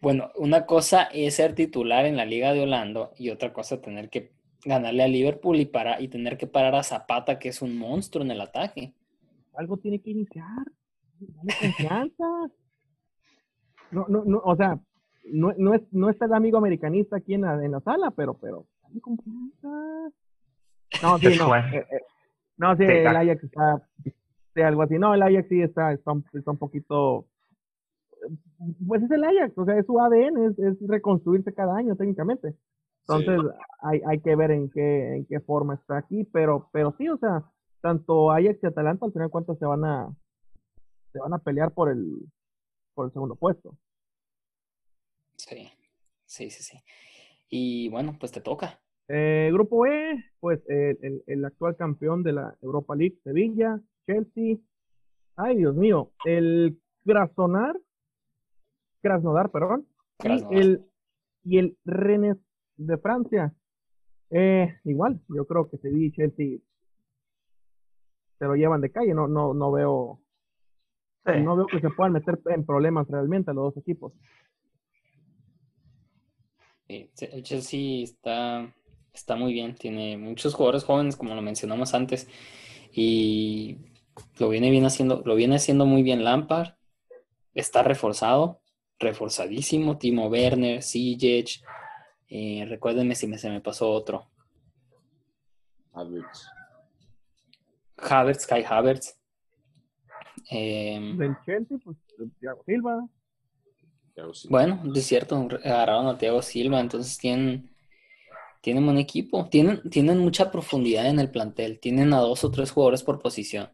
Bueno, 0.00 0.30
una 0.36 0.66
cosa 0.66 1.04
es 1.04 1.34
ser 1.36 1.54
titular 1.54 2.04
en 2.06 2.16
la 2.16 2.24
Liga 2.24 2.52
de 2.52 2.62
Holanda 2.62 3.10
y 3.18 3.30
otra 3.30 3.52
cosa 3.52 3.80
tener 3.80 4.10
que 4.10 4.32
ganarle 4.64 5.02
a 5.02 5.08
Liverpool 5.08 5.56
y, 5.56 5.66
para, 5.66 6.00
y 6.00 6.08
tener 6.08 6.36
que 6.36 6.46
parar 6.46 6.74
a 6.74 6.82
Zapata, 6.82 7.38
que 7.38 7.48
es 7.50 7.62
un 7.62 7.76
monstruo 7.78 8.24
en 8.24 8.30
el 8.30 8.40
ataque. 8.40 8.94
Algo 9.54 9.76
tiene 9.76 10.00
que 10.00 10.10
iniciar. 10.10 10.46
Dale 11.20 11.52
confianza. 11.60 12.24
No, 13.90 14.06
no, 14.08 14.24
no, 14.24 14.38
o 14.44 14.56
sea, 14.56 14.78
no, 15.26 15.52
no, 15.56 15.74
es, 15.74 15.82
no 15.92 16.10
está 16.10 16.24
el 16.26 16.32
amigo 16.34 16.58
americanista 16.58 17.16
aquí 17.16 17.34
en 17.34 17.42
la, 17.42 17.64
en 17.64 17.72
la 17.72 17.80
sala, 17.80 18.10
pero, 18.10 18.34
pero, 18.34 18.66
dale 18.82 19.00
confianza. 19.00 19.68
No, 21.02 21.18
sí, 21.18 21.36
no. 21.38 21.54
eh, 21.56 21.86
eh, 21.90 22.00
no, 22.56 22.76
sí, 22.76 22.84
el. 22.84 23.06
Ajax 23.06 23.44
está, 23.44 23.88
sí, 24.54 24.60
algo 24.60 24.82
así. 24.82 24.98
No, 24.98 25.14
el 25.14 25.22
Ajax 25.22 25.48
sí 25.48 25.60
está, 25.62 25.92
está, 25.92 26.12
un- 26.12 26.24
está 26.32 26.50
un 26.50 26.58
poquito, 26.58 27.26
pues 28.86 29.02
es 29.02 29.10
el 29.10 29.24
Ajax, 29.24 29.56
o 29.56 29.64
sea, 29.64 29.78
es 29.78 29.86
su 29.86 29.98
ADN, 29.98 30.44
es, 30.50 30.58
es 30.58 30.88
reconstruirse 30.88 31.52
cada 31.54 31.76
año 31.76 31.96
técnicamente. 31.96 32.54
Entonces, 33.06 33.38
hay, 33.82 34.00
hay 34.06 34.20
que 34.20 34.34
ver 34.34 34.50
en 34.50 34.70
qué, 34.70 35.16
en 35.16 35.26
qué 35.26 35.40
forma 35.40 35.74
está 35.74 35.98
aquí, 35.98 36.24
pero, 36.24 36.70
pero 36.72 36.94
sí, 36.96 37.08
o 37.08 37.18
sea, 37.18 37.44
tanto 37.82 38.30
Ajax 38.30 38.58
y 38.62 38.66
Atalanta 38.66 39.06
al 39.06 39.12
final 39.12 39.28
de 39.28 39.32
cuentas 39.32 39.58
se 39.58 39.66
van 39.66 39.84
a, 39.84 40.16
se 41.12 41.18
van 41.18 41.34
a 41.34 41.38
pelear 41.38 41.72
por 41.72 41.90
el, 41.90 42.26
por 42.94 43.06
el 43.06 43.12
segundo 43.12 43.36
puesto. 43.36 43.76
Sí, 45.36 45.68
sí, 46.24 46.50
sí, 46.50 46.62
sí. 46.62 46.78
Y 47.50 47.88
bueno, 47.90 48.16
pues 48.18 48.32
te 48.32 48.40
toca. 48.40 48.80
Eh, 49.08 49.50
grupo 49.52 49.86
E, 49.86 50.24
pues 50.40 50.60
eh, 50.70 50.96
el, 51.02 51.22
el 51.26 51.44
actual 51.44 51.76
campeón 51.76 52.22
de 52.22 52.32
la 52.32 52.56
Europa 52.62 52.96
League, 52.96 53.20
Sevilla, 53.22 53.78
Chelsea. 54.06 54.56
Ay, 55.36 55.58
Dios 55.58 55.74
mío, 55.74 56.12
el 56.24 56.80
Krasnodar, 57.04 57.78
Krasnodar, 59.04 59.50
perdón, 59.50 59.86
Krasnodar. 60.18 60.56
y 60.56 60.60
el, 60.60 60.84
y 61.44 61.58
el 61.58 61.76
Rennes 61.84 62.38
de 62.78 62.96
Francia. 62.96 63.54
Eh, 64.30 64.74
igual, 64.84 65.20
yo 65.28 65.46
creo 65.46 65.68
que 65.68 65.76
Sevilla 65.76 66.06
y 66.06 66.12
Chelsea 66.12 66.58
se 68.38 68.44
lo 68.46 68.54
llevan 68.56 68.80
de 68.80 68.90
calle, 68.90 69.12
no, 69.14 69.28
no, 69.28 69.52
no 69.52 69.70
veo, 69.70 70.20
Sí. 71.26 71.40
no 71.42 71.54
veo 71.56 71.66
que 71.66 71.80
se 71.80 71.90
puedan 71.90 72.12
meter 72.14 72.40
en 72.46 72.64
problemas 72.66 73.06
realmente 73.08 73.50
a 73.50 73.54
los 73.54 73.74
dos 73.74 73.76
equipos. 73.82 74.12
Sí, 76.86 77.10
el 77.32 77.42
Chelsea 77.42 78.02
está, 78.02 78.74
está 79.12 79.36
muy 79.36 79.52
bien, 79.52 79.74
tiene 79.74 80.16
muchos 80.18 80.54
jugadores 80.54 80.84
jóvenes, 80.84 81.16
como 81.16 81.34
lo 81.34 81.42
mencionamos 81.42 81.94
antes, 81.94 82.28
y 82.92 83.78
lo 84.38 84.48
viene 84.48 84.70
bien 84.70 84.84
haciendo, 84.84 85.22
lo 85.24 85.34
viene 85.34 85.56
haciendo 85.56 85.86
muy 85.86 86.02
bien 86.02 86.24
Lampard, 86.24 86.74
está 87.54 87.82
reforzado, 87.82 88.60
reforzadísimo, 88.98 89.98
Timo 89.98 90.28
Werner, 90.28 90.82
Sijic, 90.82 91.62
eh, 92.28 92.64
recuérdenme 92.68 93.14
si 93.14 93.26
me, 93.26 93.38
se 93.38 93.50
me 93.50 93.60
pasó 93.60 93.90
otro, 93.90 94.30
Havertz. 95.92 96.48
Havertz, 97.96 98.46
Kai 98.46 98.64
Havertz. 98.64 99.16
Eh, 100.50 101.14
Del 101.16 101.36
Chelsea, 101.44 101.78
pues 101.82 101.96
Thiago 102.40 102.62
Silva, 102.64 103.08
Thiago 104.14 104.34
Silva. 104.34 104.50
Bueno, 104.50 104.82
es 104.94 105.06
cierto, 105.06 105.36
agarraron 105.64 106.08
a 106.08 106.18
Thiago 106.18 106.42
Silva, 106.42 106.80
entonces 106.80 107.16
tienen, 107.16 107.70
tienen 108.60 108.88
un 108.88 108.98
equipo, 108.98 109.48
tienen, 109.48 109.88
tienen 109.88 110.18
mucha 110.18 110.50
profundidad 110.50 111.06
en 111.06 111.20
el 111.20 111.30
plantel, 111.30 111.78
tienen 111.78 112.12
a 112.12 112.18
dos 112.18 112.44
o 112.44 112.50
tres 112.50 112.72
jugadores 112.72 113.02
por 113.02 113.20
posición. 113.20 113.70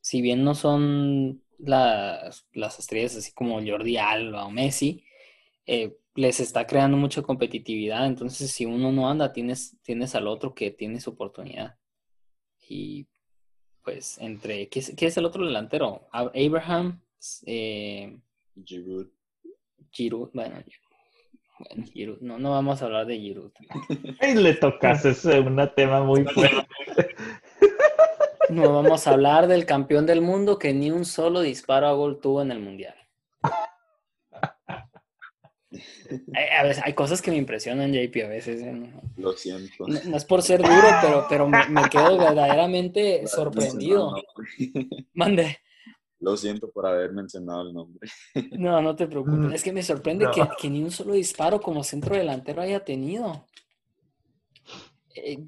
Si 0.00 0.22
bien 0.22 0.42
no 0.42 0.54
son 0.54 1.42
las, 1.58 2.46
las 2.52 2.78
estrellas 2.78 3.16
así 3.16 3.32
como 3.32 3.60
Jordi 3.64 3.96
Alba 3.96 4.46
o 4.46 4.50
Messi, 4.50 5.04
eh, 5.66 5.96
les 6.14 6.40
está 6.40 6.66
creando 6.66 6.96
mucha 6.96 7.22
competitividad, 7.22 8.06
entonces 8.06 8.50
si 8.50 8.64
uno 8.64 8.90
no 8.90 9.08
anda, 9.08 9.32
tienes, 9.32 9.76
tienes 9.82 10.14
al 10.14 10.26
otro 10.26 10.54
que 10.54 10.70
tiene 10.70 11.00
su 11.00 11.10
oportunidad. 11.10 11.76
Y 12.68 13.06
pues 13.84 14.18
entre, 14.18 14.68
¿qué 14.68 14.80
es, 14.80 14.94
qué 14.96 15.06
es 15.06 15.16
el 15.16 15.24
otro 15.24 15.46
delantero? 15.46 16.08
Abraham, 16.12 17.00
eh, 17.46 18.18
Giroud. 18.64 19.08
Giroud, 19.90 20.30
bueno, 20.34 20.56
bueno, 21.58 21.84
Giroud, 21.92 22.20
no, 22.20 22.38
no 22.38 22.50
vamos 22.50 22.82
a 22.82 22.84
hablar 22.84 23.06
de 23.06 23.18
Giroud. 23.18 23.52
Le 24.36 24.54
tocaste 24.54 25.10
ese 25.10 25.40
un 25.40 25.58
tema 25.74 26.02
muy 26.02 26.24
fuerte. 26.34 26.66
No 28.50 28.72
vamos 28.72 29.06
a 29.06 29.10
hablar 29.12 29.46
del 29.46 29.66
campeón 29.66 30.06
del 30.06 30.20
mundo 30.22 30.58
que 30.58 30.72
ni 30.72 30.90
un 30.90 31.04
solo 31.04 31.40
disparo 31.40 31.86
a 31.86 31.92
gol 31.92 32.20
tuvo 32.20 32.42
en 32.42 32.50
el 32.50 32.60
mundial. 32.60 32.94
Hay, 36.34 36.46
a 36.58 36.62
veces, 36.62 36.82
hay 36.84 36.94
cosas 36.94 37.20
que 37.20 37.30
me 37.30 37.36
impresionan, 37.36 37.92
JP, 37.92 38.24
a 38.24 38.28
veces. 38.28 38.62
¿eh? 38.62 38.72
No, 38.72 39.02
Lo 39.16 39.32
siento. 39.34 39.86
no- 39.86 40.00
no 40.02 40.16
es 40.16 40.24
por 40.24 40.42
ser 40.42 40.62
duro, 40.62 40.88
pero, 41.02 41.26
pero 41.28 41.48
me, 41.48 41.68
me 41.68 41.82
quedo 41.90 42.16
verdaderamente 42.16 43.26
sorprendido. 43.26 44.14
Mande. 45.12 45.58
Lo 46.20 46.36
siento 46.36 46.70
por 46.70 46.86
haber 46.86 47.12
mencionado 47.12 47.62
el 47.68 47.74
nombre. 47.74 48.08
No, 48.58 48.80
no 48.80 48.96
te 48.96 49.06
preocupes. 49.06 49.52
Es 49.52 49.62
que 49.62 49.72
me 49.72 49.82
sorprende 49.82 50.24
no. 50.24 50.30
que, 50.30 50.42
que 50.58 50.70
ni 50.70 50.82
un 50.82 50.90
solo 50.90 51.12
disparo 51.12 51.60
como 51.60 51.84
centro 51.84 52.16
delantero 52.16 52.62
haya 52.62 52.82
tenido. 52.84 53.46
Eh, 55.14 55.44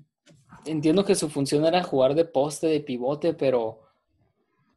entiendo 0.66 1.04
que 1.04 1.14
su 1.14 1.28
función 1.28 1.64
era 1.64 1.82
jugar 1.82 2.14
de 2.14 2.24
poste, 2.24 2.66
de 2.66 2.80
pivote, 2.80 3.34
pero, 3.34 3.80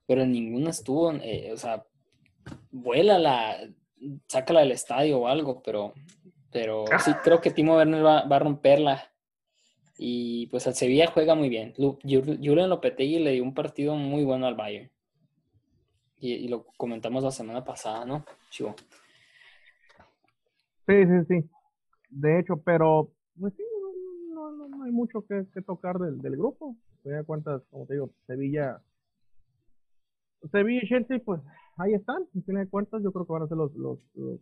pero 0.05 0.21
en 0.21 0.31
ninguna 0.31 0.69
estuvo. 0.69 1.11
eh, 1.13 1.51
o 1.53 1.57
sea, 1.57 1.85
vuélala, 2.71 3.57
sácala 4.27 4.61
del 4.61 4.71
estadio 4.71 5.19
o 5.19 5.27
algo, 5.27 5.61
pero, 5.63 5.93
pero 6.51 6.85
sí 7.03 7.11
creo 7.23 7.41
que 7.41 7.51
Timo 7.51 7.75
Werner 7.75 8.05
va, 8.05 8.23
va 8.23 8.35
a 8.37 8.39
romperla. 8.39 9.09
Y 9.97 10.47
pues 10.47 10.65
al 10.65 10.73
Sevilla 10.73 11.11
juega 11.11 11.35
muy 11.35 11.49
bien. 11.49 11.73
Julian 11.77 12.69
Lopetegui 12.69 13.19
le 13.19 13.31
dio 13.31 13.43
un 13.43 13.53
partido 13.53 13.95
muy 13.95 14.23
bueno 14.23 14.47
al 14.47 14.55
Bayern. 14.55 14.91
Y, 16.19 16.33
y 16.33 16.47
lo 16.47 16.65
comentamos 16.77 17.23
la 17.23 17.31
semana 17.31 17.63
pasada, 17.63 18.03
¿no? 18.03 18.25
Chivo. 18.49 18.75
Sí, 20.87 20.93
sí, 21.05 21.25
sí. 21.27 21.49
De 22.09 22.39
hecho, 22.39 22.57
pero 22.57 23.11
pues 23.39 23.53
sí, 23.55 23.63
no, 24.83 24.85
hay 24.85 24.91
mucho 24.91 25.25
que, 25.25 25.45
que 25.53 25.61
tocar 25.61 25.97
del, 25.99 26.21
del 26.21 26.37
grupo. 26.37 26.75
Te 27.03 27.09
das 27.11 27.25
cuenta, 27.25 27.61
como 27.69 27.85
te 27.85 27.93
digo, 27.93 28.09
Sevilla. 28.27 28.81
Sevilla 30.51 30.81
y 30.83 30.87
Chelsea, 30.87 31.21
pues 31.23 31.41
ahí 31.77 31.93
están. 31.93 32.23
En 32.35 32.43
fin 32.43 32.55
de 32.55 32.67
cuentas, 32.67 33.01
yo 33.03 33.11
creo 33.11 33.25
que 33.25 33.33
van 33.33 33.43
a 33.43 33.47
ser 33.47 33.57
los. 33.57 33.73
los, 33.75 33.99
los- 34.15 34.39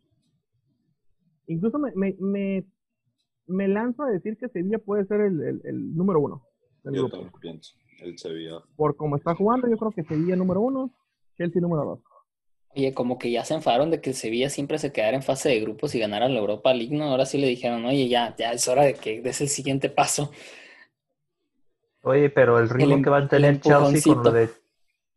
Incluso 1.47 1.79
me, 1.79 1.91
me, 1.95 2.15
me, 2.19 2.65
me 3.47 3.67
lanzo 3.67 4.03
a 4.03 4.09
decir 4.11 4.37
que 4.37 4.47
Sevilla 4.49 4.77
puede 4.79 5.05
ser 5.05 5.21
el, 5.21 5.41
el, 5.41 5.61
el 5.65 5.95
número 5.95 6.19
uno 6.19 6.43
del 6.83 6.93
Yo 6.95 7.01
grupo. 7.01 7.17
también 7.17 7.33
pienso. 7.41 7.73
El 7.99 8.17
Sevilla. 8.17 8.59
Por 8.75 8.95
cómo 8.95 9.15
está 9.17 9.35
jugando, 9.35 9.67
yo 9.67 9.77
creo 9.77 9.91
que 9.91 10.03
Sevilla 10.03 10.35
número 10.35 10.61
uno, 10.61 10.91
Chelsea 11.37 11.61
número 11.61 11.83
dos. 11.85 11.99
Oye, 12.73 12.93
como 12.93 13.17
que 13.17 13.31
ya 13.31 13.43
se 13.43 13.53
enfadaron 13.53 13.91
de 13.91 13.99
que 13.99 14.11
el 14.11 14.15
Sevilla 14.15 14.49
siempre 14.49 14.79
se 14.79 14.93
quedara 14.93 15.15
en 15.15 15.23
fase 15.23 15.49
de 15.49 15.59
grupos 15.59 15.93
y 15.93 15.99
ganara 15.99 16.29
la 16.29 16.39
Europa 16.39 16.73
League, 16.73 16.95
¿no? 16.95 17.05
Ahora 17.05 17.25
sí 17.25 17.37
le 17.37 17.47
dijeron, 17.47 17.85
oye, 17.85 18.07
ya, 18.07 18.33
ya 18.37 18.53
es 18.53 18.67
hora 18.67 18.83
de 18.83 18.93
que 18.93 19.21
des 19.21 19.41
el 19.41 19.49
siguiente 19.49 19.89
paso. 19.89 20.31
Oye, 22.03 22.29
pero 22.29 22.59
el 22.59 22.69
ritmo 22.69 22.95
em- 22.95 23.03
que 23.03 23.09
va 23.09 23.17
a 23.19 23.27
tener 23.27 23.59
Chelsea 23.59 24.01
con 24.15 24.23
lo 24.23 24.31
de 24.31 24.49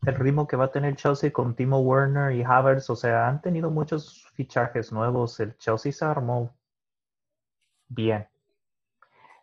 el 0.07 0.15
ritmo 0.17 0.47
que 0.47 0.57
va 0.57 0.67
a 0.67 0.71
tener 0.71 0.97
Chelsea 0.97 1.33
con 1.33 1.55
Timo 1.55 1.81
Werner 1.81 2.37
y 2.37 2.43
Havertz, 2.43 2.91
o 2.91 2.97
sea, 2.97 3.27
han 3.27 3.41
tenido 3.41 3.71
muchos 3.71 4.27
fichajes 4.35 4.93
nuevos. 4.93 5.41
El 5.41 5.57
Chelsea 5.57 5.93
se 5.93 6.05
armó 6.05 6.55
bien. 7.89 8.27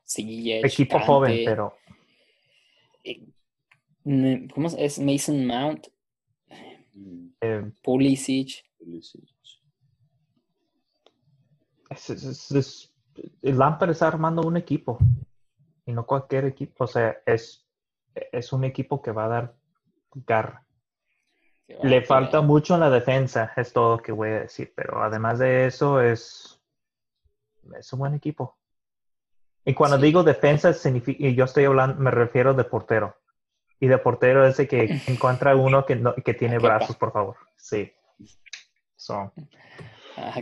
Sí, 0.04 0.52
Equipo 0.52 1.00
joven, 1.00 1.42
pero 1.46 1.74
¿Cómo 4.04 4.68
es? 4.68 4.76
Es 4.78 5.00
Mason 5.00 5.46
Mount, 5.46 5.88
eh, 7.42 7.72
Pulisic. 7.84 8.64
Pulisic. 8.78 9.24
es, 11.90 12.10
es- 12.10 12.52
es- 12.52 12.94
el 13.42 13.58
Lampard 13.58 13.90
está 13.92 14.08
armando 14.08 14.42
un 14.44 14.56
equipo. 14.58 14.98
Y 15.86 15.92
no 15.94 16.06
cualquier 16.06 16.46
equipo. 16.46 16.86
O 16.86 16.88
sea, 16.88 17.18
es, 17.26 17.68
es 18.16 18.54
un 18.54 18.64
equipo 18.64 19.02
que 19.02 19.12
va 19.12 19.26
a 19.26 19.30
dar 19.30 19.56
garra. 20.26 20.66
Le 21.84 22.02
falta 22.02 22.42
mucho 22.42 22.74
en 22.76 22.82
la 22.82 22.90
defensa, 22.90 23.52
es 23.56 23.72
todo 23.74 23.98
lo 23.98 24.02
que 24.04 24.12
voy 24.12 24.30
a 24.30 24.42
decir. 24.42 24.74
Pero 24.76 25.02
además 25.04 25.40
de 25.40 25.66
eso, 25.68 26.02
es, 26.02 26.62
es 27.78 27.94
un 27.94 28.00
buen 28.00 28.14
equipo. 28.14 28.58
Y 29.66 29.74
cuando 29.74 29.98
Sí. 29.98 30.04
digo 30.04 30.24
defensa, 30.24 30.74
significa, 30.74 31.26
y 31.26 31.36
yo 31.36 31.46
estoy 31.46 31.66
hablando, 31.66 31.96
me 32.02 32.12
refiero 32.12 32.54
de 32.54 32.64
portero. 32.64 33.16
Y 33.82 33.88
de 33.88 33.98
portero 33.98 34.48
es 34.48 34.56
de 34.58 34.68
que 34.68 34.84
encuentra 35.08 35.56
uno 35.58 35.86
que, 35.86 35.96
no- 35.98 36.16
que 36.16 36.34
tiene 36.34 36.58
brazos, 36.60 36.96
por 36.96 37.12
favor. 37.12 37.36
Sí. 37.58 37.92
So. 38.96 39.34
Ah. 40.16 40.40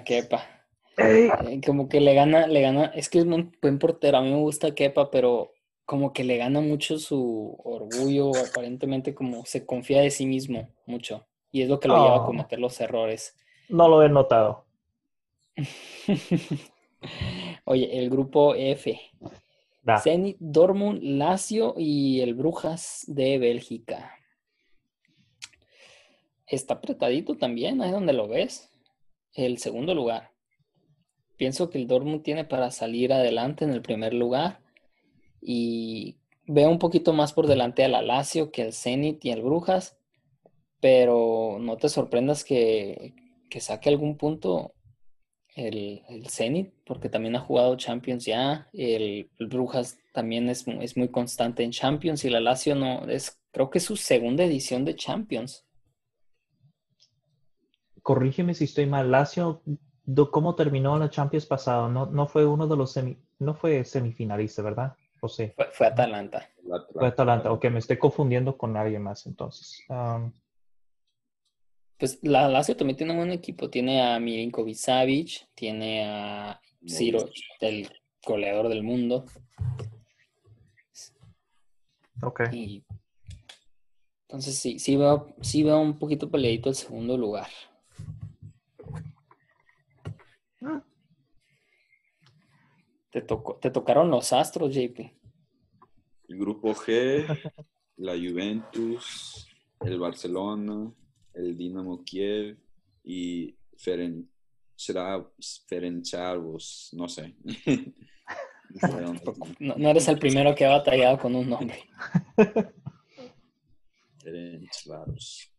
Ey, 0.97 1.29
Eh, 1.47 1.61
Como 1.65 1.87
que 1.89 2.01
le 2.01 2.13
gana, 2.13 2.45
le 2.47 2.61
gana, 2.61 2.85
es 2.93 3.09
que 3.09 3.19
es 3.19 3.25
un 3.25 3.55
buen 3.61 3.79
portero, 3.79 4.17
a 4.17 4.21
mí 4.21 4.29
me 4.31 4.35
gusta 4.37 4.75
Kepa, 4.75 5.09
pero 5.09 5.53
como 5.85 6.11
que 6.11 6.23
le 6.25 6.35
gana 6.37 6.59
mucho 6.61 6.99
su 6.99 7.55
orgullo, 7.63 8.31
aparentemente 8.51 9.15
como 9.15 9.45
se 9.45 9.65
confía 9.65 10.01
de 10.01 10.11
sí 10.11 10.25
mismo 10.25 10.67
mucho, 10.85 11.25
y 11.51 11.61
es 11.61 11.69
lo 11.69 11.79
que 11.79 11.87
lo 11.87 11.95
lleva 11.95 12.17
a 12.17 12.21
Oh. 12.21 12.25
cometer 12.25 12.59
los 12.59 12.79
errores. 12.81 13.35
no 13.69 13.87
lo 13.87 14.03
he 14.03 14.09
notado. 14.09 14.65
Oye, 17.65 17.97
el 17.97 18.09
grupo 18.09 18.53
F, 18.55 18.99
Zenit, 19.97 20.37
Dortmund, 20.39 21.01
Lazio 21.01 21.73
y 21.77 22.21
el 22.21 22.33
Brujas 22.35 23.03
de 23.07 23.37
Bélgica. 23.39 24.15
Está 26.45 26.75
apretadito 26.75 27.37
también, 27.37 27.81
ahí 27.81 27.91
donde 27.91 28.13
lo 28.13 28.27
ves. 28.27 28.69
El 29.33 29.57
segundo 29.57 29.93
lugar. 29.93 30.31
Pienso 31.37 31.69
que 31.69 31.77
el 31.77 31.87
Dortmund 31.87 32.23
tiene 32.23 32.45
para 32.45 32.71
salir 32.71 33.13
adelante 33.13 33.63
en 33.65 33.71
el 33.71 33.81
primer 33.81 34.13
lugar. 34.13 34.61
Y 35.41 36.17
veo 36.45 36.69
un 36.69 36.79
poquito 36.79 37.13
más 37.13 37.33
por 37.33 37.47
delante 37.47 37.83
a 37.83 37.89
la 37.89 38.01
Lazio 38.01 38.51
que 38.51 38.63
el 38.63 38.73
Zenit 38.73 39.23
y 39.23 39.31
el 39.31 39.41
Brujas. 39.41 39.97
Pero 40.79 41.57
no 41.59 41.77
te 41.77 41.89
sorprendas 41.89 42.43
que 42.43 43.13
saque 43.59 43.89
algún 43.89 44.17
punto 44.17 44.73
el, 45.55 46.03
el 46.09 46.29
Zenit, 46.29 46.73
porque 46.85 47.09
también 47.09 47.35
ha 47.35 47.39
jugado 47.41 47.75
Champions 47.77 48.25
ya. 48.25 48.67
El, 48.73 49.29
el 49.39 49.47
Brujas 49.47 49.97
también 50.13 50.49
es, 50.49 50.67
es 50.67 50.97
muy 50.97 51.09
constante 51.09 51.63
en 51.63 51.71
Champions 51.71 52.23
y 52.25 52.29
la 52.29 52.39
Lazio 52.39 52.75
no, 52.75 53.07
es 53.07 53.39
creo 53.51 53.69
que 53.69 53.79
es 53.79 53.83
su 53.85 53.95
segunda 53.95 54.43
edición 54.43 54.85
de 54.85 54.95
Champions. 54.95 55.65
Corrígeme 58.01 58.53
si 58.53 58.63
estoy 58.65 58.85
mal. 58.85 59.11
Lazio, 59.11 59.61
do- 60.05 60.31
¿cómo 60.31 60.55
terminó 60.55 60.97
la 60.97 61.09
Champions 61.09 61.45
pasado? 61.45 61.89
No, 61.89 62.05
no 62.07 62.27
fue 62.27 62.45
uno 62.45 62.67
de 62.67 62.77
los 62.77 62.91
semi, 62.91 63.17
no 63.39 63.53
fue 63.53 63.83
semifinalista, 63.83 64.61
¿verdad? 64.61 64.95
O 65.21 65.27
sí. 65.27 65.51
Fue, 65.55 65.67
fue 65.71 65.87
Atalanta. 65.87 66.49
La- 66.63 66.85
Fue 66.93 67.07
Atalanta. 67.07 67.51
Ok, 67.51 67.65
me 67.65 67.79
estoy 67.79 67.97
confundiendo 67.97 68.57
con 68.57 68.77
alguien 68.77 69.01
más 69.03 69.25
entonces. 69.25 69.83
Um, 69.89 70.31
Pues 71.99 72.17
la 72.21 72.47
Lazio 72.47 72.77
también 72.77 72.95
tiene 72.95 73.11
un 73.11 73.17
buen 73.17 73.31
equipo. 73.31 73.69
Tiene 73.69 74.01
a 74.01 74.19
Milinkovic 74.19 74.75
Savic, 74.75 75.49
tiene 75.53 76.05
a 76.05 76.61
Ciro, 76.87 77.29
el 77.59 77.89
goleador 78.25 78.69
del 78.69 78.83
mundo. 78.83 79.25
ok. 82.21 82.41
Y 82.53 82.85
entonces 84.29 84.57
sí, 84.57 84.79
sí 84.79 84.95
veo, 84.95 85.35
sí 85.41 85.63
veo 85.63 85.81
un 85.81 85.99
poquito 85.99 86.31
peleadito 86.31 86.69
el 86.69 86.75
segundo 86.75 87.17
lugar. 87.17 87.49
Ah. 90.61 90.81
Te 93.11 93.21
tocó, 93.21 93.55
te 93.55 93.71
tocaron 93.71 94.09
los 94.09 94.31
astros, 94.31 94.73
JP. 94.73 94.99
El 96.29 96.37
grupo 96.37 96.73
G, 96.75 97.25
la 97.97 98.13
Juventus, 98.13 99.49
el 99.81 99.99
Barcelona, 99.99 100.93
el 101.39 101.57
Dinamo 101.57 102.03
Kiev 102.03 102.57
y 103.03 103.55
Feren, 103.77 104.29
será 104.75 105.25
Ferencváros, 105.67 106.89
no 106.93 107.07
sé. 107.07 107.35
No 108.71 108.87
sé 108.87 109.01
dónde 109.01 109.17
está. 109.17 109.31
No, 109.59 109.75
no 109.77 109.89
eres 109.89 110.07
el 110.09 110.19
primero 110.19 110.53
que 110.53 110.63
ha 110.63 110.69
batallado 110.69 111.17
con 111.17 111.33
un 111.33 111.49
nombre. 111.49 111.89
Ferencváros. 114.21 115.51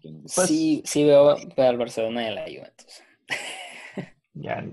Pues- 0.00 0.48
sí, 0.48 0.82
sí 0.86 1.04
veo 1.04 1.36
veo 1.54 1.68
al 1.68 1.76
Barcelona 1.76 2.22
y 2.22 2.26
a 2.28 2.30
la 2.30 2.44
Juventus. 2.44 3.02
Ya 4.32 4.64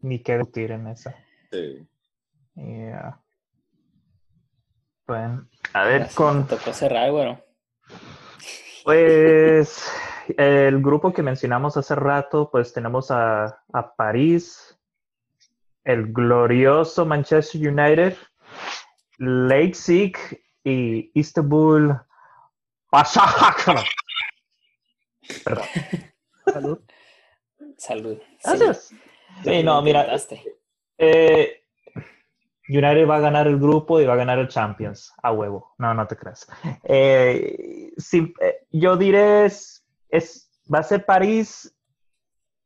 ni 0.00 0.22
qué 0.22 0.36
discutir 0.36 0.72
en 0.72 0.86
esa. 0.88 1.16
Sí. 1.50 1.86
Yeah. 2.56 3.18
Bueno, 5.06 5.48
a 5.72 5.84
ver, 5.84 6.02
Ahora 6.02 6.14
con 6.14 6.46
tocó 6.46 6.72
cerrar, 6.74 7.10
bueno. 7.10 7.42
Pues 8.84 9.90
el 10.36 10.80
grupo 10.82 11.12
que 11.12 11.22
mencionamos 11.22 11.76
hace 11.76 11.94
rato, 11.94 12.50
pues 12.50 12.72
tenemos 12.72 13.10
a, 13.10 13.62
a 13.72 13.94
París, 13.94 14.78
el 15.84 16.12
glorioso 16.12 17.04
Manchester 17.04 17.68
United, 17.68 18.16
Leipzig 19.18 20.16
y 20.64 21.10
Istanbul. 21.14 22.00
Başakşehir. 22.90 23.88
Perdón. 25.44 25.64
Salud. 26.52 26.80
Salud. 27.78 28.18
Gracias. 28.44 28.92
Sí, 29.44 29.62
no, 29.62 29.80
mira. 29.82 30.06
Eh, 30.98 31.61
United 32.68 33.06
va 33.08 33.16
a 33.16 33.20
ganar 33.20 33.46
el 33.48 33.58
grupo 33.58 34.00
y 34.00 34.06
va 34.06 34.12
a 34.14 34.16
ganar 34.16 34.38
el 34.38 34.48
Champions 34.48 35.12
a 35.22 35.32
huevo. 35.32 35.74
No, 35.78 35.92
no 35.94 36.06
te 36.06 36.16
creas. 36.16 36.46
Eh, 36.84 37.92
eh, 38.40 38.66
yo 38.70 38.96
diré 38.96 39.46
es, 39.46 39.84
es- 40.08 40.50
va 40.72 40.78
a 40.78 40.82
ser 40.84 41.04
París 41.04 41.74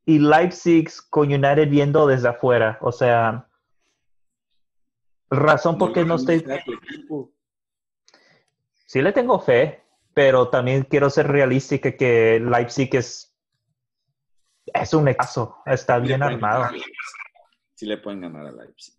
y 0.05 0.19
Leipzig 0.19 0.89
con 1.11 1.29
United 1.29 1.69
viendo 1.69 2.07
desde 2.07 2.29
afuera. 2.29 2.79
O 2.83 2.93
sea, 2.93 3.49
razón 5.31 5.79
por 5.79 5.93
qué 5.93 6.05
no 6.05 6.17
estoy. 6.17 6.43
tu 6.43 6.73
equipo. 6.73 7.33
Sí 8.87 9.03
le 9.03 9.13
tengo 9.13 9.41
fe, 9.41 9.83
pero 10.15 10.49
también 10.49 10.85
quiero 10.85 11.11
ser 11.11 11.27
realística 11.27 11.97
que 11.97 12.39
Leipzig 12.41 12.95
es 12.95 13.33
es 14.75 14.95
un 14.95 15.07
equipo, 15.09 15.63
está 15.65 15.99
bien 15.99 16.23
armado. 16.23 16.69
Sí 17.75 17.87
le 17.87 17.99
pueden 17.99 18.21
ganar 18.21 18.47
a 18.47 18.53
Leipzig. 18.53 18.95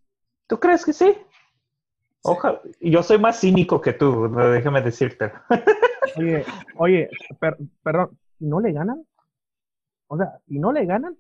¿Tú 0.47 0.59
crees 0.59 0.85
que 0.85 0.93
sí? 0.93 1.15
Ojalá. 2.23 2.61
Yo 2.81 3.03
soy 3.03 3.17
más 3.19 3.39
cínico 3.39 3.79
que 3.81 3.93
tú, 3.93 4.29
déjame 4.29 4.81
decirte. 4.81 5.31
Oye, 6.17 6.45
oye, 6.77 7.09
per- 7.39 7.57
perdón, 7.83 8.17
¿y 8.39 8.45
no 8.47 8.59
le 8.59 8.71
ganan? 8.71 9.05
O 10.07 10.17
sea, 10.17 10.39
¿y 10.47 10.59
no 10.59 10.71
le 10.71 10.85
ganan? 10.85 11.17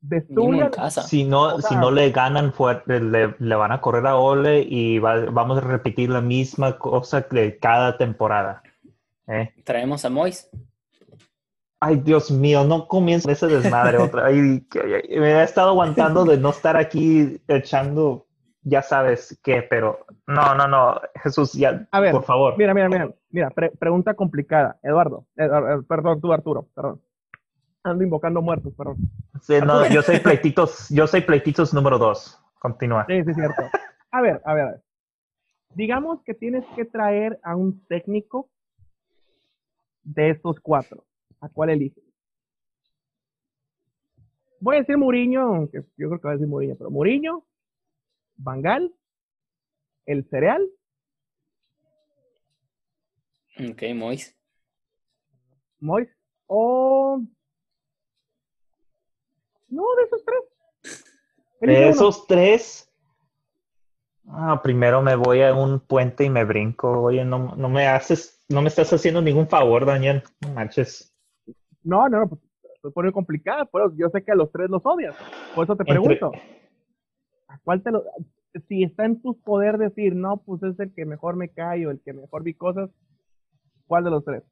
Destruyan, 0.00 0.70
casa. 0.70 1.02
Si 1.02 1.24
no, 1.24 1.54
O 1.54 1.60
sea- 1.60 1.68
si 1.70 1.76
no 1.76 1.90
le 1.90 2.10
ganan 2.10 2.52
fuerte, 2.52 2.98
le, 3.00 3.36
le 3.38 3.54
van 3.54 3.70
a 3.72 3.80
correr 3.80 4.04
a 4.06 4.16
Ole 4.16 4.60
y 4.62 4.98
va- 4.98 5.26
vamos 5.30 5.58
a 5.58 5.60
repetir 5.60 6.10
la 6.10 6.20
misma 6.20 6.76
cosa 6.78 7.20
de 7.20 7.58
cada 7.58 7.96
temporada. 7.96 8.62
¿eh? 9.28 9.54
Traemos 9.64 10.04
a 10.04 10.10
Mois. 10.10 10.50
Ay, 11.84 11.96
Dios 11.96 12.30
mío, 12.30 12.62
no 12.62 12.86
comienzo 12.86 13.28
ese 13.28 13.48
desmadre 13.48 13.98
otra. 13.98 14.26
Ay, 14.26 14.64
me 15.18 15.32
he 15.32 15.42
estado 15.42 15.70
aguantando 15.70 16.24
de 16.24 16.36
no 16.36 16.50
estar 16.50 16.76
aquí 16.76 17.40
echando, 17.48 18.24
ya 18.62 18.82
sabes 18.82 19.36
qué, 19.42 19.62
pero 19.62 20.06
no, 20.28 20.54
no, 20.54 20.68
no, 20.68 21.00
Jesús, 21.24 21.52
ya, 21.54 21.88
A 21.90 21.98
ver, 21.98 22.12
por 22.12 22.22
favor. 22.22 22.56
Mira, 22.56 22.72
mira, 22.72 22.88
mira, 22.88 23.10
mira, 23.30 23.50
pre- 23.50 23.72
pregunta 23.72 24.14
complicada. 24.14 24.78
Eduardo, 24.84 25.26
Edu- 25.36 25.80
eh, 25.80 25.84
perdón, 25.88 26.20
tú 26.20 26.32
Arturo, 26.32 26.68
perdón. 26.72 27.00
Ando 27.82 28.04
invocando 28.04 28.40
muertos, 28.40 28.72
perdón. 28.78 28.98
Sí, 29.40 29.54
no, 29.66 29.84
yo 29.88 30.02
soy 30.02 30.20
pleititos, 30.20 30.88
yo 30.88 31.08
soy 31.08 31.22
pleititos 31.22 31.74
número 31.74 31.98
dos. 31.98 32.40
Continúa. 32.60 33.06
Sí, 33.08 33.24
sí, 33.24 33.30
es 33.30 33.34
cierto. 33.34 33.60
A 34.12 34.20
ver, 34.20 34.40
a 34.44 34.54
ver, 34.54 34.64
a 34.66 34.70
ver. 34.70 34.82
Digamos 35.74 36.22
que 36.22 36.32
tienes 36.34 36.64
que 36.76 36.84
traer 36.84 37.40
a 37.42 37.56
un 37.56 37.84
técnico 37.86 38.48
de 40.04 40.30
estos 40.30 40.60
cuatro. 40.60 41.02
¿A 41.42 41.48
cuál 41.50 41.70
eliges? 41.70 42.02
Voy 44.60 44.76
a 44.76 44.78
decir 44.78 44.96
Mourinho, 44.96 45.42
aunque 45.42 45.82
yo 45.98 46.08
creo 46.08 46.20
que 46.20 46.28
va 46.28 46.30
a 46.30 46.36
decir 46.36 46.48
Mourinho, 46.48 46.76
pero 46.76 46.90
Mourinho, 46.90 47.44
Bangal, 48.36 48.94
el 50.06 50.24
cereal, 50.30 50.66
Ok, 53.58 53.82
Mois. 53.94 54.34
Mois, 55.78 56.08
o... 56.46 57.22
No, 59.68 59.82
de 59.96 60.02
esos 60.04 60.24
tres. 60.24 60.98
Elige 61.60 61.80
De 61.80 61.86
uno. 61.86 61.94
esos 61.94 62.26
tres, 62.26 62.90
ah, 64.28 64.60
primero 64.62 65.02
me 65.02 65.16
voy 65.16 65.42
a 65.42 65.54
un 65.54 65.80
puente 65.80 66.24
y 66.24 66.30
me 66.30 66.44
brinco. 66.44 67.02
Oye, 67.02 67.24
no, 67.24 67.54
no 67.56 67.68
me 67.68 67.86
haces, 67.86 68.42
no 68.48 68.62
me 68.62 68.68
estás 68.68 68.92
haciendo 68.92 69.20
ningún 69.20 69.48
favor, 69.48 69.84
Daniel. 69.84 70.22
No 70.40 70.48
manches. 70.54 71.11
No, 71.84 72.08
no, 72.08 72.20
no, 72.20 72.28
pues, 72.28 72.40
estoy 72.74 72.92
poniendo 72.92 73.14
complicada, 73.14 73.64
pero 73.66 73.94
yo 73.96 74.08
sé 74.10 74.22
que 74.22 74.32
a 74.32 74.36
los 74.36 74.50
tres 74.50 74.70
los 74.70 74.84
odias. 74.84 75.14
Por 75.54 75.64
eso 75.64 75.76
te 75.76 75.84
pregunto. 75.84 76.32
¿A 77.48 77.58
cuál 77.58 77.82
te 77.82 77.90
lo, 77.90 78.04
si 78.68 78.82
está 78.82 79.04
en 79.04 79.20
tu 79.20 79.40
poder 79.40 79.78
decir, 79.78 80.14
no, 80.14 80.38
pues 80.38 80.62
es 80.62 80.78
el 80.78 80.92
que 80.94 81.04
mejor 81.04 81.36
me 81.36 81.48
cae 81.48 81.86
o 81.86 81.90
el 81.90 82.00
que 82.00 82.12
mejor 82.12 82.42
vi 82.42 82.54
cosas, 82.54 82.90
¿cuál 83.86 84.04
de 84.04 84.10
los 84.10 84.24
tres? 84.24 84.42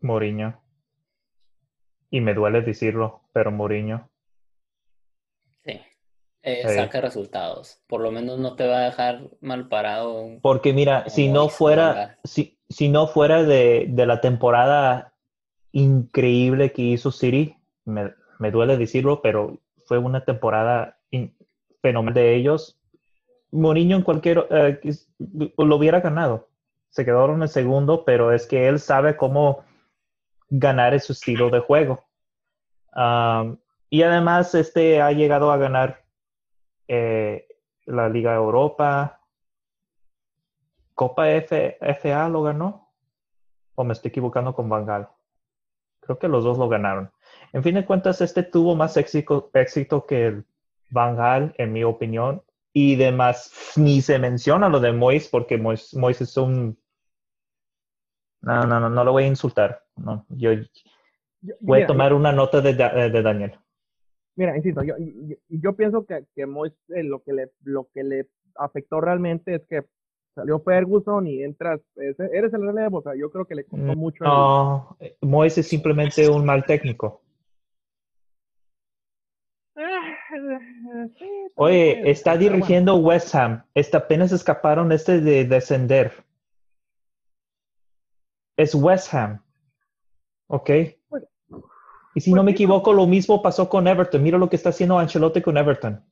Mourinho. 0.00 0.60
Y 2.10 2.20
me 2.20 2.34
duele 2.34 2.62
decirlo, 2.62 3.22
pero 3.32 3.50
Mourinho. 3.50 4.08
Sí. 5.64 5.80
Eh, 6.42 6.68
saca 6.74 7.00
resultados. 7.00 7.82
Por 7.86 8.00
lo 8.00 8.10
menos 8.10 8.38
no 8.38 8.56
te 8.56 8.66
va 8.66 8.78
a 8.78 8.84
dejar 8.84 9.30
mal 9.40 9.68
parado. 9.68 10.38
Porque 10.42 10.72
mira, 10.72 11.08
si 11.08 11.28
no 11.28 11.48
fuera, 11.48 12.18
si, 12.24 12.58
si 12.70 12.88
no 12.88 13.08
fuera 13.08 13.42
de, 13.42 13.86
de, 13.88 14.06
la 14.06 14.20
temporada 14.20 15.12
increíble 15.72 16.72
que 16.72 16.82
hizo 16.82 17.10
City, 17.10 17.56
me, 17.84 18.14
me 18.38 18.50
duele 18.50 18.78
decirlo, 18.78 19.20
pero 19.22 19.58
fue 19.86 19.98
una 19.98 20.24
temporada 20.24 20.98
fenomenal 21.82 22.14
de 22.14 22.34
ellos. 22.36 22.80
Mourinho 23.50 23.96
en 23.96 24.02
cualquier 24.02 24.46
eh, 24.50 24.80
lo 25.58 25.76
hubiera 25.76 26.00
ganado. 26.00 26.48
Se 26.88 27.04
quedaron 27.04 27.42
en 27.42 27.48
segundo, 27.48 28.04
pero 28.04 28.32
es 28.32 28.46
que 28.46 28.68
él 28.68 28.78
sabe 28.80 29.16
cómo 29.16 29.64
ganar 30.48 30.98
su 31.00 31.12
estilo 31.12 31.50
de 31.50 31.60
juego. 31.60 32.04
y 33.90 34.02
además, 34.02 34.54
este 34.54 35.02
ha 35.02 35.12
llegado 35.12 35.52
a 35.52 35.56
ganar 35.56 36.04
eh, 36.88 37.46
la 37.86 38.08
Liga 38.08 38.34
Europa. 38.34 39.19
Copa 41.00 41.30
F, 41.30 41.78
FA 41.80 42.28
lo 42.28 42.42
ganó. 42.42 42.92
¿O 43.74 43.84
me 43.84 43.94
estoy 43.94 44.10
equivocando 44.10 44.54
con 44.54 44.68
Bangal? 44.68 45.08
Creo 46.00 46.18
que 46.18 46.28
los 46.28 46.44
dos 46.44 46.58
lo 46.58 46.68
ganaron. 46.68 47.10
En 47.54 47.62
fin 47.62 47.76
de 47.76 47.86
cuentas, 47.86 48.20
este 48.20 48.42
tuvo 48.42 48.76
más 48.76 48.98
éxito, 48.98 49.50
éxito 49.54 50.04
que 50.04 50.26
el 50.26 50.44
Van 50.90 51.54
en 51.56 51.72
mi 51.72 51.84
opinión. 51.84 52.42
Y 52.74 52.96
demás, 52.96 53.72
ni 53.76 54.02
se 54.02 54.18
menciona 54.18 54.68
lo 54.68 54.78
de 54.78 54.92
Mois, 54.92 55.26
porque 55.28 55.56
Mois, 55.56 56.20
es 56.20 56.36
un... 56.36 56.78
No, 58.42 58.66
no, 58.66 58.78
no, 58.78 58.90
no 58.90 59.02
lo 59.02 59.12
voy 59.12 59.24
a 59.24 59.28
insultar. 59.28 59.82
No, 59.96 60.26
yo, 60.28 60.50
voy 61.60 61.80
a 61.80 61.86
tomar 61.86 62.12
una 62.12 62.30
nota 62.30 62.60
de, 62.60 62.74
de, 62.74 63.22
Daniel. 63.22 63.58
Mira, 64.36 64.54
insisto, 64.54 64.82
yo, 64.82 64.96
yo, 65.48 65.74
pienso 65.76 66.04
que, 66.04 66.26
que 66.34 66.44
Mois 66.44 66.74
eh, 66.90 67.04
lo, 67.04 67.22
que 67.22 67.32
le, 67.32 67.52
lo 67.62 67.88
que 67.94 68.04
le 68.04 68.28
afectó 68.54 69.00
realmente 69.00 69.54
es 69.54 69.66
que 69.66 69.86
salió 70.40 70.58
Ferguson 70.60 71.26
y 71.26 71.42
entras, 71.42 71.80
eres 71.96 72.54
el 72.54 72.62
relevo, 72.62 72.98
o 72.98 73.02
sea, 73.02 73.14
yo 73.14 73.30
creo 73.30 73.44
que 73.44 73.54
le 73.54 73.64
costó 73.64 73.94
mucho. 73.94 74.24
No, 74.24 74.96
Mois 75.20 75.56
es 75.58 75.68
simplemente 75.68 76.28
un 76.30 76.46
mal 76.46 76.64
técnico. 76.64 77.20
Oye, 81.56 82.10
está 82.10 82.36
dirigiendo 82.36 82.96
West 82.96 83.34
Ham. 83.34 83.64
Está, 83.74 83.98
apenas 83.98 84.32
escaparon 84.32 84.92
este 84.92 85.20
de 85.20 85.44
descender. 85.44 86.12
Es 88.56 88.74
West 88.74 89.12
Ham. 89.12 89.42
¿Ok? 90.48 90.70
Y 92.14 92.20
si 92.20 92.32
no 92.32 92.42
me 92.42 92.52
equivoco, 92.52 92.92
lo 92.92 93.06
mismo 93.06 93.42
pasó 93.42 93.68
con 93.68 93.86
Everton. 93.86 94.22
Mira 94.22 94.38
lo 94.38 94.48
que 94.48 94.56
está 94.56 94.70
haciendo 94.70 94.98
Ancelotti 94.98 95.42
con 95.42 95.56
Everton. 95.56 96.02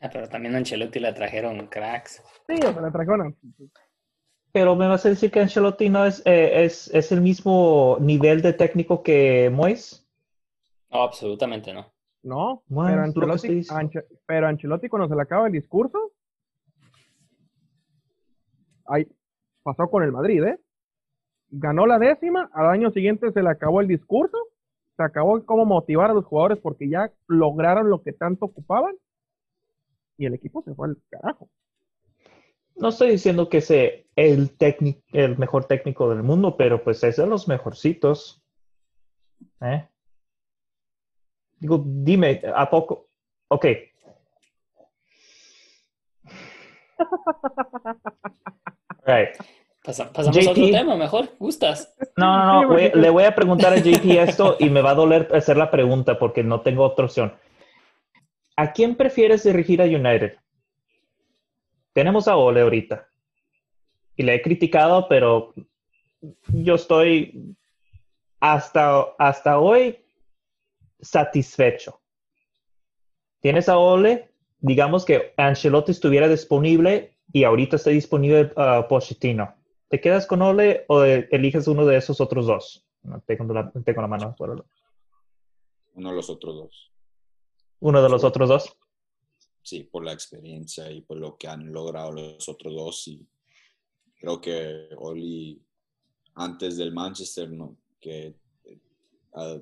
Ah, 0.00 0.08
pero 0.12 0.28
también 0.28 0.54
Ancelotti 0.54 1.00
le 1.00 1.12
trajeron 1.12 1.66
cracks. 1.66 2.22
Sí, 2.46 2.54
le 2.54 2.90
trajeron. 2.90 3.36
Pero 4.52 4.76
me 4.76 4.86
vas 4.86 5.04
a 5.04 5.10
decir 5.10 5.30
que 5.30 5.40
Ancelotti 5.40 5.88
no 5.88 6.06
es, 6.06 6.22
eh, 6.24 6.64
es, 6.64 6.88
es, 6.94 7.12
el 7.12 7.20
mismo 7.20 7.98
nivel 8.00 8.40
de 8.40 8.52
técnico 8.52 9.02
que 9.02 9.50
Mois. 9.52 10.06
No, 10.90 11.02
absolutamente 11.02 11.72
no. 11.72 11.92
No, 12.22 12.62
pero, 12.68 13.02
Ancelotti, 13.02 13.62
pero 14.26 14.46
Ancelotti 14.48 14.88
cuando 14.88 15.08
se 15.08 15.14
le 15.14 15.22
acaba 15.22 15.46
el 15.46 15.52
discurso, 15.52 16.12
ahí 18.86 19.06
pasó 19.62 19.88
con 19.88 20.02
el 20.02 20.12
Madrid, 20.12 20.42
¿eh? 20.44 20.60
Ganó 21.50 21.86
la 21.86 21.98
décima, 21.98 22.50
al 22.52 22.66
año 22.66 22.90
siguiente 22.90 23.32
se 23.32 23.42
le 23.42 23.48
acabó 23.48 23.80
el 23.80 23.88
discurso, 23.88 24.36
se 24.96 25.02
acabó 25.02 25.44
cómo 25.44 25.64
motivar 25.64 26.10
a 26.10 26.14
los 26.14 26.24
jugadores 26.24 26.58
porque 26.58 26.88
ya 26.88 27.12
lograron 27.26 27.88
lo 27.88 28.02
que 28.02 28.12
tanto 28.12 28.46
ocupaban 28.46 28.94
y 30.18 30.26
el 30.26 30.34
equipo 30.34 30.62
se 30.62 30.74
fue 30.74 30.88
al 30.88 30.98
carajo. 31.08 31.48
No 32.76 32.88
estoy 32.88 33.10
diciendo 33.10 33.48
que 33.48 33.60
sea 33.60 33.90
el, 34.16 34.50
el 35.12 35.38
mejor 35.38 35.64
técnico 35.64 36.10
del 36.10 36.22
mundo, 36.22 36.56
pero 36.56 36.84
pues 36.84 37.02
es 37.04 37.16
de 37.16 37.26
los 37.26 37.48
mejorcitos. 37.48 38.42
¿eh? 39.60 39.88
Digo, 41.58 41.82
dime, 41.84 42.42
¿a 42.54 42.68
poco? 42.68 43.08
Ok. 43.48 43.66
Right. 49.06 49.30
pasamos 49.82 50.46
a 50.46 50.50
otro 50.50 50.66
tema, 50.66 50.94
mejor. 50.94 51.30
¿Gustas? 51.38 51.94
No, 52.14 52.60
no, 52.60 52.68
no. 52.68 52.76
le 52.76 53.08
voy 53.10 53.24
a 53.24 53.34
preguntar 53.34 53.72
a 53.72 53.76
JP 53.78 54.04
esto 54.04 54.56
y 54.58 54.68
me 54.68 54.82
va 54.82 54.90
a 54.90 54.94
doler 54.94 55.30
hacer 55.34 55.56
la 55.56 55.70
pregunta 55.70 56.18
porque 56.18 56.44
no 56.44 56.60
tengo 56.60 56.84
otra 56.84 57.06
opción. 57.06 57.32
¿A 58.58 58.72
quién 58.72 58.96
prefieres 58.96 59.44
dirigir 59.44 59.80
a 59.80 59.84
United? 59.84 60.36
Tenemos 61.92 62.26
a 62.26 62.36
Ole 62.36 62.62
ahorita. 62.62 63.08
Y 64.16 64.24
le 64.24 64.34
he 64.34 64.42
criticado, 64.42 65.06
pero 65.08 65.54
yo 66.48 66.74
estoy 66.74 67.56
hasta, 68.40 69.14
hasta 69.16 69.60
hoy 69.60 70.04
satisfecho. 71.00 72.00
Tienes 73.38 73.68
a 73.68 73.78
Ole, 73.78 74.34
digamos 74.58 75.04
que 75.04 75.34
Ancelotti 75.36 75.92
estuviera 75.92 76.26
disponible 76.26 77.16
y 77.32 77.44
ahorita 77.44 77.76
está 77.76 77.90
disponible 77.90 78.52
uh, 78.56 78.88
Pochettino. 78.88 79.54
¿Te 79.86 80.00
quedas 80.00 80.26
con 80.26 80.42
Ole 80.42 80.84
o 80.88 81.04
eliges 81.04 81.68
uno 81.68 81.86
de 81.86 81.96
esos 81.96 82.20
otros 82.20 82.48
dos? 82.48 82.84
Tengo 83.24 83.54
la 83.54 84.08
mano. 84.08 84.34
Uno 85.94 86.10
de 86.10 86.16
los 86.16 86.28
otros 86.28 86.56
dos. 86.56 86.87
¿Uno 87.80 88.02
de 88.02 88.08
los 88.08 88.24
otros 88.24 88.48
dos? 88.48 88.76
Sí, 89.62 89.84
por 89.84 90.04
la 90.04 90.12
experiencia 90.12 90.90
y 90.90 91.02
por 91.02 91.18
lo 91.18 91.36
que 91.36 91.48
han 91.48 91.72
logrado 91.72 92.12
los 92.12 92.48
otros 92.48 92.74
dos. 92.74 93.08
Y 93.08 93.26
creo 94.18 94.40
que 94.40 94.88
Oli, 94.96 95.60
antes 96.34 96.76
del 96.76 96.92
Manchester, 96.92 97.50
no, 97.50 97.76
que 98.00 98.34
uh, 99.32 99.60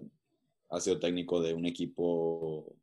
ha 0.70 0.80
sido 0.80 0.98
técnico 0.98 1.40
de 1.40 1.54
un 1.54 1.66
equipo 1.66 2.74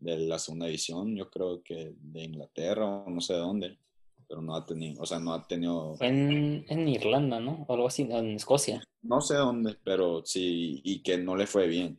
de 0.00 0.18
la 0.18 0.38
segunda 0.38 0.66
división, 0.66 1.16
yo 1.16 1.30
creo 1.30 1.62
que 1.62 1.94
de 1.96 2.24
Inglaterra 2.24 2.86
o 2.86 3.10
no 3.10 3.20
sé 3.20 3.34
de 3.34 3.38
dónde, 3.38 3.78
pero 4.26 4.42
no 4.42 4.56
ha 4.56 4.64
tenido, 4.64 5.02
o 5.02 5.06
sea, 5.06 5.20
no 5.20 5.32
ha 5.32 5.46
tenido... 5.46 5.94
en, 6.00 6.64
en 6.68 6.88
Irlanda, 6.88 7.38
¿no? 7.38 7.64
O 7.68 7.72
algo 7.74 7.86
así, 7.86 8.02
en 8.02 8.30
Escocia. 8.30 8.82
No 9.02 9.20
sé 9.20 9.34
dónde, 9.34 9.76
pero 9.84 10.22
sí, 10.24 10.80
y 10.82 11.02
que 11.02 11.18
no 11.18 11.36
le 11.36 11.46
fue 11.46 11.68
bien, 11.68 11.98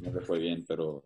no 0.00 0.12
le 0.12 0.20
fue 0.22 0.38
bien, 0.38 0.64
pero 0.66 1.04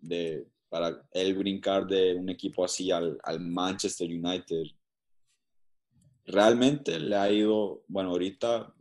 de, 0.00 0.46
para 0.72 1.02
él 1.12 1.34
brincar 1.34 1.86
de 1.86 2.14
un 2.14 2.30
equipo 2.30 2.64
así 2.64 2.90
al, 2.90 3.18
al 3.24 3.40
Manchester 3.40 4.08
United, 4.08 4.64
realmente 6.24 6.98
le 6.98 7.14
ha 7.14 7.30
ido, 7.30 7.82
bueno, 7.88 8.08
ahorita 8.08 8.72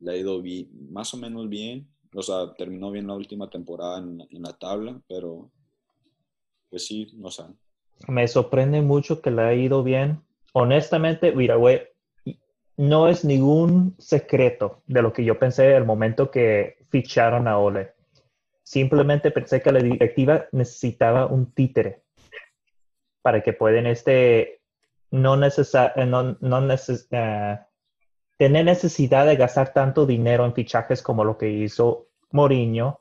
le 0.00 0.12
ha 0.12 0.14
ido 0.14 0.42
bien, 0.42 0.68
más 0.90 1.14
o 1.14 1.16
menos 1.16 1.48
bien, 1.48 1.88
o 2.14 2.20
sea, 2.20 2.52
terminó 2.52 2.90
bien 2.90 3.06
la 3.06 3.14
última 3.14 3.48
temporada 3.48 3.96
en, 3.96 4.28
la 4.42 4.52
tabla, 4.52 5.00
pero 5.08 5.50
pues 6.68 6.84
sí, 6.84 7.10
no 7.14 7.30
sé. 7.30 7.44
Me 8.08 8.28
sorprende 8.28 8.82
mucho 8.82 9.22
que 9.22 9.30
le 9.30 9.40
ha 9.40 9.54
ido 9.54 9.82
bien. 9.82 10.20
Honestamente, 10.52 11.32
mira, 11.32 11.56
güey, 11.56 11.80
no 12.76 13.08
es 13.08 13.24
ningún 13.24 13.94
secreto 13.98 14.82
de 14.86 15.00
lo 15.00 15.14
que 15.14 15.24
yo 15.24 15.38
pensé 15.38 15.74
el 15.76 15.86
momento 15.86 16.30
que 16.30 16.76
ficharon 16.90 17.48
a 17.48 17.56
Ole. 17.56 17.94
Simplemente 18.72 19.30
pensé 19.30 19.60
que 19.60 19.70
la 19.70 19.80
directiva 19.80 20.46
necesitaba 20.52 21.26
un 21.26 21.52
títere 21.52 22.04
para 23.20 23.42
que 23.42 23.52
puedan 23.52 23.86
este 23.86 24.62
no, 25.10 25.36
necesar, 25.36 25.92
no, 26.06 26.38
no 26.40 26.60
neces 26.62 27.06
eh, 27.10 27.58
tener 28.38 28.64
necesidad 28.64 29.26
de 29.26 29.36
gastar 29.36 29.74
tanto 29.74 30.06
dinero 30.06 30.46
en 30.46 30.54
fichajes 30.54 31.02
como 31.02 31.22
lo 31.22 31.36
que 31.36 31.50
hizo 31.50 32.06
Mourinho. 32.30 32.98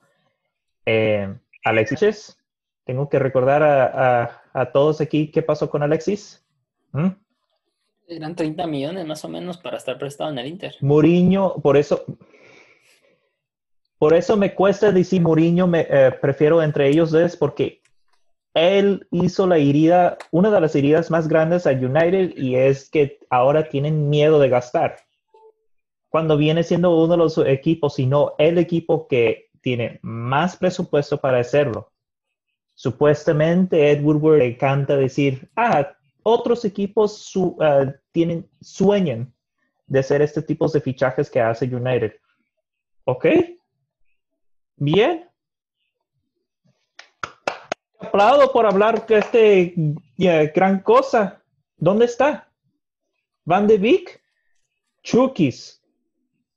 Eh, 0.85 1.33
Alexis, 1.63 2.37
tengo 2.83 3.07
que 3.07 3.19
recordar 3.19 3.63
a, 3.63 4.71
todos 4.73 4.99
aquí 4.99 5.31
qué 5.31 5.41
pasó 5.41 5.69
con 5.69 5.83
Alexis. 5.83 6.43
¿Mm? 6.91 7.11
Eran 8.09 8.35
30 8.35 8.67
millones 8.67 9.05
más 9.05 9.23
o 9.23 9.29
menos 9.29 9.57
para 9.57 9.77
estar 9.77 9.97
prestado 9.97 10.31
en 10.31 10.39
el 10.39 10.47
Inter. 10.47 10.75
Mourinho, 10.81 11.55
por 11.63 11.77
eso, 11.77 12.03
por 14.01 14.15
eso 14.15 14.35
me 14.35 14.55
cuesta 14.55 14.91
decir 14.91 15.21
Mourinho, 15.21 15.67
me 15.67 15.85
eh, 15.87 16.11
prefiero 16.19 16.63
entre 16.63 16.87
ellos 16.87 17.11
dos 17.11 17.37
porque 17.37 17.83
él 18.55 19.07
hizo 19.11 19.45
la 19.45 19.59
herida, 19.59 20.17
una 20.31 20.49
de 20.49 20.59
las 20.59 20.75
heridas 20.75 21.11
más 21.11 21.27
grandes 21.27 21.67
a 21.67 21.71
United 21.73 22.35
y 22.35 22.55
es 22.55 22.89
que 22.89 23.19
ahora 23.29 23.69
tienen 23.69 24.09
miedo 24.09 24.39
de 24.39 24.49
gastar. 24.49 24.97
cuando 26.09 26.35
viene 26.35 26.63
siendo 26.63 26.97
uno 26.97 27.09
de 27.09 27.17
los 27.17 27.37
equipos, 27.37 27.93
sino 27.93 28.33
el 28.39 28.57
equipo 28.57 29.07
que 29.07 29.51
tiene 29.61 29.99
más 30.01 30.57
presupuesto 30.57 31.21
para 31.21 31.37
hacerlo. 31.37 31.91
Supuestamente 32.73 33.91
Ed 33.91 34.03
Woodward 34.03 34.39
le 34.39 34.47
encanta 34.47 34.95
decir, 34.95 35.47
ah, 35.55 35.91
otros 36.23 36.65
equipos 36.65 37.31
ah, 37.59 37.93
tienen, 38.11 38.49
sueñan 38.61 39.31
de 39.85 39.99
hacer 39.99 40.23
este 40.23 40.41
tipo 40.41 40.67
de 40.69 40.81
fichajes 40.81 41.29
que 41.29 41.39
hace 41.39 41.65
United. 41.65 42.13
¿Ok? 43.05 43.27
Bien. 44.81 45.29
Aplaudo 47.99 48.51
por 48.51 48.65
hablar 48.65 49.05
de 49.05 49.19
este 49.19 49.75
gran 50.55 50.79
cosa. 50.79 51.39
¿Dónde 51.77 52.05
está? 52.05 52.51
Van 53.45 53.67
de 53.67 53.77
Beek, 53.77 54.19
Chukis. 55.03 55.83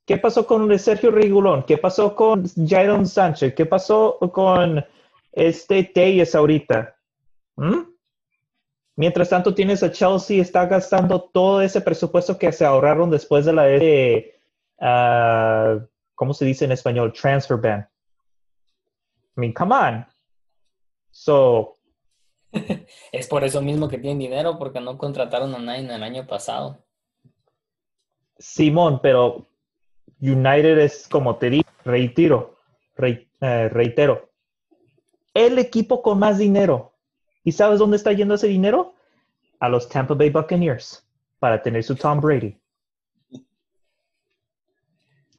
¿Qué 0.07 0.17
pasó 0.17 0.47
con 0.47 0.77
Sergio 0.79 1.11
Rigulón? 1.11 1.65
¿Qué 1.67 1.77
pasó 1.77 2.15
con 2.15 2.45
Jadon 2.67 3.05
Sánchez? 3.05 3.53
¿Qué 3.53 3.67
pasó 3.67 4.17
con 4.33 4.83
este 5.31 5.83
Teyes 5.83 6.33
ahorita? 6.33 6.97
¿Mm? 7.57 7.81
Mientras 8.95 9.29
tanto, 9.29 9.53
tienes 9.53 9.83
a 9.83 9.91
Chelsea, 9.91 10.41
está 10.41 10.65
gastando 10.65 11.21
todo 11.21 11.61
ese 11.61 11.79
presupuesto 11.79 12.39
que 12.39 12.51
se 12.51 12.65
ahorraron 12.65 13.11
después 13.11 13.45
de 13.45 13.53
la, 13.53 13.63
de, 13.65 14.33
uh, 14.79 15.85
¿cómo 16.15 16.33
se 16.33 16.45
dice 16.45 16.65
en 16.65 16.71
español? 16.71 17.13
Transfer 17.13 17.57
ban. 17.57 17.87
I 19.37 19.41
mean, 19.41 19.53
come 19.53 19.73
on. 19.73 20.05
So. 21.11 21.75
es 23.11 23.27
por 23.27 23.43
eso 23.43 23.61
mismo 23.61 23.87
que 23.87 23.97
tienen 23.97 24.19
dinero, 24.19 24.57
porque 24.57 24.79
no 24.79 24.97
contrataron 24.97 25.53
a 25.55 25.59
nadie 25.59 25.81
en 25.81 25.91
el 25.91 26.03
año 26.03 26.25
pasado. 26.25 26.83
Simón, 28.37 28.99
pero 29.01 29.47
United 30.21 30.77
es 30.79 31.07
como 31.07 31.37
te 31.37 31.49
digo, 31.49 31.69
reitero, 31.83 32.57
eh, 32.97 33.69
reitero, 33.69 34.29
el 35.33 35.59
equipo 35.59 36.01
con 36.01 36.19
más 36.19 36.37
dinero. 36.37 36.93
¿Y 37.43 37.51
sabes 37.51 37.79
dónde 37.79 37.97
está 37.97 38.11
yendo 38.11 38.35
ese 38.35 38.47
dinero? 38.47 38.95
A 39.59 39.69
los 39.69 39.87
Tampa 39.87 40.15
Bay 40.15 40.29
Buccaneers 40.29 41.07
para 41.39 41.61
tener 41.61 41.83
su 41.83 41.95
Tom 41.95 42.19
Brady. 42.19 42.57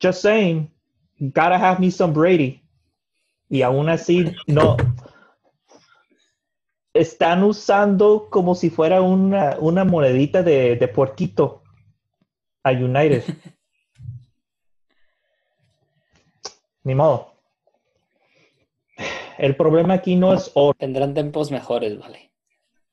Just 0.01 0.20
saying, 0.20 0.70
gotta 1.18 1.59
have 1.59 1.81
me 1.81 1.90
some 1.90 2.12
Brady. 2.12 2.62
Y 3.48 3.62
aún 3.62 3.89
así, 3.89 4.35
no. 4.47 4.77
Están 6.93 7.43
usando 7.44 8.28
como 8.31 8.55
si 8.55 8.70
fuera 8.70 9.02
una, 9.02 9.56
una 9.60 9.85
monedita 9.85 10.43
de, 10.43 10.77
de 10.77 10.89
puerquito 10.89 11.62
a 12.62 12.73
United. 12.73 13.23
Ni 16.85 16.94
modo. 16.94 17.32
El 19.39 19.56
problema 19.56 19.94
aquí 19.94 20.16
no 20.16 20.32
es 20.32 20.51
oro. 20.55 20.77
Tendrán 20.78 21.14
tiempos 21.14 21.51
mejores, 21.51 21.98
vale. 21.98 22.31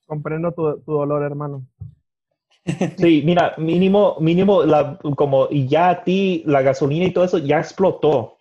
Comprendo 0.06 0.52
tu, 0.52 0.82
dolor, 0.86 1.24
hermano. 1.24 1.68
Sí, 2.98 3.22
mira, 3.26 3.56
mínimo, 3.58 4.16
mínimo, 4.22 4.64
la, 4.64 4.98
como, 5.18 5.48
y 5.50 5.68
ya 5.68 5.90
a 5.90 6.04
ti, 6.04 6.44
la 6.46 6.62
gasolina 6.62 7.06
y 7.06 7.12
todo 7.12 7.26
eso 7.26 7.38
ya 7.38 7.60
explotó. 7.60 8.38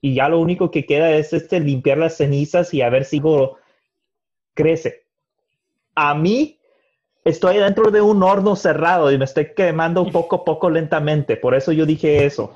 Y 0.00 0.14
ya 0.14 0.28
lo 0.28 0.40
único 0.40 0.70
que 0.70 0.86
queda 0.86 1.10
es 1.12 1.32
este 1.32 1.60
limpiar 1.60 1.98
las 1.98 2.16
cenizas 2.16 2.72
y 2.74 2.82
a 2.82 2.90
ver 2.90 3.04
si 3.04 3.20
crece. 4.54 5.04
A 5.94 6.14
mí, 6.14 6.58
estoy 7.24 7.56
dentro 7.56 7.90
de 7.90 8.00
un 8.00 8.22
horno 8.22 8.56
cerrado 8.56 9.10
y 9.10 9.18
me 9.18 9.24
estoy 9.24 9.52
quemando 9.54 10.06
poco 10.12 10.36
a 10.36 10.44
poco 10.44 10.70
lentamente. 10.70 11.36
Por 11.36 11.54
eso 11.54 11.72
yo 11.72 11.84
dije 11.84 12.24
eso. 12.24 12.52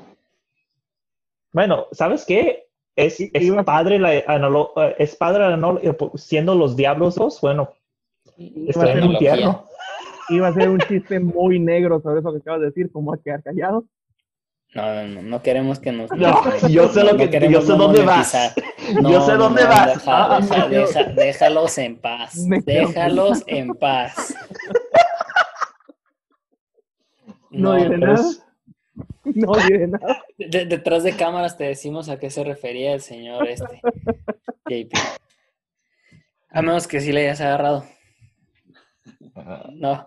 Bueno, 1.52 1.86
¿sabes 1.92 2.24
qué? 2.24 2.68
Es, 2.96 3.20
es 3.20 3.64
padre 3.64 3.98
la 3.98 4.14
es 4.14 5.16
padre 5.16 5.44
eh, 5.82 5.96
siendo 6.16 6.54
los 6.54 6.76
diablos 6.76 7.16
bueno, 7.40 7.72
estoy 8.36 8.90
en 8.90 8.98
el 8.98 9.04
infierno. 9.12 9.64
Iba 10.28 10.48
a 10.48 10.52
ser 10.52 10.68
un 10.68 10.78
chiste 10.88 11.18
muy 11.18 11.58
negro 11.58 12.00
sobre 12.00 12.20
eso 12.20 12.32
que 12.32 12.38
acabas 12.38 12.60
de 12.60 12.66
decir, 12.66 12.92
como 12.92 13.12
a 13.12 13.18
quedar 13.18 13.42
callado. 13.42 13.84
No, 14.72 15.04
no, 15.04 15.22
no, 15.22 15.42
queremos 15.42 15.80
que 15.80 15.90
nos. 15.90 16.10
No, 16.12 16.42
yo 16.68 16.88
sé 16.88 17.02
lo 17.02 17.16
que 17.16 17.48
yo 17.50 17.60
sé 17.60 17.72
dónde 17.72 18.04
vas. 18.04 18.32
yo 19.02 19.26
sé 19.26 19.34
dónde 19.34 19.64
vas. 19.64 20.04
déjalos 21.16 21.76
en 21.78 21.96
paz. 21.96 22.34
Déjalos 22.64 23.42
en 23.46 23.74
paz. 23.74 24.34
No, 27.50 27.74
diré 27.74 27.98
nada. 27.98 28.22
No 29.24 29.52
diré 29.54 29.88
nada. 29.88 30.22
detrás 30.38 31.02
de 31.02 31.16
cámaras 31.16 31.56
te 31.56 31.64
decimos 31.64 32.08
a 32.08 32.18
qué 32.18 32.30
se 32.30 32.44
refería 32.44 32.94
el 32.94 33.00
señor 33.00 33.48
este. 33.48 33.80
JP. 34.66 34.92
A 36.50 36.62
menos 36.62 36.86
que 36.86 37.00
sí 37.00 37.12
le 37.12 37.22
hayas 37.22 37.40
agarrado. 37.40 37.84
No, 39.72 40.06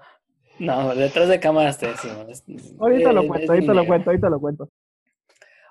no, 0.63 0.95
detrás 0.95 1.29
de 1.29 1.39
cámaras 1.39 1.77
te 1.77 1.87
decimos. 1.87 2.43
Ahorita 2.79 3.11
lo 3.11 3.27
cuento, 3.27 3.51
ahorita 3.51 3.73
lo 3.73 3.85
cuento, 3.85 4.09
ahorita 4.09 4.29
lo 4.29 4.39
cuento. 4.39 4.69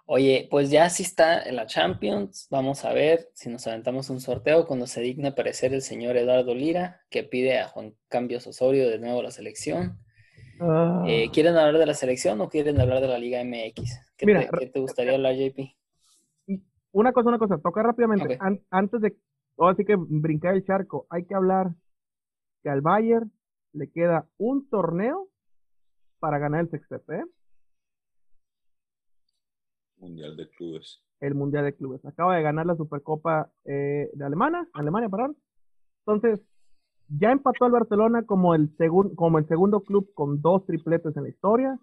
Oye, 0.04 0.48
pues 0.50 0.70
ya 0.70 0.90
sí 0.90 1.02
está 1.04 1.42
en 1.42 1.56
la 1.56 1.66
Champions. 1.66 2.48
Vamos 2.50 2.84
a 2.84 2.92
ver 2.92 3.28
si 3.34 3.48
nos 3.48 3.66
aventamos 3.66 4.10
un 4.10 4.20
sorteo 4.20 4.66
cuando 4.66 4.86
se 4.86 5.00
digne 5.00 5.28
aparecer 5.28 5.72
el 5.72 5.80
señor 5.80 6.16
Eduardo 6.16 6.54
Lira, 6.54 7.00
que 7.08 7.22
pide 7.22 7.58
a 7.58 7.68
Juan 7.68 7.94
Cambios 8.08 8.46
Osorio 8.46 8.88
de 8.90 8.98
nuevo 8.98 9.22
la 9.22 9.30
selección. 9.30 9.98
Ah. 10.60 11.04
Eh, 11.06 11.30
¿Quieren 11.32 11.56
hablar 11.56 11.78
de 11.78 11.86
la 11.86 11.94
selección 11.94 12.40
o 12.40 12.48
quieren 12.48 12.80
hablar 12.80 13.00
de 13.00 13.08
la 13.08 13.18
Liga 13.18 13.42
MX? 13.42 14.00
¿Qué, 14.16 14.26
te, 14.72 14.80
gustaría 14.80 15.14
hablar, 15.14 15.34
JP? 15.34 15.58
Una 16.92 17.12
cosa, 17.12 17.30
una 17.30 17.38
cosa, 17.38 17.58
toca 17.58 17.82
rápidamente. 17.82 18.38
antes 18.70 19.00
de, 19.00 19.16
ahora 19.56 19.76
sí 19.76 19.84
que 19.84 19.96
brincar 19.96 20.54
el 20.54 20.64
charco, 20.64 21.06
hay 21.08 21.24
que 21.24 21.34
hablar 21.34 21.70
que 22.62 22.68
al 22.68 22.82
Bayern 22.82 23.32
le 23.72 23.90
queda 23.90 24.28
un 24.38 24.68
torneo 24.68 25.28
para 26.18 26.38
ganar 26.38 26.60
el 26.60 26.70
sextete. 26.70 27.16
¿eh? 27.16 27.24
Mundial 29.96 30.36
de 30.36 30.48
Clubes. 30.50 31.02
El 31.20 31.34
Mundial 31.34 31.64
de 31.64 31.74
Clubes. 31.74 32.04
Acaba 32.04 32.36
de 32.36 32.42
ganar 32.42 32.66
la 32.66 32.76
Supercopa 32.76 33.50
eh, 33.64 34.10
de 34.12 34.24
Alemania, 34.24 34.68
Alemania, 34.72 35.08
perdón. 35.08 35.36
Entonces, 36.04 36.40
ya 37.08 37.30
empató 37.30 37.64
al 37.64 37.72
Barcelona 37.72 38.24
como 38.24 38.54
el, 38.54 38.74
como 39.16 39.38
el 39.38 39.46
segundo 39.46 39.82
club 39.82 40.12
con 40.14 40.40
dos 40.40 40.66
tripletes 40.66 41.16
en 41.16 41.24
la 41.24 41.28
historia. 41.28 41.78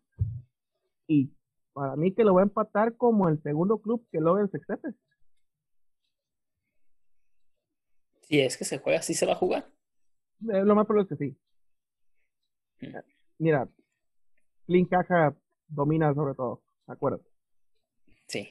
Y 1.07 1.31
para 1.73 1.95
mí 1.95 2.13
que 2.13 2.23
lo 2.23 2.33
va 2.33 2.41
a 2.41 2.43
empatar 2.43 2.95
como 2.97 3.29
el 3.29 3.41
segundo 3.41 3.79
club 3.79 4.05
que 4.11 4.19
logra 4.19 4.43
el 4.43 4.51
sextete. 4.51 4.89
Si 8.21 8.39
es 8.39 8.57
que 8.57 8.65
se 8.65 8.77
juega, 8.79 9.01
sí 9.01 9.13
se 9.13 9.25
va 9.25 9.33
a 9.33 9.37
jugar. 9.37 9.65
Eh, 10.51 10.63
lo 10.63 10.75
más 10.75 10.85
probable 10.85 11.03
es 11.03 11.17
que 11.17 11.25
sí. 11.25 11.37
Mira, 13.37 13.67
Link 14.67 14.89
Caja 14.89 15.35
domina 15.67 16.13
sobre 16.13 16.35
todo, 16.35 16.61
¿de 16.87 16.93
acuerdo? 16.93 17.21
Sí. 18.27 18.49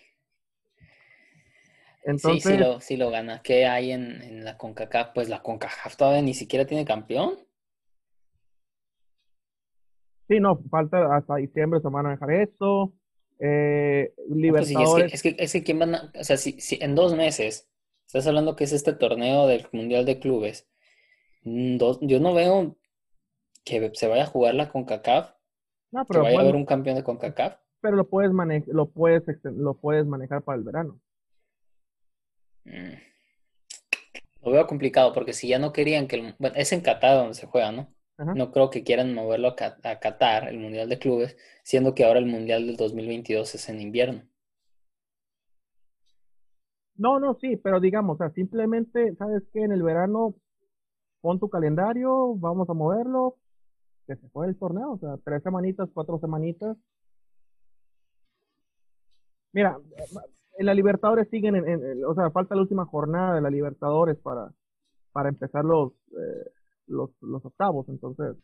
Entonces, 2.04 2.42
sí, 2.42 2.50
sí 2.50 2.56
lo, 2.56 2.80
sí 2.80 2.96
lo 2.96 3.10
gana. 3.10 3.42
¿Qué 3.42 3.66
hay 3.66 3.92
en, 3.92 4.44
la 4.44 4.56
CONCACAF? 4.56 5.10
Pues 5.14 5.28
la 5.28 5.42
CONCACAF 5.42 5.96
todavía 5.96 6.22
ni 6.22 6.34
siquiera 6.34 6.66
tiene 6.66 6.84
campeón. 6.84 7.38
Sí, 10.28 10.40
no, 10.40 10.58
falta 10.70 11.16
hasta 11.16 11.36
diciembre 11.36 11.80
se 11.80 11.88
van 11.88 12.06
a 12.06 12.10
dejar 12.10 12.30
esto. 12.32 12.94
Eh, 13.40 14.14
Libertadores. 14.28 15.14
es, 15.14 15.22
que, 15.22 15.36
es, 15.38 15.52
que, 15.52 15.62
¿quién 15.62 15.78
van 15.78 15.94
a, 15.94 16.12
o 16.18 16.24
sea, 16.24 16.36
si, 16.36 16.60
si, 16.60 16.78
en 16.80 16.94
dos 16.94 17.14
meses 17.14 17.70
estás 18.06 18.26
hablando 18.26 18.56
que 18.56 18.64
es 18.64 18.72
este 18.72 18.92
torneo 18.92 19.46
del 19.46 19.66
Mundial 19.72 20.04
de 20.04 20.18
Clubes, 20.18 20.68
mm, 21.44 21.76
yo 22.00 22.20
no 22.20 22.34
veo 22.34 22.76
que 23.68 23.90
se 23.94 24.08
vaya 24.08 24.24
a 24.24 24.26
jugar 24.26 24.54
la 24.54 24.70
CONCACAF, 24.70 25.32
no, 25.90 26.04
pero 26.06 26.20
que 26.20 26.26
vaya 26.26 26.38
a 26.38 26.42
haber 26.42 26.56
un 26.56 26.66
campeón 26.66 26.96
de 26.96 27.04
CONCACAF. 27.04 27.56
Pero 27.80 27.96
lo 27.96 28.08
puedes, 28.08 28.32
lo, 28.66 28.90
puedes, 28.90 29.22
lo 29.44 29.74
puedes 29.74 30.06
manejar 30.06 30.42
para 30.42 30.58
el 30.58 30.64
verano. 30.64 31.00
Mm. 32.64 32.94
Lo 34.42 34.52
veo 34.52 34.66
complicado 34.66 35.12
porque 35.12 35.32
si 35.32 35.48
ya 35.48 35.58
no 35.58 35.72
querían 35.72 36.06
que... 36.06 36.34
bueno, 36.38 36.56
es 36.56 36.72
en 36.72 36.80
Qatar 36.80 37.16
donde 37.16 37.34
se 37.34 37.46
juega, 37.46 37.72
¿no? 37.72 37.94
No 38.18 38.50
creo 38.50 38.68
que 38.68 38.82
quieran 38.82 39.14
moverlo 39.14 39.54
a, 39.56 39.88
a, 39.88 40.00
Qatar, 40.00 40.48
el 40.48 40.58
Mundial 40.58 40.88
de 40.88 40.98
Clubes, 40.98 41.36
siendo 41.62 41.94
que 41.94 42.04
ahora 42.04 42.18
el 42.18 42.26
Mundial 42.26 42.66
del 42.66 42.76
2022 42.76 43.54
es 43.54 43.68
en 43.68 43.80
invierno. 43.80 44.22
No, 46.96 47.20
no, 47.20 47.34
sí, 47.34 47.56
pero 47.56 47.78
digamos, 47.78 48.16
o 48.16 48.18
sea, 48.18 48.30
simplemente, 48.30 49.14
¿sabes 49.14 49.44
qué? 49.52 49.62
En 49.62 49.70
el 49.70 49.84
verano 49.84 50.34
pon 51.20 51.38
tu 51.38 51.48
calendario, 51.48 52.34
vamos 52.34 52.68
a 52.68 52.74
moverlo, 52.74 53.36
que 54.08 54.16
se 54.16 54.28
fue 54.30 54.46
el 54.46 54.58
torneo, 54.58 54.92
o 54.92 54.98
sea, 54.98 55.18
tres 55.22 55.42
semanitas, 55.42 55.90
cuatro 55.92 56.18
semanitas. 56.18 56.76
Mira, 59.52 59.78
en 60.56 60.66
la 60.66 60.72
Libertadores 60.72 61.28
siguen, 61.28 61.56
en, 61.56 62.04
o 62.04 62.14
sea, 62.14 62.30
falta 62.30 62.54
la 62.54 62.62
última 62.62 62.86
jornada 62.86 63.34
de 63.34 63.42
la 63.42 63.50
Libertadores 63.50 64.16
para, 64.16 64.50
para 65.12 65.28
empezar 65.28 65.62
los, 65.62 65.92
eh, 66.12 66.50
los, 66.86 67.10
los 67.20 67.44
octavos, 67.44 67.86
entonces. 67.90 68.34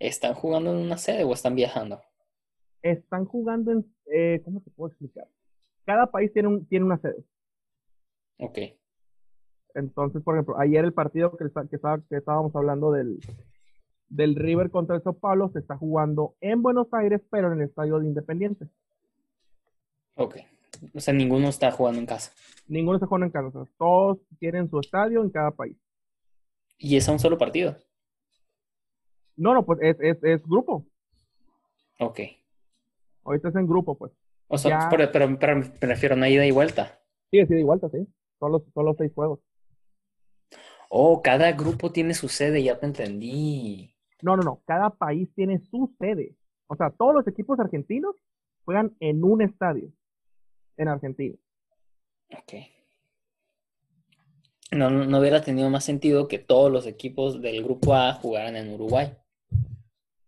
¿Están 0.00 0.34
jugando 0.34 0.70
en 0.72 0.78
una 0.84 0.98
sede 0.98 1.22
o 1.22 1.32
están 1.32 1.54
viajando? 1.54 2.00
están 2.82 3.26
jugando 3.26 3.72
en, 3.72 3.94
eh, 4.06 4.40
¿cómo 4.42 4.62
te 4.62 4.70
puedo 4.70 4.88
explicar? 4.88 5.28
Cada 5.84 6.10
país 6.10 6.32
tiene, 6.32 6.48
un, 6.48 6.66
tiene 6.66 6.86
una 6.86 6.98
sede. 6.98 7.22
Ok. 8.38 8.58
Entonces, 9.74 10.22
por 10.22 10.34
ejemplo, 10.34 10.58
ayer 10.58 10.84
el 10.84 10.94
partido 10.94 11.36
que, 11.36 11.44
que, 11.44 11.78
que 12.08 12.16
estábamos 12.16 12.56
hablando 12.56 12.90
del, 12.90 13.20
del 14.10 14.34
River 14.36 14.70
contra 14.70 14.96
el 14.96 15.02
Sao 15.02 15.14
Paulo 15.14 15.48
se 15.52 15.60
está 15.60 15.76
jugando 15.76 16.34
en 16.42 16.60
Buenos 16.62 16.88
Aires, 16.92 17.22
pero 17.30 17.50
en 17.52 17.60
el 17.60 17.68
estadio 17.68 17.98
de 17.98 18.06
Independiente. 18.06 18.66
Ok. 20.16 20.36
O 20.94 21.00
sea, 21.00 21.14
ninguno 21.14 21.48
está 21.48 21.70
jugando 21.70 21.98
en 22.00 22.06
casa. 22.06 22.32
Ninguno 22.66 22.98
se 22.98 23.06
juega 23.06 23.24
en 23.26 23.32
casa. 23.32 23.48
o 23.48 23.52
sea, 23.52 23.72
todos 23.78 24.18
tienen 24.38 24.68
su 24.68 24.78
estadio 24.80 25.22
en 25.22 25.30
cada 25.30 25.50
país. 25.50 25.76
Y 26.78 26.96
es 26.96 27.08
a 27.08 27.12
un 27.12 27.18
solo 27.18 27.38
partido. 27.38 27.76
No, 29.36 29.54
no, 29.54 29.64
pues 29.64 29.78
es, 29.82 29.96
es, 30.00 30.22
es 30.22 30.42
grupo. 30.46 30.84
Ok. 31.98 32.20
Ahorita 33.24 33.48
es 33.48 33.54
en 33.56 33.66
grupo, 33.66 33.96
pues. 33.96 34.12
O 34.48 34.58
sea, 34.58 34.80
Ya. 34.80 34.88
pero, 34.90 35.10
pero, 35.12 35.38
pero 35.38 35.56
me 35.56 35.86
refiero 35.86 36.14
a 36.14 36.18
una 36.18 36.28
ida 36.28 36.44
y 36.46 36.50
vuelta. 36.50 36.98
Sí, 37.30 37.38
es 37.38 37.50
ida 37.50 37.60
y 37.60 37.62
vuelta, 37.62 37.88
sí. 37.90 38.06
Son 38.38 38.52
los, 38.52 38.62
son 38.74 38.84
los 38.86 38.96
seis 38.96 39.12
juegos. 39.14 39.40
Oh, 40.88 41.22
cada 41.22 41.52
grupo 41.52 41.92
tiene 41.92 42.14
su 42.14 42.28
sede, 42.28 42.62
ya 42.62 42.78
te 42.78 42.86
entendí. 42.86 43.94
No, 44.22 44.36
no, 44.36 44.42
no. 44.42 44.62
Cada 44.66 44.90
país 44.90 45.28
tiene 45.34 45.60
su 45.70 45.94
sede. 45.98 46.36
O 46.66 46.76
sea, 46.76 46.90
todos 46.90 47.14
los 47.14 47.26
equipos 47.26 47.58
argentinos 47.58 48.14
juegan 48.64 48.94
en 49.00 49.24
un 49.24 49.42
estadio 49.42 49.90
en 50.76 50.88
Argentina. 50.88 51.36
Ok. 52.32 52.52
No, 54.72 54.88
no, 54.88 55.18
hubiera 55.18 55.42
tenido 55.42 55.68
más 55.68 55.84
sentido 55.84 56.28
que 56.28 56.38
todos 56.38 56.70
los 56.70 56.86
equipos 56.86 57.42
del 57.42 57.64
grupo 57.64 57.94
A 57.94 58.12
jugaran 58.14 58.54
en 58.56 58.72
Uruguay. 58.72 59.12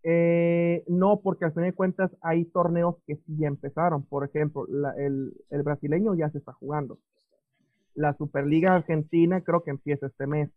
Eh, 0.03 0.83
no, 0.87 1.21
porque 1.21 1.45
al 1.45 1.53
fin 1.53 1.63
de 1.63 1.71
cuentas 1.73 2.11
hay 2.21 2.43
torneos 2.45 2.97
que 3.07 3.15
sí 3.15 3.37
ya 3.37 3.47
empezaron. 3.47 4.03
Por 4.03 4.25
ejemplo, 4.25 4.65
la- 4.67 4.93
el, 4.97 5.33
el 5.49 5.63
brasileño 5.63 6.13
ya 6.15 6.29
se 6.29 6.39
está 6.39 6.51
jugando. 6.51 6.99
La 7.95 8.13
Superliga 8.17 8.75
Argentina 8.75 9.39
creo 9.41 9.63
que 9.63 9.69
empieza 9.71 10.07
este 10.07 10.27
mes. 10.27 10.49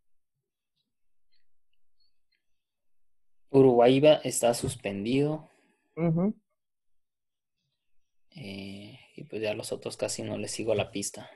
Uruguay 3.60 4.02
está 4.24 4.54
suspendido. 4.54 5.50
Ujú. 5.96 6.34
eh, 8.38 8.98
y 9.16 9.24
pues 9.24 9.40
ya 9.40 9.54
los 9.54 9.72
otros 9.72 9.96
casi 9.96 10.22
no 10.22 10.36
les 10.36 10.50
sigo 10.50 10.74
la 10.74 10.90
pista. 10.90 11.30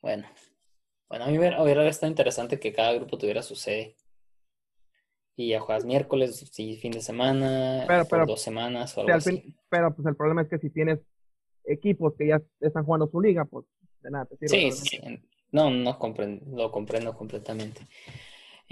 Bueno. 0.00 0.28
Bueno, 1.08 1.24
a 1.24 1.28
mí 1.28 1.38
hubiera, 1.38 1.60
hubiera 1.62 1.86
estado 1.88 2.08
interesante 2.10 2.60
que 2.60 2.72
cada 2.72 2.92
grupo 2.92 3.18
tuviera 3.18 3.42
su 3.42 3.56
sede. 3.56 3.96
Y 5.34 5.48
ya 5.48 5.60
juegas 5.60 5.84
miércoles, 5.84 6.48
sí, 6.52 6.76
fin 6.76 6.92
de 6.92 7.00
semana, 7.00 7.84
Pero- 7.88 8.04
pero- 8.08 8.26
dos 8.26 8.40
semanas 8.40 8.96
o 8.96 9.00
algo 9.00 9.12
al 9.12 9.18
así. 9.18 9.54
pero 9.68 9.92
pues 9.94 10.06
el 10.06 10.14
problema 10.14 10.42
es 10.42 10.48
que 10.48 10.58
si 10.58 10.70
tienes 10.70 11.00
equipos 11.64 12.14
que 12.16 12.28
ya 12.28 12.40
están 12.60 12.84
jugando 12.84 13.08
su 13.08 13.20
liga, 13.20 13.44
pues 13.44 13.66
de 14.02 14.10
nada 14.10 14.26
te 14.26 14.36
sirve. 14.36 14.70
Sí, 14.70 14.86
sí, 14.86 15.00
no, 15.50 15.70
no 15.70 15.98
comprendo, 15.98 16.44
lo 16.56 16.70
comprendo 16.70 17.16
completamente. 17.16 17.80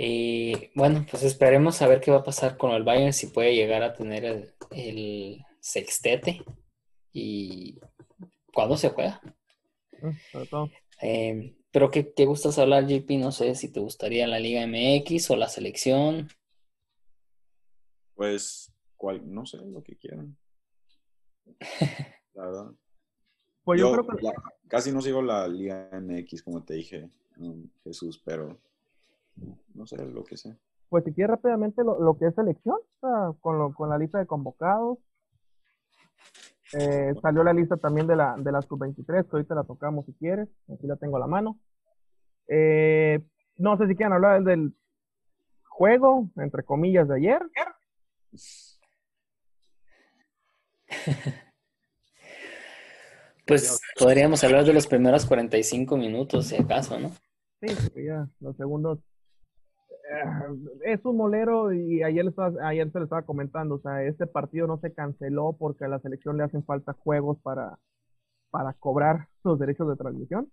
Y 0.01 0.71
bueno, 0.77 1.05
pues 1.11 1.25
esperemos 1.25 1.83
a 1.83 1.89
ver 1.89 2.01
qué 2.01 2.13
va 2.13 2.19
a 2.19 2.25
pasar 2.25 2.57
con 2.57 2.71
el 2.71 2.85
Bayern, 2.85 3.13
si 3.13 3.27
puede 3.27 3.57
llegar 3.57 3.83
a 3.83 3.95
tener 3.95 4.25
el, 4.25 4.55
el 4.71 5.45
sextete 5.59 6.45
y 7.13 7.81
cuándo 8.55 8.77
se 8.77 8.91
juega. 8.91 9.21
Mm. 10.01 10.65
Eh, 11.03 11.57
pero 11.73 11.91
¿qué, 11.91 12.13
qué 12.15 12.27
gustas 12.27 12.61
hablar, 12.61 12.87
JP? 12.87 13.11
No 13.19 13.33
sé 13.33 13.57
si 13.57 13.73
te 13.73 13.81
gustaría 13.81 14.29
la 14.29 14.39
Liga 14.39 14.65
MX 14.65 15.33
o 15.33 15.37
la 15.37 15.49
selección. 15.49 16.29
Pues, 18.15 18.73
cual, 18.97 19.23
no 19.25 19.47
sé, 19.47 19.59
lo 19.59 19.83
que 19.83 19.97
quieran. 19.97 20.37
La 22.35 22.47
verdad. 22.47 22.71
Pues 23.65 23.79
yo, 23.81 23.95
Yo 23.95 24.03
creo 24.03 24.17
que 24.17 24.23
la- 24.23 24.33
casi 24.67 24.93
no 24.93 25.03
sigo 25.03 25.21
la 25.21 25.47
Liga 25.47 25.91
MX, 25.93 26.43
como 26.43 26.65
te 26.65 26.73
dije, 26.73 27.11
um, 27.37 27.69
Jesús, 27.85 28.19
pero 28.25 28.59
no 29.75 29.87
sé, 29.87 29.97
lo 30.05 30.25
que 30.25 30.37
sé. 30.37 30.57
pues 30.89 31.05
si 31.05 31.13
quieres 31.13 31.31
rápidamente 31.37 31.85
lo, 31.85 32.01
lo 32.01 32.17
que 32.19 32.27
es 32.27 32.35
selección, 32.35 32.77
o 33.01 33.07
sea, 33.09 33.33
con, 33.41 33.59
lo- 33.59 33.73
con 33.75 33.89
la 33.91 33.99
lista 33.99 34.19
de 34.19 34.27
convocados. 34.27 34.99
Eh, 36.79 37.15
salió 37.23 37.43
la 37.45 37.53
lista 37.55 37.77
también 37.79 38.07
de 38.07 38.15
la, 38.17 38.37
de 38.39 38.53
la 38.53 38.61
sub-23, 38.63 39.25
que 39.25 39.37
ahorita 39.37 39.55
la 39.55 39.65
tocamos 39.65 40.05
si 40.05 40.13
quieres, 40.15 40.49
aquí 40.73 40.87
la 40.87 40.97
tengo 40.97 41.17
a 41.17 41.21
la 41.21 41.27
mano. 41.27 41.59
Eh, 42.47 43.21
no 43.57 43.77
sé 43.79 43.87
si 43.89 43.97
quieren 43.97 44.13
hablar 44.13 44.43
del 44.43 44.75
juego, 45.67 46.29
entre 46.37 46.65
comillas, 46.65 47.09
de 47.09 47.17
ayer. 47.17 47.41
Pues 53.47 53.81
podríamos 53.99 54.45
hablar 54.45 54.65
de 54.65 54.75
los 54.75 54.87
primeros 54.87 55.25
45 55.25 55.97
minutos, 55.97 56.47
si 56.47 56.57
acaso, 56.57 56.99
¿no? 56.99 57.11
Sí, 57.61 57.75
porque 57.83 58.05
ya 58.05 58.29
los 58.41 58.57
segundos. 58.57 58.99
Eh, 60.11 60.95
es 60.95 61.05
un 61.05 61.17
molero 61.17 61.73
y 61.73 62.03
ayer, 62.03 62.33
ayer 62.63 62.93
se 62.93 62.99
le 62.99 63.05
estaba 63.05 63.23
comentando, 63.23 63.77
o 63.77 63.81
sea, 63.81 64.03
este 64.05 64.27
partido 64.27 64.67
no 64.67 64.79
se 64.79 64.93
canceló 64.93 65.57
porque 65.59 65.85
a 65.85 65.89
la 65.89 66.01
selección 66.01 66.37
le 66.37 66.45
hacen 66.45 66.65
falta 66.65 66.93
juegos 66.95 67.39
para, 67.43 67.79
para 68.51 68.73
cobrar 68.75 69.29
los 69.45 69.59
derechos 69.59 69.89
de 69.89 69.97
transmisión. 69.97 70.51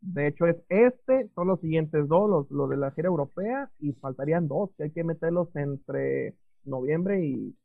De 0.00 0.28
hecho, 0.28 0.46
es 0.46 0.56
este, 0.68 1.28
son 1.34 1.48
los 1.48 1.60
siguientes 1.60 2.06
dos, 2.06 2.28
los, 2.28 2.50
los 2.50 2.68
de 2.70 2.76
la 2.76 2.90
gira 2.92 3.08
europea, 3.08 3.70
y 3.78 3.92
faltarían 3.94 4.46
dos, 4.46 4.70
que 4.76 4.84
hay 4.84 4.90
que 4.90 5.04
meterlos 5.04 5.48
entre 5.56 6.34
noviembre 6.64 7.24
y, 7.24 7.56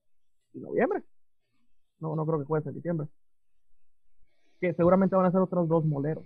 y 0.53 0.59
noviembre. 0.59 1.03
No, 1.99 2.15
no 2.15 2.25
creo 2.25 2.39
que 2.39 2.45
juegue 2.45 2.69
en 2.69 2.75
diciembre. 2.75 3.07
Que 4.59 4.73
seguramente 4.73 5.15
van 5.15 5.25
a 5.25 5.31
ser 5.31 5.41
otros 5.41 5.67
dos 5.67 5.85
moleros. 5.85 6.25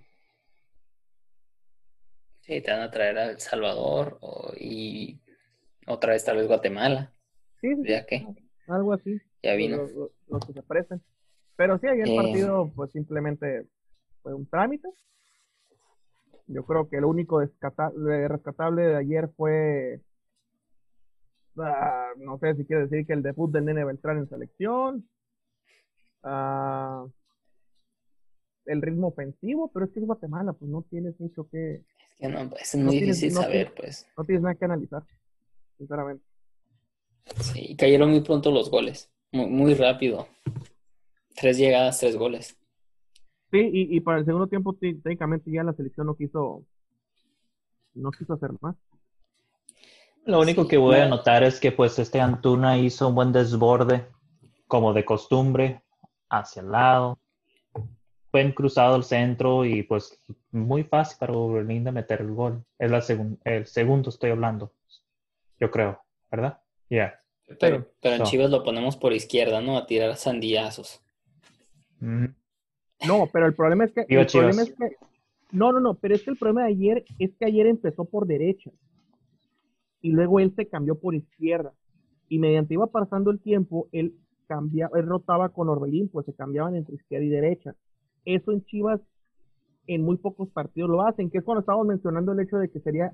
Sí, 2.46 2.60
te 2.60 2.70
van 2.70 2.82
a 2.82 2.90
traer 2.90 3.18
a 3.18 3.30
El 3.30 3.40
Salvador 3.40 4.18
o- 4.20 4.52
y 4.58 5.20
otra 5.86 6.12
vez 6.12 6.24
tal 6.24 6.36
vez 6.36 6.46
Guatemala, 6.46 7.12
Sí, 7.60 7.68
ya 7.84 8.06
que 8.06 8.26
algo 8.68 8.92
así. 8.92 9.20
ya 9.42 9.54
vino. 9.54 9.78
Los, 10.28 10.46
que 10.46 10.52
se 10.52 10.62
presten. 10.62 11.02
Pero 11.56 11.78
sí, 11.78 11.86
ayer 11.88 12.06
el 12.06 12.12
Eh. 12.12 12.16
partido, 12.16 12.70
pues 12.74 12.92
simplemente 12.92 13.66
fue 14.22 14.34
un 14.34 14.46
trámite. 14.46 14.88
Yo 16.48 16.64
creo 16.64 16.88
que 16.88 17.00
lo 17.00 17.08
único 17.08 17.40
rescatable 17.40 18.82
de 18.82 18.96
ayer 18.96 19.28
fue, 19.36 20.00
ah, 21.58 22.10
no 22.18 22.38
sé 22.38 22.54
si 22.54 22.64
quiere 22.64 22.82
decir 22.86 23.06
que 23.06 23.12
el 23.14 23.22
debut 23.22 23.50
de 23.50 23.60
Nene 23.62 23.84
Beltrán 23.84 24.18
en 24.18 24.28
selección, 24.28 25.08
ah, 26.22 27.04
el 28.66 28.82
ritmo 28.82 29.08
ofensivo, 29.08 29.70
pero 29.72 29.86
es 29.86 29.92
que 29.92 30.00
es 30.00 30.06
Guatemala, 30.06 30.52
pues 30.52 30.70
no 30.70 30.82
tienes 30.82 31.18
mucho 31.18 31.48
que, 31.48 31.82
que 32.18 32.28
no, 32.28 32.38
es 32.56 32.74
No 32.74 32.84
muy 32.86 32.98
tienes- 32.98 33.16
difícil 33.20 33.34
no 33.34 33.42
saber, 33.42 33.72
tienes- 33.72 33.74
pues. 33.76 34.06
no 34.16 34.24
tienes 34.24 34.42
nada 34.42 34.54
que 34.54 34.64
analizar, 34.64 35.02
sinceramente. 35.78 36.24
Sí, 37.40 37.76
cayeron 37.76 38.10
muy 38.10 38.20
pronto 38.20 38.50
los 38.50 38.70
goles, 38.70 39.10
muy, 39.32 39.46
muy 39.46 39.74
rápido. 39.74 40.28
Tres 41.34 41.58
llegadas, 41.58 41.98
tres 41.98 42.16
goles. 42.16 42.56
Sí, 43.50 43.58
y, 43.72 43.96
y 43.96 44.00
para 44.00 44.18
el 44.18 44.24
segundo 44.24 44.46
tiempo 44.48 44.74
técnicamente 44.74 45.50
ya 45.50 45.62
la 45.62 45.72
selección 45.72 46.06
no 46.06 46.14
quiso, 46.16 46.64
no 47.94 48.10
quiso 48.10 48.34
hacer 48.34 48.50
más. 48.60 48.76
Lo 50.24 50.40
único 50.40 50.62
Sí, 50.62 50.68
que 50.70 50.76
voy 50.76 50.96
a 50.96 51.04
no. 51.08 51.16
notar 51.16 51.44
es 51.44 51.60
que 51.60 51.70
pues 51.70 51.98
este 51.98 52.20
Antuna 52.20 52.78
hizo 52.78 53.08
un 53.08 53.14
buen 53.14 53.32
desborde, 53.32 54.06
como 54.66 54.92
de 54.92 55.04
costumbre, 55.04 55.82
hacia 56.28 56.62
el 56.62 56.72
lado. 56.72 57.18
Buen 58.32 58.52
cruzado 58.52 58.94
al 58.96 59.04
centro 59.04 59.64
y 59.64 59.82
pues 59.82 60.20
muy 60.50 60.84
fácil 60.84 61.16
para 61.18 61.32
Oberlin 61.32 61.84
de 61.84 61.92
meter 61.92 62.20
el 62.20 62.32
gol. 62.32 62.64
Es 62.78 62.90
la 62.90 63.00
segun- 63.00 63.38
el 63.44 63.66
segundo 63.66 64.10
estoy 64.10 64.30
hablando, 64.30 64.72
yo 65.58 65.70
creo, 65.70 66.00
¿verdad? 66.30 66.60
Ya. 66.90 67.20
Pero, 67.60 67.88
pero 68.00 68.16
en. 68.16 68.22
Chivas 68.24 68.50
lo 68.50 68.62
ponemos 68.64 68.96
por 68.96 69.12
izquierda, 69.12 69.60
¿no? 69.60 69.78
A 69.78 69.86
tirar 69.86 70.14
sandillazos. 70.16 71.00
Mm, 72.00 72.26
No, 73.06 73.28
pero 73.32 73.46
el 73.46 73.54
problema 73.54 73.84
es 73.84 73.92
que. 73.92 74.00
El 74.00 74.26
problema 74.26 74.62
es 74.62 74.74
que 74.74 74.96
no, 75.52 75.72
no, 75.72 75.80
no, 75.80 75.94
pero 75.94 76.14
es 76.14 76.22
que 76.22 76.30
el 76.30 76.36
problema 76.36 76.62
de 76.64 76.68
ayer 76.72 77.04
es 77.18 77.30
que 77.38 77.44
ayer 77.46 77.66
empezó 77.66 78.04
por 78.04 78.26
derecha. 78.26 78.70
Y 80.02 80.10
luego 80.10 80.40
él 80.40 80.52
se 80.56 80.66
cambió 80.68 80.98
por 80.98 81.14
izquierda. 81.14 81.72
Y 82.28 82.38
mediante 82.38 82.74
iba 82.74 82.88
pasando 82.88 83.30
el 83.30 83.40
tiempo, 83.40 83.88
él 83.92 84.14
cambiaba, 84.48 84.98
él 84.98 85.06
rotaba 85.06 85.48
con 85.50 85.68
Orbelín, 85.68 86.08
pues 86.08 86.26
se 86.26 86.34
cambiaban 86.34 86.74
entre 86.76 86.96
izquierda 86.96 87.24
y 87.24 87.28
derecha. 87.30 87.74
Eso 88.26 88.52
en 88.52 88.62
Chivas 88.64 89.00
en 89.86 90.02
muy 90.02 90.16
pocos 90.16 90.50
partidos 90.50 90.90
lo 90.90 91.02
hacen, 91.06 91.30
que 91.30 91.38
es 91.38 91.44
cuando 91.44 91.60
estábamos 91.60 91.86
mencionando 91.86 92.32
el 92.32 92.40
hecho 92.40 92.58
de 92.58 92.68
que 92.68 92.80
sería, 92.80 93.12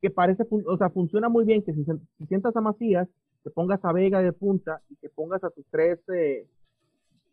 que 0.00 0.10
parece, 0.10 0.44
o 0.48 0.78
sea, 0.78 0.90
funciona 0.90 1.28
muy 1.28 1.44
bien 1.44 1.62
que 1.62 1.74
si, 1.74 1.84
si 1.84 2.26
sientas 2.26 2.56
a 2.56 2.60
Macías, 2.60 3.08
que 3.42 3.50
pongas 3.50 3.84
a 3.84 3.92
Vega 3.92 4.22
de 4.22 4.32
punta 4.32 4.80
y 4.88 4.96
que 4.96 5.10
pongas 5.10 5.42
a 5.44 5.50
tus 5.50 5.66
tres 5.70 5.98
eh, 6.08 6.48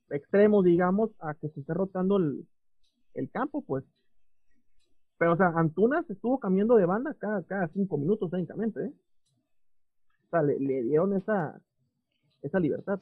extremos, 0.10 0.66
digamos, 0.66 1.12
a 1.20 1.36
que 1.36 1.50
se 1.50 1.60
esté 1.62 1.74
rotando 1.74 2.18
el, 2.18 2.46
el 3.14 3.30
campo, 3.30 3.62
pues. 3.62 3.86
Pero, 5.18 5.34
o 5.34 5.38
sea, 5.38 5.54
Antuna 5.56 6.04
se 6.04 6.14
estuvo 6.14 6.40
cambiando 6.40 6.76
de 6.76 6.86
banda 6.86 7.14
cada, 7.20 7.44
cada 7.44 7.68
cinco 7.70 7.98
minutos 7.98 8.32
técnicamente, 8.32 8.84
¿eh? 8.84 8.94
O 10.26 10.30
sea, 10.32 10.42
le, 10.42 10.60
le 10.60 10.82
dieron 10.82 11.14
esa, 11.14 11.62
esa 12.42 12.60
libertad. 12.60 13.00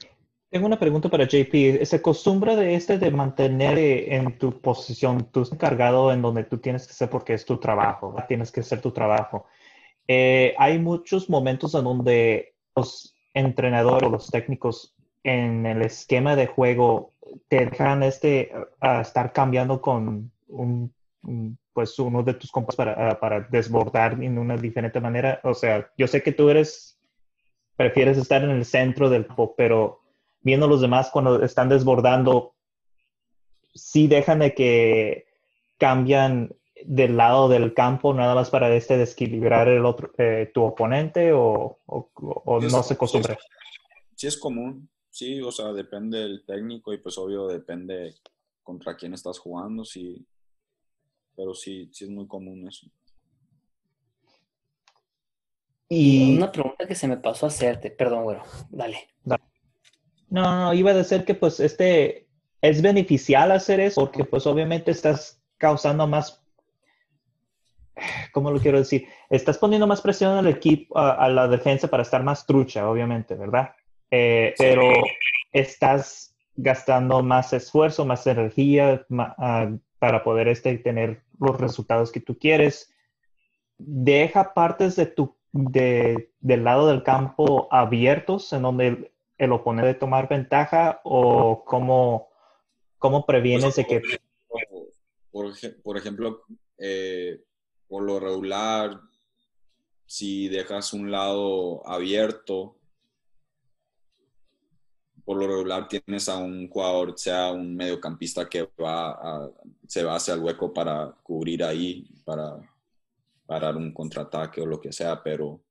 Tengo 0.49 0.65
una 0.65 0.79
pregunta 0.79 1.09
para 1.09 1.27
JP. 1.27 1.85
¿Se 1.85 1.97
acostumbra 1.97 2.55
de 2.55 2.73
este 2.73 2.97
de 2.97 3.11
mantener 3.11 3.77
eh, 3.77 4.15
en 4.15 4.37
tu 4.39 4.59
posición, 4.59 5.29
tú 5.31 5.47
encargado 5.51 6.11
en 6.11 6.23
donde 6.23 6.43
tú 6.43 6.57
tienes 6.57 6.87
que 6.87 6.93
ser 6.93 7.09
porque 7.09 7.35
es 7.35 7.45
tu 7.45 7.57
trabajo, 7.57 8.15
tienes 8.27 8.51
que 8.51 8.61
hacer 8.61 8.81
tu 8.81 8.91
trabajo? 8.91 9.45
Eh, 10.07 10.55
hay 10.57 10.79
muchos 10.79 11.29
momentos 11.29 11.75
en 11.75 11.83
donde 11.83 12.55
los 12.75 13.15
entrenadores 13.35 14.09
los 14.09 14.31
técnicos 14.31 14.95
en 15.23 15.67
el 15.67 15.83
esquema 15.83 16.35
de 16.35 16.47
juego 16.47 17.13
te 17.47 17.67
dejan 17.67 18.01
este, 18.01 18.51
a 18.79 19.01
estar 19.01 19.31
cambiando 19.31 19.79
con 19.79 20.31
un, 20.47 20.91
pues 21.73 21.99
uno 21.99 22.23
de 22.23 22.33
tus 22.33 22.51
compas 22.51 22.75
para, 22.75 23.19
para 23.19 23.41
desbordar 23.41 24.13
en 24.23 24.39
una 24.39 24.57
diferente 24.57 24.99
manera. 24.99 25.39
O 25.43 25.53
sea, 25.53 25.91
yo 25.95 26.07
sé 26.07 26.23
que 26.23 26.31
tú 26.31 26.49
eres, 26.49 26.99
prefieres 27.75 28.17
estar 28.17 28.43
en 28.43 28.49
el 28.49 28.65
centro 28.65 29.11
del 29.11 29.27
pero 29.55 30.01
viendo 30.41 30.65
a 30.65 30.69
los 30.69 30.81
demás 30.81 31.09
cuando 31.11 31.43
están 31.43 31.69
desbordando, 31.69 32.55
sí 33.73 34.07
dejan 34.07 34.39
de 34.39 34.53
que 34.53 35.25
cambian 35.77 36.55
del 36.85 37.17
lado 37.17 37.49
del 37.49 37.73
campo 37.73 38.13
nada 38.13 38.35
más 38.35 38.49
para 38.49 38.73
este 38.75 38.97
desequilibrar 38.97 39.67
el 39.67 39.85
otro, 39.85 40.11
eh, 40.17 40.49
tu 40.53 40.63
oponente 40.63 41.31
o, 41.33 41.79
no 42.45 42.83
se 42.83 42.93
acostumbra? 42.93 43.37
Sí 44.15 44.27
es, 44.27 44.37
común, 44.37 44.89
sí, 45.09 45.41
o 45.41 45.51
sea, 45.51 45.71
depende 45.73 46.19
del 46.19 46.45
técnico 46.45 46.93
y 46.93 46.97
pues 46.97 47.17
obvio 47.17 47.47
depende 47.47 48.15
contra 48.63 48.95
quién 48.95 49.13
estás 49.13 49.39
jugando, 49.39 49.83
sí, 49.85 50.25
pero 51.35 51.53
sí, 51.53 51.89
sí 51.91 52.05
es 52.05 52.09
muy 52.09 52.27
común 52.27 52.67
eso. 52.67 52.87
Y 55.91 56.37
una 56.37 56.51
pregunta 56.51 56.85
que 56.85 56.93
se 56.93 57.07
me 57.07 57.17
pasó 57.17 57.47
a 57.47 57.49
hacerte, 57.49 57.89
perdón, 57.89 58.23
bueno, 58.23 58.43
dale. 58.69 59.09
No, 60.29 60.43
no, 60.43 60.73
iba 60.73 60.91
a 60.91 60.95
decir 60.95 61.25
que 61.25 61.33
pues 61.33 61.59
este 61.59 62.27
es 62.61 62.81
beneficial 62.81 63.51
hacer 63.51 63.79
eso 63.79 64.01
porque 64.01 64.25
pues 64.25 64.45
obviamente 64.45 64.91
estás 64.91 65.41
causando 65.57 66.07
más, 66.07 66.43
¿cómo 68.31 68.51
lo 68.51 68.59
quiero 68.59 68.79
decir? 68.79 69.07
Estás 69.29 69.57
poniendo 69.57 69.87
más 69.87 70.01
presión 70.01 70.37
al 70.37 70.47
equipo, 70.47 70.97
a, 70.97 71.29
la 71.29 71.47
defensa 71.47 71.87
para 71.87 72.03
estar 72.03 72.23
más 72.23 72.45
trucha, 72.45 72.89
obviamente, 72.89 73.35
¿verdad? 73.35 73.71
Eh, 74.11 74.53
pero 74.57 74.91
estás 75.51 76.35
gastando 76.55 77.23
más 77.23 77.53
esfuerzo, 77.53 78.05
más 78.05 78.25
energía 78.27 79.05
ah, 79.17 79.71
para 79.97 80.23
poder 80.23 80.47
este, 80.47 80.77
tener 80.77 81.23
los 81.39 81.59
resultados 81.59 82.11
que 82.11 82.19
tú 82.19 82.37
quieres. 82.37 82.93
Deja 83.77 84.53
partes 84.53 84.95
de 84.95 85.05
tu, 85.05 85.37
de, 85.51 86.31
del 86.39 86.63
lado 86.63 86.87
del 86.87 87.03
campo 87.03 87.67
abiertos 87.71 88.51
en 88.53 88.63
donde 88.63 89.11
el 89.39 89.53
oponente 89.53 89.93
tomar 89.95 90.27
ventaja 90.27 90.99
o 91.03 91.63
cómo, 91.65 92.29
cómo 92.99 93.25
previenes 93.25 93.75
de 93.75 93.85
que... 93.85 94.01
Por, 95.31 95.97
ejemplo, 95.97 96.43
eh, 96.77 97.41
por 97.87 98.03
lo 98.03 98.19
regular, 98.19 98.99
si 100.05 100.49
dejas 100.49 100.91
un 100.91 101.09
lado 101.09 101.87
abierto, 101.87 102.75
por 105.23 105.37
lo 105.37 105.47
regular 105.47 105.87
tienes 105.87 106.27
a 106.27 106.37
un 106.37 106.67
jugador, 106.67 107.13
sea 107.17 107.51
un 107.51 107.75
mediocampista 107.75 108.49
que 108.49 108.69
va 108.81 109.11
a, 109.11 109.49
se 109.87 110.03
va 110.03 110.15
hacia 110.15 110.33
el 110.33 110.41
hueco 110.41 110.73
para 110.73 111.15
cubrir 111.23 111.63
ahí, 111.63 112.09
para, 112.25 112.57
para 113.45 113.67
dar 113.67 113.77
un 113.77 113.93
contraataque 113.93 114.59
o 114.59 114.65
lo 114.65 114.81
que 114.81 114.91
sea, 114.91 115.23
pero 115.23 115.61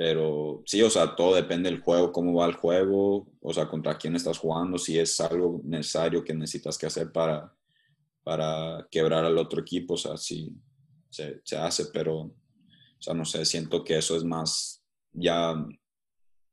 pero 0.00 0.62
sí, 0.64 0.80
o 0.80 0.88
sea, 0.88 1.14
todo 1.14 1.34
depende 1.34 1.68
del 1.68 1.82
juego, 1.82 2.10
cómo 2.10 2.32
va 2.32 2.46
el 2.46 2.54
juego, 2.54 3.30
o 3.38 3.52
sea, 3.52 3.68
contra 3.68 3.98
quién 3.98 4.16
estás 4.16 4.38
jugando, 4.38 4.78
si 4.78 4.98
es 4.98 5.20
algo 5.20 5.60
necesario 5.62 6.24
que 6.24 6.32
necesitas 6.32 6.78
que 6.78 6.86
hacer 6.86 7.12
para, 7.12 7.54
para 8.22 8.88
quebrar 8.90 9.26
al 9.26 9.36
otro 9.36 9.60
equipo, 9.60 9.92
o 9.92 9.96
sea, 9.98 10.16
sí 10.16 10.56
se, 11.10 11.42
se 11.44 11.58
hace, 11.58 11.84
pero, 11.92 12.16
o 12.18 12.32
sea, 12.98 13.12
no 13.12 13.26
sé, 13.26 13.44
siento 13.44 13.84
que 13.84 13.98
eso 13.98 14.16
es 14.16 14.24
más, 14.24 14.82
ya, 15.12 15.54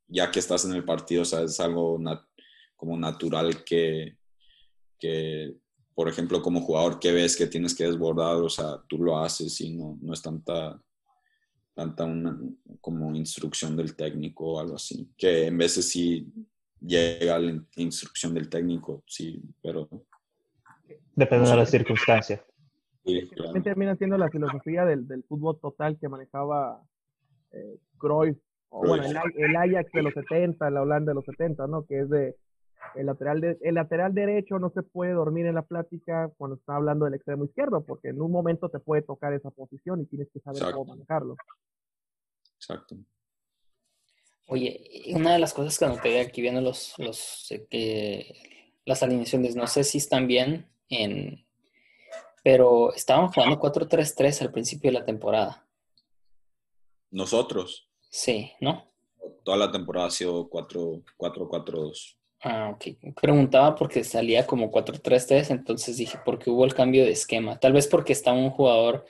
ya 0.10 0.30
que 0.30 0.40
estás 0.40 0.66
en 0.66 0.74
el 0.74 0.84
partido, 0.84 1.22
o 1.22 1.26
sea, 1.26 1.44
es 1.44 1.58
algo 1.62 1.98
como 2.76 2.98
natural 2.98 3.64
que, 3.64 4.18
que, 5.00 5.56
por 5.96 6.10
ejemplo, 6.10 6.42
como 6.42 6.60
jugador 6.60 7.00
que 7.00 7.14
ves 7.14 7.38
que 7.38 7.48
tienes 7.48 7.74
que 7.74 7.86
desbordar, 7.86 8.36
o 8.36 8.50
sea, 8.50 8.84
tú 8.90 8.98
lo 8.98 9.18
haces 9.18 9.62
y 9.62 9.74
no, 9.74 9.98
no 10.02 10.14
es 10.14 10.22
tanta 10.22 10.84
tanta 11.78 12.06
una 12.06 12.36
como 12.82 13.16
instrucción 13.16 13.78
del 13.78 13.96
técnico 13.96 14.54
o 14.54 14.60
algo 14.60 14.78
así, 14.78 15.08
que 15.16 15.46
en 15.46 15.60
veces 15.60 15.88
sí 15.88 16.28
llega 16.82 17.38
la 17.38 17.64
instrucción 17.76 18.34
del 18.34 18.50
técnico, 18.50 19.04
sí, 19.06 19.40
pero... 19.62 19.88
Depende 21.16 21.48
de 21.48 21.56
la 21.56 21.66
circunstancia. 21.68 22.44
Sí, 23.06 23.30
termina 23.64 23.96
siendo 23.96 24.18
la 24.18 24.30
filosofía 24.32 24.86
del, 24.86 25.08
del, 25.08 25.24
fútbol 25.26 25.60
total 25.60 26.00
que 26.00 26.10
manejaba 26.10 26.82
eh, 27.52 27.78
Cruyff, 28.00 28.38
o 28.70 28.80
bueno, 28.80 29.04
el, 29.04 29.16
el, 29.36 29.56
Ajax 29.56 29.92
de 29.92 30.02
los 30.02 30.14
70, 30.16 30.70
la 30.72 30.82
Holanda 30.82 31.12
de 31.12 31.16
los 31.16 31.26
70, 31.26 31.68
¿no? 31.68 31.86
Que 31.86 32.00
es 32.00 32.10
de 32.10 32.36
el 32.96 33.06
lateral, 33.06 33.42
de, 33.42 33.58
el 33.62 33.76
lateral 33.76 34.14
derecho 34.14 34.60
no 34.60 34.70
se 34.72 34.84
puede 34.84 35.14
dormir 35.14 35.46
en 35.46 35.56
la 35.56 35.62
plática 35.62 36.32
cuando 36.38 36.58
está 36.58 36.76
hablando 36.76 37.06
del 37.06 37.16
extremo 37.16 37.46
izquierdo, 37.46 37.82
porque 37.86 38.10
en 38.10 38.22
un 38.22 38.32
momento 38.32 38.70
te 38.70 38.80
puede 38.80 39.02
tocar 39.02 39.34
esa 39.34 39.52
posición 39.52 40.02
y 40.02 40.06
tienes 40.06 40.30
que 40.34 40.40
saber 40.40 40.64
cómo 40.74 40.96
manejarlo. 40.96 41.36
Exacto. 42.56 42.96
Oye, 44.48 45.04
una 45.14 45.34
de 45.34 45.40
las 45.40 45.54
cosas 45.54 45.78
que 45.78 45.86
noté 45.86 46.22
aquí 46.22 46.42
viendo 46.42 46.62
los, 46.62 46.94
los 46.98 47.54
las 48.86 49.04
alineaciones, 49.04 49.56
no 49.56 49.68
sé 49.68 49.84
si 49.84 49.98
están 49.98 50.28
bien 50.28 50.66
en, 50.90 51.46
pero 52.42 52.94
estaban 52.94 53.28
jugando 53.28 53.60
4-3-3 53.60 54.42
al 54.42 54.52
principio 54.54 54.90
de 54.90 55.00
la 55.00 55.06
temporada. 55.06 55.68
Nosotros. 57.12 57.90
Sí, 58.10 58.54
¿no? 58.62 58.90
Toda 59.44 59.58
la 59.58 59.72
temporada 59.72 60.08
ha 60.08 60.12
sido 60.12 60.50
4-4-2. 60.50 62.17
Ah, 62.42 62.70
ok. 62.70 63.14
Preguntaba 63.20 63.76
porque 63.76 64.04
salía 64.04 64.46
como 64.46 64.72
4-3-3, 64.72 65.52
entonces 65.52 65.98
dije, 65.98 66.20
¿por 66.24 66.38
qué 66.38 66.50
hubo 66.50 66.66
el 66.66 66.76
cambio 66.76 67.04
de 67.04 67.12
esquema? 67.12 67.60
Tal 67.60 67.74
vez 67.74 67.88
porque 67.88 68.14
está 68.14 68.32
un 68.32 68.52
jugador 68.52 69.06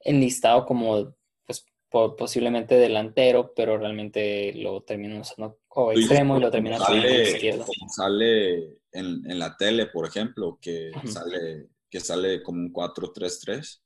enlistado 0.00 0.64
como, 0.64 1.14
pues, 1.44 1.66
posiblemente 1.90 2.76
delantero, 2.76 3.52
pero 3.54 3.76
realmente 3.76 4.54
lo 4.54 4.82
terminó 4.82 5.20
usando 5.20 5.58
como 5.68 5.92
extremo 5.92 6.38
y 6.38 6.40
lo 6.40 6.50
termina 6.50 6.78
sale, 6.78 7.30
izquierdo. 7.30 7.66
Sale 7.88 8.78
en, 8.92 9.38
la 9.38 9.56
tele, 9.56 9.86
por 9.86 10.06
ejemplo, 10.06 10.58
que, 10.60 10.90
sale, 11.04 11.68
que 11.90 12.00
sale 12.00 12.42
como 12.42 12.60
un 12.60 12.72
4-3-3. 12.72 13.80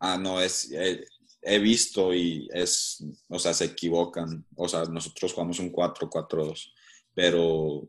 Ah, 0.00 0.18
no, 0.18 0.40
es, 0.40 0.72
eh, 0.72 1.04
he 1.42 1.58
visto 1.60 2.12
y 2.12 2.48
es, 2.52 3.04
o 3.28 3.38
sea, 3.38 3.54
se 3.54 3.66
equivocan. 3.66 4.44
O 4.56 4.66
sea, 4.66 4.84
nosotros 4.86 5.32
jugamos 5.32 5.60
un 5.60 5.72
4-4-2 5.72 6.72
pero 7.14 7.88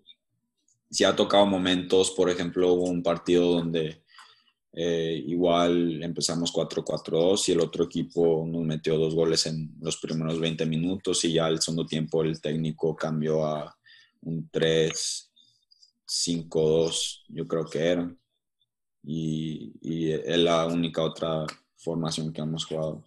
sí 0.89 1.03
ha 1.03 1.15
tocado 1.15 1.45
momentos, 1.45 2.11
por 2.11 2.29
ejemplo, 2.29 2.73
hubo 2.73 2.85
un 2.85 3.03
partido 3.03 3.51
donde 3.51 4.03
eh, 4.77 5.23
igual 5.27 6.03
empezamos 6.03 6.51
4-4-2 6.53 7.49
y 7.49 7.51
el 7.53 7.61
otro 7.61 7.85
equipo 7.85 8.45
nos 8.45 8.61
metió 8.63 8.97
dos 8.97 9.15
goles 9.15 9.45
en 9.45 9.73
los 9.79 9.95
primeros 9.97 10.37
20 10.39 10.65
minutos 10.65 11.23
y 11.23 11.31
ya 11.33 11.45
al 11.45 11.61
segundo 11.61 11.85
tiempo 11.85 12.23
el 12.23 12.41
técnico 12.41 12.93
cambió 12.95 13.45
a 13.45 13.77
un 14.21 14.49
3-5-2, 14.51 17.23
yo 17.29 17.47
creo 17.47 17.65
que 17.65 17.79
era. 17.79 18.13
Y, 19.03 19.73
y 19.81 20.11
es 20.11 20.39
la 20.39 20.65
única 20.65 21.03
otra 21.03 21.45
formación 21.77 22.33
que 22.33 22.41
hemos 22.41 22.65
jugado. 22.65 23.03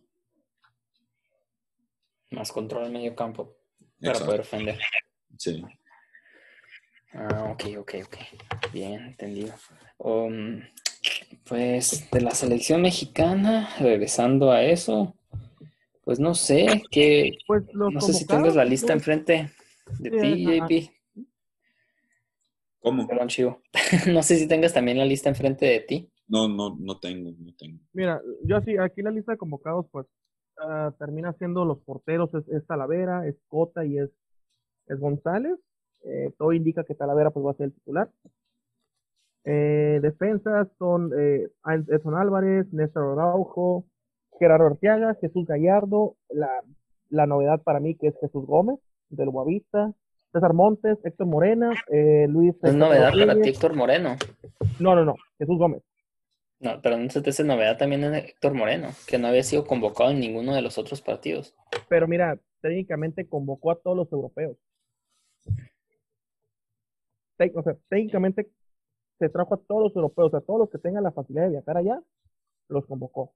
Más 2.30 2.52
control 2.52 2.86
en 2.86 2.92
medio 2.92 3.16
campo 3.16 3.56
para 4.00 4.20
poder 4.20 4.40
defender. 4.40 4.78
Sí. 5.36 5.62
Ah, 7.12 7.50
ok, 7.52 7.64
ok, 7.78 7.94
ok. 8.04 8.16
Bien, 8.72 9.06
entendido. 9.06 9.54
Um, 9.98 10.60
pues 11.48 12.08
de 12.10 12.20
la 12.20 12.32
selección 12.32 12.82
mexicana, 12.82 13.70
regresando 13.80 14.50
a 14.50 14.62
eso, 14.62 15.14
pues 16.04 16.20
no 16.20 16.34
sé, 16.34 16.82
que 16.90 17.38
pues 17.46 17.64
no 17.74 18.00
sé 18.00 18.12
si 18.12 18.26
tengas 18.26 18.54
la 18.54 18.64
lista 18.64 18.92
enfrente 18.92 19.50
de 19.98 20.10
ti, 20.10 20.44
JP. 20.44 20.98
¿Cómo? 22.80 23.06
Perdón, 23.06 23.28
Chivo. 23.28 23.62
no 24.12 24.22
sé 24.22 24.36
si 24.36 24.46
tengas 24.46 24.72
también 24.72 24.98
la 24.98 25.04
lista 25.04 25.28
enfrente 25.28 25.66
de 25.66 25.80
ti. 25.80 26.10
No, 26.28 26.46
no, 26.46 26.76
no 26.78 26.98
tengo, 26.98 27.32
no 27.38 27.54
tengo. 27.54 27.80
Mira, 27.92 28.20
yo 28.44 28.56
así, 28.56 28.76
aquí 28.76 29.02
la 29.02 29.10
lista 29.10 29.32
de 29.32 29.38
convocados, 29.38 29.86
pues 29.90 30.06
uh, 30.58 30.92
termina 30.98 31.32
siendo 31.34 31.64
los 31.64 31.78
porteros, 31.80 32.32
es, 32.34 32.46
es 32.48 32.66
Talavera, 32.66 33.26
es 33.26 33.36
Cota 33.48 33.84
y 33.84 33.98
es, 33.98 34.10
es 34.86 35.00
González. 35.00 35.58
Eh, 36.04 36.32
todo 36.38 36.52
indica 36.52 36.84
que 36.84 36.94
Talavera 36.94 37.30
pues 37.30 37.44
va 37.44 37.50
a 37.50 37.54
ser 37.54 37.66
el 37.66 37.72
titular. 37.74 38.10
Eh, 39.44 40.00
defensas 40.02 40.68
son 40.78 41.10
eh, 41.18 41.48
Edson 41.88 42.14
Álvarez, 42.14 42.66
Néstor 42.72 43.18
Araujo, 43.18 43.86
Gerardo 44.38 44.66
Arteaga, 44.66 45.16
Jesús 45.20 45.46
Gallardo, 45.46 46.16
la, 46.28 46.50
la, 47.08 47.26
novedad 47.26 47.62
para 47.62 47.80
mí 47.80 47.94
que 47.94 48.08
es 48.08 48.14
Jesús 48.20 48.44
Gómez 48.46 48.78
del 49.08 49.30
Guavista, 49.30 49.92
César 50.32 50.52
Montes, 50.52 50.98
Héctor 51.02 51.26
Morena, 51.26 51.70
eh, 51.90 52.26
Luis. 52.28 52.54
Es 52.62 52.74
novedad 52.74 53.10
para 53.10 53.40
ti, 53.40 53.48
Héctor 53.48 53.74
Moreno. 53.74 54.16
No, 54.78 54.94
no, 54.94 55.04
no, 55.04 55.16
Jesús 55.38 55.58
Gómez. 55.58 55.82
No, 56.60 56.80
pero 56.82 56.98
no 56.98 57.08
se 57.08 57.22
te 57.22 57.30
hace 57.30 57.44
novedad 57.44 57.78
también 57.78 58.02
es 58.04 58.24
Héctor 58.30 58.52
Moreno, 58.52 58.88
que 59.06 59.18
no 59.18 59.28
había 59.28 59.44
sido 59.44 59.64
convocado 59.64 60.10
en 60.10 60.20
ninguno 60.20 60.54
de 60.54 60.62
los 60.62 60.76
otros 60.76 61.00
partidos. 61.00 61.54
Pero 61.88 62.08
mira, 62.08 62.38
técnicamente 62.60 63.28
convocó 63.28 63.70
a 63.70 63.76
todos 63.76 63.96
los 63.96 64.12
europeos. 64.12 64.56
Tec- 67.38 67.56
O 67.56 67.62
sea, 67.62 67.74
técnicamente 67.88 68.50
se 69.18 69.28
trajo 69.30 69.54
a 69.54 69.58
todos 69.58 69.84
los 69.84 69.96
europeos, 69.96 70.34
a 70.34 70.40
todos 70.42 70.60
los 70.60 70.70
que 70.70 70.78
tengan 70.78 71.04
la 71.04 71.12
facilidad 71.12 71.44
de 71.44 71.50
viajar 71.50 71.76
allá, 71.78 72.02
los 72.68 72.86
convocó. 72.86 73.32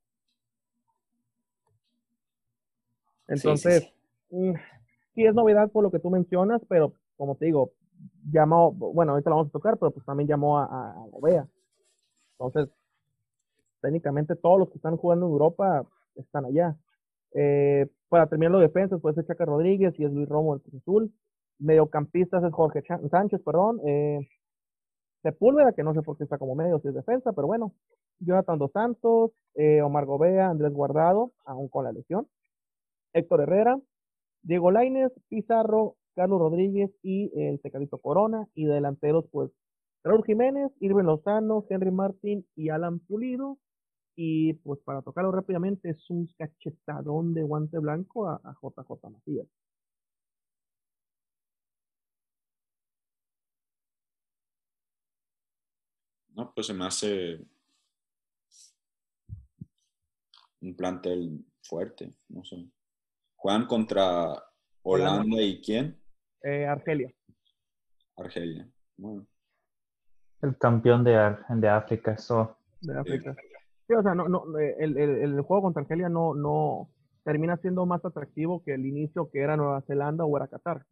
Sí, 3.35 3.57
sí, 3.59 3.71
Entonces, 3.71 3.73
sí. 3.73 3.93
mm, 4.31 4.53
sí 5.15 5.25
es 5.27 5.35
novedad 5.35 5.71
por 5.71 5.83
lo 5.85 5.91
que 5.91 5.99
tú 5.99 6.11
mencionas, 6.11 6.63
pero 6.69 6.95
como 7.17 7.37
te 7.37 7.47
digo, 7.47 7.73
llamó, 8.31 8.73
bueno, 8.73 9.13
ahorita 9.13 9.31
la 9.31 9.37
vamos 9.37 9.51
a 9.51 9.53
tocar, 9.53 9.79
pero 9.79 9.91
pues 9.93 10.05
también 10.07 10.29
llamó 10.29 10.59
a, 10.59 10.65
a, 10.67 10.91
a 10.93 11.07
Gobea. 11.11 11.49
Entonces, 12.39 12.71
técnicamente 13.81 14.37
todos 14.37 14.59
los 14.59 14.69
que 14.71 14.77
están 14.77 14.97
jugando 14.97 15.27
en 15.27 15.33
Europa 15.33 15.87
están 16.15 16.45
allá. 16.45 16.77
Eh, 17.35 17.89
para 18.09 18.27
terminar 18.27 18.53
los 18.53 18.61
defensas, 18.61 19.01
puede 19.01 19.15
ser 19.17 19.27
Chaca 19.27 19.45
Rodríguez 19.45 19.95
y 19.99 20.05
es 20.05 20.13
Luis 20.13 20.29
Romo 20.29 20.55
del 20.55 20.63
Cruz 20.63 20.83
Azul. 20.83 21.13
Mediocampistas 21.59 22.43
es 22.45 22.53
Jorge 22.53 22.83
Sánchez, 23.11 23.41
perdón. 23.45 23.81
Eh, 23.87 24.29
Sepúlveda, 25.23 25.73
que 25.73 25.85
no 25.85 25.95
sé 25.95 26.03
por 26.03 26.17
qué 26.19 26.25
está 26.25 26.39
como 26.39 26.55
medio, 26.55 26.81
si 26.81 26.89
es 26.89 26.95
defensa, 26.95 27.33
pero 27.33 27.47
bueno. 27.47 27.73
Jonathan 28.19 28.59
Dos 28.59 28.71
Santos, 28.73 29.33
eh, 29.55 29.83
Omar 29.83 30.07
Gobea, 30.07 30.49
Andrés 30.49 30.73
Guardado, 30.73 31.33
aún 31.45 31.69
con 31.69 31.85
la 31.85 31.93
lesión. 31.93 32.29
Héctor 33.13 33.43
Herrera, 33.43 33.81
Diego 34.43 34.71
Lainez, 34.71 35.13
Pizarro, 35.29 35.97
Carlos 36.15 36.39
Rodríguez 36.39 36.91
y 37.03 37.33
el 37.41 37.61
Tecadito 37.61 37.99
Corona. 37.99 38.47
Y 38.55 38.67
de 38.67 38.75
delanteros, 38.75 39.27
pues, 39.31 39.51
Raúl 40.05 40.25
Jiménez, 40.25 40.73
Irving 40.81 41.05
Lozano, 41.05 41.65
Henry 41.69 41.91
Martín 41.91 42.47
y 42.57 42.71
Alan 42.71 42.99
Pulido. 43.01 43.59
Y 44.17 44.55
pues 44.55 44.79
para 44.81 45.03
tocarlo 45.03 45.33
rápidamente 45.33 45.91
es 45.91 46.11
un 46.11 46.29
cachetadón 46.37 47.35
de 47.35 47.43
guante 47.43 47.79
blanco 47.79 48.29
a, 48.29 48.41
a 48.45 48.55
JJ 48.61 49.11
Macías. 49.11 49.47
No, 56.43 56.53
pues 56.53 56.67
se 56.67 56.75
me 56.75 56.85
hace 56.85 57.39
un 60.61 60.75
plantel 60.77 61.45
fuerte, 61.63 62.13
no 62.29 62.45
sé. 62.45 62.69
Juegan 63.37 63.67
contra 63.67 64.43
Holanda 64.83 65.41
y 65.41 65.61
quién? 65.61 66.01
Eh, 66.43 66.67
Argelia. 66.67 67.13
Argelia. 68.17 68.69
Bueno, 68.97 69.25
El 70.43 70.59
campeón 70.59 71.05
de, 71.05 71.15
Ar- 71.15 71.47
de 71.49 71.69
África, 71.69 72.13
eso. 72.15 72.57
de 72.81 72.99
África. 72.99 73.37
Sí, 73.87 73.95
o 73.95 74.03
sea, 74.03 74.15
no, 74.17 74.29
no, 74.29 74.59
eh, 74.59 74.75
el, 74.81 74.97
el, 74.97 75.11
el 75.23 75.41
juego 75.43 75.63
contra 75.63 75.83
Argelia 75.83 76.09
no, 76.09 76.35
no 76.35 76.89
termina 77.23 77.57
siendo 77.59 77.87
más 77.87 78.05
atractivo 78.05 78.65
que 78.65 78.75
el 78.75 78.85
inicio 78.85 79.31
que 79.31 79.41
era 79.41 79.57
Nueva 79.57 79.83
Zelanda 79.83 80.25
o 80.25 80.37
era 80.37 80.49
Qatar. 80.49 80.85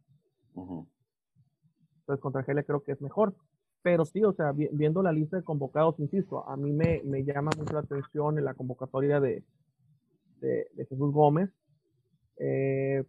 Entonces 0.55 2.21
contra 2.21 2.39
Argelia 2.39 2.63
creo 2.63 2.83
que 2.83 2.93
es 2.93 3.01
mejor. 3.01 3.35
Pero 3.83 4.05
sí, 4.05 4.23
o 4.23 4.33
sea, 4.33 4.51
vi- 4.51 4.69
viendo 4.71 5.01
la 5.01 5.11
lista 5.11 5.37
de 5.37 5.43
convocados, 5.43 5.99
insisto, 5.99 6.47
a 6.47 6.55
mí 6.55 6.71
me, 6.71 7.01
me 7.03 7.23
llama 7.23 7.51
mucho 7.57 7.73
la 7.73 7.79
atención 7.79 8.37
en 8.37 8.45
la 8.45 8.53
convocatoria 8.53 9.19
de, 9.19 9.43
de, 10.39 10.67
Jesús 10.75 11.11
Gómez. 11.11 11.49
Eh, 12.37 13.03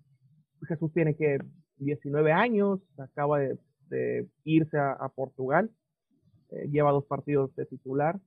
Jesús 0.67 0.93
tiene 0.93 1.15
que 1.17 1.39
19 1.79 2.33
años, 2.33 2.81
acaba 2.99 3.41
de, 3.41 4.29
irse 4.45 4.79
a, 4.79 5.09
Portugal, 5.15 5.71
eh, 6.51 6.67
lleva 6.71 6.93
dos 6.93 7.05
partidos 7.05 7.55
de 7.57 7.67
titular 7.67 8.19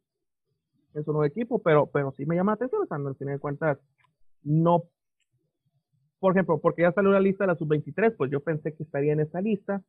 en 0.93 1.03
su 1.03 1.11
nuevo 1.11 1.25
equipo, 1.25 1.59
pero, 1.59 1.87
pero 1.87 2.11
sí 2.11 2.25
me 2.25 2.35
llama 2.35 2.51
la 2.51 2.55
atención, 2.55 2.87
o 2.87 2.93
al 2.93 3.15
final 3.15 3.33
de 3.35 3.39
cuentas, 3.39 3.79
no, 4.43 4.83
por 6.19 6.33
ejemplo, 6.33 6.59
porque 6.59 6.83
ya 6.83 6.91
salió 6.91 7.11
la 7.11 7.19
lista 7.19 7.43
de 7.43 7.47
la 7.47 7.55
sub-23, 7.55 8.15
pues 8.15 8.29
yo 8.31 8.41
pensé 8.41 8.75
que 8.75 8.83
estaría 8.83 9.13
en 9.13 9.21
esa 9.21 9.41
lista, 9.41 9.81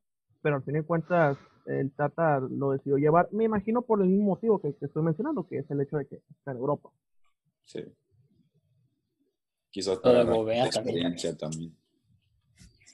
pero 0.43 0.57
al 0.57 0.63
fin 0.63 0.75
de 0.75 0.83
cuentas 0.83 1.37
el 1.67 1.91
Tata 1.93 2.39
lo 2.41 2.71
decidió 2.73 2.97
llevar, 2.97 3.29
me 3.33 3.45
imagino 3.45 3.83
por 3.83 4.01
el 4.01 4.09
mismo 4.09 4.27
motivo 4.31 4.61
que, 4.61 4.75
que 4.75 4.87
estoy 4.87 5.03
mencionando, 5.03 5.47
que 5.47 5.59
es 5.59 5.71
el 5.71 5.81
hecho 5.81 5.97
de 5.97 6.07
que 6.07 6.17
está 6.31 6.53
en 6.53 6.59
Europa. 6.59 6.91
Sí. 7.65 7.83
Quizás 9.71 9.99
Lo 10.03 10.11
de 10.13 10.25
para 10.25 10.35
Gobea 10.35 10.65
la 10.65 10.71
también. 10.71 10.97
experiencia 10.97 11.37
también. 11.37 11.77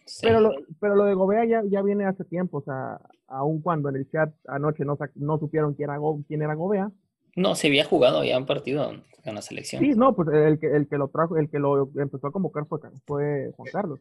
Sí. 0.06 0.20
Pero, 0.26 0.40
lo, 0.40 0.50
pero 0.80 0.96
lo 0.96 1.04
de 1.04 1.14
Gobea 1.14 1.44
ya, 1.44 1.62
ya 1.66 1.82
viene 1.82 2.06
hace 2.06 2.24
tiempo, 2.24 2.58
o 2.58 2.62
sea, 2.62 2.98
aun 3.28 3.60
cuando 3.62 3.88
en 3.88 3.96
el 3.96 4.10
chat 4.10 4.34
anoche 4.48 4.84
no, 4.84 4.98
no 5.16 5.38
supieron 5.38 5.74
quién 5.74 5.90
era, 5.90 5.98
Go- 5.98 6.22
quién 6.26 6.42
era 6.42 6.54
Gobea. 6.54 6.90
No, 7.36 7.54
se 7.54 7.68
había 7.68 7.84
jugado 7.84 8.24
ya 8.24 8.36
un 8.38 8.46
partido 8.46 8.90
con 9.24 9.34
la 9.34 9.42
selección. 9.42 9.82
Sí, 9.82 9.90
no, 9.94 10.14
pues 10.14 10.28
el 10.30 10.58
que, 10.58 10.66
el 10.74 10.88
que 10.88 10.98
lo 10.98 11.08
trajo, 11.08 11.36
el 11.36 11.48
que 11.48 11.58
lo 11.58 11.88
empezó 11.96 12.26
a 12.26 12.32
convocar 12.32 12.66
fue, 12.66 12.78
fue 13.06 13.52
Juan 13.56 13.68
Carlos. 13.72 14.00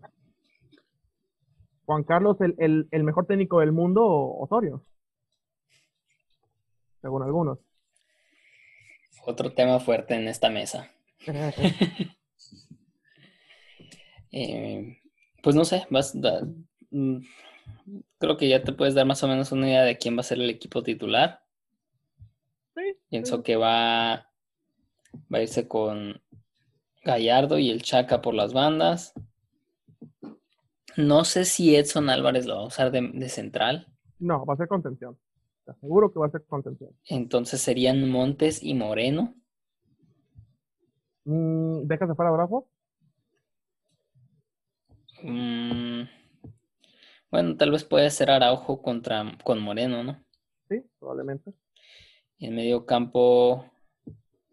Juan 1.92 2.04
Carlos, 2.06 2.40
el, 2.40 2.56
el, 2.58 2.88
el 2.92 3.04
mejor 3.04 3.26
técnico 3.26 3.60
del 3.60 3.74
mundo, 3.74 4.02
Osorio. 4.06 4.82
Según 7.02 7.22
algunos. 7.24 7.60
Otro 9.26 9.52
tema 9.52 9.78
fuerte 9.82 10.16
en 10.16 10.28
esta 10.30 10.50
mesa. 10.50 10.90
Eh, 14.32 14.98
pues 15.44 15.58
no 15.58 15.66
sé, 15.66 15.86
vas, 15.90 16.20
da- 16.20 16.48
mm, 16.92 17.18
creo 18.18 18.38
que 18.38 18.48
ya 18.48 18.64
te 18.64 18.72
puedes 18.72 18.94
dar 18.96 19.06
más 19.06 19.22
o 19.24 19.28
menos 19.28 19.52
una 19.52 19.68
idea 19.68 19.84
de 19.84 19.98
quién 19.98 20.16
va 20.16 20.22
a 20.22 20.24
ser 20.24 20.40
el 20.40 20.50
equipo 20.50 20.84
titular. 20.84 21.44
Sí, 22.74 22.96
Pienso 23.10 23.38
sí. 23.38 23.44
que 23.44 23.58
va, 23.58 24.32
va 25.14 25.38
a 25.38 25.42
irse 25.42 25.68
con 25.68 26.22
Gallardo 27.04 27.60
y 27.60 27.72
el 27.72 27.82
Chaca 27.82 28.22
por 28.22 28.34
las 28.34 28.54
bandas. 28.54 29.14
No 30.98 31.24
sé 31.26 31.46
si 31.46 31.76
Edson 31.76 32.10
Álvarez 32.10 32.46
lo 32.46 32.56
va 32.56 32.62
a 32.62 32.68
usar 32.68 32.92
de, 32.92 33.12
de 33.14 33.30
central. 33.30 33.88
No, 34.20 34.46
va 34.46 34.54
a 34.54 34.58
ser 34.58 34.68
contención. 34.68 35.18
Te 35.66 35.72
aseguro 35.72 36.12
que 36.12 36.20
va 36.20 36.28
a 36.28 36.32
ser 36.32 36.44
contención. 36.46 36.92
Entonces 37.06 37.62
serían 37.62 38.10
Montes 38.10 38.64
y 38.64 38.74
Moreno. 38.74 39.36
Mm, 41.26 41.88
¿Dejas 41.88 42.10
de 42.10 42.16
fuera 42.16 42.30
a 42.30 42.34
Bravo? 42.34 42.68
Mm, 45.24 46.04
bueno, 47.30 47.58
tal 47.58 47.72
vez 47.72 47.84
puede 47.84 48.10
ser 48.10 48.32
Araujo 48.32 48.82
contra, 48.82 49.38
con 49.44 49.62
Moreno, 49.62 50.04
¿no? 50.04 50.24
Sí, 50.68 50.84
probablemente. 51.00 51.54
Y 52.38 52.48
en 52.48 52.56
medio 52.56 52.86
campo 52.86 53.66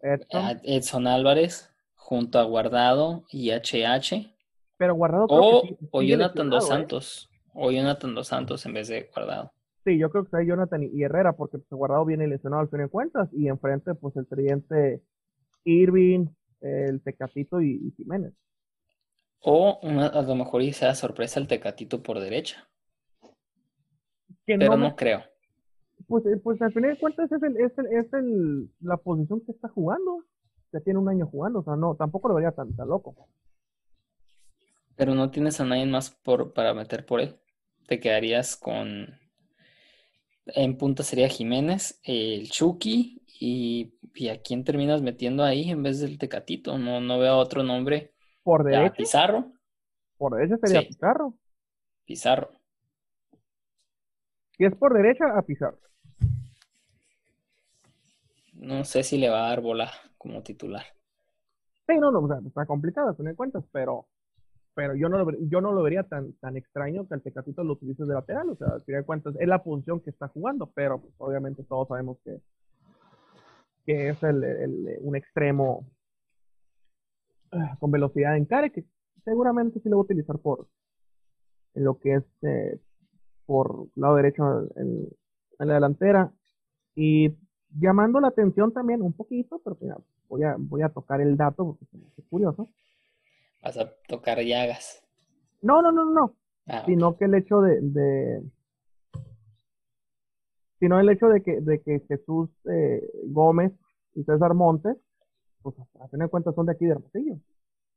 Edson. 0.01 0.61
Edson 0.63 1.07
Álvarez 1.07 1.73
junto 1.95 2.39
a 2.39 2.43
Guardado 2.43 3.25
y 3.31 3.51
HH. 3.51 4.33
Pero 4.79 4.95
Guardado 4.95 5.27
creo 5.27 5.39
O, 5.41 5.61
que 5.61 5.67
sí- 5.75 5.77
o 5.91 6.01
Jonathan 6.01 6.49
Dos 6.49 6.63
¿eh? 6.63 6.67
Santos. 6.69 7.29
O 7.53 7.69
Jonathan 7.71 8.15
Dos 8.15 8.27
Santos 8.27 8.65
en 8.65 8.73
vez 8.73 8.87
de 8.87 9.09
Guardado. 9.13 9.51
Sí, 9.83 9.97
yo 9.97 10.09
creo 10.09 10.23
que 10.23 10.27
está 10.27 10.41
Jonathan 10.43 10.83
y 10.83 11.03
Herrera, 11.03 11.33
porque 11.33 11.57
pues, 11.59 11.69
Guardado 11.69 12.05
viene 12.05 12.27
lesionado 12.27 12.61
al 12.61 12.69
fin 12.69 12.79
de 12.79 12.87
cuentas, 12.87 13.29
y 13.33 13.47
enfrente, 13.47 13.93
pues 13.95 14.15
el 14.15 14.25
tridente 14.27 15.01
Irving, 15.65 16.27
el 16.61 17.01
Tecatito 17.01 17.61
y, 17.61 17.75
y 17.87 17.91
Jiménez. 17.97 18.33
O 19.41 19.79
una- 19.83 20.07
a 20.07 20.21
lo 20.21 20.35
mejor 20.35 20.61
y 20.61 20.73
sea 20.73 20.95
sorpresa 20.95 21.39
el 21.39 21.47
Tecatito 21.47 22.01
por 22.01 22.19
derecha. 22.19 22.67
Que 24.45 24.57
Pero 24.57 24.71
no, 24.71 24.77
no 24.77 24.85
me- 24.89 24.95
creo. 24.95 25.21
pues, 26.07 26.25
eh, 26.25 26.37
pues 26.43 26.61
al 26.61 26.71
fin 26.73 26.83
de 26.83 26.97
cuentas 26.97 27.31
es, 27.31 27.41
el, 27.43 27.57
es, 27.57 27.77
el, 27.77 27.85
es 27.87 28.13
el, 28.13 28.69
la 28.81 28.97
posición 28.97 29.41
que 29.45 29.51
está 29.51 29.67
jugando. 29.69 30.23
Ya 30.71 30.79
tiene 30.81 30.99
un 30.99 31.09
año 31.09 31.25
jugando, 31.27 31.59
o 31.59 31.63
sea, 31.63 31.75
no, 31.75 31.95
tampoco 31.95 32.27
lo 32.29 32.35
vería 32.35 32.51
tan, 32.51 32.75
tan 32.75 32.87
loco. 32.87 33.15
Pero 34.99 35.15
no 35.15 35.31
tienes 35.31 35.61
a 35.61 35.65
nadie 35.65 35.85
más 35.85 36.09
por, 36.11 36.53
para 36.53 36.73
meter 36.73 37.05
por 37.05 37.21
él. 37.21 37.39
Te 37.87 38.01
quedarías 38.01 38.57
con. 38.57 39.17
En 40.47 40.77
punta 40.77 41.03
sería 41.03 41.29
Jiménez, 41.29 42.01
el 42.03 42.49
Chucky 42.49 43.23
y, 43.39 43.93
y 44.13 44.27
a 44.29 44.41
quién 44.41 44.65
terminas 44.65 45.01
metiendo 45.01 45.45
ahí 45.45 45.69
en 45.71 45.83
vez 45.83 46.01
del 46.01 46.17
Tecatito. 46.17 46.77
No, 46.77 46.99
no 46.99 47.17
veo 47.17 47.37
otro 47.37 47.63
nombre. 47.63 48.13
Por 48.43 48.65
derecha, 48.65 48.93
Pizarro. 48.97 49.53
por 50.17 50.35
derecha 50.35 50.57
sería 50.57 50.81
Sí. 50.81 50.85
Pizarro. 50.85 51.35
Pizarro. 52.05 52.51
Si 54.57 54.63
es 54.63 54.75
por 54.75 54.93
derecha, 54.93 55.25
a 55.35 55.41
Pizarro. 55.41 55.79
No 58.73 58.85
sé 58.85 59.01
si 59.03 59.17
le 59.17 59.29
va 59.29 59.39
a 59.45 59.49
dar 59.49 59.61
bola 59.61 59.91
como 60.19 60.43
titular. 60.43 60.85
Sí, 61.87 61.97
no, 61.97 62.11
no, 62.11 62.19
o 62.19 62.27
sea, 62.27 62.37
está 62.45 62.65
complicado, 62.65 63.09
a 63.17 63.23
de 63.23 63.35
cuentas, 63.35 63.63
pero, 63.71 64.07
pero 64.75 64.95
yo 64.95 65.09
no 65.09 65.17
lo, 65.19 65.31
yo 65.47 65.61
no 65.61 65.71
lo 65.73 65.83
vería 65.83 66.03
tan, 66.03 66.33
tan 66.33 66.55
extraño 66.57 67.07
que 67.07 67.15
el 67.15 67.21
Tecatito 67.21 67.63
lo 67.63 67.73
utilice 67.73 68.03
de 68.05 68.13
lateral, 68.13 68.49
o 68.49 68.55
sea, 68.55 68.67
a 68.69 68.79
fin 68.79 68.95
de 68.95 69.03
cuentas 69.03 69.35
es 69.39 69.47
la 69.47 69.59
función 69.59 69.99
que 70.01 70.09
está 70.09 70.27
jugando, 70.29 70.71
pero 70.73 71.01
pues, 71.01 71.13
obviamente 71.17 71.63
todos 71.63 71.87
sabemos 71.87 72.17
que, 72.23 72.41
que 73.85 74.09
es 74.09 74.23
el, 74.23 74.43
el- 74.43 74.97
un 75.01 75.15
extremo 75.15 75.85
ah, 77.51 77.77
con 77.79 77.91
velocidad 77.91 78.37
en 78.37 78.45
care, 78.45 78.71
que 78.71 78.85
seguramente 79.23 79.79
sí 79.81 79.89
lo 79.89 79.97
va 79.97 80.01
a 80.01 80.05
utilizar 80.05 80.37
por 80.39 80.67
en 81.75 81.83
lo 81.83 81.99
que 81.99 82.15
es 82.15 82.23
eh, 82.43 82.79
por 83.45 83.87
lado 83.95 84.15
derecho 84.15 84.43
en, 84.75 85.07
la 85.59 85.73
delantera. 85.75 86.31
Y 86.95 87.35
llamando 87.69 88.19
la 88.19 88.29
atención 88.29 88.71
también 88.73 89.01
un 89.01 89.13
poquito, 89.13 89.61
pero 89.63 89.77
voy, 90.27 90.43
a, 90.43 90.55
voy 90.57 90.81
a 90.81 90.89
tocar 90.89 91.21
el 91.21 91.35
dato 91.37 91.77
porque 91.79 91.97
es 92.17 92.25
curioso. 92.29 92.69
Vas 93.61 93.77
a 93.77 93.91
tocar 94.07 94.39
llagas. 94.41 95.03
No, 95.61 95.81
no, 95.81 95.91
no, 95.91 96.05
no. 96.05 96.35
Ah, 96.67 96.83
Sino 96.85 97.17
que 97.17 97.25
el 97.25 97.35
hecho 97.35 97.61
de, 97.61 97.79
de 97.81 98.43
sino 100.79 100.99
el 100.99 101.09
hecho 101.09 101.27
de 101.27 101.41
que, 101.43 101.59
de 101.59 101.81
que 101.81 101.99
Jesús 102.07 102.49
eh, 102.71 103.01
Gómez 103.25 103.73
y 104.15 104.23
César 104.23 104.53
Montes, 104.53 104.97
pues 105.61 105.75
a 105.99 106.07
tener 106.07 106.25
en 106.25 106.29
cuenta 106.29 106.53
son 106.53 106.65
de 106.67 106.71
aquí 106.71 106.85
de 106.85 106.91
Hermosillo. 106.91 107.35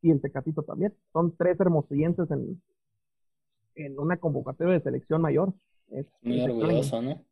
Y 0.00 0.10
el 0.10 0.20
Tecatito 0.20 0.62
también. 0.62 0.92
Son 1.12 1.36
tres 1.36 1.60
hermosillenses 1.60 2.28
en, 2.32 2.60
en 3.76 3.98
una 4.00 4.16
convocatoria 4.16 4.74
de 4.74 4.80
selección 4.80 5.22
mayor. 5.22 5.52
Es, 5.90 6.06
Muy 6.22 6.40
orgulloso, 6.40 6.78
extraño. 6.78 7.10
¿no? 7.10 7.24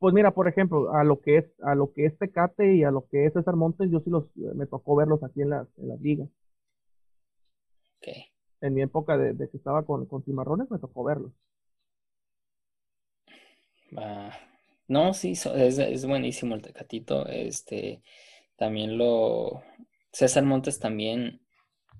Pues 0.00 0.14
mira, 0.14 0.32
por 0.32 0.48
ejemplo, 0.48 0.92
a 0.92 1.04
lo 1.04 1.20
que 1.20 1.36
es, 1.36 1.44
a 1.62 1.74
lo 1.74 1.92
que 1.92 2.06
es 2.06 2.18
Tecate 2.18 2.74
y 2.74 2.82
a 2.82 2.90
lo 2.90 3.06
que 3.06 3.26
es 3.26 3.32
César 3.34 3.54
Montes, 3.54 3.90
yo 3.90 4.00
sí 4.00 4.10
los, 4.10 4.24
me 4.34 4.66
tocó 4.66 4.96
verlos 4.96 5.22
aquí 5.22 5.42
en 5.42 5.50
las, 5.50 5.68
en 5.78 5.88
las 5.88 6.00
ligas. 6.00 6.28
En 8.62 8.72
mi 8.72 8.80
época 8.80 9.18
de, 9.18 9.34
de 9.34 9.50
que 9.50 9.58
estaba 9.58 9.84
con, 9.84 10.06
con 10.06 10.22
Cimarrones, 10.24 10.70
me 10.70 10.78
tocó 10.78 11.04
verlos. 11.04 11.32
Va. 13.96 14.36
No, 14.88 15.14
sí, 15.14 15.32
es, 15.32 15.46
es 15.78 16.06
buenísimo 16.06 16.54
el 16.54 16.62
Tecatito. 16.62 17.26
Este, 17.28 18.02
también 18.56 18.98
lo. 18.98 19.62
César 20.12 20.44
Montes 20.44 20.78
también 20.80 21.40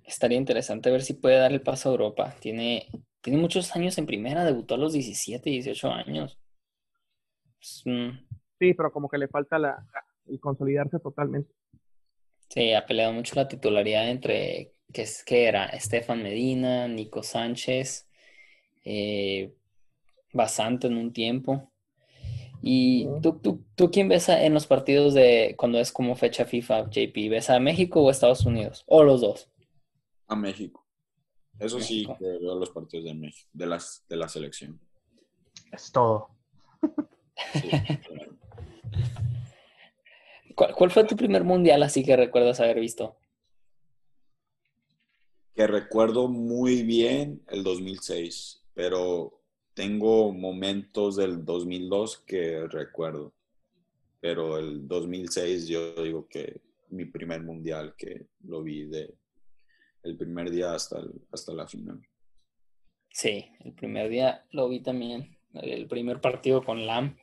estaría 0.04 0.38
interesante 0.38 0.90
ver 0.90 1.02
si 1.02 1.14
puede 1.14 1.38
dar 1.38 1.52
el 1.52 1.62
paso 1.62 1.88
a 1.90 1.92
Europa. 1.92 2.36
Tiene, 2.40 2.88
tiene 3.22 3.40
muchos 3.40 3.74
años 3.76 3.98
en 3.98 4.06
primera, 4.06 4.44
debutó 4.44 4.76
a 4.76 4.78
los 4.78 4.92
17, 4.94 5.50
18 5.50 5.90
años. 5.92 6.38
Es 7.60 7.82
un- 7.86 8.20
Sí, 8.60 8.74
pero 8.74 8.92
como 8.92 9.08
que 9.08 9.18
le 9.18 9.26
falta 9.28 9.58
la, 9.58 9.84
el 10.26 10.38
consolidarse 10.40 10.98
totalmente. 11.00 11.52
Sí, 12.50 12.72
ha 12.74 12.84
peleado 12.86 13.12
mucho 13.14 13.34
la 13.36 13.48
titularidad 13.48 14.08
entre, 14.10 14.74
que 14.92 15.02
es 15.02 15.24
que 15.24 15.44
era 15.44 15.66
Estefan 15.66 16.22
Medina, 16.22 16.88
Nico 16.88 17.22
Sánchez, 17.22 18.08
eh, 18.84 19.54
Basante 20.32 20.86
en 20.86 20.96
un 20.96 21.12
tiempo. 21.12 21.70
¿Y 22.62 23.08
tú, 23.22 23.38
tú, 23.38 23.64
tú 23.74 23.90
quién 23.90 24.08
ves 24.08 24.28
en 24.28 24.52
los 24.52 24.66
partidos 24.66 25.14
de 25.14 25.54
cuando 25.56 25.78
es 25.78 25.92
como 25.92 26.14
fecha 26.14 26.44
FIFA, 26.44 26.90
JP? 26.90 27.30
¿Ves 27.30 27.50
a 27.50 27.58
México 27.58 28.02
o 28.02 28.10
Estados 28.10 28.44
Unidos? 28.44 28.84
O 28.86 29.02
los 29.02 29.22
dos. 29.22 29.50
A 30.28 30.36
México. 30.36 30.86
Eso 31.58 31.80
sí, 31.80 32.06
que 32.18 32.24
veo 32.24 32.58
los 32.58 32.70
partidos 32.70 33.04
de 33.04 33.14
México, 33.14 33.48
de, 33.52 33.66
las, 33.66 34.04
de 34.08 34.16
la 34.16 34.28
selección. 34.28 34.80
Es 35.72 35.90
todo. 35.92 36.28
Sí, 37.54 37.68
claro. 38.06 38.36
¿Cuál, 40.54 40.74
cuál 40.74 40.90
fue 40.90 41.04
tu 41.04 41.16
primer 41.16 41.44
mundial 41.44 41.82
así 41.82 42.04
que 42.04 42.16
recuerdas 42.16 42.60
haber 42.60 42.80
visto? 42.80 43.16
Que 45.60 45.66
recuerdo 45.66 46.26
muy 46.28 46.84
bien 46.84 47.42
el 47.48 47.62
2006, 47.62 48.64
pero 48.72 49.42
tengo 49.74 50.32
momentos 50.32 51.16
del 51.16 51.44
2002 51.44 52.16
que 52.26 52.66
recuerdo. 52.66 53.34
Pero 54.22 54.56
el 54.56 54.88
2006 54.88 55.68
yo 55.68 56.02
digo 56.02 56.26
que 56.28 56.62
mi 56.88 57.04
primer 57.04 57.42
mundial 57.42 57.94
que 57.98 58.28
lo 58.44 58.62
vi 58.62 58.86
de 58.86 59.14
el 60.02 60.16
primer 60.16 60.50
día 60.50 60.72
hasta, 60.72 60.98
el- 60.98 61.20
hasta 61.30 61.52
la 61.52 61.68
final. 61.68 62.00
Sí, 63.10 63.44
el 63.62 63.74
primer 63.74 64.08
día 64.08 64.46
lo 64.52 64.66
vi 64.70 64.80
también. 64.80 65.36
El 65.52 65.86
primer 65.88 66.22
partido 66.22 66.64
con 66.64 66.86
LAM. 66.86 67.18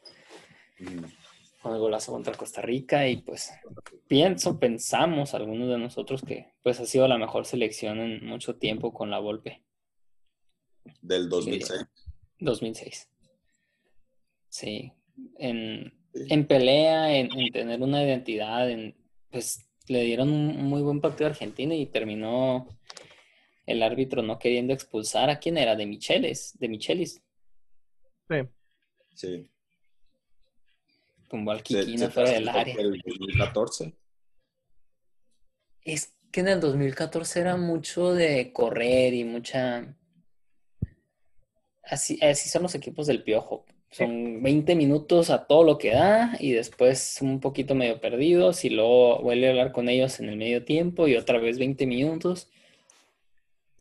Con 1.67 1.75
el 1.75 1.81
golazo 1.81 2.13
contra 2.13 2.33
Costa 2.33 2.61
Rica 2.61 3.07
y 3.07 3.17
pues 3.17 3.51
pienso, 4.07 4.57
pensamos 4.57 5.33
algunos 5.33 5.67
de 5.69 5.77
nosotros 5.77 6.21
que 6.21 6.53
pues 6.63 6.79
ha 6.79 6.85
sido 6.85 7.07
la 7.07 7.17
mejor 7.17 7.45
selección 7.45 7.99
en 7.99 8.25
mucho 8.25 8.55
tiempo 8.55 8.93
con 8.93 9.11
la 9.11 9.19
Volpe, 9.19 9.63
Del 11.01 11.27
2006. 11.27 11.85
2006. 12.39 13.09
Sí, 14.49 14.93
en, 15.39 15.93
en 16.13 16.47
pelea, 16.47 17.13
en, 17.17 17.37
en 17.37 17.51
tener 17.51 17.81
una 17.81 18.03
identidad, 18.03 18.69
en, 18.69 18.95
pues 19.29 19.69
le 19.87 20.03
dieron 20.03 20.31
un 20.31 20.63
muy 20.63 20.81
buen 20.81 21.01
partido 21.01 21.27
a 21.27 21.31
Argentina 21.31 21.75
y 21.75 21.85
terminó 21.87 22.67
el 23.65 23.83
árbitro 23.83 24.23
no 24.23 24.39
queriendo 24.39 24.73
expulsar 24.73 25.29
a 25.29 25.39
quién 25.39 25.57
era, 25.57 25.75
de 25.75 25.85
Micheles, 25.85 26.57
de 26.57 26.69
Michelis, 26.69 27.21
Sí. 28.29 28.35
Sí. 29.15 29.49
Tumbó 31.27 31.51
al 31.51 31.63
Kikina 31.63 32.05
se 32.05 32.09
fuera 32.09 32.31
del 32.31 32.49
área. 32.49 32.75
El 32.77 33.01
2014. 33.05 33.93
Es 35.81 36.13
que 36.31 36.41
en 36.41 36.47
el 36.49 36.59
2014 36.59 37.39
era 37.39 37.57
mucho 37.57 38.13
de 38.13 38.51
correr 38.53 39.13
y 39.13 39.23
mucha... 39.23 39.95
Así, 41.83 42.19
así 42.21 42.49
son 42.49 42.63
los 42.63 42.75
equipos 42.75 43.07
del 43.07 43.23
Piojo. 43.23 43.65
Son 43.89 44.43
20 44.43 44.75
minutos 44.75 45.29
a 45.29 45.45
todo 45.45 45.63
lo 45.63 45.77
que 45.77 45.91
da 45.91 46.35
y 46.39 46.51
después 46.51 47.19
un 47.21 47.39
poquito 47.39 47.73
medio 47.73 48.01
perdidos 48.01 48.65
y 48.65 48.69
luego 48.69 49.21
vuelve 49.21 49.47
a 49.47 49.51
hablar 49.51 49.71
con 49.71 49.87
ellos 49.87 50.19
en 50.19 50.27
el 50.27 50.35
medio 50.35 50.65
tiempo 50.65 51.07
y 51.07 51.15
otra 51.15 51.39
vez 51.39 51.57
20 51.57 51.87
minutos. 51.87 52.51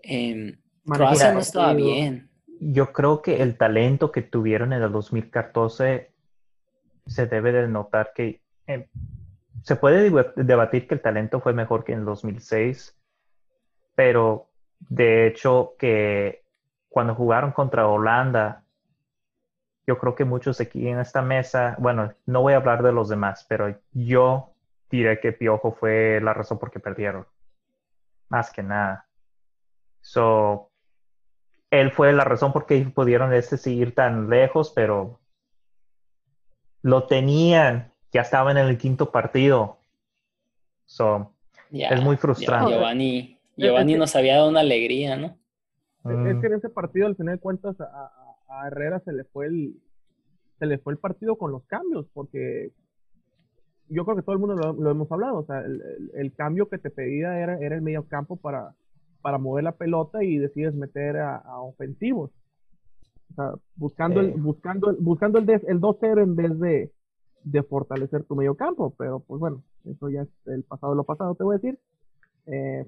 Manejar 0.05 0.59
Croacia 0.85 1.33
no 1.33 1.41
estaba 1.41 1.75
bien. 1.75 2.31
Yo 2.61 2.93
creo 2.93 3.21
que 3.21 3.43
el 3.43 3.59
talento 3.59 4.13
que 4.13 4.23
tuvieron 4.23 4.73
en 4.73 4.83
el 4.83 4.93
2014 4.93 6.13
se 7.07 7.27
debe 7.27 7.53
de 7.53 7.69
notar 7.69 8.13
que 8.15 8.43
eh, 8.67 8.89
se 9.63 9.77
puede 9.77 10.11
deba- 10.11 10.33
debatir 10.37 10.87
que 10.87 10.95
el 10.95 11.03
talento 11.03 11.41
fue 11.41 11.53
mejor 11.53 11.85
que 11.85 11.93
en 11.93 12.01
el 12.01 12.05
2006, 12.05 12.99
pero 13.95 14.49
de 14.79 15.27
hecho 15.27 15.75
que 15.79 16.45
cuando 16.89 17.15
jugaron 17.15 17.53
contra 17.53 17.89
Holanda, 17.89 18.65
yo 19.87 19.99
creo 19.99 20.15
que 20.15 20.25
muchos 20.25 20.61
aquí 20.61 20.89
en 20.89 20.99
esta 20.99 21.23
mesa, 21.23 21.77
bueno, 21.79 22.13
no 22.27 22.43
voy 22.43 22.55
a 22.55 22.57
hablar 22.57 22.83
de 22.83 22.93
los 22.93 23.09
demás, 23.09 23.47
pero 23.49 23.79
yo 23.93 24.53
diré 24.91 25.21
que 25.21 25.33
Piojo 25.33 25.73
fue 25.73 26.21
la 26.21 26.35
razón 26.35 26.59
por 26.59 26.71
qué 26.71 26.81
perdieron. 26.81 27.27
Más 28.29 28.51
que 28.51 28.63
nada. 28.63 29.07
So, 30.01 30.71
él 31.71 31.91
fue 31.93 32.13
la 32.13 32.25
razón 32.25 32.53
por 32.53 32.67
qué 32.67 32.81
pudieron 32.95 33.33
este 33.33 33.57
seguir 33.57 33.95
tan 33.95 34.29
lejos, 34.29 34.73
pero 34.75 35.21
lo 36.87 37.03
tenían, 37.09 37.91
ya 38.13 38.21
estaban 38.21 38.57
en 38.59 38.67
el 38.69 38.79
quinto 38.79 39.11
partido. 39.11 39.79
So, 40.85 41.33
Es 41.91 42.01
muy 42.01 42.17
frustrante. 42.17 42.71
Giovanni, 42.71 43.39
Es 43.57 43.65
Giovanni 43.65 43.95
nos 43.97 44.15
había 44.15 44.37
dado 44.37 44.49
una 44.49 44.61
alegría, 44.61 45.17
¿no? 45.17 45.37
Es 46.29 46.37
mm, 46.37 46.41
que 46.41 46.47
en 46.47 46.55
ese 46.55 46.69
partido, 46.69 47.09
al 47.09 47.17
final 47.17 47.35
de 47.35 47.41
cuentas, 47.41 47.81
a, 47.81 47.85
a- 47.85 48.61
a 48.61 48.69
Herrera 48.69 49.01
se 49.01 49.13
le 49.13 49.25
fue 49.25 49.47
el 49.47 49.75
se 50.61 50.67
le 50.67 50.79
fue 50.79 50.93
el 50.93 50.99
partido 51.01 51.37
con 51.37 51.51
los 51.51 51.65
cambios, 51.65 52.07
porque 52.15 52.71
yo 53.89 54.05
creo 54.05 54.17
que 54.17 54.23
todo 54.23 54.35
el 54.35 54.39
mundo 54.39 54.55
lo, 54.55 54.73
lo 54.73 54.91
hemos 54.93 55.11
hablado, 55.11 55.39
o 55.39 55.45
sea, 55.45 55.59
el, 55.61 55.83
el- 55.83 56.11
el 56.15 56.33
cambio 56.35 56.69
que 56.69 56.79
te 56.79 56.91
pedía 56.91 57.37
era, 57.41 57.59
era 57.59 57.75
el 57.75 57.83
medio 57.83 58.07
campo 58.07 58.37
para, 58.37 58.75
para 59.23 59.39
mover 59.39 59.65
la 59.65 59.73
pelota 59.73 60.23
y 60.23 60.39
decides 60.39 60.73
meter 60.75 61.17
a, 61.17 61.37
a 61.39 61.61
ofensivos. 61.61 62.31
O 63.31 63.35
sea, 63.35 63.53
buscando 63.75 64.21
el, 64.21 64.33
buscando 64.33 64.91
el, 64.91 64.97
buscando 64.97 65.39
el, 65.39 65.47
des- 65.47 65.65
el 65.65 65.81
2-0 65.81 66.23
en 66.23 66.37
vez 66.37 66.59
de, 66.61 66.93
de 67.43 67.63
fortalecer 67.63 68.25
tu 68.25 68.37
medio 68.37 68.55
campo, 68.57 68.95
pero 68.97 69.21
pues 69.21 69.41
bueno, 69.41 69.63
eso 69.85 70.09
ya 70.09 70.23
es 70.23 70.29
el 70.47 70.63
pasado 70.65 70.93
de 70.93 70.97
lo 70.97 71.05
pasado, 71.05 71.35
te 71.35 71.45
voy 71.45 71.55
a 71.57 71.59
decir. 71.59 71.79
Eh, 72.47 72.87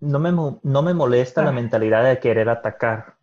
no, 0.00 0.18
me, 0.18 0.30
no 0.32 0.82
me 0.82 0.94
molesta 0.94 1.42
la 1.42 1.50
Ah. 1.50 1.52
mentalidad 1.52 2.04
de 2.04 2.18
querer 2.20 2.48
atacar. 2.48 3.16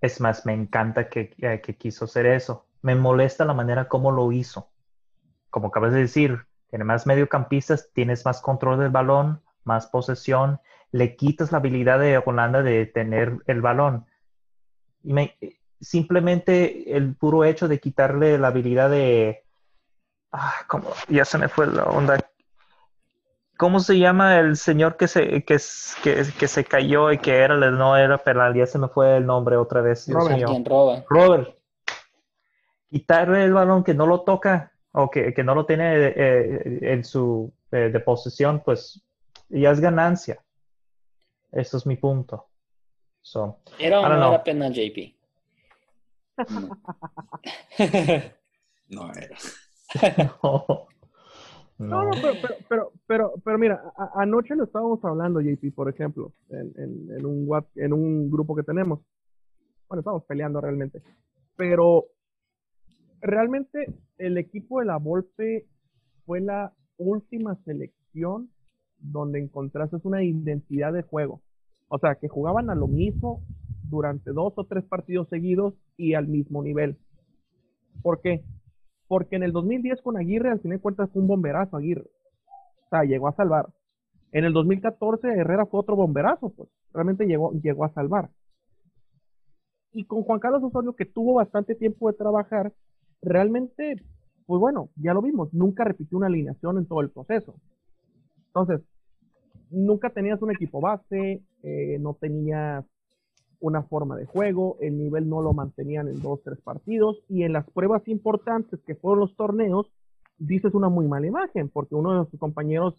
Es 0.00 0.20
más, 0.20 0.44
me 0.44 0.52
encanta 0.52 1.08
que, 1.08 1.34
eh, 1.38 1.60
que 1.62 1.76
quiso 1.76 2.04
hacer 2.06 2.26
eso. 2.26 2.66
Me 2.82 2.94
molesta 2.94 3.44
la 3.44 3.54
manera 3.54 3.88
como 3.88 4.10
lo 4.10 4.30
hizo. 4.32 4.70
Como 5.50 5.68
acabas 5.68 5.92
de 5.92 6.00
decir, 6.00 6.38
tiene 6.68 6.84
más 6.84 7.06
mediocampistas, 7.06 7.90
tienes 7.92 8.24
más 8.24 8.40
control 8.40 8.78
del 8.80 8.90
balón, 8.90 9.40
más 9.64 9.86
posesión, 9.86 10.60
le 10.92 11.16
quitas 11.16 11.50
la 11.52 11.58
habilidad 11.58 11.98
de 11.98 12.18
Holanda 12.24 12.62
de 12.62 12.86
tener 12.86 13.38
el 13.46 13.60
balón. 13.62 14.05
Y 15.06 15.12
me- 15.12 15.36
simplemente 15.80 16.96
el 16.96 17.14
puro 17.14 17.44
hecho 17.44 17.68
de 17.68 17.78
quitarle 17.78 18.38
la 18.38 18.48
habilidad 18.48 18.90
de... 18.90 19.44
Ah, 20.32 20.52
¿cómo? 20.66 20.90
Ya 21.08 21.24
se 21.24 21.38
me 21.38 21.48
fue 21.48 21.68
la 21.68 21.84
onda. 21.84 22.18
¿Cómo 23.56 23.78
se 23.78 23.96
llama 23.98 24.38
el 24.40 24.56
señor 24.56 24.96
que 24.96 25.06
se, 25.06 25.44
que, 25.44 25.54
es- 25.54 25.96
que, 26.02 26.24
que 26.36 26.48
se 26.48 26.64
cayó 26.64 27.12
y 27.12 27.18
que 27.18 27.36
era, 27.36 27.56
no 27.70 27.96
era 27.96 28.18
penal? 28.18 28.52
Ya 28.54 28.66
se 28.66 28.80
me 28.80 28.88
fue 28.88 29.16
el 29.18 29.26
nombre 29.26 29.56
otra 29.56 29.80
vez. 29.80 30.08
Robert. 30.08 30.44
Quien 30.44 30.64
roba. 30.64 31.04
Robert, 31.08 31.56
quitarle 32.90 33.44
el 33.44 33.52
balón 33.52 33.84
que 33.84 33.94
no 33.94 34.06
lo 34.08 34.22
toca 34.22 34.72
o 34.90 35.08
que, 35.08 35.32
que 35.32 35.44
no 35.44 35.54
lo 35.54 35.66
tiene 35.66 35.94
eh, 36.16 36.78
en 36.82 37.04
su 37.04 37.52
eh, 37.70 37.90
de 37.92 38.00
posesión, 38.00 38.60
pues 38.64 39.00
ya 39.50 39.70
es 39.70 39.78
ganancia. 39.78 40.42
Eso 41.52 41.76
es 41.76 41.86
mi 41.86 41.96
punto. 41.96 42.48
So, 43.26 43.58
¿Era 43.80 43.98
o 44.00 44.06
I 44.06 44.08
don't 44.08 44.12
no 44.20 44.20
know. 44.20 44.34
era 44.34 44.44
penal, 44.44 44.72
JP? 44.72 45.16
No 48.88 49.12
era. 49.12 49.36
No. 50.42 50.86
No, 51.78 52.04
no, 52.04 52.20
pero, 52.22 52.40
pero, 52.40 52.56
pero, 52.68 52.92
pero, 53.06 53.34
pero 53.44 53.58
mira, 53.58 53.82
a- 53.96 54.22
anoche 54.22 54.54
lo 54.54 54.64
estábamos 54.64 55.04
hablando, 55.04 55.40
JP, 55.40 55.72
por 55.74 55.88
ejemplo, 55.90 56.32
en, 56.50 56.72
en, 56.76 57.10
en 57.18 57.26
un, 57.26 57.48
en 57.74 57.92
un 57.92 58.30
grupo 58.30 58.54
que 58.54 58.62
tenemos. 58.62 59.00
Bueno, 59.88 60.00
estábamos 60.00 60.24
peleando 60.24 60.60
realmente. 60.60 61.02
Pero 61.56 62.06
realmente 63.20 63.92
el 64.18 64.38
equipo 64.38 64.78
de 64.80 64.86
la 64.86 64.96
Volpe 64.98 65.66
fue 66.24 66.40
la 66.40 66.72
última 66.96 67.56
selección 67.64 68.50
donde 68.98 69.40
encontraste 69.40 69.96
una 70.04 70.22
identidad 70.22 70.92
de 70.92 71.02
juego. 71.02 71.42
O 71.88 71.98
sea, 71.98 72.16
que 72.16 72.28
jugaban 72.28 72.70
a 72.70 72.74
lo 72.74 72.88
mismo 72.88 73.42
durante 73.88 74.32
dos 74.32 74.52
o 74.56 74.64
tres 74.64 74.84
partidos 74.84 75.28
seguidos 75.28 75.74
y 75.96 76.14
al 76.14 76.26
mismo 76.26 76.62
nivel. 76.62 76.98
¿Por 78.02 78.20
qué? 78.20 78.44
Porque 79.08 79.36
en 79.36 79.44
el 79.44 79.52
2010 79.52 80.02
con 80.02 80.16
Aguirre, 80.16 80.50
al 80.50 80.60
final 80.60 80.78
de 80.78 80.82
cuentas, 80.82 81.10
fue 81.12 81.22
un 81.22 81.28
bomberazo 81.28 81.76
Aguirre. 81.76 82.10
O 82.86 82.88
sea, 82.90 83.04
llegó 83.04 83.28
a 83.28 83.36
salvar. 83.36 83.68
En 84.32 84.44
el 84.44 84.52
2014 84.52 85.28
Herrera 85.28 85.66
fue 85.66 85.80
otro 85.80 85.96
bomberazo, 85.96 86.50
pues. 86.50 86.68
Realmente 86.92 87.26
llegó, 87.26 87.52
llegó 87.52 87.84
a 87.84 87.92
salvar. 87.92 88.30
Y 89.92 90.04
con 90.04 90.22
Juan 90.22 90.40
Carlos 90.40 90.62
Osorio, 90.62 90.94
que 90.94 91.06
tuvo 91.06 91.34
bastante 91.34 91.74
tiempo 91.74 92.10
de 92.10 92.18
trabajar, 92.18 92.72
realmente, 93.22 94.02
pues 94.46 94.60
bueno, 94.60 94.90
ya 94.96 95.14
lo 95.14 95.22
vimos, 95.22 95.52
nunca 95.54 95.84
repitió 95.84 96.18
una 96.18 96.26
alineación 96.26 96.78
en 96.78 96.86
todo 96.86 97.00
el 97.00 97.10
proceso. 97.10 97.54
Entonces, 98.48 98.82
nunca 99.70 100.10
tenías 100.10 100.40
un 100.42 100.50
equipo 100.50 100.80
base, 100.80 101.42
eh, 101.62 101.98
no 102.00 102.14
tenías 102.14 102.84
una 103.60 103.82
forma 103.82 104.16
de 104.16 104.26
juego, 104.26 104.76
el 104.80 104.98
nivel 104.98 105.28
no 105.28 105.42
lo 105.42 105.52
mantenían 105.52 106.08
en 106.08 106.20
dos, 106.20 106.40
tres 106.42 106.60
partidos, 106.60 107.22
y 107.28 107.42
en 107.42 107.52
las 107.52 107.68
pruebas 107.70 108.06
importantes 108.08 108.80
que 108.86 108.94
fueron 108.94 109.20
los 109.20 109.34
torneos, 109.36 109.90
dices 110.38 110.74
una 110.74 110.88
muy 110.88 111.08
mala 111.08 111.26
imagen, 111.26 111.68
porque 111.68 111.94
uno 111.94 112.22
de 112.22 112.30
sus 112.30 112.38
compañeros 112.38 112.94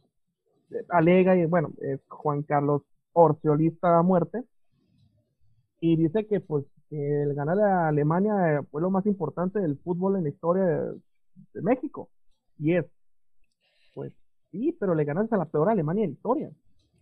eh, 0.71 0.83
alega, 0.89 1.35
y 1.37 1.45
bueno, 1.45 1.71
es 1.81 2.01
Juan 2.09 2.43
Carlos 2.43 2.81
Orciolista 3.13 3.97
a 3.97 4.03
muerte, 4.03 4.43
y 5.79 5.95
dice 5.95 6.25
que 6.25 6.39
pues 6.39 6.65
el 6.89 7.33
ganar 7.35 7.59
a 7.59 7.87
Alemania 7.89 8.33
eh, 8.53 8.61
fue 8.71 8.81
lo 8.81 8.89
más 8.89 9.05
importante 9.05 9.59
del 9.59 9.77
fútbol 9.77 10.15
en 10.15 10.23
la 10.23 10.29
historia 10.29 10.63
de, 10.63 11.61
México, 11.61 12.09
y 12.57 12.73
es, 12.73 12.85
sí, 14.51 14.75
pero 14.79 14.95
le 14.95 15.03
ganaste 15.03 15.35
a 15.35 15.37
la 15.39 15.45
peor 15.45 15.69
Alemania 15.69 16.01
de 16.03 16.07
la 16.07 16.13
historia. 16.13 16.49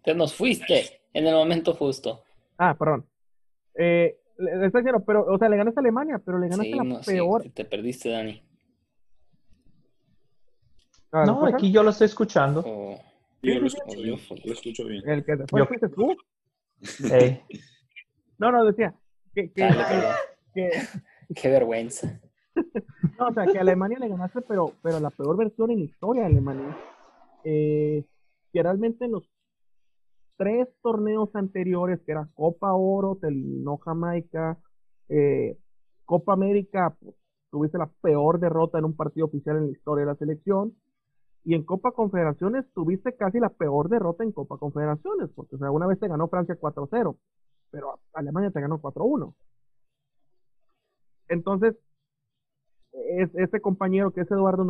Te 0.04 0.14
nos 0.14 0.34
fuiste 0.36 1.02
en 1.14 1.26
el 1.28 1.34
momento 1.34 1.74
justo. 1.74 2.24
Ah, 2.58 2.76
perdón. 2.78 3.06
Eh, 3.76 4.18
estoy 4.38 4.82
diciendo, 4.82 5.04
pero, 5.06 5.26
o 5.26 5.38
sea, 5.38 5.50
le 5.50 5.58
ganaste 5.58 5.80
a 5.80 5.82
Alemania, 5.82 6.22
pero 6.24 6.38
le 6.40 6.48
ganaste 6.48 6.72
Sí, 6.72 6.74
a 6.80 6.84
la 6.84 6.84
no, 6.84 7.04
sí, 7.04 7.12
peor. 7.12 7.42
te- 7.44 7.50
te 7.50 7.66
perdiste, 7.66 8.10
Dani. 8.10 8.42
Ah, 11.12 11.26
¿lo 11.26 11.34
No, 11.34 11.46
aquí 11.46 11.72
yo 11.72 11.84
lo 11.84 11.90
estoy 11.92 12.06
escuchando. 12.06 12.62
O- 12.66 13.00
Sí, 13.42 13.54
yo 13.54 13.60
lo 13.60 13.68
escucho 13.68 14.02
bien. 14.02 14.20
Lo 14.44 14.54
escucho 14.54 14.86
bien. 14.86 15.04
El 15.10 15.24
que 15.24 15.38
fue 15.48 15.60
Yo- 15.62 15.66
fuiste 15.68 15.90
tú. 15.90 16.16
Ey, 17.12 17.42
No, 18.40 18.52
no, 18.52 18.66
decía 18.66 18.94
que, 19.34 19.52
que, 19.52 19.62
Dale, 19.62 19.78
que- 19.78 19.84
perdón. 19.94 20.14
que- 20.54 20.72
Qué 21.42 21.50
vergüenza. 21.50 22.20
no, 23.20 23.28
o 23.28 23.34
sea, 23.34 23.46
que 23.48 23.58
a 23.58 23.62
Alemania 23.62 24.00
le 24.00 24.08
ganaste, 24.10 24.42
pero, 24.42 24.74
pero 24.82 25.00
la 25.00 25.10
peor 25.10 25.38
versión 25.38 25.72
en 25.72 25.80
la 25.80 25.86
historia 25.86 26.22
de 26.24 26.28
Alemania. 26.28 26.76
Eh, 27.46 28.04
que 28.52 28.64
realmente 28.64 29.06
en 29.06 29.12
los 29.12 29.30
tres 30.38 30.68
torneos 30.82 31.30
anteriores, 31.36 32.02
que 32.06 32.12
era 32.12 32.28
Copa 32.34 32.74
Oro, 32.74 33.18
te 33.22 33.30
Jamaica, 33.84 34.58
eh, 35.10 35.58
Copa 36.06 36.34
América, 36.34 36.96
pues, 37.00 37.16
tuviste 37.52 37.78
la 37.78 37.90
peor 38.02 38.40
derrota 38.40 38.80
en 38.80 38.86
un 38.86 38.96
partido 38.96 39.28
oficial 39.28 39.58
en 39.58 39.68
la 39.68 39.72
historia 39.72 40.06
de 40.06 40.12
la 40.12 40.18
selección. 40.18 40.76
Y 41.44 41.54
en 41.54 41.64
Copa 41.64 41.92
Confederaciones 41.92 42.66
tuviste 42.74 43.16
casi 43.16 43.40
la 43.40 43.50
peor 43.50 43.90
derrota 43.90 44.24
en 44.24 44.32
Copa 44.32 44.58
Confederaciones, 44.58 45.30
porque 45.36 45.56
o 45.56 45.60
sea, 45.60 45.72
una 45.72 45.88
vez 45.88 46.00
te 46.00 46.08
ganó 46.08 46.28
Francia 46.28 46.58
4-0, 46.60 47.18
pero 47.72 48.00
Alemania 48.14 48.50
te 48.52 48.62
ganó 48.62 48.82
4-1. 48.82 49.36
Entonces, 51.28 51.76
es, 52.94 53.30
este 53.36 53.62
compañero 53.62 54.12
que 54.12 54.22
es 54.22 54.32
Eduardo 54.32 54.66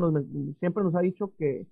siempre 0.60 0.84
nos 0.84 0.96
ha 0.96 1.00
dicho 1.02 1.32
que, 1.38 1.68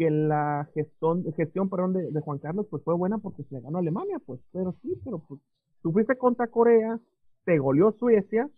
que 0.00 0.10
la 0.10 0.66
gestión, 0.72 1.30
gestión 1.36 1.68
perdón, 1.68 1.92
de, 1.92 2.10
de 2.10 2.20
Juan 2.22 2.38
Carlos 2.38 2.66
pues 2.70 2.82
fue 2.82 2.94
buena 2.94 3.18
porque 3.18 3.42
se 3.44 3.54
le 3.54 3.60
ganó 3.60 3.76
a 3.76 3.80
Alemania, 3.82 4.18
pues, 4.24 4.40
pero 4.50 4.74
sí, 4.80 4.98
pero 5.04 5.18
pues 5.18 5.42
tú 5.82 5.92
fuiste 5.92 6.16
contra 6.16 6.46
Corea, 6.46 6.98
te 7.44 7.58
goleó 7.58 7.92
Suecia 7.92 8.48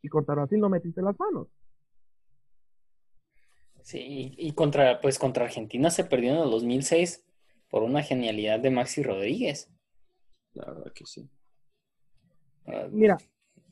y 0.00 0.08
contra 0.08 0.34
Brasil 0.34 0.58
no 0.58 0.70
metiste 0.70 1.02
las 1.02 1.14
manos. 1.20 1.48
Sí, 3.82 4.34
y 4.38 4.52
contra, 4.52 4.98
pues 5.02 5.18
contra 5.18 5.44
Argentina 5.44 5.90
se 5.90 6.04
perdió 6.04 6.30
en 6.30 6.38
el 6.38 6.50
2006 6.50 7.22
por 7.68 7.82
una 7.82 8.02
genialidad 8.02 8.58
de 8.58 8.70
Maxi 8.70 9.02
Rodríguez. 9.02 9.70
La 10.54 10.72
verdad 10.72 10.90
que 10.94 11.04
sí. 11.04 11.28
Ah, 12.66 12.88
Mira, 12.90 13.18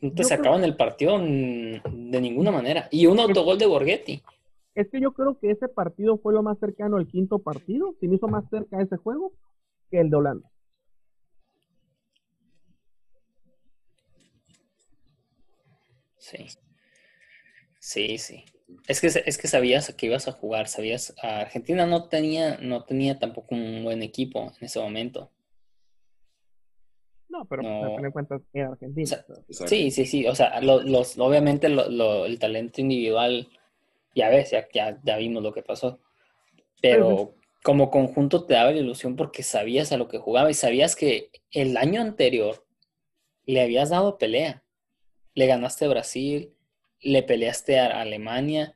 No 0.03 0.13
te 0.13 0.23
sacaban 0.23 0.65
el 0.65 0.77
partido 0.77 1.19
de 1.19 2.21
ninguna 2.21 2.51
manera. 2.51 2.89
Y 2.91 3.07
un 3.07 3.21
autogol 3.21 3.57
de 3.57 3.65
Borghetti. 3.65 4.23
Es 4.77 4.89
que 4.91 5.01
yo 5.01 5.13
creo 5.13 5.39
que 5.41 5.51
ese 5.51 5.69
partido 5.69 6.19
fue 6.19 6.33
lo 6.35 6.43
más 6.43 6.59
cercano 6.59 6.97
al 6.99 7.09
quinto 7.09 7.39
partido, 7.41 7.95
se 7.99 8.07
me 8.07 8.17
hizo 8.17 8.29
más 8.29 8.45
cerca 8.51 8.81
ese 8.81 8.97
juego 8.97 9.33
que 9.91 10.01
el 10.01 10.11
de 10.11 10.17
Holanda. 10.17 10.51
Sí. 16.19 16.47
Sí, 17.79 18.19
sí. 18.19 18.45
Es 18.89 19.01
que, 19.01 19.07
es 19.07 19.39
que 19.39 19.49
sabías 19.49 19.89
a 19.89 19.97
qué 19.97 20.07
ibas 20.07 20.27
a 20.29 20.33
jugar, 20.33 20.67
sabías, 20.67 21.15
Argentina 21.23 21.87
no 21.87 22.09
tenía, 22.09 22.59
no 22.59 22.85
tenía 22.85 23.19
tampoco 23.19 23.55
un 23.55 23.85
buen 23.85 24.03
equipo 24.03 24.53
en 24.59 24.65
ese 24.67 24.81
momento. 24.81 25.31
No, 27.29 27.45
pero 27.45 27.63
No. 27.63 27.85
a 27.85 27.95
fin 27.97 28.03
de 28.03 28.13
cuentas 28.13 28.43
era 28.53 28.69
Argentina. 28.71 29.05
O 29.05 29.07
sea, 29.07 29.19
Exacto. 29.49 29.67
Sí, 29.69 29.91
sí, 29.91 30.05
sí. 30.07 30.27
O 30.27 30.35
sea, 30.35 30.61
lo- 30.61 30.83
los, 30.83 31.17
obviamente 31.19 31.69
lo- 31.69 31.89
lo- 31.89 32.27
el 32.27 32.39
talento 32.39 32.81
individual, 32.81 33.49
ya 34.17 34.31
ves, 34.31 34.51
ya, 34.51 34.67
ya, 34.73 34.99
ya 35.05 35.17
vimos 35.19 35.43
lo 35.43 35.53
que 35.53 35.63
pasó. 35.63 36.01
Pero 36.81 37.35
como 37.63 37.91
conjunto 37.91 38.45
te 38.47 38.55
daba 38.55 38.71
la 38.73 38.79
ilusión 38.79 39.15
porque 39.15 39.43
sabías 39.43 39.93
a 39.93 39.99
lo 39.99 40.09
que 40.09 40.19
jugaba 40.19 40.51
y 40.51 40.55
sabías 40.55 40.97
que 40.97 41.31
el 41.53 41.77
año 41.77 42.01
anterior 42.01 42.65
le 43.45 43.61
habías 43.61 43.91
dado 43.91 44.19
pelea. 44.19 44.65
Le 45.35 45.47
ganaste 45.47 45.85
a 45.85 45.89
Brasil, 45.89 46.55
le 47.01 47.23
peleaste 47.23 47.79
a 47.79 48.01
Alemania, 48.01 48.75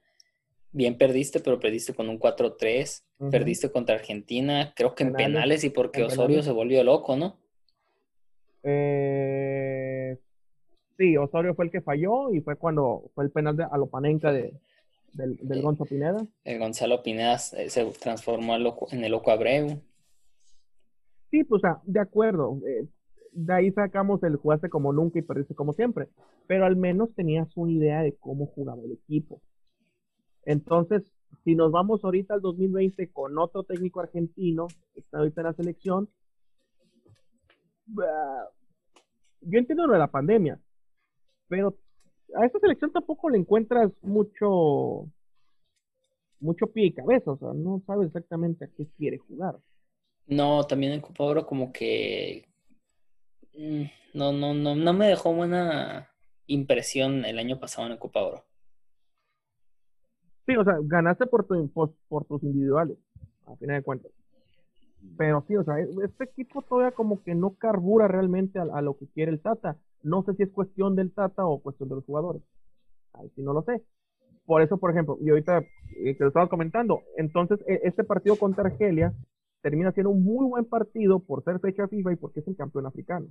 bien 0.72 0.98
perdiste, 0.98 1.40
pero 1.40 1.58
perdiste 1.58 1.94
con 1.94 2.08
un 2.10 2.18
4-3, 2.18 3.04
Ujú. 3.18 3.30
perdiste 3.30 3.70
contra 3.72 3.94
Argentina, 3.94 4.72
creo 4.76 4.94
que 4.94 5.04
en 5.04 5.14
Penales. 5.14 5.64
y 5.64 5.70
porque 5.70 6.00
En 6.00 6.06
Osorio 6.06 6.26
penales. 6.26 6.44
se 6.44 6.52
volvió 6.52 6.84
loco, 6.84 7.16
¿no? 7.16 7.38
Eh, 8.62 10.18
sí, 10.98 11.16
Osorio 11.16 11.54
fue 11.54 11.64
el 11.64 11.70
que 11.70 11.80
falló 11.80 12.30
y 12.32 12.40
fue 12.40 12.56
cuando 12.56 13.10
fue 13.14 13.24
el 13.24 13.30
penal 13.30 13.56
de 13.56 13.64
Alopanenka 13.64 14.32
de, 14.32 14.52
del, 15.12 15.36
del 15.36 15.58
Sí. 15.58 15.62
Gonzo 15.62 15.84
Pineda. 15.84 16.26
El 16.44 16.58
Gonzalo 16.58 17.02
Pineda 17.02 17.34
eh, 17.56 17.70
se 17.70 17.84
transformó 18.00 18.54
en 18.56 19.04
el 19.04 19.12
loco 19.12 19.30
Abreu. 19.30 19.80
Sí, 21.30 21.44
pues, 21.44 21.62
de 21.84 22.00
acuerdo. 22.00 22.58
eh, 22.66 22.86
de 23.32 23.52
ahí 23.54 23.70
sacamos 23.70 24.22
el 24.24 24.36
jugaste 24.36 24.68
como 24.68 24.92
nunca 24.92 25.18
y 25.18 25.22
perdiste 25.22 25.54
como 25.54 25.72
siempre. 25.72 26.08
Pero 26.46 26.66
al 26.66 26.76
menos 26.76 27.14
tenías 27.14 27.48
una 27.56 27.70
idea 27.72 28.02
de 28.02 28.16
cómo 28.16 28.46
jugaba 28.46 28.82
el 28.82 28.92
equipo. 28.92 29.40
Entonces, 30.44 31.02
si 31.44 31.54
nos 31.54 31.70
vamos 31.70 32.02
ahorita 32.02 32.34
al 32.34 32.40
2020 32.40 33.10
con 33.12 33.38
otro 33.38 33.62
técnico 33.62 34.00
argentino, 34.00 34.66
que 34.92 35.00
está 35.00 35.18
ahorita 35.18 35.42
en 35.42 35.46
la 35.46 35.52
selección, 35.54 36.08
ah, 38.02 38.48
yo 39.42 39.58
entiendo 39.58 39.86
lo 39.86 39.92
de 39.92 39.98
la 40.00 40.10
pandemia, 40.10 40.60
pero 41.48 41.76
a 42.36 42.46
esta 42.46 42.58
selección 42.58 42.92
tampoco 42.92 43.30
le 43.30 43.38
encuentras 43.38 43.90
mucho 44.02 45.08
mucho 46.40 46.66
pie 46.68 46.86
y 46.86 46.92
cabeza, 46.92 47.32
o 47.32 47.36
sea, 47.36 47.52
no 47.52 47.82
sabes 47.86 48.08
exactamente 48.08 48.64
a 48.64 48.68
qué 48.68 48.86
quiere 48.96 49.18
jugar. 49.18 49.58
No, 50.26 50.64
también 50.64 50.92
en 50.92 51.00
Copa 51.00 51.24
Oro 51.24 51.46
como 51.46 51.72
que 51.72 52.46
mm, 53.54 53.82
no, 54.14 54.32
no, 54.32 54.54
no, 54.54 54.74
no 54.74 54.92
me 54.92 55.08
dejó 55.08 55.34
buena 55.34 56.08
impresión 56.46 57.24
el 57.24 57.38
año 57.38 57.58
pasado 57.58 57.86
en 57.86 57.92
el 57.92 57.98
Copa 57.98 58.22
Oro. 58.22 58.44
Sí, 60.46 60.56
o 60.56 60.64
sea, 60.64 60.78
ganaste 60.82 61.26
por, 61.26 61.46
tu, 61.46 61.68
por, 61.70 61.92
por 62.08 62.24
tus 62.24 62.42
individuales, 62.42 62.96
a 63.46 63.54
final 63.56 63.76
de 63.76 63.82
cuentas. 63.82 64.12
Pero 65.16 65.44
sí, 65.46 65.56
o 65.56 65.64
sea, 65.64 65.76
este 65.78 66.24
equipo 66.24 66.62
todavía 66.62 66.92
como 66.92 67.22
que 67.22 67.34
no 67.34 67.54
carbura 67.54 68.08
realmente 68.08 68.58
a, 68.58 68.62
a 68.62 68.82
lo 68.82 68.96
que 68.96 69.06
quiere 69.08 69.32
el 69.32 69.40
Tata. 69.40 69.76
No 70.02 70.22
sé 70.24 70.34
si 70.34 70.42
es 70.44 70.50
cuestión 70.52 70.96
del 70.96 71.12
Tata 71.12 71.46
o 71.46 71.60
cuestión 71.60 71.88
de 71.88 71.96
los 71.96 72.04
jugadores. 72.04 72.42
Ahí 73.14 73.30
sí 73.36 73.42
no 73.42 73.52
lo 73.52 73.62
sé. 73.62 73.82
Por 74.46 74.62
eso, 74.62 74.78
por 74.78 74.90
ejemplo, 74.90 75.18
y 75.20 75.30
ahorita 75.30 75.58
eh, 76.04 76.16
te 76.16 76.24
lo 76.24 76.28
estaba 76.28 76.48
comentando, 76.48 77.02
entonces 77.16 77.60
e- 77.68 77.80
este 77.84 78.04
partido 78.04 78.36
contra 78.36 78.64
Argelia 78.66 79.12
termina 79.62 79.92
siendo 79.92 80.10
un 80.10 80.24
muy 80.24 80.46
buen 80.46 80.64
partido 80.66 81.20
por 81.20 81.44
ser 81.44 81.60
fecha 81.60 81.88
FIFA 81.88 82.12
y 82.12 82.16
porque 82.16 82.40
es 82.40 82.48
el 82.48 82.56
campeón 82.56 82.86
africano. 82.86 83.28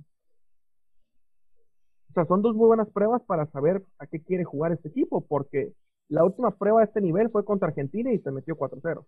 O 2.10 2.12
sea, 2.14 2.24
son 2.26 2.42
dos 2.42 2.54
muy 2.56 2.66
buenas 2.66 2.88
pruebas 2.90 3.22
para 3.26 3.46
saber 3.46 3.84
a 3.98 4.06
qué 4.06 4.20
quiere 4.22 4.44
jugar 4.44 4.72
este 4.72 4.88
equipo, 4.88 5.24
porque 5.26 5.72
la 6.08 6.24
última 6.24 6.50
prueba 6.56 6.80
de 6.80 6.86
este 6.86 7.00
nivel 7.00 7.30
fue 7.30 7.44
contra 7.44 7.68
Argentina 7.68 8.12
y 8.12 8.18
se 8.18 8.30
metió 8.32 8.56
4-0. 8.56 9.06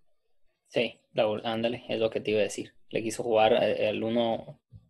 Sí, 0.68 0.98
ándale, 1.44 1.84
es 1.88 2.00
lo 2.00 2.10
que 2.10 2.20
te 2.20 2.30
iba 2.32 2.40
a 2.40 2.44
decir. 2.44 2.72
Le 2.90 3.02
quiso 3.02 3.22
jugar 3.22 3.52
eh, 3.52 3.88
el 3.90 4.02
uno 4.02 4.58
eh, 4.72 4.81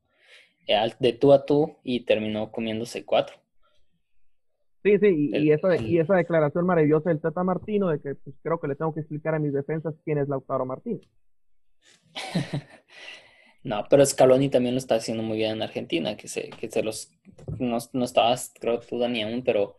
de 0.67 1.13
tú 1.13 1.33
a 1.33 1.45
tú 1.45 1.77
y 1.83 2.01
terminó 2.01 2.51
comiéndose 2.51 3.05
cuatro. 3.05 3.37
Sí, 4.83 4.99
sí, 4.99 5.31
y, 5.33 5.53
esa, 5.53 5.77
y 5.77 5.99
esa 5.99 6.17
declaración 6.17 6.67
maravillosa 6.67 7.11
del 7.11 7.21
Tata 7.21 7.45
Martino 7.45 7.89
de 7.89 8.01
que 8.01 8.17
pues, 8.17 8.35
creo 8.43 8.59
que 8.59 8.67
le 8.67 8.75
tengo 8.75 8.93
que 8.93 9.01
explicar 9.01 9.35
a 9.35 9.39
mis 9.39 9.53
defensas 9.53 9.95
quién 10.05 10.19
es 10.19 10.29
Lautaro 10.29 10.67
Martín. 10.67 11.01
no, 13.63 13.85
pero 13.89 14.05
Scaloni 14.05 14.49
también 14.49 14.75
lo 14.75 14.79
está 14.79 14.97
haciendo 14.97 15.23
muy 15.23 15.37
bien 15.37 15.53
en 15.53 15.63
Argentina, 15.63 16.17
que 16.17 16.27
se, 16.27 16.51
que 16.51 16.69
se 16.69 16.83
los, 16.83 17.13
no, 17.61 17.79
no 17.93 18.05
estabas, 18.05 18.53
creo 18.59 18.81
tú, 18.81 18.99
Dani, 18.99 19.23
aún, 19.23 19.45
pero 19.45 19.77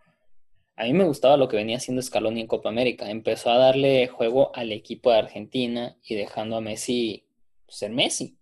a 0.78 0.86
mí 0.86 0.94
me 0.94 1.04
gustaba 1.04 1.36
lo 1.36 1.50
que 1.50 1.58
venía 1.58 1.78
haciendo 1.78 2.02
Scaloni 2.02 2.40
en 2.40 2.48
Copa 2.48 2.70
América. 2.70 3.10
Empezó 3.10 3.52
a 3.52 3.58
darle 3.58 4.08
juego 4.08 4.56
al 4.56 4.72
equipo 4.72 5.12
de 5.12 5.18
Argentina 5.18 5.98
y 6.04 6.16
dejando 6.16 6.56
a 6.56 6.62
Messi 6.62 7.26
ser 7.68 7.92
Messi. 7.92 8.38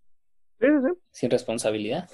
Sí, 0.60 0.68
sí. 0.68 1.00
Sin 1.10 1.32
responsabilidad. 1.32 2.08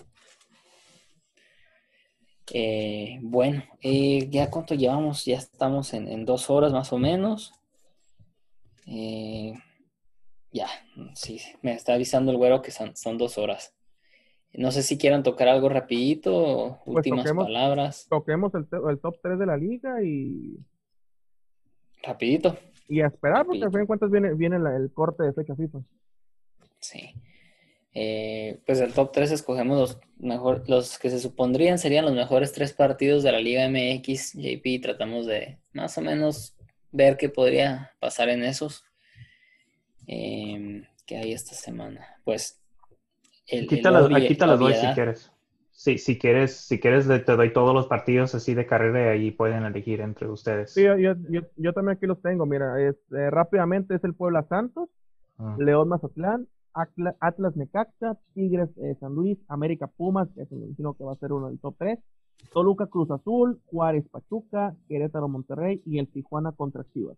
Eh, 2.53 3.19
bueno, 3.21 3.63
eh, 3.81 4.27
¿ya 4.29 4.49
cuánto 4.49 4.75
llevamos? 4.75 5.25
Ya 5.25 5.37
estamos 5.37 5.93
en, 5.93 6.25
dos 6.25 6.49
horas 6.49 6.71
más 6.71 6.93
o 6.93 6.97
menos. 6.97 7.53
Eh, 8.85 9.53
ya, 10.51 10.67
sí, 11.13 11.41
me 11.61 11.73
está 11.73 11.93
avisando 11.93 12.31
el 12.31 12.37
güero 12.37 12.61
que 12.61 12.71
son, 12.71 12.95
son 12.95 13.17
dos 13.17 13.37
horas. 13.37 13.75
No 14.53 14.71
sé 14.71 14.81
si 14.81 14.97
quieran 14.97 15.23
tocar 15.23 15.49
algo 15.49 15.69
rapidito, 15.69 16.79
pues 16.85 16.97
últimas 16.97 17.31
palabras. 17.31 18.07
Toquemos 18.09 18.53
el, 18.55 18.67
top 18.67 19.15
3 19.21 19.37
de 19.37 19.45
la 19.45 19.57
liga 19.57 20.01
y... 20.01 20.57
Rapidito. 22.01 22.57
Y 22.87 23.01
a 23.01 23.07
esperar, 23.07 23.45
porque 23.45 23.63
al 23.63 23.71
fin 23.71 23.81
de 23.81 23.87
cuentas 23.87 24.09
viene, 24.09 24.33
viene 24.33 24.55
el 24.55 24.91
corte 24.93 25.23
de 25.23 25.33
fecha 25.33 25.53
FIFA. 25.55 25.79
Sí. 26.79 27.13
Eh, 27.99 28.59
pues 28.67 28.79
el 28.79 28.93
top 28.93 29.11
3 29.11 29.31
escogemos 29.31 29.75
los 29.79 29.99
mejor, 30.19 30.69
los 30.69 30.99
que 30.99 31.09
se 31.09 31.19
supondrían 31.19 31.79
serían 31.79 32.05
los 32.05 32.13
mejores 32.13 32.53
tres 32.53 32.71
partidos 32.71 33.23
de 33.23 33.31
la 33.31 33.39
Liga 33.39 33.67
MX, 33.67 34.33
JP, 34.33 34.83
tratamos 34.83 35.25
de 35.25 35.57
más 35.73 35.97
o 35.97 36.01
menos 36.01 36.55
ver 36.91 37.17
qué 37.17 37.27
podría 37.29 37.93
pasar 37.99 38.29
en 38.29 38.43
esos. 38.43 38.85
Eh, 40.05 40.83
¿Qué 41.07 41.17
hay 41.17 41.31
esta 41.31 41.55
semana? 41.55 42.05
Pues 42.23 42.61
el, 43.47 43.63
aquí 43.63 43.81
te, 43.81 43.89
las 44.45 44.59
doy 44.59 44.75
si 44.75 44.87
quieres. 44.93 45.31
Sí, 45.71 45.97
si 45.97 46.19
quieres, 46.19 46.55
si 46.55 46.79
quieres 46.79 47.07
te 47.07 47.35
doy 47.35 47.51
todos 47.51 47.73
los 47.73 47.87
partidos 47.87 48.35
así 48.35 48.53
de 48.53 48.67
carrera 48.67 49.15
y 49.15 49.19
ahí 49.19 49.31
pueden 49.31 49.63
elegir 49.63 50.01
entre 50.01 50.27
ustedes. 50.27 50.71
Sí, 50.71 50.83
yo, 50.83 51.73
también 51.73 51.97
aquí 51.97 52.05
los 52.05 52.21
tengo. 52.21 52.45
Mira, 52.45 52.79
es, 52.79 52.95
eh, 53.11 53.31
rápidamente 53.31 53.95
es 53.95 54.03
el 54.03 54.13
Puebla 54.13 54.43
Santos, 54.43 54.87
ah. 55.39 55.55
León 55.57 55.89
Mazatlán, 55.89 56.47
Atlas 57.19 57.55
Necaxa, 57.55 58.17
Tigres 58.33 58.69
eh, 58.77 58.95
San 58.99 59.15
Luis, 59.15 59.37
América 59.47 59.87
Pumas, 59.87 60.29
que 60.35 60.43
es 60.43 60.51
el 60.51 60.75
que 60.75 61.03
va 61.03 61.13
a 61.13 61.17
ser 61.17 61.31
uno 61.31 61.47
del 61.47 61.59
top 61.59 61.75
3, 61.77 61.99
Toluca 62.53 62.87
Cruz 62.87 63.09
Azul, 63.11 63.59
Juárez 63.65 64.05
Pachuca, 64.09 64.75
Querétaro 64.87 65.27
Monterrey 65.27 65.81
y 65.85 65.99
el 65.99 66.07
Tijuana 66.07 66.51
contra 66.51 66.85
Chivas. 66.93 67.17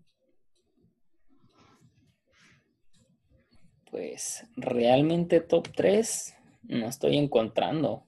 Pues 3.92 4.48
realmente 4.56 5.42
top 5.42 5.68
3 5.76 6.36
no 6.64 6.86
estoy 6.88 7.18
encontrando. 7.18 8.04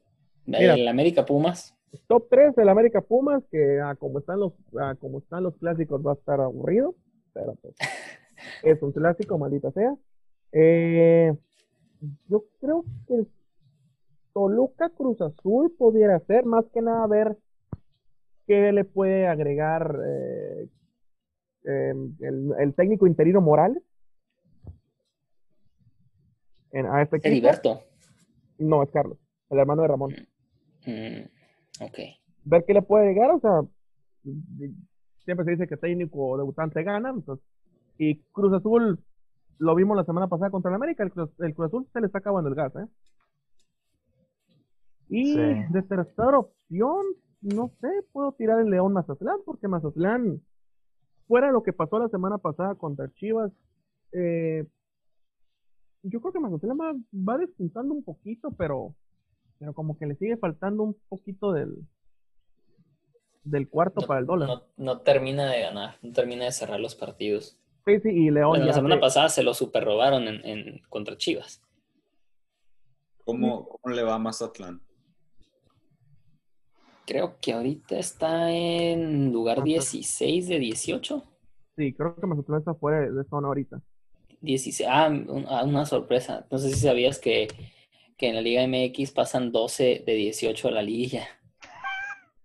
el 0.45 0.87
América 0.87 1.25
Pumas. 1.25 1.75
Top 2.07 2.27
3 2.29 2.55
del 2.55 2.69
América 2.69 3.01
Pumas, 3.01 3.43
que 3.51 3.79
ah, 3.81 3.95
como, 3.95 4.19
están 4.19 4.39
los, 4.39 4.53
ah, 4.79 4.95
como 4.99 5.19
están 5.19 5.43
los 5.43 5.55
clásicos 5.57 6.05
va 6.05 6.11
a 6.11 6.15
estar 6.15 6.39
aburrido, 6.39 6.95
pero 7.33 7.55
pues, 7.55 7.75
es 8.63 8.81
un 8.81 8.91
clásico, 8.91 9.37
maldita 9.37 9.71
sea. 9.71 9.93
Eh, 10.53 11.33
yo 12.27 12.45
creo 12.59 12.83
que 13.07 13.25
Toluca 14.33 14.89
Cruz 14.89 15.21
Azul 15.21 15.73
pudiera 15.77 16.19
ser, 16.21 16.45
más 16.45 16.65
que 16.73 16.81
nada 16.81 17.05
ver 17.07 17.37
qué 18.47 18.71
le 18.71 18.83
puede 18.83 19.27
agregar 19.27 19.97
eh, 20.05 20.67
em, 21.65 22.15
el, 22.19 22.73
técnico 22.73 23.07
interino 23.07 23.41
Morales 23.41 23.83
en, 26.71 26.85
a 26.85 27.01
este 27.01 27.19
Heriberto. 27.23 27.81
No, 28.57 28.83
es 28.83 28.89
Carlos, 28.89 29.17
el 29.49 29.59
hermano 29.59 29.81
de 29.83 29.87
Ramón. 29.87 30.15
Mm, 30.85 30.91
mm, 30.91 31.29
ok. 31.81 31.99
Ver 32.43 32.65
qué 32.65 32.73
le 32.73 32.81
puede 32.81 33.07
llegar, 33.07 33.31
o 33.31 33.39
sea, 33.39 33.61
siempre 35.23 35.45
se 35.45 35.51
dice 35.51 35.67
que 35.67 35.77
técnico 35.77 36.37
debutante 36.37 36.83
gana, 36.83 37.09
entonces, 37.09 37.45
y 37.97 38.17
Cruz 38.31 38.53
Azul 38.53 38.99
lo 39.57 39.75
vimos 39.75 39.95
la 39.95 40.05
semana 40.05 40.27
pasada 40.27 40.51
contra 40.51 40.69
el 40.69 40.75
América, 40.75 41.03
el 41.03 41.11
Cruz, 41.11 41.29
Azul 41.39 41.87
se 41.91 41.99
le 41.99 42.07
está 42.07 42.19
acabando 42.19 42.49
el 42.49 42.55
gas, 42.55 42.75
¿eh? 42.75 42.87
Y 45.09 45.35
de 45.35 45.81
tercera 45.83 46.39
opción, 46.39 47.05
no 47.41 47.69
sé, 47.81 47.89
puedo 48.13 48.31
tirar 48.31 48.59
el 48.61 48.69
León 48.69 48.93
Mazatlán, 48.93 49.39
porque 49.45 49.67
Mazatlán, 49.67 50.41
fuera 51.27 51.47
de 51.47 51.53
lo 51.53 51.63
que 51.63 51.73
pasó 51.73 51.99
la 51.99 52.07
semana 52.07 52.37
pasada 52.37 52.75
contra 52.75 53.11
Chivas, 53.15 53.51
eh, 54.13 54.65
yo 56.03 56.21
creo 56.21 56.31
que 56.31 56.39
Mazatlán 56.39 56.77
va, 56.79 56.93
va 57.13 57.37
despuntando 57.37 57.93
un 57.93 58.03
poquito, 58.03 58.51
pero, 58.51 58.95
pero 59.59 59.73
como 59.73 59.97
que 59.97 60.05
le 60.05 60.15
sigue 60.15 60.37
faltando 60.37 60.83
un 60.83 60.95
poquito 61.09 61.51
del, 61.51 61.85
del 63.43 63.69
cuarto 63.69 64.01
para 64.07 64.19
el 64.19 64.25
dólar. 64.25 64.49
No, 64.49 64.63
no, 64.77 65.01
termina 65.01 65.51
de 65.51 65.61
ganar, 65.61 65.95
no 66.01 66.11
termina 66.13 66.45
de 66.45 66.51
cerrar 66.51 66.79
los 66.79 66.95
partidos. 66.95 67.60
Sí, 67.85 67.99
y 68.03 68.29
León. 68.29 68.65
la 68.65 68.73
semana 68.73 68.99
pasada 68.99 69.29
se 69.29 69.43
lo 69.43 69.53
super 69.53 69.83
robaron 69.83 70.27
en, 70.27 70.81
contra 70.89 71.17
Chivas. 71.17 71.61
¿Cómo, 73.25 73.67
¿Cómo, 73.67 73.95
le 73.95 74.03
va 74.03 74.15
a 74.15 74.19
Mazatlán? 74.19 74.81
Creo 77.05 77.37
que 77.41 77.53
ahorita 77.53 77.97
está 77.97 78.51
en 78.51 79.31
lugar 79.31 79.63
16 79.63 80.47
de 80.47 80.59
18. 80.59 81.23
Sí, 81.77 81.93
creo 81.93 82.15
que 82.15 82.27
Mazatlán 82.27 82.59
está 82.59 82.73
fuera 82.75 83.09
de 83.09 83.23
zona 83.25 83.47
ahorita. 83.47 83.81
16, 84.41 84.89
ah, 84.89 85.11
ah, 85.47 85.63
una 85.63 85.85
sorpresa. 85.85 86.45
No 86.51 86.57
sé 86.59 86.69
si 86.69 86.79
sabías 86.79 87.19
que, 87.19 87.47
que 88.17 88.29
en 88.29 88.35
la 88.35 88.41
Liga 88.41 88.65
MX 88.67 89.11
pasan 89.11 89.51
12 89.51 90.03
de 90.05 90.13
18 90.13 90.67
a 90.67 90.71
la 90.71 90.83
liguilla. 90.83 91.27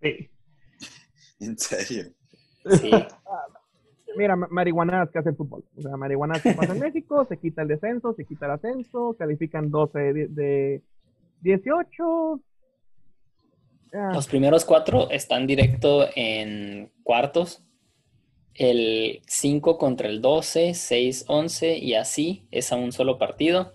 Sí. 0.00 0.30
¿En 1.40 1.58
serio? 1.58 2.12
Sí. 2.80 2.90
Mira, 4.16 4.36
marihuanadas 4.36 5.10
que 5.10 5.18
hace 5.18 5.30
el 5.30 5.36
fútbol. 5.36 5.64
O 5.76 5.82
sea, 5.82 5.96
marihuanadas 5.96 6.42
que 6.42 6.52
pasa 6.52 6.72
en 6.72 6.80
México, 6.80 7.24
se 7.24 7.38
quita 7.38 7.62
el 7.62 7.68
descenso, 7.68 8.14
se 8.14 8.24
quita 8.24 8.46
el 8.46 8.52
ascenso, 8.52 9.14
califican 9.18 9.70
12 9.70 9.98
de, 10.28 10.82
18. 11.42 12.40
Los 14.12 14.26
primeros 14.26 14.64
cuatro 14.64 15.10
están 15.10 15.46
directo 15.46 16.06
en 16.14 16.90
cuartos. 17.02 17.62
El 18.54 19.20
5 19.26 19.76
contra 19.76 20.08
el 20.08 20.22
12, 20.22 20.74
6, 20.74 21.26
11 21.28 21.78
y 21.78 21.94
así 21.94 22.46
es 22.50 22.72
a 22.72 22.76
un 22.76 22.92
solo 22.92 23.18
partido. 23.18 23.72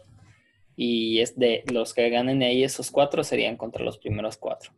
Y 0.76 1.19
es 1.19 1.38
de 1.38 1.63
los 1.72 1.93
que 1.93 2.09
ganen 2.09 2.41
ahí 2.41 2.63
esos 2.63 2.89
cuatro 2.89 3.23
serían 3.23 3.57
contra 3.57 3.85
los 3.85 3.99
primeros 3.99 4.38
cuatro. 4.38 4.72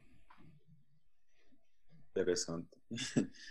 Interesante. 2.09 2.77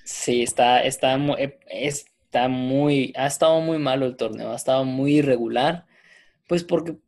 Sí, 0.04 0.42
está, 0.42 0.82
está, 0.82 1.16
eh, 1.38 1.58
está 1.68 2.48
muy, 2.48 3.12
ha 3.16 3.26
estado 3.26 3.60
muy 3.60 3.78
malo 3.78 4.06
el 4.06 4.16
torneo, 4.16 4.50
ha 4.50 4.56
estado 4.56 4.84
muy 4.84 5.18
irregular, 5.18 5.86
pues 6.48 6.64
porque 6.64 6.98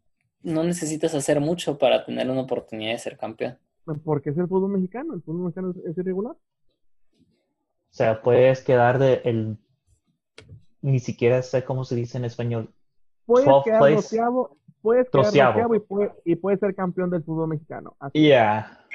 no 0.42 0.62
necesitas 0.62 1.14
hacer 1.14 1.40
mucho 1.40 1.78
para 1.78 2.04
tener 2.04 2.30
una 2.30 2.42
oportunidad 2.42 2.92
de 2.92 2.98
ser 2.98 3.16
campeón. 3.16 3.58
Porque 4.04 4.30
es 4.30 4.38
el 4.38 4.48
fútbol 4.48 4.72
mexicano, 4.72 5.14
el 5.14 5.22
fútbol 5.22 5.46
mexicano 5.46 5.74
es, 5.84 5.98
irregular. 5.98 6.32
O 6.32 7.96
sea, 7.96 8.22
puedes 8.22 8.62
quedar 8.62 8.98
de 8.98 9.22
el 9.24 9.58
ni 10.80 10.98
siquiera 10.98 11.40
sé 11.42 11.64
cómo 11.64 11.84
se 11.84 11.94
dice 11.96 12.18
en 12.18 12.26
español. 12.26 12.70
Puedes 13.24 13.48
quedar 13.64 13.80
doceavo, 13.80 14.58
puedes 14.82 15.08
quedar 15.08 15.56
y, 15.74 15.78
puede, 15.80 16.12
y 16.24 16.36
puedes 16.36 16.60
ser 16.60 16.74
campeón 16.74 17.08
del 17.08 17.22
fútbol 17.22 17.48
mexicano. 17.48 17.96
Ya. 18.12 18.86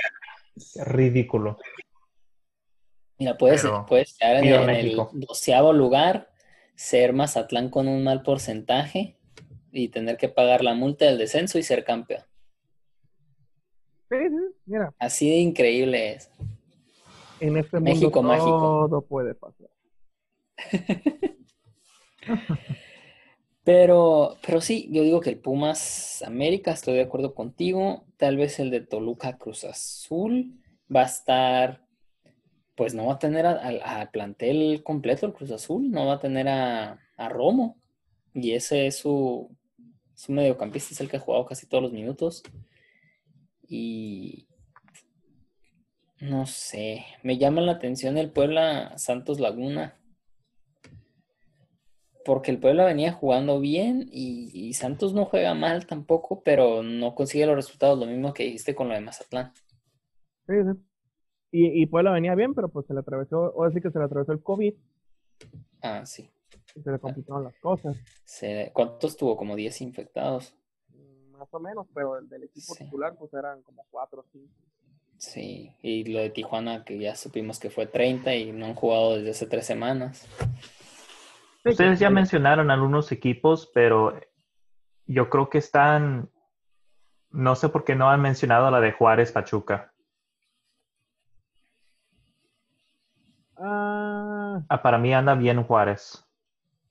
Ridículo. 0.86 1.58
Mira, 3.20 3.38
puedes, 3.38 3.68
puedes 3.88 4.18
quedar 4.18 4.38
en, 4.38 4.70
el 4.70 4.96
doceavo 5.12 5.74
lugar, 5.74 6.32
ser 6.76 7.12
Mazatlán 7.12 7.70
con 7.70 7.90
un 7.90 8.02
mal 8.02 8.24
porcentaje 8.24 9.18
y 9.74 9.90
tener 9.90 10.16
que 10.16 10.30
pagar 10.30 10.64
la 10.64 10.74
multa 10.74 11.04
del 11.04 11.18
descenso 11.18 11.60
y 11.60 11.64
ser 11.64 11.84
campeón. 11.84 12.24
Sí, 14.10 14.16
mira. 14.66 14.94
Así 14.98 15.30
de 15.30 15.36
increíble 15.38 16.14
es. 16.14 16.32
En 17.42 17.58
este 17.58 17.82
México 17.82 18.24
mundo 18.24 18.30
mágico. 18.30 18.88
todo 18.90 19.02
puede 19.02 19.36
pasar. 19.36 19.70
pero, 23.66 24.38
pero 24.46 24.62
sí, 24.62 24.88
yo 24.92 25.04
digo 25.04 25.20
que 25.20 25.32
el 25.32 25.40
Pumas 25.40 26.24
América, 26.26 26.72
estoy 26.72 26.96
de 26.96 27.02
acuerdo 27.02 27.36
contigo. 27.36 28.06
Tal 28.16 28.38
vez 28.38 28.60
el 28.60 28.72
de 28.72 28.80
Toluca 28.80 29.38
Cruz 29.38 29.66
Azul 29.66 30.58
va 30.94 31.02
a 31.02 31.06
estar 31.06 31.89
pues 32.80 32.96
no 32.96 33.08
va 33.08 33.16
a 33.16 33.20
tener 33.20 33.46
al 33.46 34.10
plantel 34.10 34.84
completo 34.86 35.26
el 35.26 35.34
Cruz 35.34 35.52
Azul, 35.52 35.92
no 35.92 36.06
va 36.06 36.14
a 36.14 36.20
tener 36.22 36.48
a, 36.48 36.98
Romo. 37.28 37.78
Y 38.34 38.54
ese 38.54 38.88
es 38.88 39.00
su, 39.00 39.54
mediocampista, 40.30 40.94
es 40.94 41.02
el 41.02 41.10
que 41.10 41.18
ha 41.18 41.20
jugado 41.20 41.46
casi 41.46 41.68
todos 41.68 41.84
los 41.84 41.92
minutos. 41.92 42.42
Y 43.68 44.48
no 46.22 46.46
sé, 46.46 47.06
me 47.22 47.38
llama 47.38 47.60
la 47.60 47.74
atención 47.74 48.18
el 48.18 48.32
Puebla 48.32 48.98
Santos 48.98 49.42
Laguna. 49.42 50.00
Porque 52.24 52.52
el 52.52 52.60
Puebla 52.60 52.86
venía 52.86 53.12
jugando 53.12 53.60
bien 53.60 54.08
y, 54.10 54.74
Santos 54.74 55.14
no 55.14 55.26
juega 55.26 55.54
mal 55.54 55.86
tampoco, 55.86 56.44
pero 56.44 56.82
no 56.82 57.14
consigue 57.14 57.46
los 57.46 57.58
resultados, 57.58 58.00
lo 58.00 58.06
mismo 58.06 58.34
que 58.34 58.44
dijiste 58.46 58.74
con 58.74 58.88
lo 58.88 58.96
de 58.96 59.02
Mazatlán. 59.02 59.52
Sí, 60.48 60.54
sí. 60.64 60.89
Y, 61.52 61.82
y 61.82 61.86
Puebla 61.88 62.12
venía 62.12 62.36
bien, 62.36 62.54
pero 62.54 62.70
pues 62.70 62.86
se 62.86 62.94
le 62.94 63.00
atravesó, 63.00 63.54
o 63.56 63.66
decir 63.66 63.82
que 63.82 63.92
se 63.92 64.00
le 64.00 64.06
atravesó 64.06 64.32
el 64.32 64.44
COVID. 64.44 64.74
Ah, 65.82 66.06
sí. 66.06 66.30
Y 66.76 66.82
se 66.82 66.92
le 66.92 67.00
complicaron 67.00 67.44
las 67.44 67.58
cosas. 67.60 67.98
¿Cuántos 68.74 69.18
tuvo? 69.18 69.36
Como 69.36 69.56
10 69.56 69.82
infectados. 69.82 70.56
Más 71.32 71.54
o 71.54 71.60
menos, 71.60 71.88
pero 71.94 72.18
el 72.18 72.28
del 72.28 72.44
equipo 72.44 72.76
titular 72.76 73.16
pues 73.18 73.34
eran 73.34 73.62
como 73.64 73.86
4 73.90 74.20
o 74.20 74.26
5. 74.32 74.48
Sí, 75.18 75.76
y 75.82 76.06
lo 76.06 76.20
de 76.20 76.30
Tijuana 76.30 76.86
que 76.86 76.98
ya 76.98 77.16
supimos 77.16 77.60
que 77.60 77.70
fue 77.70 77.88
30 77.88 78.36
y 78.36 78.52
no 78.54 78.68
han 78.68 78.74
jugado 78.74 79.18
desde 79.18 79.32
hace 79.32 79.48
tres 79.48 79.66
semanas. 79.66 80.28
Ustedes 81.66 82.00
ya 82.00 82.10
mencionaron 82.10 82.72
algunos 82.72 83.12
equipos, 83.12 83.70
pero 83.74 84.18
yo 85.08 85.30
creo 85.30 85.50
que 85.50 85.58
están, 85.58 86.30
no 87.32 87.56
sé 87.56 87.68
por 87.68 87.84
qué 87.84 87.96
no 87.96 88.10
han 88.10 88.22
mencionado 88.22 88.72
la 88.72 88.80
de 88.80 88.94
Juárez 88.94 89.34
Pachuca. 89.34 89.89
Ah. 94.68 94.82
para 94.82 94.98
mí 94.98 95.14
anda 95.14 95.36
bien 95.36 95.64
Juárez. 95.64 96.26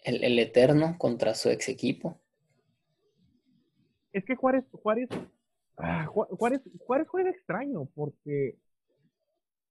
El, 0.04 0.22
el, 0.24 0.38
Eterno 0.38 0.96
contra 0.98 1.34
su 1.34 1.50
ex 1.50 1.68
equipo. 1.68 2.20
Es 4.12 4.24
que 4.24 4.36
Juárez, 4.36 4.64
Juárez, 4.72 5.08
ah, 5.76 6.06
Juárez, 6.06 6.62
Juárez 6.78 7.08
juega 7.08 7.30
extraño 7.30 7.86
porque 7.94 8.56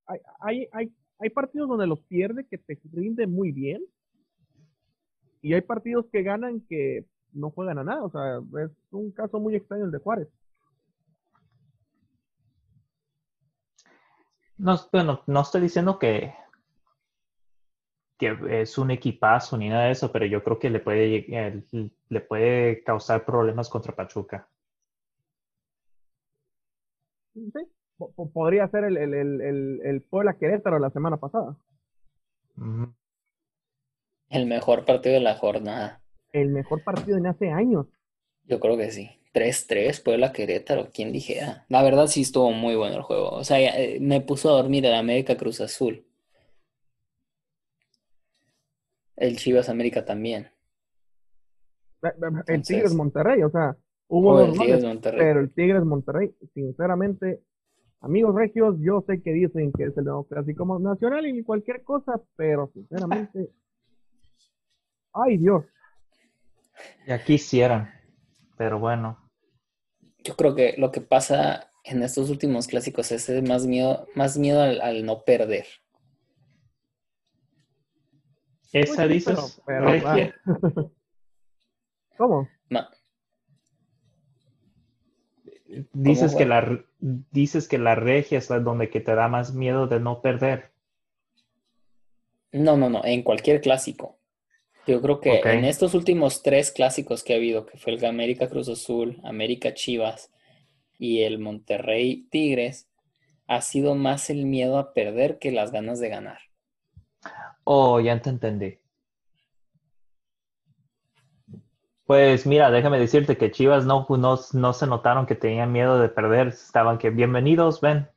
hay, 0.06 0.20
hay, 0.40 0.68
hay, 0.72 0.94
hay 1.20 1.30
partidos 1.30 1.70
donde 1.70 1.88
los 1.88 2.02
pierde 2.02 2.46
que 2.46 2.58
te 2.58 2.80
rinde 2.94 3.26
muy 3.26 3.52
bien 3.52 3.84
y 5.42 5.54
hay 5.54 5.62
partidos 5.62 6.06
que 6.12 6.24
ganan 6.24 6.62
que 6.68 7.06
no 7.34 7.52
juegan 7.52 7.80
a 7.80 7.84
nada. 7.84 8.04
O 8.04 8.10
sea, 8.10 8.40
es 8.64 8.72
un 8.92 9.12
caso 9.12 9.40
muy 9.40 9.56
extraño 9.56 9.86
el 9.86 9.92
de 9.92 10.00
Juárez. 10.00 10.28
No, 14.58 14.76
bueno, 14.92 15.22
no 15.28 15.42
estoy 15.42 15.62
diciendo 15.62 16.00
que, 16.00 16.34
que 18.18 18.36
es 18.62 18.78
un 18.78 18.92
equipazo 18.92 19.58
ni 19.58 19.70
nada 19.70 19.86
de 19.86 19.92
eso, 19.92 20.12
pero 20.12 20.26
yo 20.26 20.44
creo 20.44 20.60
que 20.60 20.70
le 20.70 20.80
puede, 20.80 21.64
le 22.10 22.22
puede 22.22 22.84
causar 22.84 23.26
problemas 23.26 23.70
contra 23.70 23.96
Pachuca. 23.96 24.48
Sí, 27.34 27.52
podría 28.34 28.68
ser 28.70 28.86
el, 28.86 28.98
el, 28.98 29.14
el, 29.14 29.82
el 29.84 30.02
Puebla 30.02 30.38
Querétaro 30.38 30.80
la 30.80 30.90
semana 30.90 31.18
pasada. 31.18 31.56
El 34.30 34.46
mejor 34.48 34.86
partido 34.86 35.16
de 35.16 35.22
la 35.22 35.36
jornada. 35.36 36.02
El 36.34 36.50
mejor 36.50 36.84
partido 36.84 37.18
en 37.18 37.28
hace 37.28 37.52
años. 37.52 37.88
Yo 38.46 38.60
creo 38.60 38.78
que 38.78 38.92
sí. 38.92 39.12
3-3, 39.34 40.04
Puebla 40.04 40.32
Querétaro, 40.32 40.90
¿quién 40.92 41.12
dijera? 41.12 41.66
La 41.70 41.84
verdad 41.84 42.08
sí 42.08 42.22
estuvo 42.22 42.52
muy 42.52 42.76
bueno 42.76 42.96
el 42.96 43.04
juego. 43.04 43.30
O 43.30 43.44
sea, 43.44 43.60
eh, 43.60 44.00
me 44.00 44.22
puso 44.22 44.50
a 44.50 44.54
dormir 44.54 44.86
el 44.86 44.96
América 44.96 45.38
Cruz 45.38 45.62
Azul. 45.62 46.07
El 49.18 49.38
Chivas 49.38 49.68
América 49.68 50.06
también. 50.06 50.50
El 52.48 52.62
Tigres 52.62 52.94
Monterrey, 52.94 53.44
o 53.44 53.50
sea, 53.50 53.76
hubo 54.08 54.40
dos 54.40 54.58
goles, 54.58 54.86
pero 55.02 55.40
el 55.42 55.54
Tigres 55.54 55.84
Monterrey, 55.84 56.34
sinceramente, 56.54 57.42
amigos 58.00 58.34
regios, 58.36 58.76
yo 58.80 59.04
sé 59.06 59.22
que 59.22 59.34
dicen 59.34 59.74
que 59.74 59.86
es 59.86 59.98
el 59.98 60.06
nuevo 60.06 60.26
clásico 60.26 60.80
nacional 60.80 61.26
y 61.26 61.44
cualquier 61.44 61.84
cosa, 61.84 62.22
pero 62.38 62.72
sinceramente 62.74 63.50
Ay, 65.14 65.38
Dios. 65.38 65.66
Ya 67.08 67.24
quisieran, 67.24 67.90
pero 68.56 68.80
bueno. 68.80 69.18
Yo 70.24 70.36
creo 70.36 70.54
que 70.54 70.76
lo 70.78 70.92
que 70.92 71.02
pasa 71.02 71.72
en 71.84 72.04
estos 72.04 72.30
últimos 72.30 72.68
clásicos 72.68 73.12
es 73.12 73.44
más 73.48 73.66
miedo, 73.66 74.08
más 74.14 74.38
miedo 74.38 74.62
al, 74.62 75.06
no 75.06 75.24
perder. 75.24 75.66
Esa 78.74 79.08
dices, 79.08 79.62
¿Cómo? 82.18 82.50
No. 82.70 82.88
Dices 85.94 86.36
que 86.36 86.46
la 86.46 86.84
dices 87.00 87.68
que 87.68 87.78
la 87.78 87.96
regia 87.96 88.38
es 88.38 88.50
la 88.50 88.60
donde 88.60 88.90
que 88.90 89.02
te 89.02 89.14
da 89.14 89.28
más 89.28 89.54
miedo 89.54 89.88
de 89.88 90.00
no 90.00 90.22
perder. 90.22 90.72
No, 92.52 92.78
no, 92.78 92.90
no, 92.90 93.04
en 93.06 93.24
cualquier 93.24 93.62
clásico. 93.62 94.18
Yo 94.88 95.02
creo 95.02 95.20
que 95.20 95.42
en 95.42 95.66
estos 95.66 95.94
últimos 95.94 96.44
tres 96.44 96.72
clásicos 96.72 97.24
que 97.24 97.34
ha 97.34 97.36
habido, 97.36 97.66
que 97.66 97.78
fue 97.78 97.94
el 97.94 98.06
América 98.06 98.48
Cruz 98.48 98.70
Azul, 98.70 99.20
América 99.24 99.74
Chivas 99.74 100.32
y 100.98 101.24
el 101.24 101.40
Monterrey 101.40 102.26
Tigres, 102.32 102.88
ha 103.48 103.62
sido 103.62 103.96
más 103.96 104.30
el 104.30 104.46
miedo 104.46 104.78
a 104.78 104.94
perder 104.94 105.40
que 105.40 105.52
las 105.52 105.72
ganas 105.72 106.00
de 106.00 106.08
ganar. 106.08 106.40
Oh, 107.70 108.00
ya 108.00 108.18
te 108.22 108.30
entendí. 108.30 108.80
Pues 112.06 112.46
mira, 112.46 112.72
déjame 112.72 112.98
decirte 112.98 113.38
que 113.38 113.52
Chivas 113.52 113.86
no, 113.86 114.08
no, 114.10 114.40
no 114.54 114.74
se 114.74 114.88
notaron 114.88 115.26
que 115.26 115.36
tenían 115.36 115.74
miedo 115.74 116.00
de 116.00 116.08
perder. 116.08 116.48
Estaban 116.48 116.98
que 116.98 117.10
bienvenidos, 117.10 117.82
ven. 117.82 118.08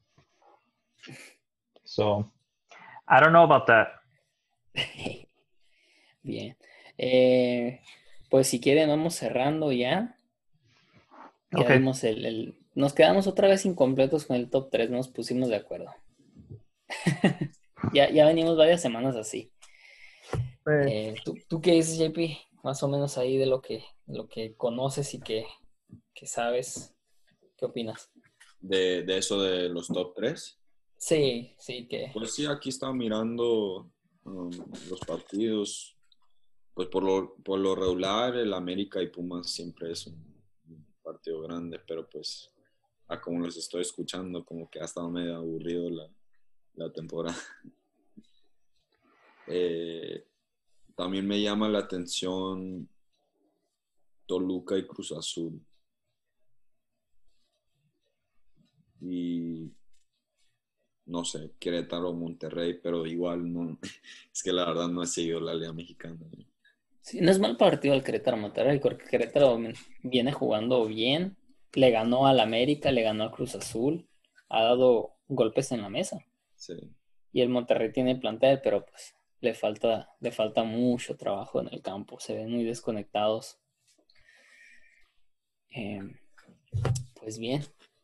So, 1.83 2.31
I 3.09 3.19
don't 3.21 3.31
know 3.31 3.43
about 3.43 3.67
that. 3.67 3.89
Bien. 6.23 6.57
Eh, 6.97 7.81
pues 8.29 8.47
si 8.47 8.61
quieren, 8.61 8.89
vamos 8.89 9.17
cerrando 9.17 9.73
ya. 9.73 10.17
el, 11.51 12.57
nos 12.77 12.93
quedamos 12.93 13.27
otra 13.27 13.49
vez 13.49 13.67
incompletos 13.67 14.27
con 14.27 14.37
el 14.37 14.49
top 14.49 14.71
3, 14.71 14.91
nos 14.91 15.09
pusimos 15.09 15.49
de 15.49 15.57
acuerdo. 15.57 15.93
ya, 17.93 18.11
ya 18.11 18.27
venimos 18.27 18.57
varias 18.57 18.82
semanas 18.82 19.16
así. 19.16 19.52
Eh, 20.66 21.15
¿tú, 21.24 21.61
qué 21.61 21.73
dices, 21.73 21.98
JP? 21.98 22.19
Más 22.62 22.82
o 22.82 22.89
menos 22.89 23.19
ahí 23.19 23.36
de 23.36 23.47
lo 23.47 23.61
que, 23.61 23.85
lo 24.07 24.28
que 24.28 24.55
conoces 24.57 25.15
y 25.15 25.20
que, 25.20 25.47
sabes. 26.23 26.94
¿Qué 27.57 27.65
opinas? 27.65 28.11
De, 28.61 29.05
eso 29.16 29.40
de 29.40 29.69
los 29.69 29.89
top 29.89 30.15
3. 30.15 30.59
Sí, 30.97 31.55
sí, 31.59 31.89
que. 31.89 32.11
Pues 32.12 32.35
sí, 32.35 32.47
aquí 32.47 32.69
estaba 32.69 32.93
mirando 32.93 33.90
um, 34.24 34.51
los 34.89 35.01
partidos 35.01 35.97
pues 36.74 36.89
por 36.89 37.02
lo, 37.02 37.35
por 37.44 37.59
lo 37.59 37.74
regular 37.74 38.36
el 38.36 38.55
América 38.55 39.02
y 39.02 39.09
Pumas 39.09 39.51
siempre 39.51 39.93
es 39.93 40.07
un, 40.07 40.31
partido 41.02 41.43
grande, 41.43 41.81
pero 41.86 42.09
pues 42.09 42.51
a 43.09 43.20
como 43.20 43.40
los 43.40 43.57
estoy 43.57 43.82
escuchando, 43.82 44.44
como 44.44 44.70
que 44.70 44.81
ha 44.81 44.85
estado 44.85 45.11
medio 45.11 45.36
aburrido 45.36 45.90
la, 45.90 46.09
la 46.75 46.93
temporada. 46.93 47.37
Eh, 49.53 50.29
también 50.95 51.27
me 51.27 51.43
llama 51.43 51.69
la 51.69 51.81
atención 51.81 52.89
Toluca 54.25 54.79
y 54.79 54.87
Cruz 54.87 55.11
Azul. 55.11 55.61
Y 59.01 59.73
no 61.07 61.25
sé, 61.25 61.53
Querétaro, 61.59 62.13
Monterrey, 62.13 62.79
pero 62.81 63.07
igual 63.07 63.53
no, 63.53 63.77
es 64.33 64.43
que 64.43 64.53
la 64.53 64.67
verdad 64.67 64.89
no 64.89 65.03
he 65.03 65.07
seguido 65.07 65.41
la 65.41 65.55
Liga 65.55 65.73
Mexicana. 65.73 66.17
Sí, 67.03 67.21
no 67.21 67.31
es 67.31 67.41
mal 67.41 67.57
partido 67.57 67.95
el 67.95 68.05
Querétaro 68.05 68.37
Monterrey, 68.37 68.79
porque 68.79 69.05
Querétaro 69.05 69.59
viene 70.03 70.33
jugando 70.33 70.87
bien, 70.87 71.37
le 71.73 71.91
ganó 71.91 72.27
al 72.27 72.39
América, 72.41 72.93
le 72.93 73.03
ganó 73.03 73.25
al 73.25 73.33
Cruz 73.33 73.55
Azul, 73.57 74.07
ha 74.49 74.63
dado 74.63 75.17
golpes 75.27 75.73
en 75.73 75.83
la 75.83 75.89
mesa. 75.89 76.25
Sí. 76.61 76.74
Y 77.32 77.41
el 77.41 77.49
Monterrey 77.49 77.91
tiene 77.91 78.16
plantel, 78.16 78.61
pero 78.62 78.85
pues 78.85 79.15
le 79.41 79.55
falta, 79.55 80.11
le 80.20 80.31
falta 80.31 80.62
mucho 80.62 81.16
trabajo 81.16 81.61
en 81.61 81.69
el 81.73 81.81
campo, 81.81 82.20
se 82.20 82.35
ven 82.35 82.51
muy 82.51 82.65
desconectados. 82.65 83.59
Em, 85.70 86.19
pues 87.19 87.39
bien. 87.39 87.62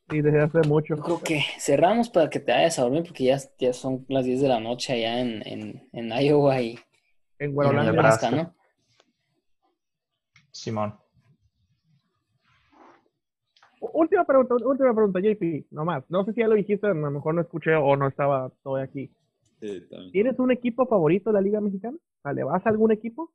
Sí, 0.09 0.23
desde 0.23 0.41
hace 0.41 0.61
mucho. 0.67 0.97
creo 0.97 1.21
que 1.21 1.43
cerramos 1.59 2.09
para 2.09 2.31
que 2.31 2.41
te 2.41 2.53
vayas 2.53 2.79
a 2.79 2.83
dormir 2.83 3.03
porque 3.03 3.25
ya, 3.25 3.39
ya 3.59 3.73
son 3.73 4.07
las 4.09 4.25
10 4.25 4.41
de 4.41 4.49
la 4.49 4.61
noche 4.61 4.95
allá 4.95 5.21
en, 5.21 5.43
en, 5.47 5.89
en 5.93 6.11
Iowa 6.11 6.61
y 6.63 6.79
en 7.39 7.55
Nebraska, 7.55 8.31
¿no? 8.31 8.55
Simón. 10.51 10.99
Última 13.81 14.25
pregunta, 14.25 14.55
última 14.55 14.95
pregunta, 14.95 15.21
JP, 15.21 15.67
nomás. 15.71 16.05
No 16.09 16.25
sé 16.25 16.33
si 16.33 16.41
ya 16.41 16.49
lo 16.49 16.55
dijiste, 16.55 16.87
a 16.87 16.95
lo 16.95 17.11
mejor 17.11 17.35
no 17.35 17.43
escuché 17.43 17.75
o 17.75 17.97
no 17.97 18.09
estaba 18.09 18.51
todavía 18.63 18.85
aquí. 18.85 19.11
Sí. 19.61 19.83
¿Tienes 20.13 20.39
un 20.39 20.51
equipo 20.51 20.87
favorito 20.87 21.31
de 21.31 21.35
la 21.35 21.41
Liga 21.41 21.61
Mexicana? 21.61 21.97
¿Le 22.35 22.45
vas 22.45 22.65
a 22.65 22.71
algún 22.71 22.93
equipo? 22.93 23.33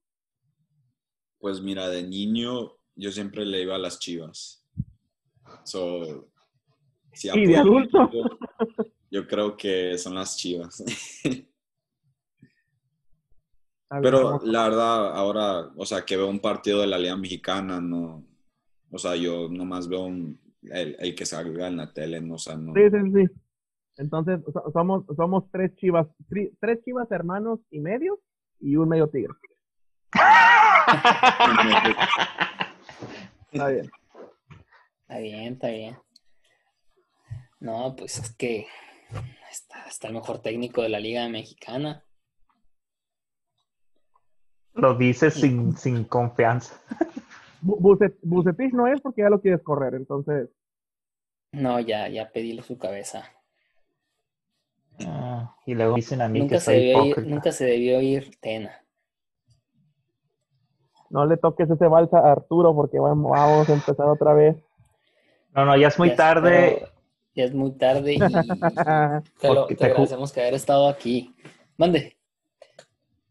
Pues 1.39 1.61
mira, 1.61 1.89
de 1.89 2.03
niño 2.03 2.73
yo 2.95 3.11
siempre 3.11 3.45
le 3.45 3.61
iba 3.61 3.75
a 3.75 3.79
las 3.79 3.99
chivas. 3.99 4.65
So, 5.63 6.29
si 7.13 7.29
Y 7.33 7.45
de 7.45 7.57
adulto. 7.57 8.03
equipo, 8.03 8.37
Yo 9.09 9.27
creo 9.27 9.57
que 9.57 9.97
son 9.97 10.15
las 10.15 10.37
chivas. 10.37 10.83
Pero 14.01 14.39
la 14.43 14.69
verdad, 14.69 15.13
ahora, 15.13 15.69
o 15.75 15.85
sea, 15.85 16.05
que 16.05 16.15
veo 16.15 16.29
un 16.29 16.39
partido 16.39 16.79
de 16.79 16.87
la 16.87 16.97
Liga 16.97 17.17
Mexicana, 17.17 17.81
no. 17.81 18.23
O 18.91 18.97
sea, 18.97 19.15
yo 19.15 19.47
nomás 19.49 19.87
veo 19.87 20.01
un- 20.03 20.39
el, 20.63 20.95
el 20.99 21.15
que 21.15 21.25
salga 21.25 21.67
en 21.67 21.77
la 21.77 21.91
tele, 21.93 22.21
no, 22.21 22.35
o 22.35 22.37
sea, 22.37 22.55
no. 22.55 22.73
Sí, 22.73 22.81
sí, 22.91 23.11
sí. 23.13 23.33
Entonces, 23.97 24.39
so- 24.53 24.71
somos, 24.71 25.05
somos 25.15 25.49
tres 25.51 25.75
chivas, 25.75 26.07
tri- 26.29 26.55
tres 26.59 26.83
chivas 26.83 27.09
hermanos 27.11 27.59
y 27.71 27.79
medio 27.79 28.19
y 28.59 28.75
un 28.75 28.89
medio 28.89 29.09
tigre. 29.09 29.33
Está 33.51 33.67
bien. 33.67 33.91
Está 35.01 35.17
bien, 35.19 35.53
está 35.53 35.67
bien. 35.69 35.97
No, 37.59 37.95
pues 37.97 38.17
es 38.19 38.33
que 38.35 38.67
está, 39.51 39.85
está 39.87 40.07
el 40.07 40.13
mejor 40.13 40.39
técnico 40.41 40.81
de 40.81 40.89
la 40.89 40.99
Liga 40.99 41.27
Mexicana. 41.27 42.03
Lo 44.73 44.95
dices 44.95 45.33
sin, 45.33 45.75
sin 45.75 46.05
confianza. 46.05 46.79
Bu- 47.61 47.79
Bucet- 47.79 48.17
Bucetich 48.21 48.73
no 48.73 48.87
es 48.87 48.99
porque 49.01 49.21
ya 49.21 49.29
lo 49.29 49.39
quieres 49.41 49.61
correr, 49.61 49.93
entonces. 49.95 50.49
No, 51.53 51.79
ya, 51.79 52.07
ya 52.07 52.31
pedí 52.31 52.59
su 52.61 52.77
cabeza. 52.77 53.23
Ah, 55.05 55.55
y 55.65 55.73
luego 55.73 55.95
dicen 55.95 56.21
a 56.21 56.29
mí 56.29 56.39
Nunca 56.39 56.55
que 56.55 56.59
se, 56.59 56.65
soy 56.65 56.75
debió 56.75 57.05
ir, 57.05 57.27
nunca 57.27 57.51
se 57.51 57.65
debió 57.65 58.01
ir 58.01 58.35
Tena. 58.39 58.83
No 61.09 61.25
le 61.25 61.35
toques 61.37 61.69
ese 61.69 61.87
balsa 61.87 62.19
a 62.19 62.31
Arturo 62.31 62.73
porque 62.73 62.99
vamos, 62.99 63.31
vamos 63.31 63.67
a 63.69 63.73
empezar 63.73 64.07
otra 64.07 64.33
vez. 64.33 64.55
No, 65.53 65.65
no, 65.65 65.75
ya 65.75 65.87
es 65.89 65.99
muy 65.99 66.07
Ya 66.09 66.13
es- 66.13 66.17
tarde. 66.17 66.75
pero 66.79 66.91
Ya 67.35 67.43
es 67.45 67.53
muy 67.53 67.71
tarde 67.71 68.13
y 68.13 68.19
te, 69.39 69.53
lo, 69.53 69.65
agradecemos 69.67 70.31
que 70.31 70.41
haber 70.41 70.53
estado 70.53 70.87
aquí. 70.87 71.35
Mande. 71.77 72.17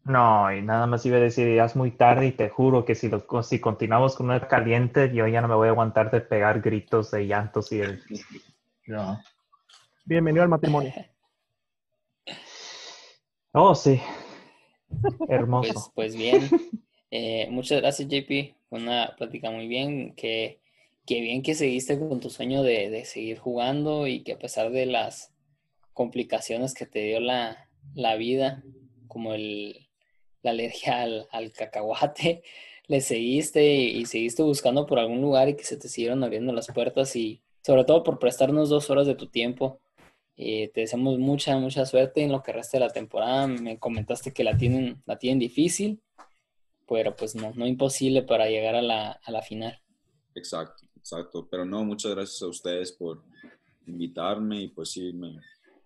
No, 0.03 0.51
y 0.51 0.63
nada 0.63 0.87
más 0.87 1.05
iba 1.05 1.17
a 1.17 1.19
decir, 1.19 1.55
ya 1.55 1.65
es 1.65 1.75
muy 1.75 1.91
tarde 1.91 2.27
y 2.27 2.31
te 2.31 2.49
juro 2.49 2.85
que 2.85 2.95
si, 2.95 3.07
lo, 3.07 3.23
si 3.43 3.59
continuamos 3.59 4.15
con 4.15 4.27
una 4.27 4.47
caliente, 4.47 5.13
yo 5.13 5.27
ya 5.27 5.41
no 5.41 5.47
me 5.47 5.55
voy 5.55 5.67
a 5.67 5.71
aguantar 5.71 6.09
de 6.09 6.21
pegar 6.21 6.61
gritos 6.61 7.11
de 7.11 7.27
llantos 7.27 7.71
y 7.71 7.81
el... 7.81 8.01
No. 8.87 9.21
Bienvenido 10.05 10.43
al 10.43 10.49
matrimonio. 10.49 10.91
Oh, 13.53 13.75
sí. 13.75 13.99
Hermoso. 15.27 15.91
Pues, 15.93 16.13
pues 16.13 16.15
bien. 16.15 16.49
Eh, 17.11 17.49
muchas 17.51 17.81
gracias, 17.81 18.07
JP. 18.07 18.55
Fue 18.69 18.79
una 18.79 19.13
plática 19.17 19.51
muy 19.51 19.67
bien. 19.67 20.15
Que, 20.15 20.61
que 21.05 21.19
bien 21.19 21.43
que 21.43 21.53
seguiste 21.53 21.99
con 21.99 22.21
tu 22.21 22.29
sueño 22.29 22.63
de, 22.63 22.89
de 22.89 23.03
seguir 23.03 23.39
jugando 23.39 24.07
y 24.07 24.23
que 24.23 24.31
a 24.31 24.39
pesar 24.39 24.71
de 24.71 24.85
las 24.85 25.33
complicaciones 25.91 26.73
que 26.73 26.85
te 26.85 26.99
dio 26.99 27.19
la, 27.19 27.67
la 27.93 28.15
vida, 28.15 28.63
como 29.09 29.33
el, 29.33 29.90
la 30.43 30.51
alergia 30.51 31.01
al, 31.01 31.27
al 31.31 31.51
cacahuate, 31.51 32.43
le 32.87 33.01
seguiste 33.01 33.63
y, 33.65 34.01
y 34.01 34.05
seguiste 34.05 34.43
buscando 34.43 34.85
por 34.85 34.99
algún 34.99 35.21
lugar 35.21 35.49
y 35.49 35.55
que 35.55 35.63
se 35.63 35.77
te 35.77 35.87
siguieron 35.87 36.23
abriendo 36.23 36.51
las 36.53 36.67
puertas 36.67 37.15
y 37.15 37.41
sobre 37.61 37.83
todo 37.85 38.03
por 38.03 38.19
prestarnos 38.19 38.69
dos 38.69 38.89
horas 38.89 39.07
de 39.07 39.15
tu 39.15 39.27
tiempo. 39.27 39.79
Eh, 40.37 40.71
te 40.73 40.81
deseamos 40.81 41.19
mucha, 41.19 41.57
mucha 41.57 41.85
suerte 41.85 42.23
en 42.23 42.31
lo 42.31 42.41
que 42.41 42.51
resta 42.51 42.77
de 42.77 42.85
la 42.85 42.91
temporada. 42.91 43.47
Me 43.47 43.77
comentaste 43.77 44.33
que 44.33 44.43
la 44.43 44.57
tienen, 44.57 45.01
la 45.05 45.19
tienen 45.19 45.39
difícil, 45.39 46.01
pero 46.87 47.15
pues 47.15 47.35
no, 47.35 47.53
no 47.53 47.67
imposible 47.67 48.23
para 48.23 48.47
llegar 48.49 48.75
a 48.75 48.81
la, 48.81 49.11
a 49.11 49.31
la 49.31 49.41
final. 49.41 49.79
Exacto, 50.33 50.87
exacto. 50.97 51.47
Pero 51.49 51.65
no, 51.65 51.83
muchas 51.83 52.11
gracias 52.11 52.41
a 52.41 52.47
ustedes 52.47 52.91
por 52.91 53.23
invitarme 53.85 54.61
y 54.61 54.67
pues 54.69 54.91
sí, 54.91 55.13
me, 55.13 55.37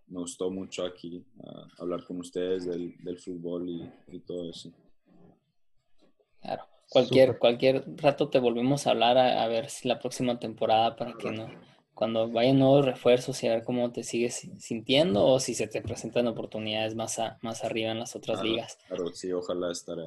me 0.08 0.20
gustó 0.20 0.50
mucho 0.52 0.86
aquí 0.86 1.24
ah, 1.46 1.68
hablar 1.80 2.04
con 2.06 2.20
ustedes 2.20 2.66
del, 2.66 2.94
del 3.04 3.18
fútbol 3.18 3.70
y, 3.70 3.90
y 4.12 4.20
todo 4.20 4.50
eso. 4.50 4.72
Claro. 6.42 6.64
Cualquier, 6.90 7.40
cualquier 7.40 7.84
rato 7.98 8.30
te 8.30 8.40
volvemos 8.40 8.86
a 8.86 8.92
hablar 8.92 9.18
a, 9.18 9.44
a 9.44 9.48
ver 9.48 9.70
si 9.70 9.88
la 9.88 10.00
próxima 10.00 10.40
temporada 10.40 10.96
para 10.96 11.18
que 11.18 11.32
no, 11.32 11.50
cuando 11.96 12.30
vayan 12.30 12.60
nuevos 12.60 12.86
refuerzos 12.86 13.42
y 13.44 13.48
a 13.48 13.56
ver 13.56 13.64
cómo 13.64 13.92
te 13.92 14.04
sigues 14.04 14.48
sintiendo 14.60 15.26
o 15.26 15.40
si 15.40 15.56
se 15.56 15.68
te 15.68 15.82
presentan 15.82 16.28
oportunidades 16.28 16.94
más, 16.94 17.18
a- 17.18 17.40
más 17.42 17.64
arriba 17.64 17.92
en 17.92 18.00
las 18.00 18.16
otras 18.16 18.38
Claro, 18.38 18.50
ligas. 18.52 18.78
Claro, 18.88 19.08
sí, 19.14 19.32
ojalá 19.32 19.72
estar 19.72 19.98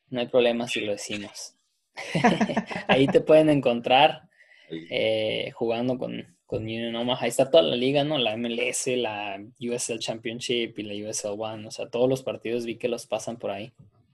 no 0.09 0.21
hay 0.21 0.27
problema 0.27 0.67
si 0.67 0.81
lo 0.81 0.93
decimos. 0.93 1.55
ahí 2.87 3.07
te 3.07 3.21
pueden 3.21 3.49
encontrar 3.49 4.29
eh, 4.69 5.51
jugando 5.55 5.97
con, 5.97 6.37
con 6.45 6.63
Union 6.63 6.95
Omaha. 6.95 7.23
Ahí 7.23 7.29
está 7.29 7.49
toda 7.49 7.63
la 7.63 7.75
liga, 7.75 8.03
¿no? 8.03 8.17
La 8.17 8.37
MLS, 8.37 8.87
la 8.95 9.43
USL 9.59 9.99
Championship 9.99 10.77
y 10.77 10.83
la 10.83 11.09
USL 11.09 11.35
One. 11.37 11.67
O 11.67 11.71
sea, 11.71 11.89
todos 11.89 12.09
los 12.09 12.23
partidos 12.23 12.65
vi 12.65 12.77
que 12.77 12.87
los 12.87 13.05
pasan 13.05 13.37
por 13.37 13.51
ahí. 13.51 13.73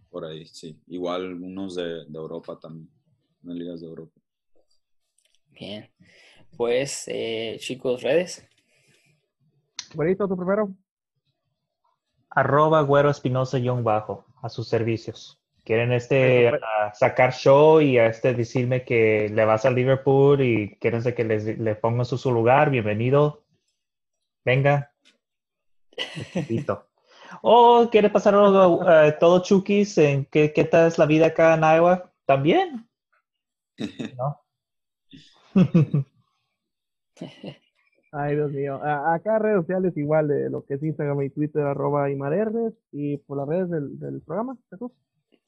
Por 0.09 0.25
ahí, 0.25 0.45
sí. 0.45 0.77
Igual 0.87 1.33
unos 1.33 1.75
de, 1.75 2.05
de 2.05 2.17
Europa 2.17 2.59
también, 2.59 2.89
unas 3.43 3.57
ligas 3.57 3.81
de 3.81 3.87
Europa. 3.87 4.19
Bien. 5.51 5.89
Pues, 6.55 7.05
eh, 7.07 7.57
chicos, 7.59 8.01
redes. 8.03 8.47
Buenito, 9.95 10.27
tú 10.27 10.35
primero. 10.35 10.73
Arroba 12.35 12.81
Güero 12.81 13.09
Espinosa 13.09 13.59
guion 13.59 13.83
bajo, 13.83 14.25
a 14.41 14.49
sus 14.49 14.67
servicios. 14.67 15.39
¿Quieren 15.63 15.93
este 15.93 16.49
ah, 16.49 16.91
sacar 16.93 17.31
show 17.31 17.79
y 17.79 17.97
a 17.97 18.07
este 18.07 18.33
decirme 18.33 18.83
que 18.83 19.29
le 19.29 19.45
vas 19.45 19.65
a 19.65 19.71
Liverpool 19.71 20.41
y 20.41 20.75
quieren 20.77 21.01
que 21.01 21.23
les, 21.23 21.57
le 21.57 21.75
ponga 21.75 22.03
su, 22.03 22.17
su 22.17 22.31
lugar? 22.31 22.69
Bienvenido. 22.69 23.43
Venga. 24.43 24.91
O 27.41 27.87
quiere 27.91 28.09
pasar 28.09 28.33
eh, 28.35 29.15
todo 29.19 29.41
chukis 29.41 29.97
en 29.99 30.25
qué, 30.25 30.51
qué 30.51 30.65
tal 30.65 30.87
es 30.87 30.97
la 30.97 31.05
vida 31.05 31.27
acá 31.27 31.53
en 31.53 31.61
Iowa? 31.61 32.11
También. 32.25 32.89
¿No? 34.17 34.41
Ay, 38.15 38.35
Dios 38.35 38.51
mío. 38.51 38.79
A- 38.83 39.15
acá 39.15 39.39
redes 39.39 39.61
sociales 39.61 39.97
igual 39.97 40.27
de 40.27 40.47
lo 40.49 40.63
que 40.63 40.75
es 40.75 40.83
Instagram 40.83 41.19
y 41.23 41.29
Twitter, 41.31 41.63
arroba 41.63 42.11
Imarerdes, 42.11 42.73
y 42.91 43.17
por 43.17 43.37
las 43.37 43.47
redes 43.47 43.69
del, 43.71 43.99
del 43.99 44.21
programa, 44.21 44.55
Jesús. 44.69 44.91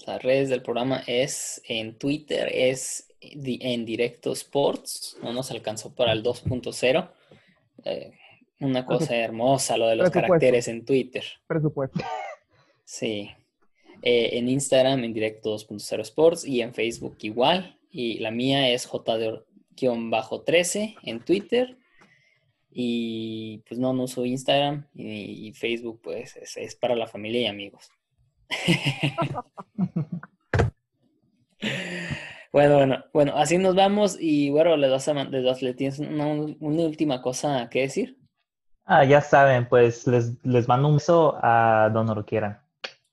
Las 0.07 0.21
redes 0.23 0.49
del 0.49 0.61
programa 0.61 1.01
es 1.07 1.61
en 1.69 1.97
Twitter, 1.97 2.49
es 2.51 3.07
en 3.21 3.85
Directo 3.85 4.33
Sports. 4.33 5.17
No 5.23 5.31
nos 5.31 5.51
alcanzó 5.51 5.93
para 5.95 6.11
el 6.11 6.21
2.0. 6.23 7.09
Eh, 7.85 8.11
una 8.61 8.85
cosa 8.85 9.15
hermosa 9.15 9.77
lo 9.77 9.87
de 9.87 9.95
los 9.97 10.09
caracteres 10.09 10.67
en 10.67 10.83
Twitter. 10.85 11.23
Presupuesto. 11.47 11.99
Sí. 12.83 13.29
Eh, 14.01 14.37
en 14.37 14.49
Instagram 14.49 15.03
en 15.03 15.13
Directo 15.13 15.55
2.0 15.55 16.01
Sports 16.01 16.45
y 16.45 16.61
en 16.61 16.73
Facebook 16.73 17.15
igual. 17.21 17.77
Y 17.89 18.19
la 18.19 18.31
mía 18.31 18.69
es 18.69 18.87
JD-13 18.89 20.95
en 21.03 21.19
Twitter. 21.21 21.77
Y 22.77 23.59
pues 23.67 23.79
no, 23.79 23.93
no 23.93 24.03
uso 24.03 24.25
Instagram 24.25 24.85
y, 24.93 25.47
y 25.47 25.53
Facebook 25.53 26.01
pues 26.03 26.35
es, 26.35 26.57
es 26.57 26.75
para 26.75 26.93
la 26.95 27.07
familia 27.07 27.41
y 27.41 27.45
amigos. 27.47 27.89
Bueno, 32.51 32.75
bueno, 32.77 33.03
bueno, 33.11 33.33
así 33.35 33.57
nos 33.57 33.75
vamos 33.75 34.17
y 34.19 34.49
bueno, 34.49 34.77
les 34.77 34.89
vas 34.89 35.07
a, 35.09 35.13
les 35.25 35.43
vas- 35.43 35.61
le 35.61 35.73
tienes 35.73 35.99
una, 35.99 36.25
una 36.27 36.83
última 36.83 37.21
cosa 37.21 37.69
que 37.69 37.81
decir. 37.81 38.17
Ah, 38.85 39.03
ya 39.03 39.19
saben, 39.19 39.67
pues 39.67 40.07
les, 40.07 40.33
les 40.45 40.67
mando 40.67 40.87
un 40.87 40.95
beso 40.95 41.37
a 41.41 41.89
donde 41.93 42.15
lo 42.15 42.25
quieran. 42.25 42.61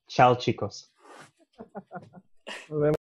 Chao, 0.06 0.36
chicos. 0.36 0.92
Nos 2.68 2.80
vemos. 2.80 2.96